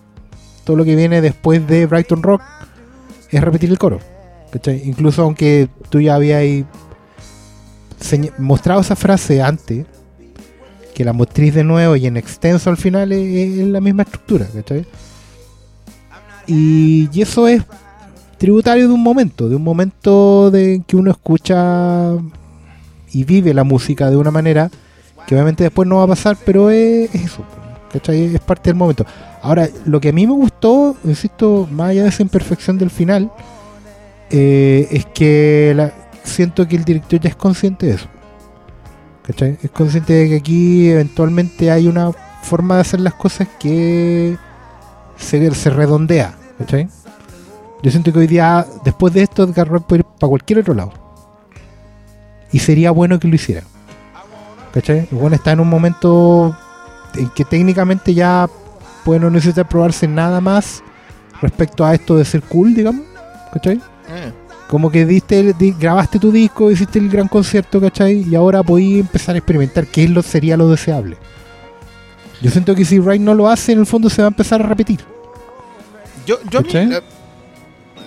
[0.63, 2.41] todo lo que viene después de Brighton Rock
[3.29, 3.99] es repetir el coro.
[4.51, 4.81] ¿cachai?
[4.85, 6.65] Incluso aunque tú ya habías
[8.37, 9.85] mostrado esa frase antes,
[10.93, 14.47] que la motriz de nuevo y en extenso al final es, es la misma estructura.
[14.53, 14.85] ¿cachai?
[16.47, 17.63] Y, eso es
[18.37, 22.11] tributario de un momento, de un momento de que uno escucha
[23.11, 24.69] y vive la música de una manera
[25.25, 27.43] que obviamente después no va a pasar, pero es, es eso,
[27.91, 28.35] ¿cachai?
[28.35, 29.05] Es parte del momento.
[29.41, 33.31] Ahora, lo que a mí me gustó, insisto, más allá de esa imperfección del final,
[34.29, 35.91] eh, es que
[36.23, 38.07] siento que el director ya es consciente de eso.
[39.21, 39.57] ¿Cachai?
[39.61, 42.11] Es consciente de que aquí eventualmente hay una
[42.41, 44.37] forma de hacer las cosas que
[45.23, 46.35] se, se redondea.
[46.57, 46.87] ¿Cachai?
[47.81, 50.73] Yo siento que hoy día, después de esto, Edgar Wright puede ir para cualquier otro
[50.73, 50.93] lado.
[52.51, 53.63] Y sería bueno que lo hiciera.
[54.73, 55.07] ¿Cachai?
[55.11, 56.55] Bueno está en un momento
[57.15, 58.49] en que técnicamente ya
[59.03, 60.81] puede no necesitar probarse nada más
[61.41, 63.05] respecto a esto de ser cool, digamos.
[63.51, 63.75] ¿Cachai?
[64.07, 64.31] Eh.
[64.67, 68.27] Como que diste, grabaste tu disco, hiciste el gran concierto, ¿cachai?
[68.27, 71.17] Y ahora podí empezar a experimentar qué es lo, sería lo deseable.
[72.43, 74.61] Yo siento que si Wright no lo hace, en el fondo se va a empezar
[74.61, 74.99] a repetir.
[76.25, 77.01] Yo, yo a mí, la-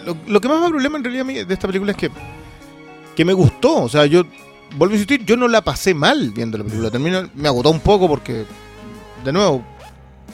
[0.04, 2.10] lo, lo que más me problema en realidad a mí de esta película es que,
[3.16, 3.82] que me gustó.
[3.84, 4.24] O sea, yo
[4.76, 6.90] vuelvo a insistir, yo no la pasé mal viendo la película.
[6.90, 8.44] Termina, me agotó un poco porque,
[9.24, 9.62] de nuevo,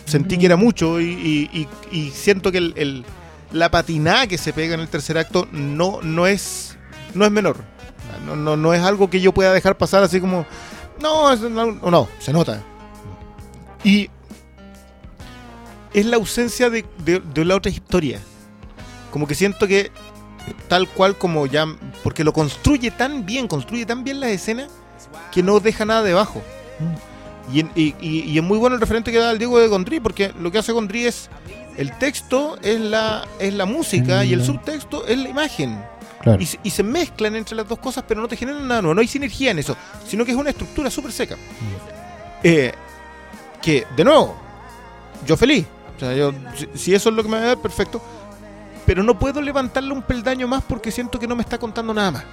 [0.04, 1.04] sentí que era mucho y,
[1.52, 3.04] y- y- y siento que el, el-
[3.52, 6.76] la patinada que se pega en el tercer acto no, no, es,
[7.14, 7.56] no es menor.
[8.26, 10.44] No, no, no es algo que yo pueda dejar pasar así como,
[11.00, 12.62] no, no, no, se nota.
[13.84, 14.08] Y
[15.94, 18.20] es la ausencia de, de- de la otra historia.
[19.10, 19.90] Como que siento que
[20.68, 21.66] tal cual como ya,
[22.02, 24.68] porque lo construye tan bien, construye tan bien las escenas
[25.30, 26.42] que no deja nada debajo.
[27.52, 30.00] Y, y- y- y es muy bueno el referente que da el Diego de Gondry,
[30.00, 31.28] porque lo que hace Gondry es
[31.76, 34.44] el texto es la, es la música y el Mm.
[34.44, 35.82] subtexto es la imagen.
[36.22, 36.40] Claro.
[36.40, 38.94] Y, se- y se mezclan entre las dos cosas, pero no te generan nada nuevo.
[38.94, 39.76] No hay sinergia en eso,
[40.06, 41.36] sino que es una estructura súper seca.
[42.44, 42.72] Eh,
[43.62, 44.36] que, de nuevo,
[45.26, 45.66] yo feliz.
[45.96, 46.32] O sea, yo,
[46.74, 48.02] si, eso es lo que me va a dar, perfecto.
[48.84, 52.10] Pero no puedo levantarle un peldaño más porque siento que no me está contando nada
[52.10, 52.24] más.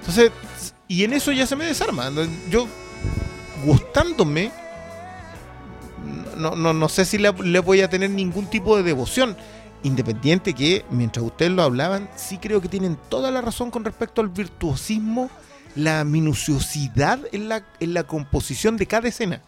[0.00, 0.30] Entonces,
[0.86, 2.10] y en eso ya se me desarma.
[2.48, 2.66] Yo,
[3.64, 4.52] gustándome,
[6.36, 9.36] no, no, no sé si le, le voy a tener ningún tipo de devoción.
[9.82, 14.20] Independiente que, mientras ustedes lo hablaban, sí creo que tienen toda la razón con respecto
[14.20, 15.30] al virtuosismo,
[15.74, 19.42] la minuciosidad en la, en la composición de cada escena.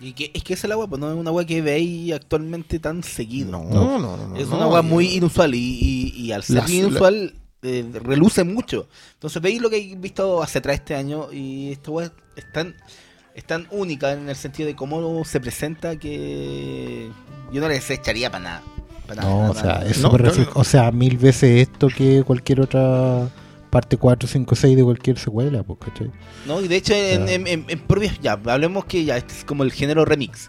[0.00, 2.12] Y que, es que esa es la agua, pues no es una agua que veis
[2.12, 3.50] actualmente tan seguido.
[3.52, 4.16] No, no, no.
[4.28, 8.44] no, es no, una agua muy inusual y, y- y al ser inusual eh, reluce
[8.44, 8.88] mucho.
[9.14, 12.04] Entonces veis lo que he visto hacia atrás este año y esta agua
[12.36, 12.74] es tan,
[13.34, 17.08] es tan única en el sentido de cómo se presenta que
[17.52, 18.62] yo no les echaría para nada.
[19.22, 19.86] No, o sea, nada.
[19.86, 20.10] es No,
[20.54, 23.28] O sea, mil veces esto que cualquier otra
[23.74, 26.10] parte 4, 5, 6 de cualquier secuela, pues, ¿cachai?
[26.46, 29.44] No, y de hecho en, en, en- en propias, ya, hablemos que ya este es
[29.44, 30.48] como el género remix.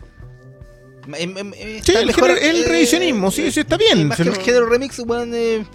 [1.07, 4.07] Em- em- em, Sí, el, género- el revisionismo, sí, sí, está bien.
[4.09, 5.65] Más que el género remix, eh,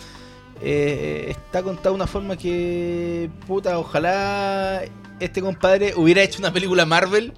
[0.62, 4.82] eh, está contado de una forma que, puta, ojalá
[5.18, 7.32] este compadre hubiera hecho una película Marvel.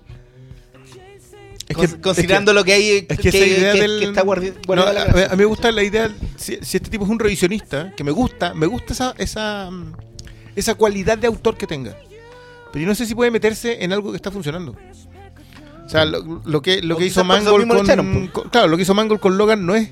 [1.68, 3.98] Es cons- que- considerando lo que hay, Es que, que, esa idea que- del...
[4.01, 5.26] que está guardi- No, guardada a, la a- gracia.
[5.26, 8.10] a mí me gusta la idea, si, si este tipo es un revisionista, que me
[8.10, 9.93] gusta, me gusta esa, esa, mm,
[10.56, 11.97] esa cualidad de autor que tenga.
[12.72, 14.74] Pero yo no sé si puede meterse en algo que está funcionando.
[15.84, 18.76] O sea, lo, lo que, lo O que hizo Mangold con, echaron, con- Claro, lo
[18.76, 19.90] que hizo Mangold con Logan no es...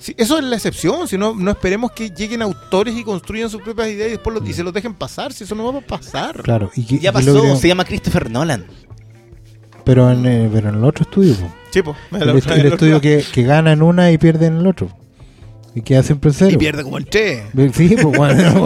[0.00, 3.62] sí, eso es la excepción, si no, no esperemos que lleguen autores y construyan sus
[3.62, 5.82] propias ideas y después lo- y se los dejen pasar, si eso no va a
[5.82, 6.42] pasar.
[6.42, 6.70] Claro.
[6.74, 8.66] Y que, ya pasó, se llama Christopher Nolan.
[9.86, 11.52] Pero, en, eh, pero en el otro estudio, pues.
[11.70, 11.94] Sí, po.
[12.12, 14.90] El, el estudio que, que gana en una y pierde en el otro.
[15.76, 16.50] Y queda siempre en cero.
[16.52, 17.44] Y pierde como en tres.
[17.72, 18.60] Sí, pues bueno.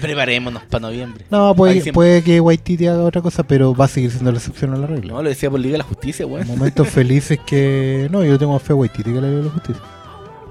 [0.00, 1.24] Preparémonos para noviembre.
[1.30, 1.92] no, Ahí puede, siempre.
[1.92, 4.86] puede que Waititi haga otra cosa, pero va a seguir siendo la excepción a la
[4.86, 5.14] regla.
[5.14, 6.46] No, lo decía por Liga de la Justicia, weón.
[6.46, 8.08] Momentos felices que.
[8.12, 9.82] No, yo tengo fe a Waititi que la Liga de la Justicia.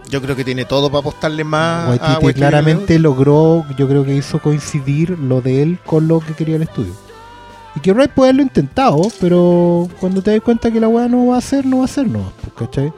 [0.10, 4.04] Yo creo que tiene todo para apostarle más a Waititi Waititi claramente logró, yo creo
[4.04, 7.05] que hizo coincidir lo de él con lo que quería el estudio.
[7.76, 11.28] Y que Wright puede haberlo intentado, pero cuando te das cuenta que la weá no
[11.28, 12.32] va a hacer, no va a hacer, no.
[12.42, 12.94] pues, ¿Cachai?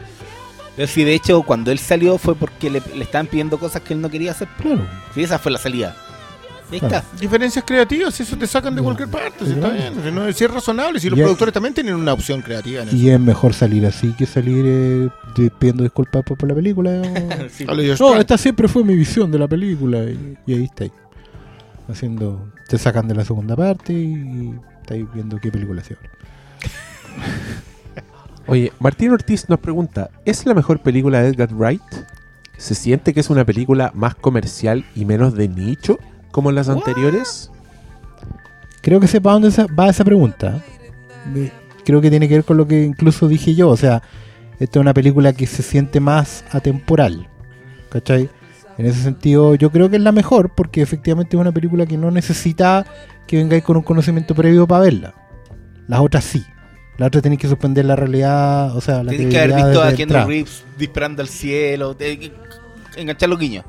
[0.76, 3.94] Pero sí, de hecho, cuando él salió fue porque le, le estaban pidiendo cosas que
[3.96, 4.48] él no quería hacer.
[4.62, 4.86] Claro.
[5.16, 5.96] Sí, esa fue la salida.
[6.70, 7.02] Está.
[7.20, 9.94] Diferencias creativas, eso te sacan de cualquier parte, si está bien.
[10.04, 12.98] Si, no, si es razonable, si los productores también tienen una opción creativa en eso.
[12.98, 16.92] Y es mejor salir así que salir eh, de- pidiendo disculpas por, por la película.
[18.00, 20.04] No, esta siempre fue mi visión de la película.
[20.04, 20.84] Y, y ahí está.
[20.84, 20.92] ahí.
[21.90, 22.46] Haciendo.
[22.68, 26.10] Te sacan de la segunda parte y, estáis viendo qué película se ahora.
[28.48, 31.82] Oye, Martín Ortiz nos pregunta, ¿es la mejor película de Edgar Wright?
[32.58, 36.00] ¿Se siente que es una película más comercial y menos de nicho
[36.32, 37.52] como las anteriores?
[38.82, 40.64] Creo que sepa dónde va esa pregunta.
[41.84, 43.70] Creo que tiene que ver con lo que incluso dije yo.
[43.70, 44.02] O sea,
[44.60, 47.28] esta es una película que se siente más atemporal.
[47.90, 48.30] ¿Cachai?
[48.78, 51.98] En ese sentido, yo creo que es la mejor porque efectivamente es una película que
[51.98, 52.86] no necesita
[53.26, 55.14] que vengáis con un conocimiento previo para verla.
[55.88, 56.44] Las otras sí.
[56.98, 59.92] Las otras tenéis que suspender la realidad, o sea, la Tienes que haber visto a
[59.92, 60.26] entrada.
[60.26, 61.98] Reeves disparando al cielo.
[61.98, 62.32] que-
[62.96, 63.66] enganchar los guiños.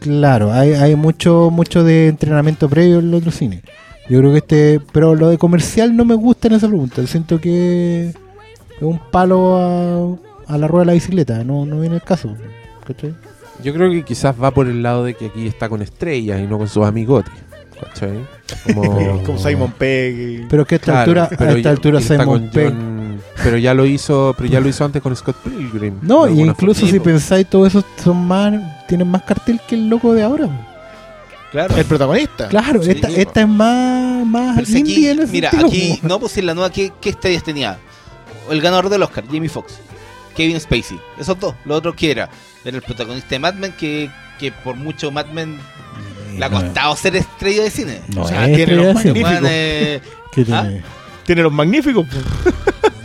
[0.00, 3.62] Claro, hay, hay mucho mucho de entrenamiento previo en el otro cine.
[4.10, 7.06] Yo creo que este, pero lo de comercial no me gusta en esa pregunta.
[7.06, 8.14] Siento que es
[8.82, 12.34] un palo a, a la rueda de la bicicleta, no, no viene el caso.
[12.86, 13.14] ¿cachai?
[13.62, 16.46] Yo creo que quizás va por el lado de que aquí está con estrellas y
[16.46, 17.32] no con sus amigotes.
[17.80, 18.18] ¿Cachai?
[18.64, 20.14] Como, Como Simon Pegg.
[20.42, 22.50] y- Pero que a esta Claro, altura, a pero esta ya- altura y está Simon
[22.52, 22.72] Pegg.
[22.72, 23.02] John-
[23.42, 25.98] pero ya lo hizo, pero ya lo hizo antes con Scott Pilgrim.
[26.02, 28.52] No, y incluso si pensáis, todos esos son más,
[28.88, 30.48] tienen más cartel que el loco de ahora.
[31.50, 31.76] Claro.
[31.76, 32.48] El protagonista.
[32.48, 35.68] Claro, Sí, esta, esta es más, más Pero si indie aquí, en ese mira, sentido,
[35.68, 37.78] aquí, no, pues en la nueva, ¿qué, qué estrellas tenía?
[38.50, 39.74] El ganador del Oscar, Jamie Foxx,
[40.32, 41.54] Kevin Spacey, esos dos.
[41.64, 42.28] Lo otro que era,
[42.64, 45.58] era el protagonista de Mad Men, que, que por mucho Mad Men
[46.38, 48.00] le ha No, costado ser estrella de cine.
[48.14, 49.32] No, O sea, es tiene los magníficos.
[49.44, 50.00] Eh,
[50.32, 50.62] ¿Qué ¿Ah?
[50.64, 50.82] tiene?
[51.26, 52.06] Tiene los magníficos.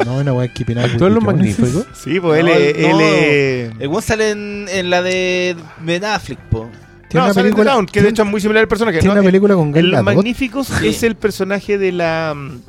[0.06, 1.24] No, una weá que Keeping Up with Actúa en the Los.
[1.24, 1.86] Magníficos.
[1.94, 6.70] Sí, pues No, él, él el buen sale en, en la de Ben Affleck, po.
[7.10, 8.68] Tiene No, una sale en The película, Town, que de hecho es muy similar al
[8.68, 9.00] personaje.
[9.00, 9.22] tiene ¿no?
[9.22, 10.04] una película con Gal Los.
[10.04, 10.88] Magníficos Sí.
[10.88, 12.34] es el personaje de la.
[12.36, 12.62] mm,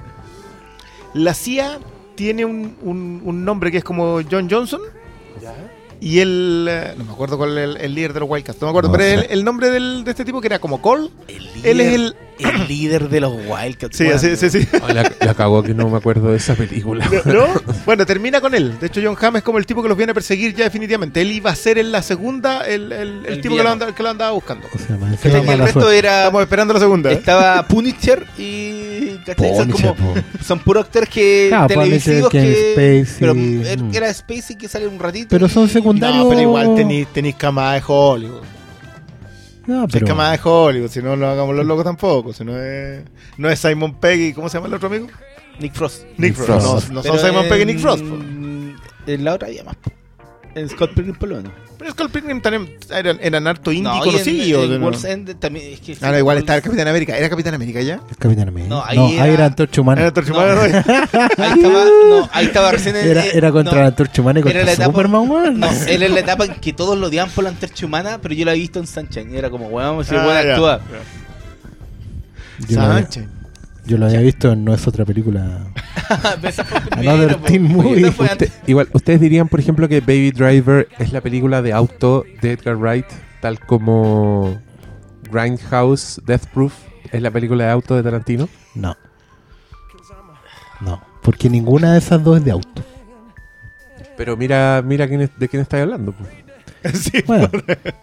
[1.14, 1.78] La CIA
[2.18, 4.80] tiene un, un- un nombre que es como John Johnson.
[6.00, 6.66] Y él.
[6.70, 8.60] eh, No me acuerdo cuál es el, el líder de los Wildcats.
[8.60, 8.88] No me acuerdo.
[8.90, 11.08] No pero el, el nombre del- de este tipo que era como Cole.
[11.28, 12.16] El Él es el.
[12.38, 13.96] el líder de los Wildcats.
[13.96, 14.48] Sí, sí, sí.
[14.50, 14.68] sí.
[14.82, 17.08] Ay, la, la cagó que no me acuerdo de esa película.
[17.24, 17.46] ¿No?
[17.84, 18.78] Bueno, termina con él.
[18.78, 21.20] De hecho, John Hamm es como el tipo que los viene a perseguir ya definitivamente.
[21.20, 23.92] Él iba a ser en la segunda el, el- el El tipo que lo, andaba,
[23.94, 24.68] que lo andaba buscando.
[24.72, 25.98] O sea, más Y encima el resto suerte.
[25.98, 26.18] era.
[26.26, 27.10] Estamos esperando la segunda.
[27.10, 27.14] ¿eh?
[27.14, 29.16] Estaba Punisher y.
[29.26, 29.56] ¿cachai?
[29.56, 30.14] Son, Punisher, como,
[30.44, 31.46] son puros actores que.
[31.48, 32.74] Claro, televisivos Punisher, que.
[32.76, 33.34] Kevin Spacey, pero
[33.92, 35.26] er- era Spacey que sale un ratito.
[35.30, 36.74] Pero son y- No, pero igual
[37.12, 38.42] tenéis camada de Hollywood.
[39.66, 42.32] No, Si pero, es camada de Hollywood, si no lo hagamos los locos tampoco.
[42.32, 43.02] Si no es,
[43.36, 45.08] no es Simon Pegg y ¿cómo se llama el otro amigo?
[45.60, 46.04] Nick Frost.
[46.04, 46.66] Nick, Nick Frost.
[46.66, 46.90] Frost.
[46.90, 48.02] No, son Simon Pegg y Nick Frost.
[48.02, 49.76] En la otra más.
[49.76, 49.90] po.
[50.54, 51.52] En Scott Pilgrim por lo menos.
[51.78, 54.08] Pero Skull Pilgrim también eran, eran harto indie No, y
[54.52, 55.72] en- en End también.
[55.74, 57.16] Es que Ah, no, igual estaba el Capitán América.
[57.16, 58.00] ¿Era Capitán América ya?
[58.10, 58.68] Es Capitán América.
[58.68, 60.00] No, No, ahí ahí, era- era Antorcha Humana.
[60.02, 60.12] Era.
[60.32, 60.60] Humano, ¿no?
[61.38, 64.42] Ahí estaba, no, ahí estaba recién en- Era, era contra no, la Antorcha Humana y
[64.42, 65.60] era contra la etapa- Superman, weón.
[65.60, 68.34] No, él es la etapa en que todos lo odiaban por la antorcha humana, pero
[68.34, 69.32] yo la he visto en Sunshine.
[69.32, 70.50] y Era como, weón, si el Ah, weón ya.
[70.54, 70.80] actúa.
[72.68, 73.24] Sánchez.
[73.88, 75.66] Yo lo había visto en No es otra película.
[76.42, 77.44] Esa fue primero, Another po.
[77.46, 78.00] Teen Oye, Movie.
[78.02, 78.60] esa fue Usted- antes.
[78.68, 82.76] igual, ustedes dirían, por ejemplo, que Baby Driver es la película de auto de Edgar
[82.76, 83.06] Wright,
[83.40, 84.60] tal como
[85.32, 86.74] Grindhouse, Death Proof
[87.10, 88.48] es la película de auto de Tarantino.
[88.74, 88.96] No.
[90.80, 92.82] No, porque ninguna de esas dos es de auto.
[94.16, 96.12] Pero mira, mira quién es- de quién estáis hablando.
[96.12, 96.28] pues.
[96.94, 97.22] Sí.
[97.26, 97.48] Bueno,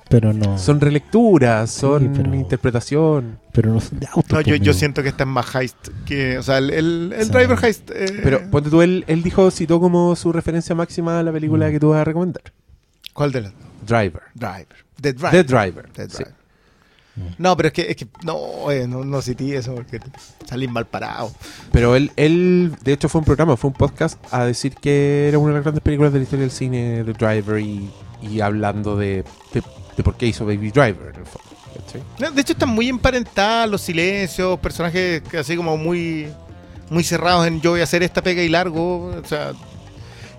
[0.09, 0.57] pero no.
[0.57, 3.39] Son relecturas, son pero- interpretación.
[3.51, 4.35] Pero no son de auto.
[4.35, 6.37] No, yo, pues, yo siento que esta es más heist que.
[6.37, 7.89] O sea, el, el, driver heist.
[7.91, 11.67] eh, Pero ponte tú, él, él dijo, citó como su referencia máxima a la película
[11.67, 11.71] Mm.
[11.71, 12.43] que tú vas a recomendar.
[13.13, 13.53] ¿Cuál de las?
[13.85, 14.21] Driver.
[14.33, 14.67] Driver.
[15.01, 15.31] The Driver.
[15.31, 15.89] The Driver.
[15.93, 16.17] The sí.
[16.17, 16.33] Driver.
[17.37, 20.01] No, pero es que, es que no, eh, no, no cité eso porque
[20.45, 21.31] salís mal parado.
[21.71, 25.37] Pero él, él, de hecho, fue un programa, fue un podcast a decir que era
[25.39, 27.89] una de las grandes películas de la historia del cine, The Driver, y,
[28.29, 29.23] y hablando de,
[29.53, 31.13] de, por qué hizo Baby Driver,
[32.17, 36.27] De hecho, están muy emparentados los silencios, personajes así como muy,
[36.89, 39.07] muy cerrados en yo voy a hacer esta pega y largo.
[39.07, 39.53] O sea,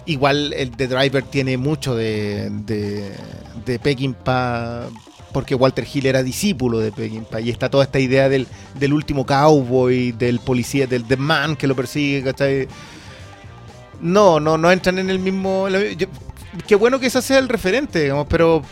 [0.06, 3.12] igual el The Driver tiene mucho de, de,
[3.64, 4.88] de Peckinpah,
[5.32, 8.46] porque Walter Hill era discípulo de Peckinpah, y está toda esta idea del,
[8.78, 12.68] del último cowboy, del policía, del The Man que lo persigue, ¿cachai?
[14.00, 15.68] No, no, no entran en el mismo...
[16.66, 18.62] qué bueno que ese sea el referente, digamos, pero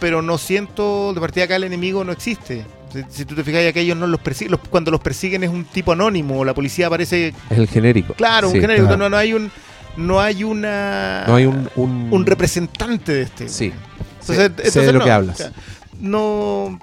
[0.00, 2.64] pero no siento de partida acá el enemigo no existe.
[2.92, 5.50] Si, si tú te fijas, que ellos no los persiguen, los- cuando los persiguen es
[5.50, 8.14] un tipo anónimo, la policía aparece, Es el genérico.
[8.14, 9.02] claro, Sí, un genérico, claro.
[9.02, 9.50] no, no hay un
[9.96, 11.68] no hay una No hay un...
[11.74, 13.48] Un, un representante de este.
[13.48, 13.72] Sí.
[14.20, 15.36] Entonces, sé, entonces sé de lo no, que o hablas.
[15.38, 15.52] sea,
[16.00, 16.78] no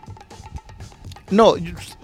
[1.31, 1.55] No,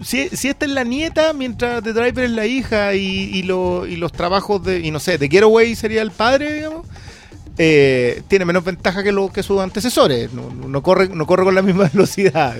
[0.02, 3.86] si, si esta es la nieta, mientras The Driver es la hija y, y, lo-
[3.86, 6.86] y los trabajos de, y no sé, de Getaway sería el padre, digamos,
[7.58, 10.32] eh, tiene menos ventaja que, lo, que sus antecesores.
[10.32, 12.54] No, no- corre, no corre con la misma velocidad.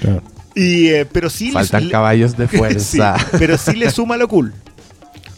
[0.00, 0.22] Claro.
[0.54, 3.16] Y, eh, pero sí le- Faltan le- caballos de Sí, fuerza.
[3.38, 4.52] pero sí le suma lo cool.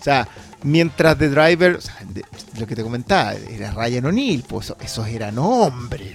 [0.01, 0.27] O sea,
[0.63, 2.25] mientras The Driver, o sea, de-
[2.59, 6.13] lo que te comentaba, era Ryan O'Neill, pues eso- esos eran hombres.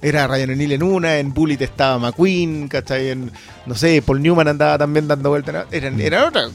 [0.00, 3.08] Era Ryan O'Neill en una, en Bullet estaba McQueen, ¿cachai?
[3.10, 3.32] En,
[3.66, 5.66] no sé, Paul Newman andaba también dando vueltas.
[5.72, 6.48] Eran, era otra.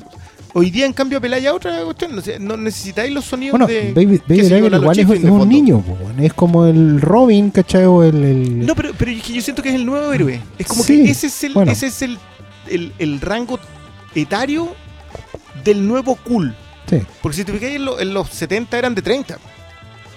[0.55, 2.11] Hoy día, en cambio, Pelaya otra cuestión.
[2.39, 3.91] No, necesitáis los sonidos Bueno, de.
[3.93, 7.85] Baby, Baby Driver igual es, es un niño, po, es como el Robin, ¿cachai?
[7.85, 10.39] O el, el- No, pero, pero es que yo siento que es el nuevo héroe.
[10.59, 11.71] Es como Sí, que ese es el, bueno.
[11.71, 12.19] ese es el,
[12.69, 13.59] el, el rango
[14.13, 14.69] etario
[15.63, 16.53] del nuevo cool.
[16.89, 19.37] Sí, Porque si te fijas en, lo- en los 70 eran de 30.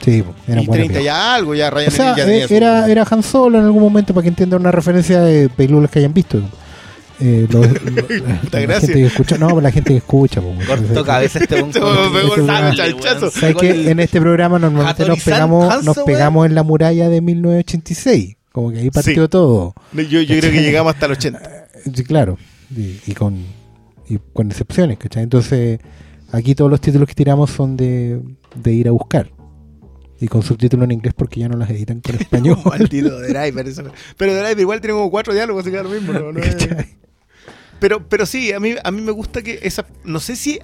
[0.05, 1.05] sí, po, era y buena 30 pega.
[1.05, 4.13] ya algo, ya Ryan O sea, ya eh, era, era Han Solo en algún momento
[4.13, 6.43] para que entiendan una referencia de películas que hayan visto.
[7.19, 8.81] Eh, lo- lo- la gracias.
[8.81, 10.41] gente que escucha, no, pero la gente que escucha.
[10.43, 10.67] po, weón.
[10.67, 11.65] Cortó cabeza este.
[13.33, 17.21] ¿Sabes que en este programa normalmente nos pegamos, Hanzo, nos pegamos en la muralla de
[17.21, 18.37] 1986?
[18.53, 19.29] Como que ahí partió Sí.
[19.29, 19.75] todo.
[19.93, 21.69] Yo, yo creo que llegamos hasta el 80.
[21.95, 22.39] Sí, claro.
[22.75, 23.45] Y, y con,
[24.09, 25.23] y con excepciones, ¿cachai?
[25.23, 25.79] Entonces,
[26.33, 28.21] aquí todos los títulos que tiramos son de,
[28.55, 29.31] de ir a buscar.
[30.19, 32.59] Y con subtítulos en inglés porque ya no las editan con español.
[32.65, 33.67] Maldito Driver.
[34.17, 36.13] Pero Driver igual tiene como cuatro diálogos, así que lo mismo.
[36.15, 36.33] ¿no?
[36.33, 36.57] No es-.
[37.81, 39.87] Pero, pero sí, a mí, a mí me gusta que esa.
[40.05, 40.59] No sé si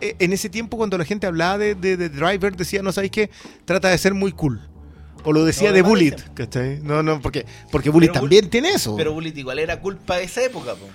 [0.00, 3.12] eh, en ese tiempo, cuando la gente hablaba de, de, de Driver, decía, no sabéis
[3.12, 3.30] qué,
[3.64, 4.60] trata de ser muy cool.
[5.24, 6.16] O lo decía No, de Bullet.
[6.34, 6.80] ¿cachai?
[6.82, 8.94] No, no, porque, porque Bullet Pero también tiene eso.
[8.96, 10.86] Pero Bullet igual era culpa de esa época, po.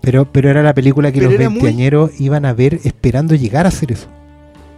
[0.00, 3.66] Pero, pero era la película que Pero los muy- veinteañeros iban a ver esperando llegar
[3.66, 4.08] a hacer eso.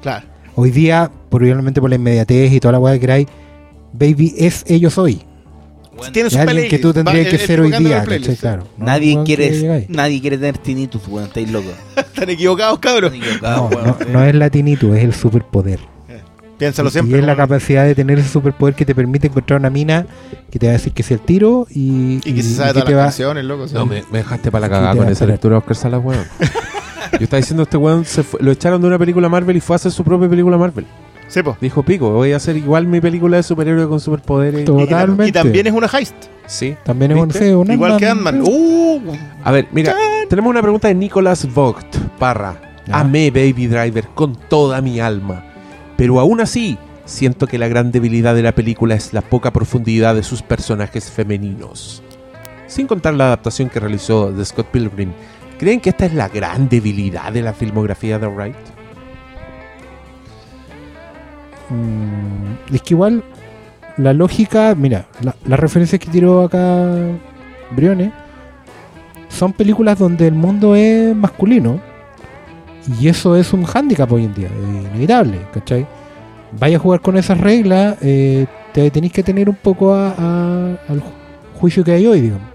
[0.01, 0.27] claro.
[0.55, 3.27] Hoy día, probablemente por la inmediatez y toda la weá que queráis,
[3.95, 5.23] Baby es ellos hoy.
[5.97, 8.05] Weón, Tiene Es su alguien que tú tendrías Va- que el ser hoy día.
[8.41, 8.67] Claro.
[8.79, 11.27] No nadie, quiere, nadie quiere tener tinnitus, weón.
[11.29, 11.73] Estáis locos.
[11.97, 13.13] Están equivocados, cabros.
[13.13, 13.97] Están equivocados, No, weón.
[14.07, 15.79] no, no es la tinitud, es el superpoder.
[16.59, 17.19] Piénsalo y siempre.
[17.19, 20.07] es la capacidad de tener ese superpoder que te permite encontrar una mina
[20.51, 22.73] que te va a decir que sea el tiro y, Y que se sabe y
[22.75, 23.67] todas las va, canciones, loco.
[23.73, 26.25] No, me, me dejaste para la cagada con esa lectura de Oscar Salas, weón.
[27.13, 29.75] Yo estaba diciendo, este weón se fue- lo echaron de una película Marvel y fue
[29.75, 30.87] a hacer su propia película Marvel.
[31.33, 31.57] Sí, po.
[31.63, 34.61] Dijo, pico, voy a hacer igual mi película de superhéroe con superpoderes.
[34.61, 35.29] Y, Totalmente.
[35.29, 36.15] y también es una heist.
[36.47, 36.77] Sí.
[36.85, 37.47] También es un, ¿Viste?
[37.47, 38.43] sí, un Igual que Ant-Man.
[38.43, 39.01] Uh,
[39.43, 39.97] A ver, mira,
[40.29, 42.61] tenemos una pregunta de Nicolas Vogt, Parra.
[42.87, 43.01] Ya.
[43.01, 45.43] Amé Baby Driver con toda mi alma.
[45.97, 46.77] Pero aún así,
[47.07, 51.11] siento que la gran debilidad de la película es la poca profundidad de sus personajes
[51.11, 52.03] femeninos.
[52.67, 55.13] Sin contar la adaptación que realizó de Scott Pilgrim,
[55.59, 58.72] ¿creen que esta es la gran debilidad de la filmografía de Wright?
[61.73, 63.23] Mm, es que igual
[63.97, 66.87] la lógica, mira, la- las referencias que tiró acá
[67.75, 68.11] Briones
[69.29, 71.81] son películas donde el mundo es masculino
[73.01, 74.49] y eso es un hándicap hoy en día,
[74.91, 75.87] inevitable, ¿cachai?
[76.59, 80.77] Vaya a jugar con esas reglas, eh, te tenéis que tener un poco a- a-
[80.89, 81.13] al ju-
[81.61, 82.49] juicio que hay hoy, digamos.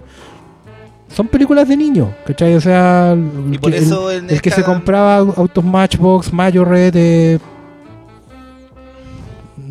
[1.08, 2.54] Son películas de niños, ¿cachai?
[2.54, 3.88] O sea, el, que- el-
[4.34, 7.38] el que se compraba autos Matchbox, Majorette, eh,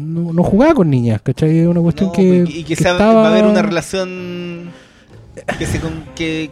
[0.07, 1.59] no, no jugaba con niñas, ¿cachai?
[1.59, 4.71] Es una cuestión No, que, y que, que va- estaba- va a haber una relación
[5.59, 6.49] que se con, que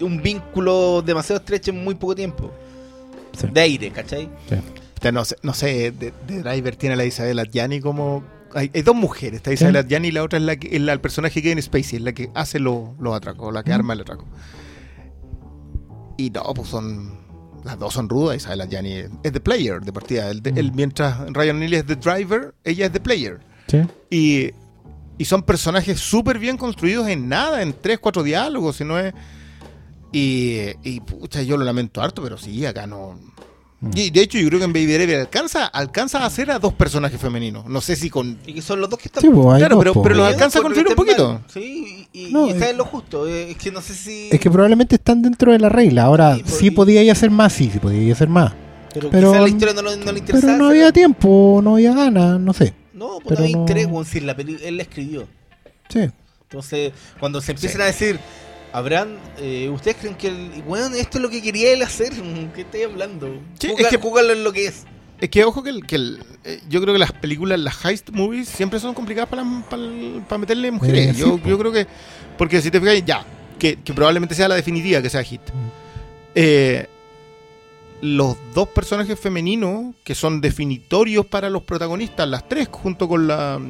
[0.00, 2.50] un vínculo demasiado estrecho en muy poco tiempo
[3.38, 3.46] Sí.
[3.52, 4.28] de aire, ¿cachai?
[4.94, 8.22] Puta, No sé, no sé de, de Driver tiene a la Isabel Adjani como...
[8.54, 9.78] Hay, hay dos mujeres, está Isabel Sí.
[9.86, 12.02] Adjani y la otra es la que es la, el personaje que en Spacey, es
[12.04, 14.26] la que hace los los atracos, la que arma el atraco.
[16.18, 17.21] Y no, pues son...
[17.64, 20.28] Las dos son rudas, Isabel Adjani es, es The Player de partida.
[20.30, 20.58] El, Mm.
[20.58, 23.40] el- mientras Ryan Neal es The Driver, ella es The Player.
[23.68, 23.78] Sí.
[24.10, 24.50] Y,
[25.18, 29.14] y son personajes súper bien construidos en nada, en tres, cuatro diálogos, si no es...
[30.14, 33.18] Y, y pucha, yo lo lamento harto, pero sí, acá no...
[33.82, 33.90] Mm.
[33.94, 36.72] Y de hecho yo creo que en Baby Driver alcanza, alcanza a hacer a dos
[36.72, 37.66] personajes femeninos.
[37.66, 38.38] No sé si con...
[38.46, 40.02] Y que son los dos que están Sí, pues, Claro, dos, pero- po.
[40.04, 41.32] pero los alcanza a construir un poquito.
[41.34, 41.42] mal.
[41.52, 43.26] Sí, y, y- No, y está es- en lo justo.
[43.26, 44.28] eh, Es que no sé si.
[44.30, 46.04] Es que probablemente están dentro de la regla.
[46.04, 48.52] Ahora, Sí, pues, sí y- podía hacer más, sí, sí podía hacer más.
[48.94, 50.52] pero, pero- la historia no, lo- no le interesaba.
[50.52, 52.74] Pero no había tiempo, no había ganas, no sé.
[52.94, 55.26] No, pues pero no había no- interés, si la peli- él la escribió.
[55.88, 56.08] Sí.
[56.42, 58.20] Entonces, cuando se empiezan a decir,
[58.72, 62.12] habrán, eh, ¿ustedes creen que el, weón, esto es lo que quería él hacer?
[62.54, 63.28] ¿Qué estoy hablando?
[63.58, 64.84] Sí, Jugar- es que- jugarlo en lo que es.
[65.20, 68.10] Es que ojo que, el, que el- eh, yo creo que las películas, las heist
[68.10, 71.14] movies, siempre son complicadas para, para, el- para meterle mujeres.
[71.16, 71.86] Sí, yo, yo creo que...
[72.36, 73.24] Porque si te fijas, ya,
[73.58, 75.40] que, que probablemente sea la definitiva que sea hit.
[76.34, 76.86] Eh,
[78.00, 83.60] los dos personajes femeninos que son definitorios para los protagonistas, las tres junto con la...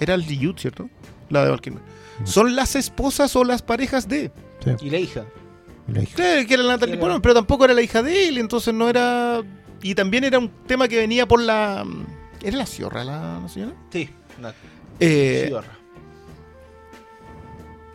[0.00, 0.90] Era Liu, ¿cierto?
[1.30, 1.82] La de Val Kilmer.
[2.24, 4.30] Son las esposas o las parejas de...
[4.80, 5.24] Y la hija.
[5.92, 6.14] La hija.
[6.16, 8.88] Claro, que era la Natalie Portman, pero tampoco era la hija de él, entonces no
[8.88, 9.42] era.
[9.82, 11.86] Y también era un tema que venía por la.
[12.42, 13.72] ¿Era la Sierra la, la señora?
[13.90, 14.08] Sí.
[14.40, 14.50] No,
[15.00, 15.72] Eh, sí, barra.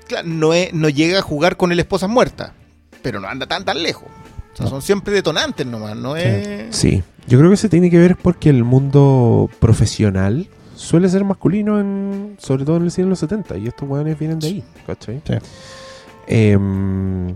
[0.08, 2.54] claro, no, es- no llega a jugar con el esposa muerta,
[3.02, 4.08] pero no anda tan tan lejos.
[4.54, 4.70] O sea, No.
[4.70, 6.76] son siempre detonantes nomás, no es.
[6.76, 11.80] Sí, yo creo que se tiene que ver porque el mundo profesional suele ser masculino,
[11.80, 14.64] en, sobre todo en el cine de los 70, y estos weones vienen de ahí,
[14.86, 15.22] ¿cachai?
[15.26, 15.34] Sí.
[16.28, 17.36] Em,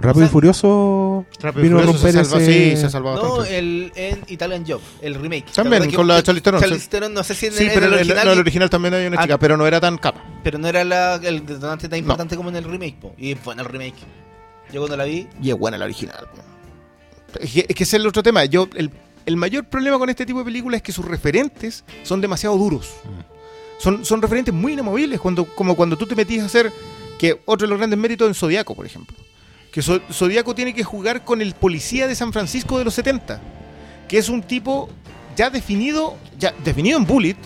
[0.00, 2.70] Rápido O sea, y Furioso Rápido vino a romper se salva, ese...
[2.70, 3.58] sí, se ha salvado No, bastante.
[3.58, 5.46] el en Italian Job, el remake.
[5.46, 6.88] ¿Te También, con la Charlize Theron, Charlize sí.
[6.88, 8.70] Theron, no sé si en, Sí, en pero el en el, original, no, el original
[8.70, 9.22] también hay una Ah.
[9.24, 10.22] chica, pero no era tan capa.
[10.44, 12.94] pero no era la, el detonante tan importante como en el remake.
[13.00, 13.12] po.
[13.18, 13.96] Y es bueno el remake.
[14.72, 16.28] Yo cuando la vi, Y es buena la original.
[16.32, 16.42] po.
[17.40, 18.44] Es que, es que ese es el otro tema.
[18.44, 18.92] Yo, el,
[19.26, 22.92] el mayor problema con este tipo de películas es que sus referentes son demasiado duros.
[23.78, 26.72] Son, son referentes muy inamovibles, cuando, como cuando tú te metías a hacer,
[27.18, 29.16] que otro de los grandes méritos en Zodíaco, por ejemplo.
[29.72, 33.40] Que Zodíaco tiene que jugar con el policía de San Francisco de los 70,
[34.08, 34.88] que es un tipo
[35.36, 37.36] ya definido, ya definido en Bullet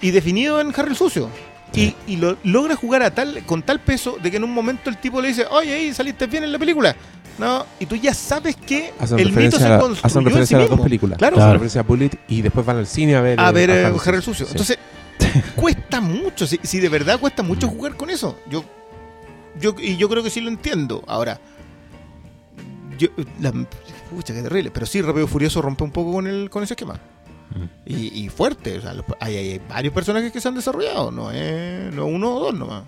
[0.00, 1.28] y definido en Harry el Sucio.
[1.74, 4.90] Y, y lo logra jugar a tal, con tal peso de que en un momento
[4.90, 6.94] el tipo le dice, oye, ahí saliste bien en la película.
[7.38, 10.58] No, y tú ya sabes que Hacen el mito se construyó hacen en sí a
[10.58, 10.84] las dos mismo.
[10.84, 11.18] películas.
[11.18, 11.36] Claro.
[11.38, 13.40] Hacen referencia a Bullet y después van al cine a ver...
[13.40, 14.44] a eh, ver eh, Harry Harry el Sucio.
[14.44, 14.52] Sí.
[14.52, 14.78] Entonces,
[15.56, 16.46] cuesta mucho.
[16.46, 18.38] Si, si de verdad cuesta mucho jugar con eso.
[18.50, 18.64] Yo,
[19.60, 21.02] yo, y yo creo que sí lo entiendo.
[21.06, 21.40] Ahora,
[22.98, 23.08] yo,
[23.40, 23.52] la,
[24.10, 24.70] pucha, qué terrible.
[24.70, 26.98] Pero sí, Rápido Furioso rompe un poco con, el, con ese esquema.
[27.84, 28.78] Y, y fuerte.
[28.78, 31.10] O sea, los- hay, hay varios personajes que se han desarrollado.
[31.10, 32.84] No es no uno o dos nomás.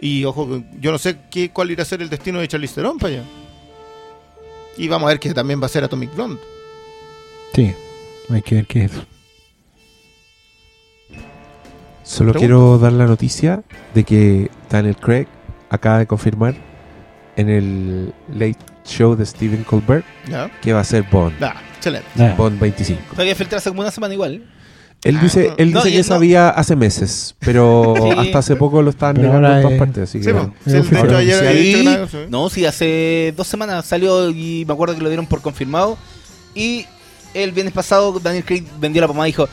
[0.00, 2.98] Y ojo, yo no sé qué, cuál irá a ser el destino de Charlize Theron
[2.98, 3.24] para allá.
[4.76, 6.40] Y vamos a ver que también va a ser Atomic Blonde.
[7.54, 7.72] Sí,
[8.30, 8.92] hay que ver qué es.
[12.02, 12.38] Solo Pregunta.
[12.38, 13.62] quiero dar la noticia
[13.94, 15.26] de que Daniel Craig
[15.70, 16.54] acaba de confirmar
[17.36, 20.50] en el Late Show de Stephen Colbert ¿Ya?
[20.60, 21.42] que va a ser Bond.
[21.42, 22.06] Ah, excelente.
[22.18, 23.00] Ah, Bond 25.
[23.12, 24.44] todavía como una semana igual.
[25.04, 28.10] Él Ah, dice, él no, dice que no- sabía hace meses, pero Sí.
[28.18, 30.02] hasta hace poco lo estaban Pero negando en todas es- partes.
[30.04, 30.40] Así que, Sí, po.
[30.40, 31.06] Es Sí, de oficial.
[31.06, 31.58] hecho, ayer había Sí.
[31.64, 32.18] dicho que nada, sí.
[32.28, 35.98] No, sí, hace dos semanas salió y me acuerdo que lo dieron por confirmado.
[36.54, 36.86] Y
[37.34, 39.48] el viernes pasado Daniel Craig vendió la pomada y dijo,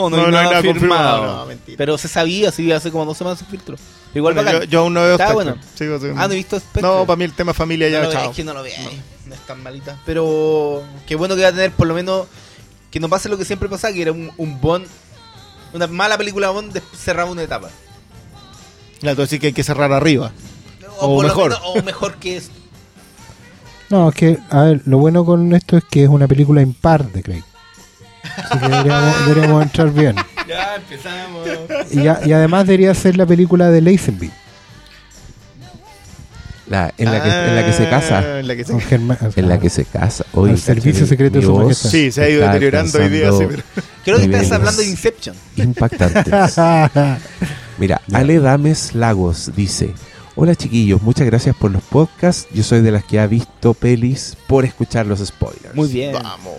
[0.00, 1.26] no, no, hay nada, firmado.
[1.38, 1.76] No, mentira.
[1.78, 3.76] Pero se sabía, sí, hace como dos semanas se filtró.
[4.14, 4.62] Igual Bueno, bacán.
[4.62, 5.44] yo, yo aún no veo Está Spectre.
[5.52, 5.62] bueno.
[5.78, 6.82] Sigo- sigo- Ah, no he visto Spectre.
[6.82, 8.30] No, para mí el tema familia ya, no lo ve- chao.
[8.30, 8.88] Es que no lo veáis.
[9.26, 9.98] No es tan malita.
[10.04, 12.26] Pero qué bueno que va a tener por lo menos
[12.90, 14.86] que no pase lo que siempre pasa, que era un, un Bond,
[15.72, 17.70] una mala película Bond de- cerraba una etapa.
[19.00, 20.30] Claro, decís que hay que cerrar arriba.
[20.98, 21.50] O mejor.
[21.50, 22.52] menos- o mejor que esto.
[23.88, 27.10] No, es que, a ver, lo bueno con esto es que es una película impar
[27.10, 27.42] de Craig.
[28.22, 30.16] Así que deberíamos, deberíamos entrar bien.
[30.48, 31.48] Ya empezamos.
[31.90, 34.30] Y, ya- y además debería ser la película de Lazenby.
[36.68, 38.18] la- en, la que, en la que se casa.
[38.18, 40.24] Ah, En la que se con Germán- En la que se casa.
[40.32, 41.90] Oye, Al servicio secreto de su majestad.
[41.90, 43.62] Sí, se ha ido está deteriorando hoy día, sí, pero-
[44.04, 45.36] Creo que estás hablando de Inception.
[45.56, 46.56] Impactantes.
[47.78, 49.92] Mira, Ale Dames Lagos dice:
[50.34, 52.46] Hola chiquillos, muchas gracias por los podcasts.
[52.54, 55.74] Yo soy de las que ha visto pelis por escuchar los spoilers.
[55.74, 56.12] Muy bien.
[56.14, 56.52] Vamos.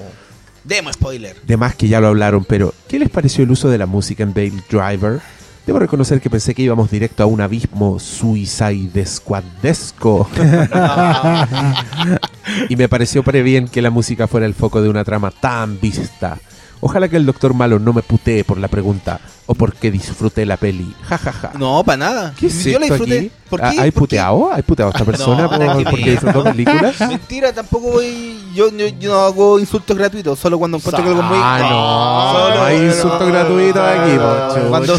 [0.63, 1.35] Demo spoiler.
[1.45, 4.23] De más que ya lo hablaron, pero ¿qué les pareció el uso de la música
[4.23, 5.19] en Bail Driver?
[5.65, 10.27] Debo reconocer que pensé que íbamos directo a un abismo suicidescuadesco.
[12.69, 15.79] y me pareció pre bien que la música fuera el foco de una trama tan
[15.79, 16.37] vista.
[16.85, 20.57] Ojalá que el doctor Malo no me putee por la pregunta o porque disfruté la
[20.57, 20.93] peli.
[21.07, 21.51] Ja, ja, ja.
[21.57, 22.33] No, para nada.
[22.37, 23.17] ¿Qué es Yo la disfruté.
[23.19, 23.31] aquí?
[23.49, 23.65] ¿Por qué?
[23.65, 23.91] ¿Ah, ¿Hay ¿Por qué?
[23.99, 24.49] puteado?
[24.53, 26.99] ¿Hay puteado a esta persona No, por- porque disfrutó películas?
[27.07, 28.37] Mentira, tampoco voy.
[28.53, 31.37] Yo, yo, yo no hago insultos gratuitos, solo cuando encuentro que algo muy.
[31.41, 34.97] Ah, no, Solo- no hay insulto gratuito aquí, po, Cuando,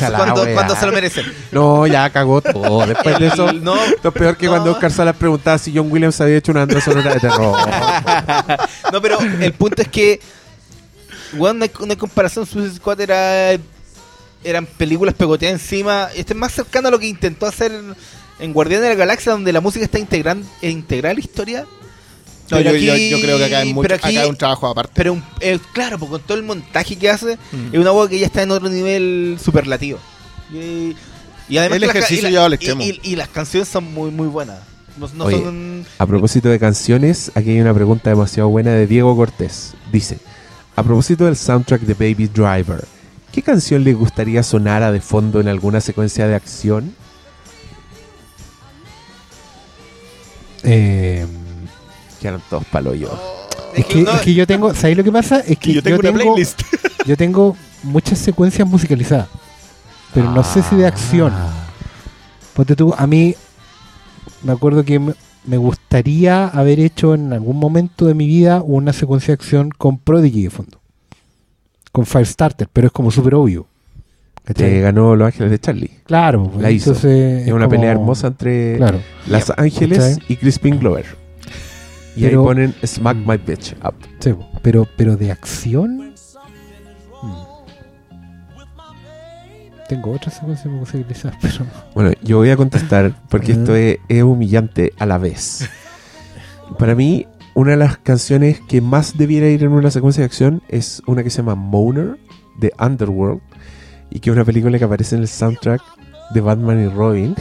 [0.54, 1.24] cuando, se lo merecen.
[1.52, 2.86] No, ya cagó todo.
[2.86, 6.18] Después de eso, No, Esto es peor que cuando Oscar Salas preguntaba si John Williams
[6.22, 7.56] había hecho una banda sonora de terror.
[8.92, 10.20] no, pero el punto es que.
[11.36, 12.46] Bueno, no hay, no hay comparación.
[12.46, 13.58] Suicide Squad era.
[14.42, 16.08] Eran películas pegoteadas encima.
[16.14, 17.94] Este es más cercano a lo que intentó hacer en,
[18.38, 21.60] en Guardián de la Galaxia, donde la música está integran, e integrada a la historia.
[22.50, 24.36] No, Pero yo, aquí- yo creo que acá hay, mucho, pero aquí- acá hay un
[24.36, 24.92] trabajo aparte.
[24.94, 27.72] Pero un- eh, claro, pues con todo el montaje que hace, Mm.
[27.74, 29.98] es una voz que ya está en otro nivel superlativo.
[30.52, 30.94] Y,
[31.48, 32.82] y además El ejercicio y la- y- extremo.
[32.82, 34.58] Y, y las canciones son muy muy buenas.
[34.98, 38.86] No, no Oye, son A propósito de canciones, aquí hay una pregunta demasiado buena de
[38.86, 39.72] Diego Cortés.
[39.90, 40.18] Dice,
[40.76, 42.84] a propósito del soundtrack de Baby Driver,
[43.32, 46.94] ¿qué canción les gustaría sonara de fondo en alguna secuencia de acción?
[50.62, 51.26] Eh,
[52.20, 53.08] Quedaron todos palo yo.
[53.74, 55.40] es, que, no- es que yo tengo, ¿sabéis lo que pasa?
[55.40, 56.62] Es que yo tengo una playlist.
[57.06, 59.28] yo tengo muchas secuencias musicalizadas,
[60.14, 61.32] pero no sé si de acción.
[61.34, 61.50] Ah.
[62.54, 63.34] Ponte tú, a mí
[64.42, 64.98] me acuerdo que
[65.47, 69.98] me- gustaría haber hecho en algún momento de mi vida una secuencia de acción con
[69.98, 70.81] Prodigy de fondo.
[71.92, 73.66] Con Firestarter, pero es como súper obvio.
[74.55, 75.90] Que ganó Los Ángeles de Charlie.
[76.05, 76.90] Claro, La hizo.
[76.90, 79.00] entonces Es una como- pelea hermosa entre Claro.
[79.26, 80.23] Los Ángeles ¿Cachai?
[80.28, 81.06] y Crispin Glover.
[82.16, 83.94] Y Pero- ahí ponen Smack My Bitch Up.
[84.20, 86.03] Sí, pero, pero de acción.
[89.94, 90.68] Tengo otra secuencia
[91.40, 91.70] pero no.
[91.94, 95.70] Bueno, yo voy a contestar porque esto es, es humillante a la vez.
[96.81, 100.62] Para mí, una de las canciones que más debiera ir en una secuencia de acción
[100.68, 102.18] es una que se llama Moaner
[102.58, 103.40] de Underworld
[104.10, 105.81] y que es una película que aparece en el soundtrack
[106.31, 107.36] de Batman y Robin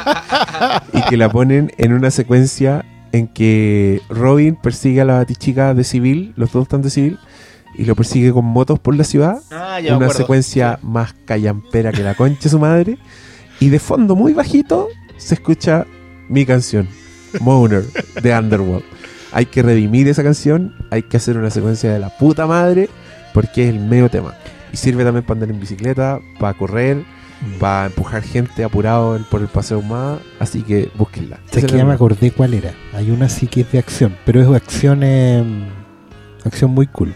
[0.94, 5.84] y que la ponen en una secuencia en que Robin persigue a la batichica de
[5.84, 7.18] civil, los dos están de civil,
[7.78, 12.02] y lo persigue con motos por la ciudad Ah, ya una secuencia más callampera que
[12.02, 12.98] la concha de su madre.
[13.60, 15.86] Y de fondo, muy bajito, se escucha
[16.28, 16.88] mi canción,
[17.40, 17.84] Moaner,
[18.22, 18.84] de Underworld.
[19.32, 22.88] Hay que redimir esa canción, hay que hacer una secuencia de la puta madre,
[23.32, 24.34] porque es el medio tema.
[24.72, 27.04] Y sirve también para andar en bicicleta, para correr,
[27.58, 30.18] para empujar gente apurado por el paseo más.
[30.38, 31.38] Así que búsquenla.
[31.52, 32.72] Es que ya me acordé cuál era.
[32.94, 35.44] Hay una sí que es de acción, pero es acción, eh,
[36.44, 37.14] acción muy cool.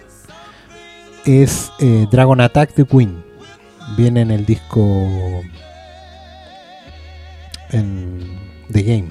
[1.24, 3.22] Es eh, Dragon Attack de Queen.
[3.96, 5.42] Viene en el disco
[7.70, 8.38] en
[8.72, 9.08] The Game.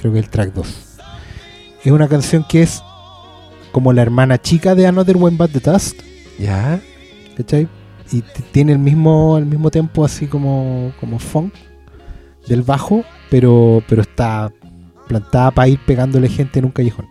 [0.00, 0.66] Creo que el track 2.
[1.84, 2.82] Es una canción que es
[3.72, 6.00] como la hermana chica de Another One But the Dust.
[6.38, 6.80] ¿Ya?
[7.36, 7.68] ¿Cachai?
[8.10, 11.54] Y tiene el mismo, el mismo tempo así como, como funk
[12.46, 14.52] del bajo, pero, pero está
[15.08, 17.06] plantada para ir pegándole gente en un callejón.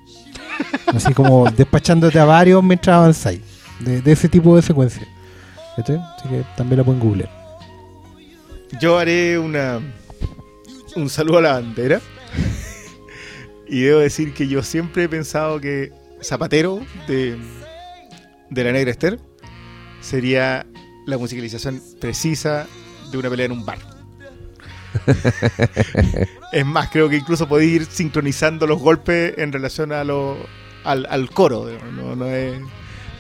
[0.94, 3.42] Así como despachándote a varios mientras avanzáis.
[3.84, 5.08] De, de ese tipo de secuencia.
[5.78, 5.94] Así
[6.30, 7.30] que también la pueden googlear.
[8.80, 9.80] Yo haré una
[10.96, 12.02] un saludo a la bandera.
[13.68, 17.38] y debo decir que yo siempre he pensado que Zapatero de,
[18.50, 19.20] de la Negra Esther
[20.02, 20.66] sería
[21.06, 22.68] la musicalización precisa
[23.12, 23.80] de una pelea en un bar.
[26.52, 30.38] es más, creo que incluso podéis ir sincronizando los golpes en relación a lo,
[30.84, 31.68] al, al coro.
[31.96, 32.60] No, no es,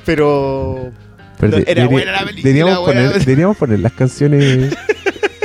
[0.05, 0.91] pero
[1.39, 3.01] Pero No, era buena la película, Deberíamos buena.
[3.09, 4.75] poner, deberíamos poner las canciones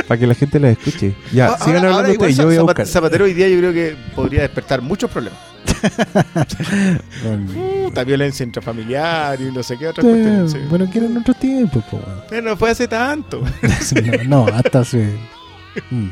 [0.07, 1.15] para que la gente las escuche.
[1.33, 2.86] Ya, Ah, sigan hablando ustedes, yo voy a buscar.
[2.86, 5.39] Zapatero hoy día yo creo que podría despertar muchos problemas.
[7.85, 10.52] Puta, violencia intrafamiliar y no sé qué otras cuestiones.
[10.52, 10.59] sí.
[10.68, 12.01] Bueno, que eran otros tiempos, po.
[12.28, 13.43] Pero no fue hace tanto.
[14.26, 15.10] no, no, hasta hace.
[15.91, 16.09] Mm.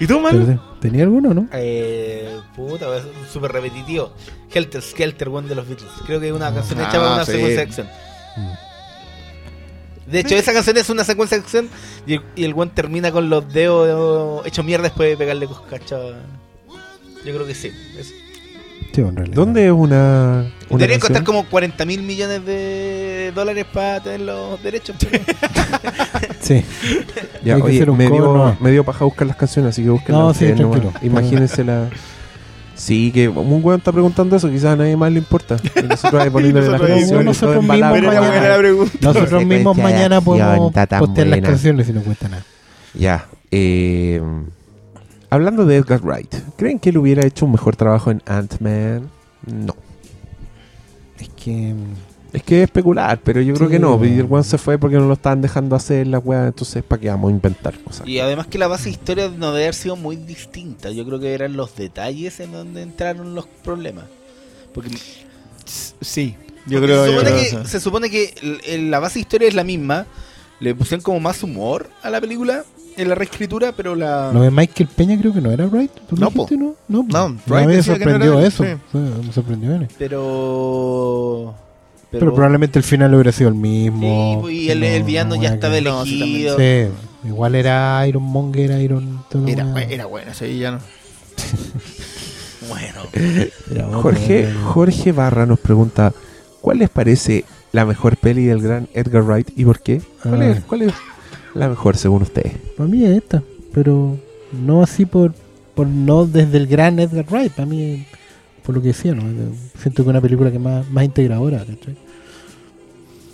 [0.00, 0.60] ¿Y tú, man?
[0.80, 1.48] ¿Tenía alguno, no?
[1.52, 4.12] Eh, puta, es súper repetitivo.
[4.52, 5.90] Helter Skelter, one de los Beatles.
[6.06, 7.32] Creo que es una canción Ah, hecha para una sí.
[7.32, 7.88] secuencia de acción.
[10.06, 11.68] De hecho, esa canción es una secuencia de acción
[12.06, 15.98] y el, y el one termina con los dedos hechos mierda después de pegarle coscacha.
[15.98, 17.70] Yo creo que sí.
[17.98, 18.14] Es-
[18.92, 19.36] Sí, en realidad.
[19.36, 24.60] ¿Dónde es una, una Deberían costar como 40 mil millones de dólares para tener los
[24.62, 24.96] derechos.
[24.98, 25.22] pero-
[26.40, 26.64] Sí.
[27.44, 29.70] Ya, Hay que oye, hacer un me, cover dio, me dio paja buscar las canciones,
[29.70, 30.92] así que búsquenlas No, sí, tranquilo.
[31.02, 31.88] Imagínense la...
[32.74, 35.56] Sí, que un weón está preguntando eso, quizás a nadie más le importa.
[35.76, 37.90] Y nosotros ahí poniéndole las canciones, nosotros mismos mañana.
[38.20, 38.92] buena la pregunta.
[39.00, 42.44] Nosotros mismos mañana podemos postear las canciones y no cuesta nada.
[42.94, 43.26] Ya.
[43.50, 44.22] eh,
[45.30, 49.10] hablando de Edgar Wright, ¿creen que él hubiera hecho un mejor trabajo en Ant-Man?
[49.46, 49.74] No.
[51.18, 51.74] Es que.
[52.30, 54.04] Es que es especular, pero yo creo que no.
[54.04, 57.00] Y el weón se fue porque no lo estaban dejando hacer la weá, entonces ¿para
[57.00, 58.06] qué vamos a inventar cosas?
[58.06, 60.90] Y además que la base de historia no debe haber sido muy distinta.
[60.90, 64.04] Yo creo que eran los detalles en donde entraron los problemas.
[64.74, 64.90] Porque
[66.00, 67.64] Sí, yo creo, se, yo supone creo que, eso.
[67.64, 70.06] se supone que la base de historia es la misma.
[70.60, 72.64] Le pusieron como más humor a la película
[72.98, 74.30] en la reescritura, pero la...
[74.32, 75.90] Lo de Michael Peña creo que no era Wright.
[76.08, 76.74] ¿Tú No, dijiste, no?
[76.88, 77.02] No.
[77.04, 78.64] No, Wright me decía que no era sorprendió él, eso.
[78.64, 78.70] sí.
[78.92, 79.88] Sí, me sorprendió él.
[79.98, 81.54] Pero...
[82.10, 84.44] Pero, probablemente el final hubiera sido el mismo.
[84.48, 86.56] Sí, y el, No, el villano no ya estaba que- No, elegido.
[86.58, 86.86] Sí,
[87.28, 89.24] igual era Iron Monger, Iron.
[89.30, 90.78] todo Era, más- era bueno ese villano.
[92.68, 93.92] Bueno.
[94.02, 96.12] Jorge, Jorge Barra nos pregunta,
[96.60, 100.00] ¿cuál les parece la mejor peli del gran Edgar Wright y por qué?
[100.22, 100.46] ¿Cuál, Ah.
[100.48, 100.92] es, cuál es
[101.58, 102.52] la mejor según ustedes?
[102.76, 104.18] Para mí es esta, pero
[104.52, 105.34] no así por,
[105.74, 107.52] por no desde el gran Edgar Wright.
[107.52, 108.06] Para mí,
[108.64, 109.22] por lo que decía, ¿no?
[109.80, 111.58] siento que es una película que más, más integradora.
[111.58, 111.96] ¿cachai?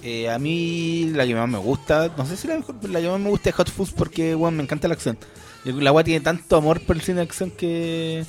[0.02, 3.00] Eh, a mí la que más me gusta, no sé si la mejor, pero la
[3.00, 5.16] que más me gusta es Hot Fuzz porque bueno, me encanta la acción.
[5.64, 8.24] La weá tiene tanto amor por el cine de acción que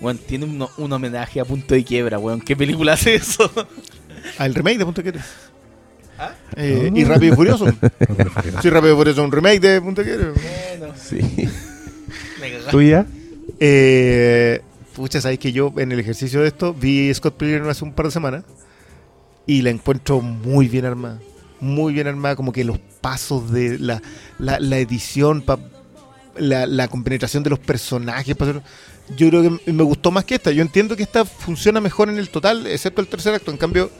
[0.00, 2.40] bueno, tiene un, un homenaje a punto de quiebra, weón.
[2.40, 3.50] ¿Qué película hace eso?
[4.38, 5.20] Al remake de Punto Quiere.
[6.18, 6.34] ¿Ah?
[6.56, 7.66] Eh, y Rápido y Furioso.
[8.62, 10.26] sí, Rápido y Furioso es un remake de Punto Quiere.
[10.30, 11.48] Bueno, Sí.
[12.70, 13.06] ¿Tuya?
[13.60, 14.60] Eh,
[14.94, 18.06] Pucha, sabéis que yo en el ejercicio de esto vi Scott Pilgrim hace un par
[18.06, 18.44] de semanas
[19.46, 21.18] y la encuentro muy bien armada.
[21.60, 24.02] Muy bien armada, como que los pasos de la,
[24.38, 25.58] la, la edición, pa-
[26.36, 28.36] la, la compenetración de los personajes.
[28.36, 28.46] pa
[29.16, 30.50] Yo creo que me gustó más que esta.
[30.50, 33.50] Yo entiendo que esta funciona mejor en el total, excepto el tercer acto.
[33.50, 33.90] En cambio,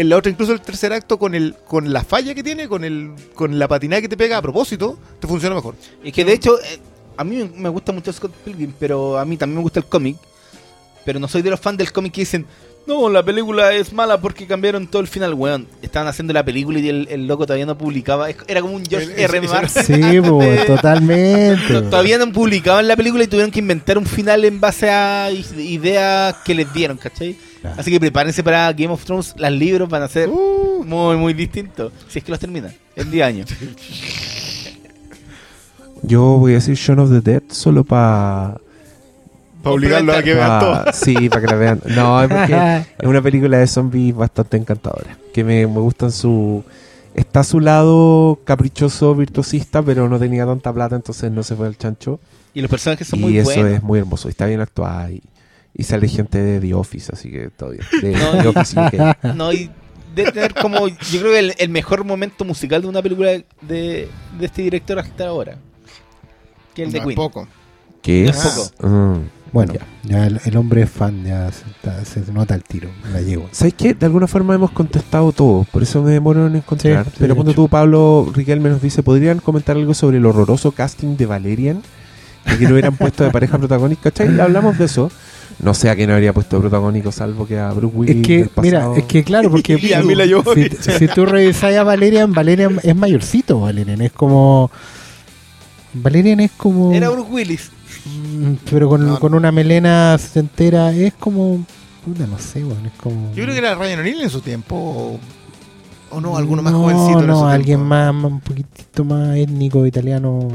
[0.00, 2.84] en la otra, incluso el tercer acto, con el con la falla que tiene, con
[2.84, 5.74] el con la patinada que te pega a propósito, te funciona mejor.
[6.02, 6.78] Es que de hecho, eh,
[7.16, 10.16] a mí me gusta mucho Scott Pilgrim, pero a mí también me gusta el cómic.
[11.04, 12.46] Pero no soy de los fans del cómic que dicen,
[12.86, 15.66] no, la película es mala porque cambiaron todo el final, weón.
[15.82, 18.28] Estaban haciendo la película y el, el loco todavía no publicaba.
[18.30, 19.40] Era como un George El- R.
[19.48, 19.82] Martin.
[19.82, 21.72] Sí, pues, totalmente.
[21.72, 25.30] No, todavía no publicaban la película y tuvieron que inventar un final en base a
[25.30, 27.36] ideas que les dieron, ¿cachai?
[27.60, 27.76] Claro.
[27.78, 29.34] Así que prepárense para Game of Thrones.
[29.36, 31.92] Los libros van a ser muy, muy distintos.
[32.08, 33.50] Si es que los terminan en 10 años.
[36.02, 38.56] Yo voy a decir Shaun of the Dead solo para.
[39.62, 40.84] Para obligarlo a que vean todo.
[40.94, 41.80] Sí, para que la vean.
[41.94, 45.18] No, es porque es una película de zombies bastante encantadora.
[45.34, 46.64] Que me, me gustan su.
[47.14, 51.66] Está a su lado caprichoso, virtuosista, pero no tenía tanta plata, entonces no se fue
[51.66, 52.20] al chancho.
[52.54, 53.72] Y los personajes son y muy eso buenos.
[53.72, 54.28] es muy hermoso.
[54.28, 55.10] y Está bien actuada.
[55.10, 55.22] Y,
[55.74, 57.82] y sale gente de The Office, así que todo bien.
[58.02, 59.34] De, No, The y- Office.
[59.34, 59.70] No, y
[60.14, 60.88] tener como.
[60.88, 64.08] Yo creo que el, el mejor momento musical de una película de, de
[64.40, 65.56] este director hasta ahora.
[66.74, 67.16] Que el de No, Queen.
[67.16, 67.48] poco.
[68.02, 68.44] ¿Qué No es?
[68.44, 69.18] es Mm.
[69.52, 69.80] Bueno, Ya.
[70.04, 73.48] ya el, el hombre es fan, ya se, está- se nota el tiro, la llevo.
[73.50, 73.94] ¿Sabes qué?
[73.94, 77.06] De alguna forma hemos contestado todo, por eso me demoro en encontrar.
[77.06, 81.16] Sí, Pero cuando tú, Pablo Riquelme, nos dice, ¿podrían comentar algo sobre el horroroso casting
[81.16, 81.82] de Valerian?
[82.46, 84.40] De que no hubieran puesto de pareja protagónica, ¿cachai?
[84.40, 85.10] Hablamos de eso.
[85.62, 88.50] No sé a quién habría puesto protagónico, salvo que a Bruce Willis Es que, del
[88.62, 92.80] mira, es que claro, porque Y a Mila si, si tú revisas a Valerian, Valerian
[92.82, 94.70] es mayorcito, Valerian, es como...
[95.92, 96.92] Valerian es como...
[96.92, 97.70] Era Bruce Willis.
[98.06, 99.20] Mm, Pero con, No.
[99.20, 101.66] con una melena entera es como...
[102.04, 103.28] Puta, no sé, weón, es como...
[103.34, 104.76] Yo creo que era Ryan O'Neill en su tiempo.
[104.76, 105.20] O,
[106.16, 107.20] o no, alguno más No, jovencito.
[107.20, 110.48] en No, su alguien más, un poquitito más étnico, italiano.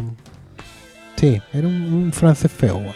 [1.18, 2.96] Sí, era un, un francés feo, weón.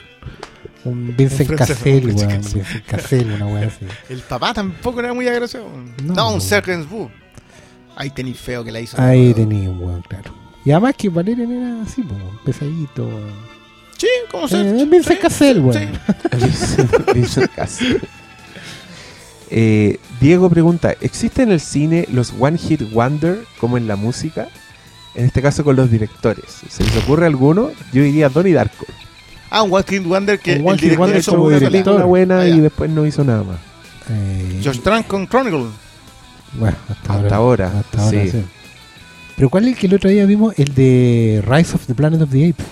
[0.85, 2.27] Un Vincent Cassel, weón.
[2.41, 3.85] Vincent Cassel, una weá así.
[4.09, 5.67] El papá tampoco era muy agraciado.
[6.03, 6.13] No.
[6.13, 7.09] No, un Sergeant Wu.
[7.95, 8.99] Ahí tenéis feo que la hizo.
[9.01, 10.33] Ahí tenía un weón, claro.
[10.65, 12.15] Y además que Valerian era así, po,
[12.45, 13.05] pesadito.
[13.07, 13.49] weón.
[13.97, 15.91] Sí, ¿cómo se Eh, Vincent sí, Cassel, weón.
[16.31, 18.01] Vincent- Vincent Cassel.
[19.51, 24.47] Eh, Diego pregunta, ¿existe en el cine los One Hit Wonder como en la música?
[25.15, 26.45] En este caso con los directores.
[26.69, 27.71] ¿Se les ocurre alguno?
[27.91, 28.85] Yo diría Donnie Darko.
[29.49, 32.05] Ah, un One Hit Wonder que Un el director Wonder hizo como una director.
[32.05, 33.57] buena Ah, y después no hizo nada más.
[34.09, 35.65] Eh, Josh Trank con Chronicle.
[36.53, 38.29] bueno, hasta, Hasta ahora, Hasta ahora, sí.
[38.31, 38.43] sí.
[39.35, 40.53] Pero ¿cuál es el que el otro día vimos?
[40.57, 42.65] El de Rise of the Planet of the Apes.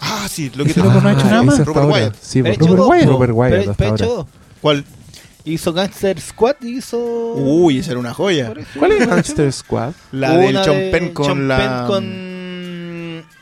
[0.00, 1.58] Ah, sí, lo que te loco no ha hecho nada ese más.
[1.66, 1.92] Robert ahora.
[1.94, 2.14] Wyatt.
[2.20, 3.06] Sí, Robert Wyatt.
[3.08, 4.06] Robert Wyatt ahora.
[4.60, 4.84] ¿Cuál?
[5.46, 6.98] Hizo Gangster Squad y hizo.
[6.98, 8.52] Uy, esa era una joya.
[8.78, 9.52] ¿Cuál es Gangster.
[9.52, 9.92] Squad?
[10.12, 11.56] La Una del de Chompen con Sean la.
[11.56, 12.26] Penn con.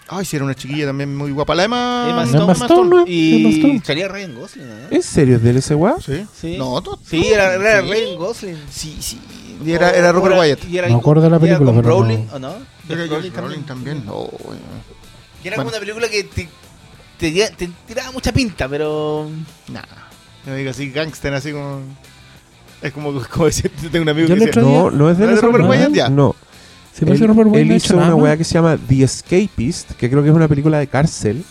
[0.07, 1.55] Ay, sí, era una chiquilla también muy guapa.
[1.55, 2.07] La Emma.
[2.11, 2.99] Emma Emma Stone, ¿no?
[3.01, 3.83] Emma Y Stone.
[3.83, 4.75] salía Ryan Gosling, ¿no?
[4.91, 5.97] ¿En serio es del ese weá?
[6.05, 6.27] Sí.
[6.39, 6.57] Sí.
[6.59, 7.89] No, to- Sí, era, era sí.
[7.91, 8.57] Ryan Gosling.
[8.71, 9.19] Sí, sí.
[9.65, 10.65] Y era, era Robert Wyatt.
[10.69, 11.89] y era con- acuerdo de la y era película, con no.
[11.89, 12.55] Rowling, ¿o no?
[12.87, 14.05] Era Rowling Brolin también.
[14.05, 14.29] No.
[15.43, 15.57] Que era Bueno.
[15.57, 16.49] como una película que te,
[17.19, 19.31] te, te tiraba mucha pinta, pero.
[19.73, 19.81] Nah.
[20.47, 21.81] Yo digo así, gangster, así como.
[22.83, 25.31] Es como, como decir, yo tengo un amigo Yo que No, no es de ¿No
[25.33, 25.65] es de ese Robert.
[25.69, 25.93] Wyatt?
[25.93, 26.09] Ya.
[26.09, 26.35] No.
[26.93, 30.29] Sí, él, Robert él hizo una weá que se llama The Escapist, que creo que
[30.29, 31.45] es una película de cárcel.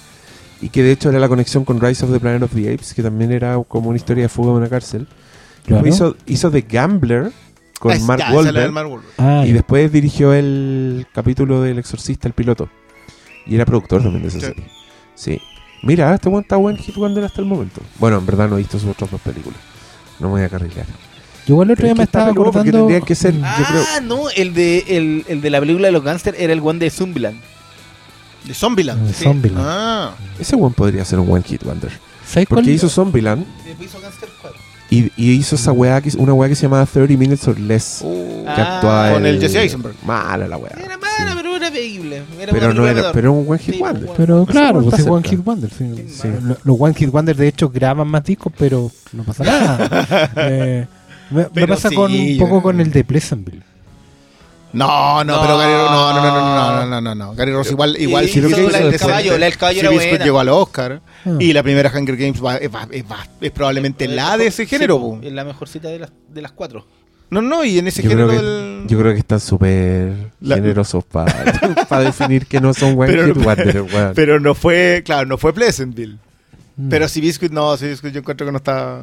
[0.62, 2.94] Y que de hecho era la conexión con Rise of the Planet of the Apes,
[2.94, 5.08] que también era como una historia de fuga de una cárcel.
[5.66, 5.86] Claro.
[5.86, 7.32] Hizo, hizo The Gambler
[7.80, 8.72] con Ah, es- Mark ya, la del Wahlberg.
[8.72, 9.12] Mark Wahlberg.
[9.18, 9.54] Ah, Y ya.
[9.56, 12.70] después dirigió el capítulo del Exorcista, el piloto.
[13.46, 14.46] Y era productor también de esa Sí.
[14.46, 14.64] serie.
[15.16, 15.42] Sí.
[15.84, 17.82] Mira, este buen está buen hit wonder hasta el momento.
[18.00, 19.60] Bueno, en verdad no he visto sus otras dos películas.
[20.20, 20.86] No me voy a carrilar.
[21.46, 22.72] Yo igual el otro día me estaba acordando.
[22.72, 26.04] tendría que ser- Yo ah, no, el de, el, el de la película de los
[26.04, 27.38] gangsters era el one de Zombieland.
[28.46, 29.08] De Zombieland.
[29.08, 29.24] de Sí.
[29.26, 29.66] Zombieland.
[29.68, 30.16] Ah.
[30.40, 31.92] Ese buen podría ser un buen hit wonder.
[32.26, 32.76] ¿Sabes Porque cuál?
[32.76, 34.52] hizo Zombieland Después hizo Gangster Squad.
[34.90, 38.00] y, y hizo esa weá, que, una weá que se llamaba 30 Minutes or Less.
[38.02, 39.96] Uh, que Ah, actuaba con el Jesse Eisenberg.
[40.06, 40.72] Mala la weá.
[40.82, 41.24] Era sí.
[41.24, 42.24] era, pero era creíble.
[42.38, 44.10] Pero, no era, pero un One Hit sí, Wonder.
[44.18, 45.70] Pero claro, pues es One Hit Wonder.
[45.72, 46.30] Sí.
[46.64, 50.32] Los One Hit Wonder, de hecho, graban más discos, pero no pasa nada.
[50.38, 50.88] eh,
[51.30, 53.64] me, me, pasa con, un poco con el de Pleasantville.
[54.74, 57.36] No, no, no, pero Gary no, no, no, no, no, no, no, no.
[57.36, 60.26] Gary Ross igual, igual si lo que el caballo, la del caballo era buena.
[60.26, 61.38] llegó al Oscar ah.
[61.40, 65.20] y la primera Hunger Games va, es, va, va, es, probablemente la de ese género.
[65.22, 66.88] Sí, es la mejorcita de las, de las cuatro.
[67.30, 68.88] No, no, y en ese Yo creo, género que, del...
[68.88, 71.34] yo creo que están súper La- generosos para
[72.04, 74.12] definir que no son buen Pero- hit wonder, weón.
[74.14, 76.18] Pero no fue, claro, no fue Pleasantville.
[76.78, 76.90] Mm.
[76.90, 79.02] Pero si Biscuit no, si Biscuit yo encuentro que no está.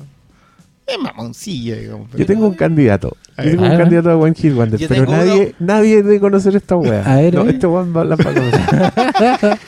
[0.87, 2.09] Es mamoncilla, digamos.
[2.17, 3.17] Yo tengo un candidato.
[3.39, 7.03] Yo tengo un candidato a One Hit Wonder, pero nadie, nadie debe conocer esta wea.
[7.05, 8.61] A ver, no, este weón va- a conocer.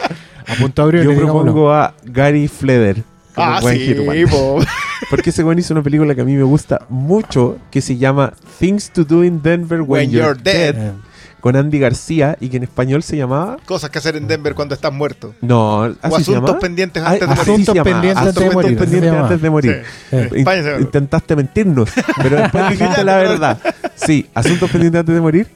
[0.44, 3.04] A punto abrió Yo propongo a Gary Fleder.
[3.34, 3.94] Como Ah, sí.
[5.10, 8.32] Porque ese weón hizo una película que a mí me gusta mucho que se llama
[8.58, 10.74] Things to Do in Denver When, When You're, You're Dead.
[10.74, 10.92] Dead.
[11.40, 14.74] con Andy García y que en español se llamaba Cosas que hacer en Denver cuando
[14.76, 15.34] estás muerto.
[15.40, 17.40] no así O asuntos pendientes antes de morir.
[17.42, 19.84] Asuntos pendientes Asuntos antes de morir, pendientes antes de.
[20.32, 20.68] Sí.
[20.68, 21.90] Eh, intentaste mentirnos,
[22.22, 23.58] pero después dijiste la verdad.
[23.96, 25.48] Sí, Asuntos pendientes antes de morir.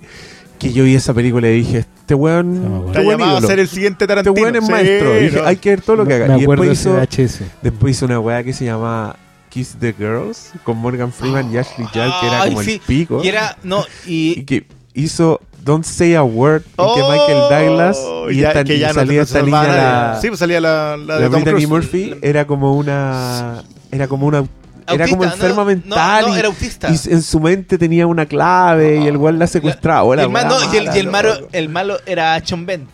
[0.59, 3.59] Que yo vi esa película y dije, este weón, este Está weón llamado a ser
[3.59, 4.35] el siguiente Este Tarantino.
[4.35, 5.19] weón es Sí, maestro.
[5.21, 6.27] Y dije, hay que ver todo lo que haga.
[6.29, 9.17] Me Y acuerdo después de hizo, después hizo una weá que se llama
[9.51, 12.73] Kiss the Girls con Morgan Freeman y Ashley Judd, que era como sí.
[12.75, 13.21] el pico.
[13.25, 17.67] Y era, no, y y que hizo Don't Say a Word, en que Oh, Michael
[17.67, 17.99] Douglas
[18.31, 20.97] y, ya- esta- que ya y no salía esta niña, la, Sí, pues salía la,
[20.97, 21.67] la de la Tom Brittany.
[21.67, 23.63] Murphy, era como una.
[23.91, 24.45] Era como una.
[24.89, 26.25] Era Autista, como no, enferma no, mental.
[26.29, 26.89] no, y- era autista.
[26.91, 30.17] Y, en su mente tenía una clave y el weón la secuestraba.
[30.17, 32.87] y el, ma- weá no, y el, y el malo, el malo era Sean Ben.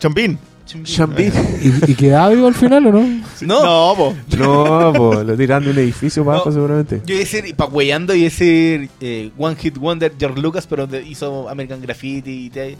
[0.00, 0.38] Chompín.
[0.84, 1.32] Sean Bean.
[1.60, 3.00] ¿Y, y quedaba vivo al final o no?
[3.42, 4.14] No, No, po.
[4.38, 6.42] No, po, lo tiran de un edificio para No.
[6.42, 7.02] abajo seguramente.
[7.04, 10.66] yo iba a decir, pa' weyando, iba a decir eh, One Hit Wonder George Lucas,
[10.66, 12.76] pero hizo American Graffiti y, te-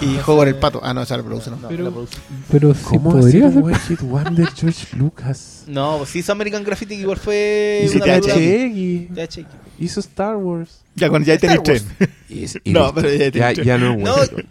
[0.00, 0.80] Y juego con el pato.
[0.82, 1.56] Ah, no, esa la produce, no.
[1.56, 2.06] no, Pero-.
[2.50, 5.64] Pero sí ¿Cómo podría hacer Wonder George Lucas?
[5.66, 9.46] No, pues sí hizo American Graffiti, igual fue Hizo THX, THX.
[9.78, 10.80] hizo Star Wars.
[10.94, 11.84] Ya, cuando ya tenéis tres.
[12.64, 14.14] No, pero ya ya, tiene- ya no es No.
[14.14, 14.46] One Hit Wonder.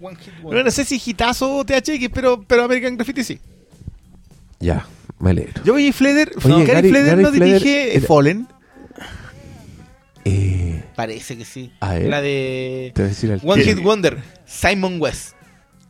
[0.00, 3.38] One Hit No, no sé si hitazo o THX, pero, pero American Graffiti sí.
[4.60, 4.86] Ya,
[5.18, 5.62] me alegro.
[5.64, 6.32] Yo vi Fleder.
[6.38, 8.46] Oye, no, Gary, Fleder no dirige Fallen.
[10.24, 10.61] Eh,
[11.02, 11.72] Parece que sí.
[11.80, 12.08] A ver.
[12.08, 13.74] La de te voy a decir al One tiro.
[13.76, 14.18] Hit Wonder.
[14.46, 15.32] Simon West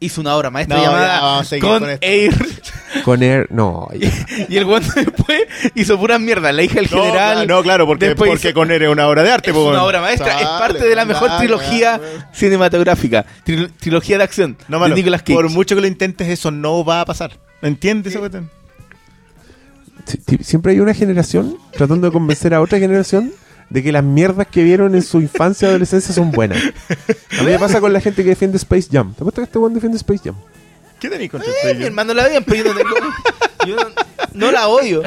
[0.00, 2.06] hizo una obra maestra No, ya, llamada vamos a seguir Con con esto.
[2.06, 2.34] Air.
[3.04, 3.88] Con Air, no.
[3.94, 4.10] ya.
[4.48, 5.42] y el Wonder después
[5.74, 6.50] hizo pura mierda.
[6.50, 7.46] La hija del No, general.
[7.46, 9.50] no, claro, porque, Después porque hizo- con él es una obra de arte.
[9.50, 9.84] es po, una weón.
[9.84, 10.40] obra maestra.
[10.40, 12.00] es parte de la mejor trilogía
[12.32, 13.26] cinematográfica.
[13.44, 14.56] Tril- trilogía de acción.
[14.68, 15.34] No, de Nicolas Cage.
[15.34, 17.32] por mucho que lo intentes, eso no va a pasar.
[17.60, 18.50] ¿Entiendes esa cuestión?
[20.40, 23.32] Siempre hay una generación tratando de convencer a otra generación
[23.72, 26.58] de que las mierdas que vieron en su infancia y adolescencia son buenas.
[27.38, 29.14] A mí me pasa con la gente que defiende Space Jam.
[29.14, 30.34] ¿Te apuesto que este weón defiende Space Jam?
[31.00, 32.94] ¿Qué tenéis contra Eh, Space mi hermano la veía, pero yo no tengo.
[33.66, 33.82] yo no,
[34.34, 35.02] no la odio.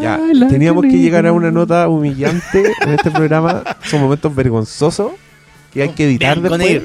[0.00, 3.62] Ya, teníamos que llegar a una nota humillante en este programa.
[3.84, 5.12] Son momentos vergonzosos
[5.72, 6.82] que hay que editar Ven después.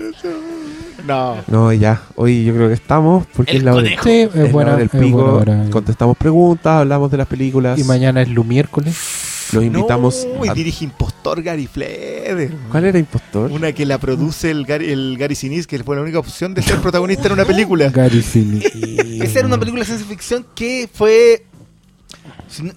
[1.08, 1.38] No.
[1.48, 2.02] No, ya.
[2.16, 4.04] Hoy yo creo que estamos porque El es la hora, conejo.
[4.04, 4.72] Sí, es es la buena.
[4.72, 5.24] hora del es buena pico.
[5.36, 5.66] hora.
[5.72, 7.80] Contestamos preguntas, hablamos de las películas.
[7.80, 8.96] Y mañana es lu miércoles.
[9.54, 10.28] Los invitamos.
[10.38, 12.54] No, y a- dirige Impostor Gary Fleder.
[12.72, 13.52] ¿Cuál era Impostor?
[13.52, 16.62] Una que la produce el Gary, el Gary Sinise, que fue la única opción de
[16.62, 17.90] ser protagonista en una película.
[17.94, 19.24] Gary Sinise.
[19.24, 21.46] Esa era una película de ciencia ficción que fue.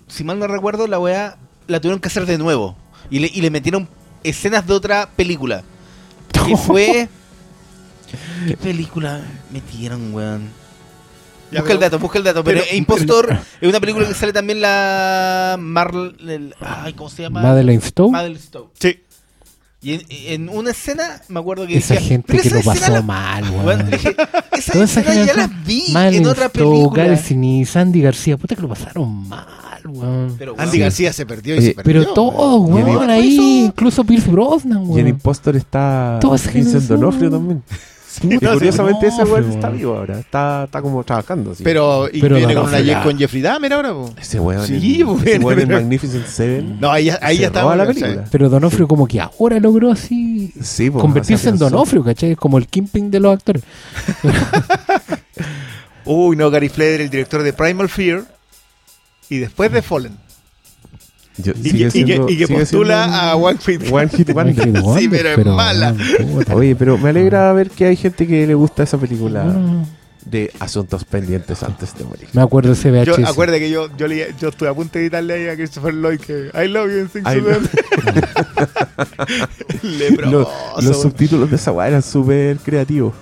[0.08, 1.36] Si mal no recuerdo, la weá
[1.66, 2.76] la tuvieron que hacer de nuevo.
[3.10, 3.88] Y le, y le metieron
[4.22, 5.62] escenas de otra película.
[6.46, 7.08] Que fue.
[8.46, 10.48] ¿Qué película metieron, weón?
[11.54, 12.44] Ya, busca el dato, busca el dato.
[12.44, 15.56] Pero, pero- Impostor es una película que sale también la.
[15.58, 16.16] Marl.
[16.28, 17.42] el- ay, ¿cómo se llama?
[17.42, 18.10] Madeleine Stowe.
[18.10, 18.68] Madeleine Stowe.
[18.78, 19.00] Sí.
[19.82, 22.64] Y en, en una escena, me acuerdo que Esa decía, gente "Pero que esa lo
[22.64, 23.94] pasó la- mal, Weón, weón.
[24.52, 27.04] esa Toda esa escena ya las vi en Madeleine otra Stowe, película.
[27.04, 28.36] Gary Sinise, Andy García.
[28.38, 30.36] Puta que lo pasaron mal, weón.
[30.38, 32.02] Pero, Andy weón, García se perdió y Oye, se perdió.
[32.14, 33.64] Pero en- weón, ahí.
[33.66, 35.08] Incluso Pierce Brosnan, Y en weón.
[35.08, 36.84] Impostor está Toda esa Vincent.
[36.84, 37.62] Donofrio también.
[38.22, 40.18] Y no, curiosamente ese weón está vivo ahora.
[40.20, 41.52] Está, está como trabajando.
[41.52, 41.62] así.
[41.64, 43.02] Pero, y Pero viene no, con, no, una ya.
[43.02, 44.14] con Jeffrey Dahmer ahora, po.
[44.20, 46.80] ese weón, Sí, bueno, ese weón en pero- Magnificent Seven.
[46.80, 47.62] No, ahí ya, ahí ya está.
[47.62, 48.24] roba la película.
[48.30, 51.58] Pero Donofrio como que ahora logró así Sí, po, convertirse en.
[51.58, 52.32] Donofrio, ¿cachai?
[52.32, 53.62] Es como el Kingpin de los actores.
[56.04, 58.24] Uy, no, Gary Fleder, el director de Primal Fear.
[59.30, 60.16] Y después de Fallen.
[61.36, 64.68] Yo- Y, que, y que- y postula siendo a One Hit One Hit Wonder.
[64.68, 65.94] One Hit Wonder, pero es mala.
[66.52, 69.84] Oye, pero me alegra ver que hay gente que le gusta esa película No,
[70.24, 72.28] de asuntos pendientes antes de morir.
[72.32, 73.28] Me acuerdo de ese Yo, VHS.
[73.28, 76.20] acuérdate que yo, yo, leía- yo estuve a punto de editarle ahí a Christopher Lloyd
[76.20, 77.10] que I love you in.
[79.98, 80.30] Leproso,
[80.76, 83.12] Los, los subtítulos de esa weá eran súper creativos.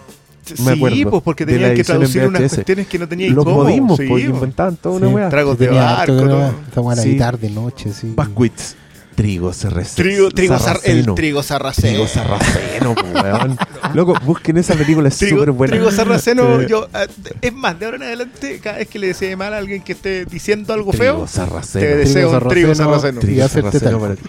[0.50, 3.62] Me Sí, acuerdo pues porque tenían que traducir unas cuestiones que no tenían Los cómo.
[3.64, 4.34] modismos, sí, pues, pues.
[4.34, 5.28] inventaban toda una Sí, weá.
[5.28, 6.38] Tragos de barco, que todo.
[6.38, 7.08] no- Esta buena Sí.
[7.10, 8.12] editar de noche, sí.
[8.16, 8.76] Buckwheats.
[9.14, 9.94] Trigo sarraceno.
[10.08, 11.88] Trigo, trigo sar- el trigo sarraceno.
[11.88, 13.58] Trigo sarraceno, po, weón.
[13.94, 15.70] Loco, busquen esa película, es Trigo, súper buena.
[15.72, 17.06] trigo sarraceno, yo, eh,
[17.42, 19.92] es más, de ahora en adelante, cada vez que le desee mal a alguien que
[19.92, 21.84] esté diciendo algo Trigo feo, sarraceno.
[21.86, 23.20] te deseo un trigo sarraceno.
[23.20, 24.22] Trigo sarraceno para ti.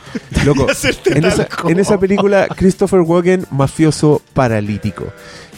[0.44, 0.68] Loco,
[1.06, 5.06] en esa, en esa película, Christopher Walken, mafioso paralítico.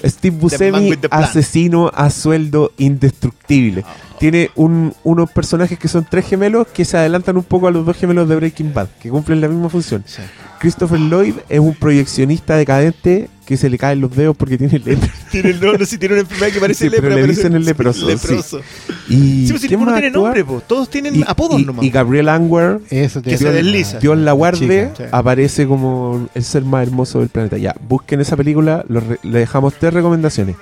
[0.06, 3.84] Steve Buscemi, asesino a sueldo indestructible.
[4.20, 7.86] Tiene un- unos personajes que son tres gemelos que se adelantan un poco a los
[7.86, 10.04] dos gemelos de Breaking Bad, que cumplen la misma función.
[10.06, 10.22] Sí.
[10.60, 15.10] Christopher Lloyd es un proyeccionista decadente que se le caen los dedos porque tiene lepra.
[15.32, 17.66] Tiene el no, no, si tiene una enfermedad que parece Sí, pero le dicen el
[17.66, 18.62] leproso, leproso.
[19.10, 20.64] Y Sí, pues si ¿quién ninguno tiene nombre, po.
[20.66, 21.84] todos tienen Y- apodos y, nomás.
[21.86, 24.00] y Gabriel Angwer, Eso Que se desliza.
[24.00, 25.04] Dios la guarde, chica, sí.
[25.12, 27.58] aparece como el ser más hermoso del planeta.
[27.58, 30.56] Ya, busquen esa película, lo re- le dejamos tres recomendaciones.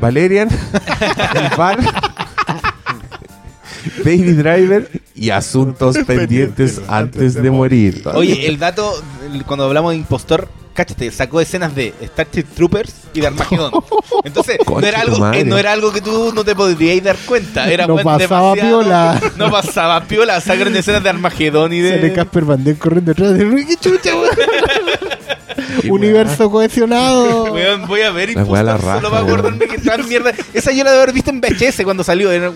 [0.00, 0.48] Valerian,
[1.34, 1.78] El Bar,
[4.04, 8.02] Baby Driver y Asuntos Pendientes antes de morir.
[8.14, 8.92] Oye, el dato,
[9.32, 13.72] el- cuando hablamos de impostor, cáchate, sacó escenas de Starship Troopers y de Armagedón.
[14.24, 15.40] Entonces, no Concha era, tu algo, madre.
[15.40, 17.70] eh, no era algo que tú no te podrías dar cuenta.
[17.70, 19.20] Era No bueno, pasaba demasiado- piola.
[19.36, 20.40] No pasaba piola.
[20.40, 22.12] Sacaron escenas de Armagedón y Sale de.
[22.12, 24.30] Casper Van Dien corriendo atrás de Ricky Chucha, weón.
[25.88, 27.52] Universo cohesionado.
[27.52, 29.38] Weón, voy a ver La weá la raja, solo para weón.
[29.40, 30.32] acordarme que esta mierda.
[30.54, 32.30] Esa yo la debo haber visto en VHS cuando salió.
[32.32, 32.52] Era-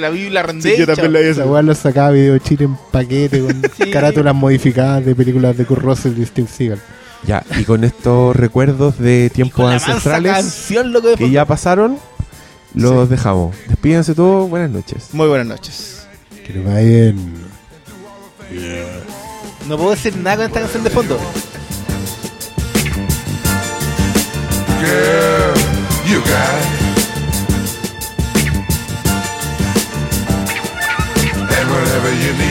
[0.00, 0.72] la la rendé.
[0.72, 3.90] Sí, yo también la vi Esa weá lo sacaba video chile en paquete con Sí.
[3.90, 6.80] carátulas modificadas de películas de Kurt Russell y Steve Seagal.
[7.24, 11.98] Ya, y con estos recuerdos de tiempos la ancestrales canción, loco, que ya pasaron,
[12.74, 13.56] los dejamos.
[13.68, 15.08] Despídense todos, buenas noches.
[15.12, 16.06] Muy buenas noches.
[16.46, 17.34] Que le vayan.
[19.68, 21.18] No puedo decir nada con esta canción de fondo.
[24.78, 25.54] Girl,
[26.06, 27.05] you got
[31.76, 32.45] Whatever you need.